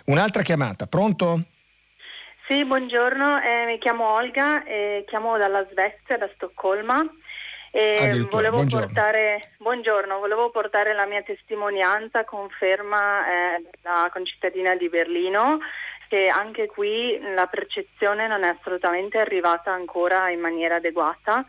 Un'altra 0.05 0.43
chiamata, 0.43 0.87
pronto? 0.87 1.43
Sì, 2.49 2.65
buongiorno, 2.65 3.39
eh, 3.43 3.65
mi 3.67 3.77
chiamo 3.77 4.07
Olga, 4.07 4.63
eh, 4.63 5.03
chiamo 5.05 5.37
dalla 5.37 5.67
Svezia, 5.69 6.17
da 6.17 6.27
Stoccolma. 6.33 7.07
E 7.69 8.25
volevo 8.27 8.55
buongiorno. 8.55 8.87
Portare, 8.87 9.51
buongiorno, 9.59 10.17
volevo 10.17 10.49
portare 10.49 10.95
la 10.95 11.05
mia 11.05 11.21
testimonianza, 11.21 12.25
conferma 12.25 13.27
eh, 13.27 13.65
da 13.83 14.09
concittadina 14.11 14.75
di 14.75 14.89
Berlino, 14.89 15.59
che 16.07 16.27
anche 16.27 16.65
qui 16.65 17.19
la 17.35 17.45
percezione 17.45 18.27
non 18.27 18.41
è 18.41 18.47
assolutamente 18.47 19.19
arrivata 19.19 19.71
ancora 19.71 20.31
in 20.31 20.39
maniera 20.39 20.77
adeguata. 20.77 21.45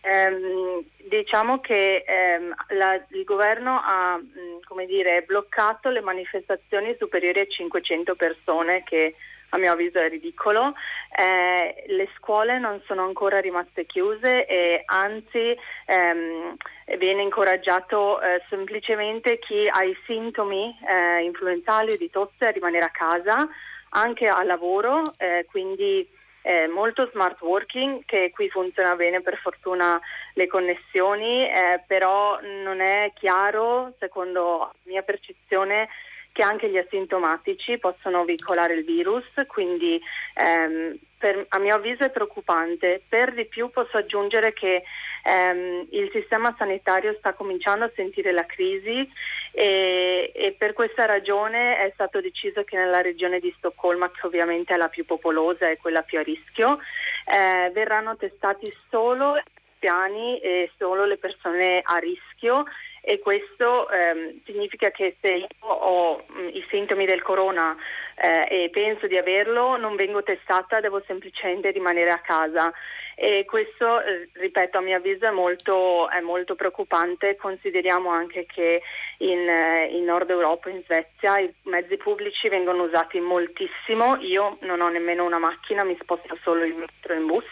Eh, 0.00 0.84
diciamo 1.08 1.60
che 1.60 2.02
ehm, 2.04 2.52
la, 2.70 3.00
il 3.10 3.22
governo 3.22 3.80
ha 3.80 4.16
mh, 4.16 4.86
dire, 4.86 5.22
bloccato 5.22 5.88
le 5.88 6.00
manifestazioni 6.00 6.96
superiori 6.98 7.38
a 7.38 7.46
500 7.46 8.16
persone 8.16 8.82
che 8.82 9.14
a 9.52 9.58
mio 9.58 9.72
avviso 9.72 9.98
è 9.98 10.08
ridicolo. 10.08 10.74
Eh, 11.16 11.84
le 11.88 12.08
scuole 12.16 12.58
non 12.58 12.80
sono 12.86 13.04
ancora 13.04 13.40
rimaste 13.40 13.86
chiuse 13.86 14.46
e 14.46 14.82
anzi 14.86 15.56
ehm, 15.86 16.56
viene 16.98 17.22
incoraggiato 17.22 18.20
eh, 18.20 18.42
semplicemente 18.46 19.38
chi 19.38 19.68
ha 19.68 19.82
i 19.82 19.96
sintomi 20.06 20.76
eh, 20.88 21.22
influenzali 21.22 21.92
o 21.92 21.96
di 21.96 22.10
tosse 22.10 22.46
a 22.46 22.50
rimanere 22.50 22.84
a 22.84 22.90
casa, 22.90 23.48
anche 23.90 24.26
a 24.26 24.42
lavoro, 24.42 25.12
eh, 25.18 25.46
quindi 25.50 26.08
eh, 26.42 26.66
molto 26.66 27.08
smart 27.12 27.40
working 27.42 28.04
che 28.04 28.30
qui 28.34 28.48
funziona 28.48 28.96
bene 28.96 29.20
per 29.20 29.36
fortuna 29.36 30.00
le 30.34 30.46
connessioni, 30.46 31.46
eh, 31.46 31.82
però 31.86 32.40
non 32.64 32.80
è 32.80 33.12
chiaro, 33.14 33.92
secondo 33.98 34.58
la 34.58 34.72
mia 34.84 35.02
percezione, 35.02 35.88
che 36.32 36.42
anche 36.42 36.70
gli 36.70 36.78
asintomatici 36.78 37.78
possono 37.78 38.24
veicolare 38.24 38.74
il 38.74 38.84
virus, 38.84 39.26
quindi 39.46 40.00
ehm, 40.34 40.96
per, 41.18 41.44
a 41.50 41.58
mio 41.58 41.74
avviso 41.74 42.04
è 42.04 42.10
preoccupante. 42.10 43.02
Per 43.06 43.34
di 43.34 43.44
più 43.46 43.70
posso 43.70 43.98
aggiungere 43.98 44.52
che 44.54 44.82
ehm, 45.24 45.86
il 45.90 46.10
sistema 46.10 46.54
sanitario 46.56 47.14
sta 47.18 47.34
cominciando 47.34 47.84
a 47.84 47.92
sentire 47.94 48.32
la 48.32 48.46
crisi 48.46 49.08
e, 49.52 50.32
e, 50.34 50.52
per 50.56 50.72
questa 50.72 51.04
ragione 51.04 51.76
è 51.76 51.90
stato 51.92 52.20
deciso 52.20 52.64
che 52.64 52.76
nella 52.76 53.02
regione 53.02 53.38
di 53.38 53.54
Stoccolma, 53.58 54.10
che 54.10 54.26
ovviamente 54.26 54.72
è 54.72 54.78
la 54.78 54.88
più 54.88 55.04
popolosa 55.04 55.68
e 55.68 55.76
quella 55.76 56.02
più 56.02 56.18
a 56.18 56.22
rischio, 56.22 56.78
eh, 57.26 57.70
verranno 57.72 58.16
testati 58.16 58.72
solo 58.88 59.40
piani 59.78 60.38
e 60.38 60.70
solo 60.78 61.04
le 61.04 61.18
persone 61.18 61.80
a 61.82 61.96
rischio 61.98 62.64
e 63.04 63.18
questo 63.18 63.90
ehm, 63.90 64.42
significa 64.44 64.92
che 64.92 65.16
se 65.20 65.32
io 65.32 65.66
ho 65.66 66.22
mh, 66.24 66.40
mm, 66.40 66.48
i 66.52 66.64
sintomi 66.70 67.04
del 67.04 67.20
corona 67.20 67.76
eh, 68.14 68.46
e 68.48 68.70
penso 68.70 69.08
di 69.08 69.16
averlo, 69.16 69.76
non 69.76 69.96
vengo 69.96 70.22
testata, 70.22 70.78
devo 70.78 71.02
semplicemente 71.04 71.72
rimanere 71.72 72.10
a 72.10 72.20
casa. 72.20 72.72
E 73.16 73.44
questo, 73.44 74.00
eh, 74.00 74.28
ripeto, 74.32 74.78
a 74.78 74.80
mio 74.80 74.96
avviso 74.96 75.26
è 75.26 75.30
molto, 75.30 76.08
è 76.10 76.20
molto 76.20 76.54
preoccupante. 76.54 77.34
Consideriamo 77.34 78.10
anche 78.10 78.46
che 78.46 78.82
in, 79.18 79.48
eh, 79.48 79.88
in, 79.90 80.04
Nord 80.04 80.30
Europa, 80.30 80.70
in 80.70 80.82
Svezia, 80.84 81.40
i 81.40 81.52
mezzi 81.64 81.96
pubblici 81.96 82.48
vengono 82.48 82.84
usati 82.84 83.18
moltissimo. 83.18 84.16
Io 84.20 84.58
non 84.60 84.80
ho 84.80 84.88
nemmeno 84.88 85.24
una 85.24 85.38
macchina, 85.38 85.82
mi 85.82 85.98
sposto 86.00 86.38
solo 86.42 86.62
in 86.62 86.76
metro 86.76 87.14
in 87.14 87.26
bus, 87.26 87.44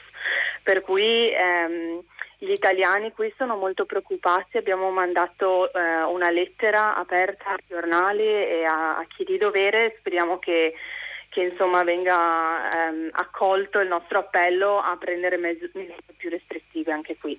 per 0.63 0.81
cui 0.81 1.33
ehm, 1.33 2.03
gli 2.43 2.53
italiani 2.53 3.13
qui 3.13 3.33
sono 3.37 3.57
molto 3.57 3.85
preoccupati. 3.85 4.57
Abbiamo 4.57 4.91
mandato 4.91 5.71
eh, 5.73 6.03
una 6.05 6.31
lettera 6.31 6.97
aperta 6.97 7.51
ai 7.51 7.63
giornali 7.69 8.25
e 8.25 8.65
a, 8.65 8.97
a 8.97 9.07
chi 9.07 9.25
di 9.25 9.37
dovere. 9.37 9.97
Speriamo 9.99 10.39
che 10.39 10.75
che 11.31 11.43
insomma 11.43 11.85
venga 11.85 12.89
ehm, 12.89 13.11
accolto 13.13 13.79
il 13.79 13.87
nostro 13.87 14.19
appello 14.19 14.81
a 14.81 14.97
prendere 14.97 15.39
misure 15.39 15.95
più 16.17 16.29
restrittive 16.29 16.91
anche 16.91 17.17
qui. 17.17 17.39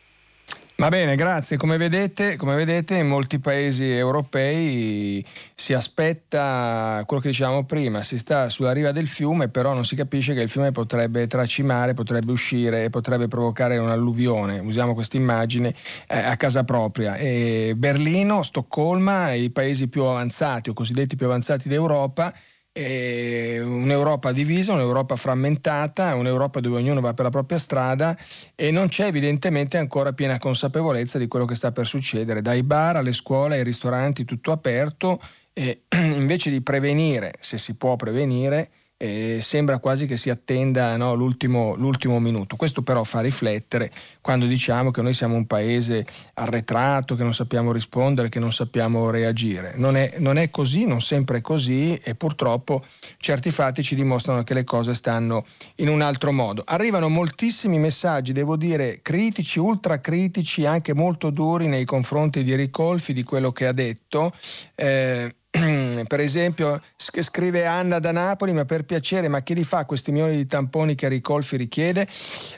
Va 0.81 0.89
bene, 0.89 1.15
grazie. 1.15 1.57
Come 1.57 1.77
vedete, 1.77 2.37
come 2.37 2.55
vedete, 2.55 2.95
in 2.95 3.07
molti 3.07 3.37
paesi 3.37 3.87
europei 3.87 5.23
si 5.53 5.73
aspetta 5.75 7.03
quello 7.05 7.21
che 7.21 7.29
dicevamo 7.29 7.65
prima, 7.65 8.01
si 8.01 8.17
sta 8.17 8.49
sulla 8.49 8.71
riva 8.71 8.91
del 8.91 9.05
fiume, 9.05 9.47
però 9.47 9.75
non 9.75 9.85
si 9.85 9.95
capisce 9.95 10.33
che 10.33 10.41
il 10.41 10.49
fiume 10.49 10.71
potrebbe 10.71 11.27
tracimare, 11.27 11.93
potrebbe 11.93 12.31
uscire 12.31 12.89
potrebbe 12.89 13.27
provocare 13.27 13.77
un'alluvione, 13.77 14.57
usiamo 14.57 14.95
questa 14.95 15.17
immagine, 15.17 15.71
eh, 16.07 16.17
a 16.17 16.35
casa 16.35 16.63
propria. 16.63 17.15
E 17.15 17.73
Berlino, 17.77 18.41
Stoccolma, 18.41 19.33
i 19.33 19.51
paesi 19.51 19.87
più 19.87 20.05
avanzati 20.05 20.71
o 20.71 20.73
cosiddetti 20.73 21.15
più 21.15 21.27
avanzati 21.27 21.69
d'Europa, 21.69 22.33
un'Europa 22.73 24.31
divisa, 24.31 24.73
un'Europa 24.73 25.15
frammentata, 25.15 26.15
un'Europa 26.15 26.60
dove 26.60 26.77
ognuno 26.77 27.02
va 27.02 27.14
per 27.14 27.26
la 27.26 27.31
propria 27.31 27.60
strada 27.60 28.18
e 28.56 28.72
non 28.72 28.88
c'è 28.88 29.07
evidentemente 29.07 29.77
ancora 29.77 30.14
piena 30.14 30.39
consapevolezza 30.39 31.18
di 31.18 31.27
quello 31.27 31.45
che 31.45 31.56
sta 31.56 31.72
per 31.72 31.85
succedere, 31.85 32.41
dai 32.41 32.64
bar 32.64 32.95
alle 32.95 33.14
scuole 33.14 33.57
ai 33.57 33.64
ristoranti 33.64 34.23
tutto 34.23 34.52
aperto 34.52 35.22
e 35.53 35.84
invece 35.95 36.49
di 36.49 36.61
prevenire, 36.61 37.34
se 37.39 37.57
si 37.57 37.76
può 37.76 37.95
prevenire, 37.98 38.69
eh, 39.01 39.39
sembra 39.41 39.79
quasi 39.79 40.05
che 40.05 40.15
si 40.15 40.29
attenda 40.29 40.95
no, 40.95 41.15
l'ultimo, 41.15 41.73
l'ultimo, 41.73 42.19
minuto. 42.19 42.55
Questo 42.55 42.83
però 42.83 43.03
fa 43.03 43.19
riflettere 43.21 43.91
quando 44.21 44.45
diciamo 44.45 44.91
che 44.91 45.01
noi 45.01 45.15
siamo 45.15 45.33
un 45.33 45.47
paese 45.47 46.05
arretrato, 46.35 47.15
che 47.15 47.23
non 47.23 47.33
sappiamo 47.33 47.71
rispondere, 47.71 48.29
che 48.29 48.37
non 48.37 48.53
sappiamo 48.53 49.09
reagire. 49.09 49.73
Non 49.77 49.97
è, 49.97 50.17
non 50.19 50.37
è 50.37 50.51
così, 50.51 50.85
non 50.85 51.01
sempre 51.01 51.39
è 51.39 51.41
così 51.41 51.95
e 51.95 52.13
purtroppo 52.13 52.85
certi 53.17 53.49
fatti 53.49 53.81
ci 53.81 53.95
dimostrano 53.95 54.43
che 54.43 54.53
le 54.53 54.63
cose 54.63 54.93
stanno 54.93 55.45
in 55.77 55.89
un 55.89 56.01
altro 56.01 56.31
modo. 56.31 56.61
Arrivano 56.63 57.09
moltissimi 57.09 57.79
messaggi, 57.79 58.33
devo 58.33 58.55
dire, 58.55 58.99
critici, 59.01 59.57
ultra 59.57 59.99
critici, 59.99 60.67
anche 60.67 60.93
molto 60.93 61.31
duri 61.31 61.65
nei 61.65 61.85
confronti 61.85 62.43
di 62.43 62.53
Ricolfi, 62.53 63.13
di 63.13 63.23
quello 63.23 63.51
che 63.51 63.65
ha 63.65 63.73
detto. 63.73 64.31
Eh, 64.75 65.33
per 66.05 66.19
esempio 66.19 66.81
scrive 66.97 67.65
Anna 67.65 67.99
da 67.99 68.11
Napoli, 68.11 68.53
ma 68.53 68.65
per 68.65 68.83
piacere, 68.83 69.27
ma 69.27 69.41
chi 69.41 69.53
li 69.53 69.63
fa 69.63 69.85
questi 69.85 70.11
milioni 70.11 70.35
di 70.35 70.45
tamponi 70.45 70.95
che 70.95 71.07
Ricolfi 71.07 71.57
richiede? 71.57 72.07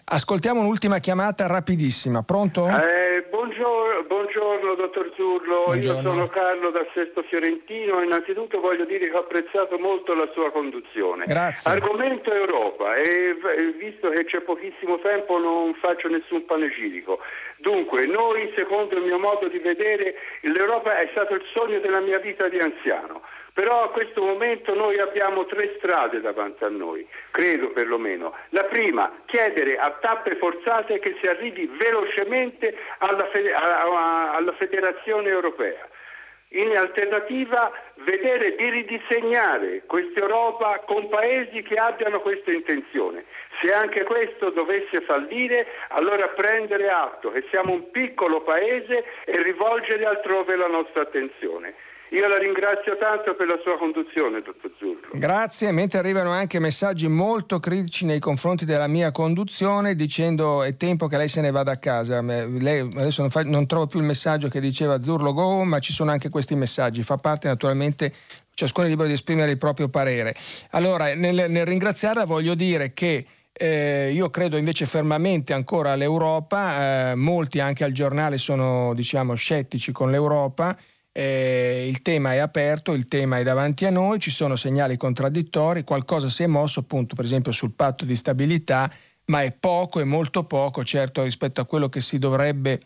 Ascoltiamo 0.06 0.60
un'ultima 0.60 1.00
chiamata 1.00 1.48
rapidissima, 1.48 2.24
pronto? 2.24 2.68
Eh, 2.68 3.26
buongiorno, 3.30 4.06
buongiorno, 4.08 4.33
dottor 4.76 5.12
Zurlo, 5.16 5.64
buongiorno. 5.66 6.02
io 6.02 6.10
sono 6.10 6.28
Carlo 6.28 6.70
da 6.72 6.86
Sesto 6.94 7.24
Fiorentino, 7.24 8.02
innanzitutto 8.02 8.60
voglio 8.60 8.86
dire 8.86 9.10
che 9.10 9.16
ho 9.16 9.20
apprezzato 9.20 9.78
molto 9.78 10.14
la 10.14 10.30
sua 10.34 10.52
conduzione. 10.52 11.26
Grazie. 11.26 11.72
Argomento 11.72 12.32
Europa 12.32 12.96
e 12.96 13.36
visto 13.78 14.10
che 14.10 14.26
c'è 14.26 14.42
pochissimo 14.42 15.00
tempo 15.00 15.38
non 15.38 15.74
faccio 15.76 16.08
nessun 16.08 16.46
panegirico. 16.46 17.20
Dunque, 17.58 18.06
noi, 18.06 18.52
secondo 18.56 18.98
il 18.98 19.04
mio 19.04 19.20
modo 19.20 19.48
di 19.48 19.60
vedere, 19.60 20.16
l'Europa 20.42 20.98
è 20.98 21.08
stato 21.12 21.34
il 21.34 21.44
sogno 21.54 21.80
della 21.80 22.00
mia 22.00 22.20
vita 22.20 22.48
di 22.48 22.60
anziano. 22.60 23.22
Però 23.54 23.84
a 23.84 23.90
questo 23.90 24.24
momento 24.24 24.74
noi 24.74 24.98
abbiamo 24.98 25.46
tre 25.46 25.76
strade 25.78 26.22
davanti 26.22 26.64
a 26.64 26.70
noi, 26.70 27.08
credo 27.30 27.70
perlomeno. 27.70 28.36
La 28.50 28.64
prima, 28.64 29.22
chiedere 29.26 29.78
a 29.78 29.92
tappe 30.02 30.38
forzate 30.38 30.98
che 30.98 31.16
si 31.22 31.28
arrivi 31.28 31.68
velocemente 31.68 32.76
alla, 32.98 33.30
alla 34.34 34.54
Federazione 34.54 35.30
Europea. 35.30 35.88
In 36.56 36.76
alternativa, 36.78 37.72
vedere 38.06 38.56
di 38.56 38.70
ridisegnare 38.70 39.84
questa 39.86 40.22
Europa 40.22 40.82
con 40.86 41.10
paesi 41.10 41.62
che 41.62 41.76
abbiano 41.76 42.22
questa 42.22 42.52
intenzione. 42.52 43.26
Se 43.62 43.72
anche 43.74 44.04
questo 44.04 44.50
dovesse 44.50 45.02
fallire, 45.02 45.68
allora 45.90 46.28
prendere 46.30 46.90
atto 46.90 47.32
che 47.32 47.46
siamo 47.50 47.74
un 47.74 47.90
piccolo 47.92 48.42
paese 48.42 49.04
e 49.26 49.42
rivolgere 49.42 50.06
altrove 50.06 50.56
la 50.56 50.68
nostra 50.68 51.04
attenzione. 51.04 51.74
Io 52.14 52.28
la 52.28 52.38
ringrazio 52.38 52.96
tanto 53.00 53.34
per 53.34 53.48
la 53.48 53.58
sua 53.64 53.76
conduzione, 53.76 54.44
dottor 54.44 54.72
Zurlo. 54.78 55.10
Grazie, 55.14 55.72
mentre 55.72 55.98
arrivano 55.98 56.30
anche 56.30 56.60
messaggi 56.60 57.08
molto 57.08 57.60
critici 57.60 58.06
nei 58.06 58.20
confronti 58.20 58.66
della 58.66 58.86
mia 58.86 59.12
conduzione 59.12 59.96
dicendo 59.96 60.62
è 60.62 60.78
tempo 60.78 61.08
che 61.08 61.18
lei 61.18 61.28
se 61.28 61.42
ne 61.42 61.50
vada 61.50 61.72
a 61.72 61.78
casa. 61.78 62.22
Lei, 62.22 62.82
adesso 62.82 63.22
non, 63.22 63.32
fa, 63.32 63.42
non 63.42 63.66
trovo 63.66 63.88
più 63.88 63.98
il 63.98 64.06
messaggio 64.06 64.48
che 64.48 64.60
diceva 64.60 65.02
Zurlo 65.02 65.34
go, 65.34 65.64
ma 65.64 65.80
ci 65.80 65.92
sono 65.92 66.12
anche 66.12 66.30
questi 66.30 66.56
messaggi. 66.56 67.02
Fa 67.02 67.18
parte 67.18 67.48
naturalmente 67.48 68.14
ciascuno 68.54 68.86
è 68.86 68.90
libero 68.92 69.08
di 69.08 69.16
esprimere 69.16 69.50
il 69.50 69.58
proprio 69.58 69.90
parere. 69.90 70.36
Allora, 70.72 71.16
nel, 71.16 71.50
nel 71.50 71.66
ringraziarla 71.66 72.26
voglio 72.26 72.54
dire 72.54 72.94
che 72.94 73.26
eh, 73.52 74.12
io 74.14 74.30
credo 74.30 74.58
invece 74.58 74.86
fermamente 74.86 75.54
ancora 75.54 75.94
all'Europa, 75.94 77.12
eh, 77.12 77.16
molti 77.16 77.60
anche 77.60 77.84
al 77.84 77.92
giornale 77.92 78.38
sono 78.38 78.94
diciamo, 78.94 79.34
scettici 79.34 79.92
con 79.92 80.12
l'Europa, 80.12 80.78
eh, 81.14 81.86
il 81.88 82.02
tema 82.02 82.34
è 82.34 82.38
aperto, 82.40 82.94
il 82.94 83.08
tema 83.08 83.38
è 83.38 83.44
davanti 83.44 83.86
a 83.86 83.92
noi, 83.92 84.20
ci 84.20 84.32
sono 84.32 84.56
segnali 84.56 84.98
contraddittori, 84.98 85.84
qualcosa 85.84 86.28
si 86.28 86.44
è 86.44 86.48
mosso 86.48 86.82
appunto 86.82 87.16
per 87.16 87.26
esempio 87.26 87.52
sul 87.52 87.74
patto 87.74 88.04
di 88.04 88.16
stabilità, 88.16 88.92
ma 89.26 89.44
è 89.44 89.52
poco, 89.52 90.02
è 90.02 90.04
molto 90.04 90.44
poco 90.44 90.84
certo 90.84 91.24
rispetto 91.24 91.62
a 91.62 91.66
quello 91.66 91.88
che 91.88 92.02
si 92.02 92.20
dovrebbe 92.20 92.80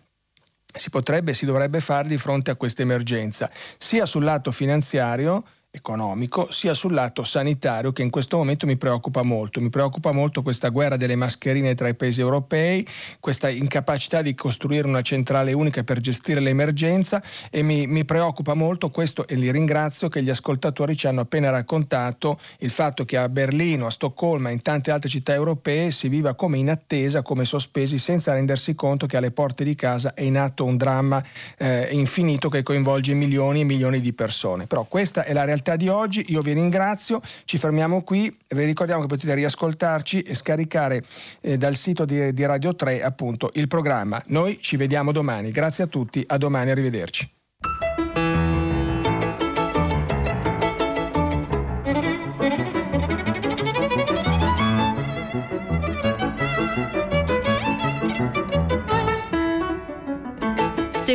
si 0.78 0.90
potrebbe 0.90 1.32
e 1.32 1.34
si 1.34 1.46
dovrebbe 1.46 1.80
fare 1.80 2.08
di 2.08 2.18
fronte 2.18 2.52
a 2.52 2.56
questa 2.56 2.84
emergenza, 2.84 3.50
sia 3.78 4.06
sul 4.06 4.24
lato 4.24 4.52
finanziario, 4.52 5.44
economico 5.78 6.48
sia 6.52 6.74
sul 6.74 6.94
lato 6.94 7.24
sanitario 7.24 7.92
che 7.92 8.02
in 8.02 8.10
questo 8.10 8.38
momento 8.38 8.66
mi 8.66 8.78
preoccupa 8.78 9.22
molto. 9.24 9.62
Mi 9.62 9.70
preoccupa 9.70 10.12
molto 10.12 10.42
questa 10.42 10.70
guerra 10.70 10.98
delle 10.98 11.16
mascherine 11.16 11.76
tra 11.76 11.88
i 11.88 11.96
paesi 11.96 12.20
europei, 12.20 12.86
questa 13.20 13.50
incapacità 13.50 14.22
di 14.22 14.36
costruire 14.36 14.88
una 14.88 15.02
centrale 15.02 15.54
unica 15.54 15.84
per 15.84 16.00
gestire 16.00 16.40
l'emergenza 16.40 17.24
e 17.50 17.64
mi, 17.64 17.88
mi 17.88 18.06
preoccupa 18.06 18.54
molto 18.54 18.90
questo 18.90 19.28
e 19.28 19.36
li 19.36 19.52
ringrazio 19.52 20.10
che 20.10 20.22
gli 20.22 20.30
ascoltatori 20.30 20.96
ci 20.96 21.08
hanno 21.08 21.22
appena 21.22 21.50
raccontato 21.50 22.40
il 22.60 22.70
fatto 22.70 23.06
che 23.06 23.18
a 23.18 23.30
Berlino, 23.30 23.86
a 23.86 23.92
Stoccolma 23.92 24.50
e 24.50 24.54
in 24.54 24.62
tante 24.62 24.92
altre 24.92 25.10
città 25.10 25.34
europee 25.34 25.92
si 25.92 26.10
viva 26.10 26.34
come 26.34 26.58
in 26.58 26.70
attesa, 26.70 27.22
come 27.22 27.46
sospesi, 27.46 27.98
senza 28.00 28.34
rendersi 28.34 28.76
conto 28.76 29.06
che 29.06 29.18
alle 29.18 29.32
porte 29.32 29.64
di 29.64 29.76
casa 29.76 30.14
è 30.14 30.24
in 30.24 30.38
atto 30.38 30.66
un 30.66 30.78
dramma 30.78 31.24
eh, 31.58 31.90
infinito 31.92 32.50
che 32.50 32.64
coinvolge 32.64 33.14
milioni 33.14 33.62
e 33.62 33.64
milioni 33.64 34.02
di 34.02 34.14
persone. 34.14 34.66
Però 34.66 34.84
questa 34.84 35.24
è 35.24 35.34
la 35.34 35.46
realtà 35.46 35.67
realtà 35.68 35.76
di 35.76 35.90
oggi. 35.90 36.26
Io 36.30 36.42
vi 36.42 36.54
ringrazio, 36.54 37.22
ci 37.44 37.58
fermiamo 37.58 38.02
qui, 38.04 38.36
vi 38.48 38.64
ricordiamo 38.64 39.02
che 39.02 39.08
potete 39.08 39.34
riascoltarci 39.34 40.22
e 40.22 40.34
scaricare 40.34 41.04
eh, 41.42 41.58
dal 41.58 41.76
sito 41.76 42.06
di, 42.06 42.34
di 42.34 42.46
Radio 42.46 42.76
3 42.76 43.04
appunto 43.04 43.50
il 43.54 43.68
programma. 43.68 44.22
Noi 44.28 44.60
ci 44.62 44.78
vediamo 44.78 45.12
domani. 45.12 45.52
Grazie 45.52 45.84
a 45.84 45.88
tutti, 45.88 46.24
a 46.26 46.38
domani, 46.38 46.72
arrivederci. 46.72 47.37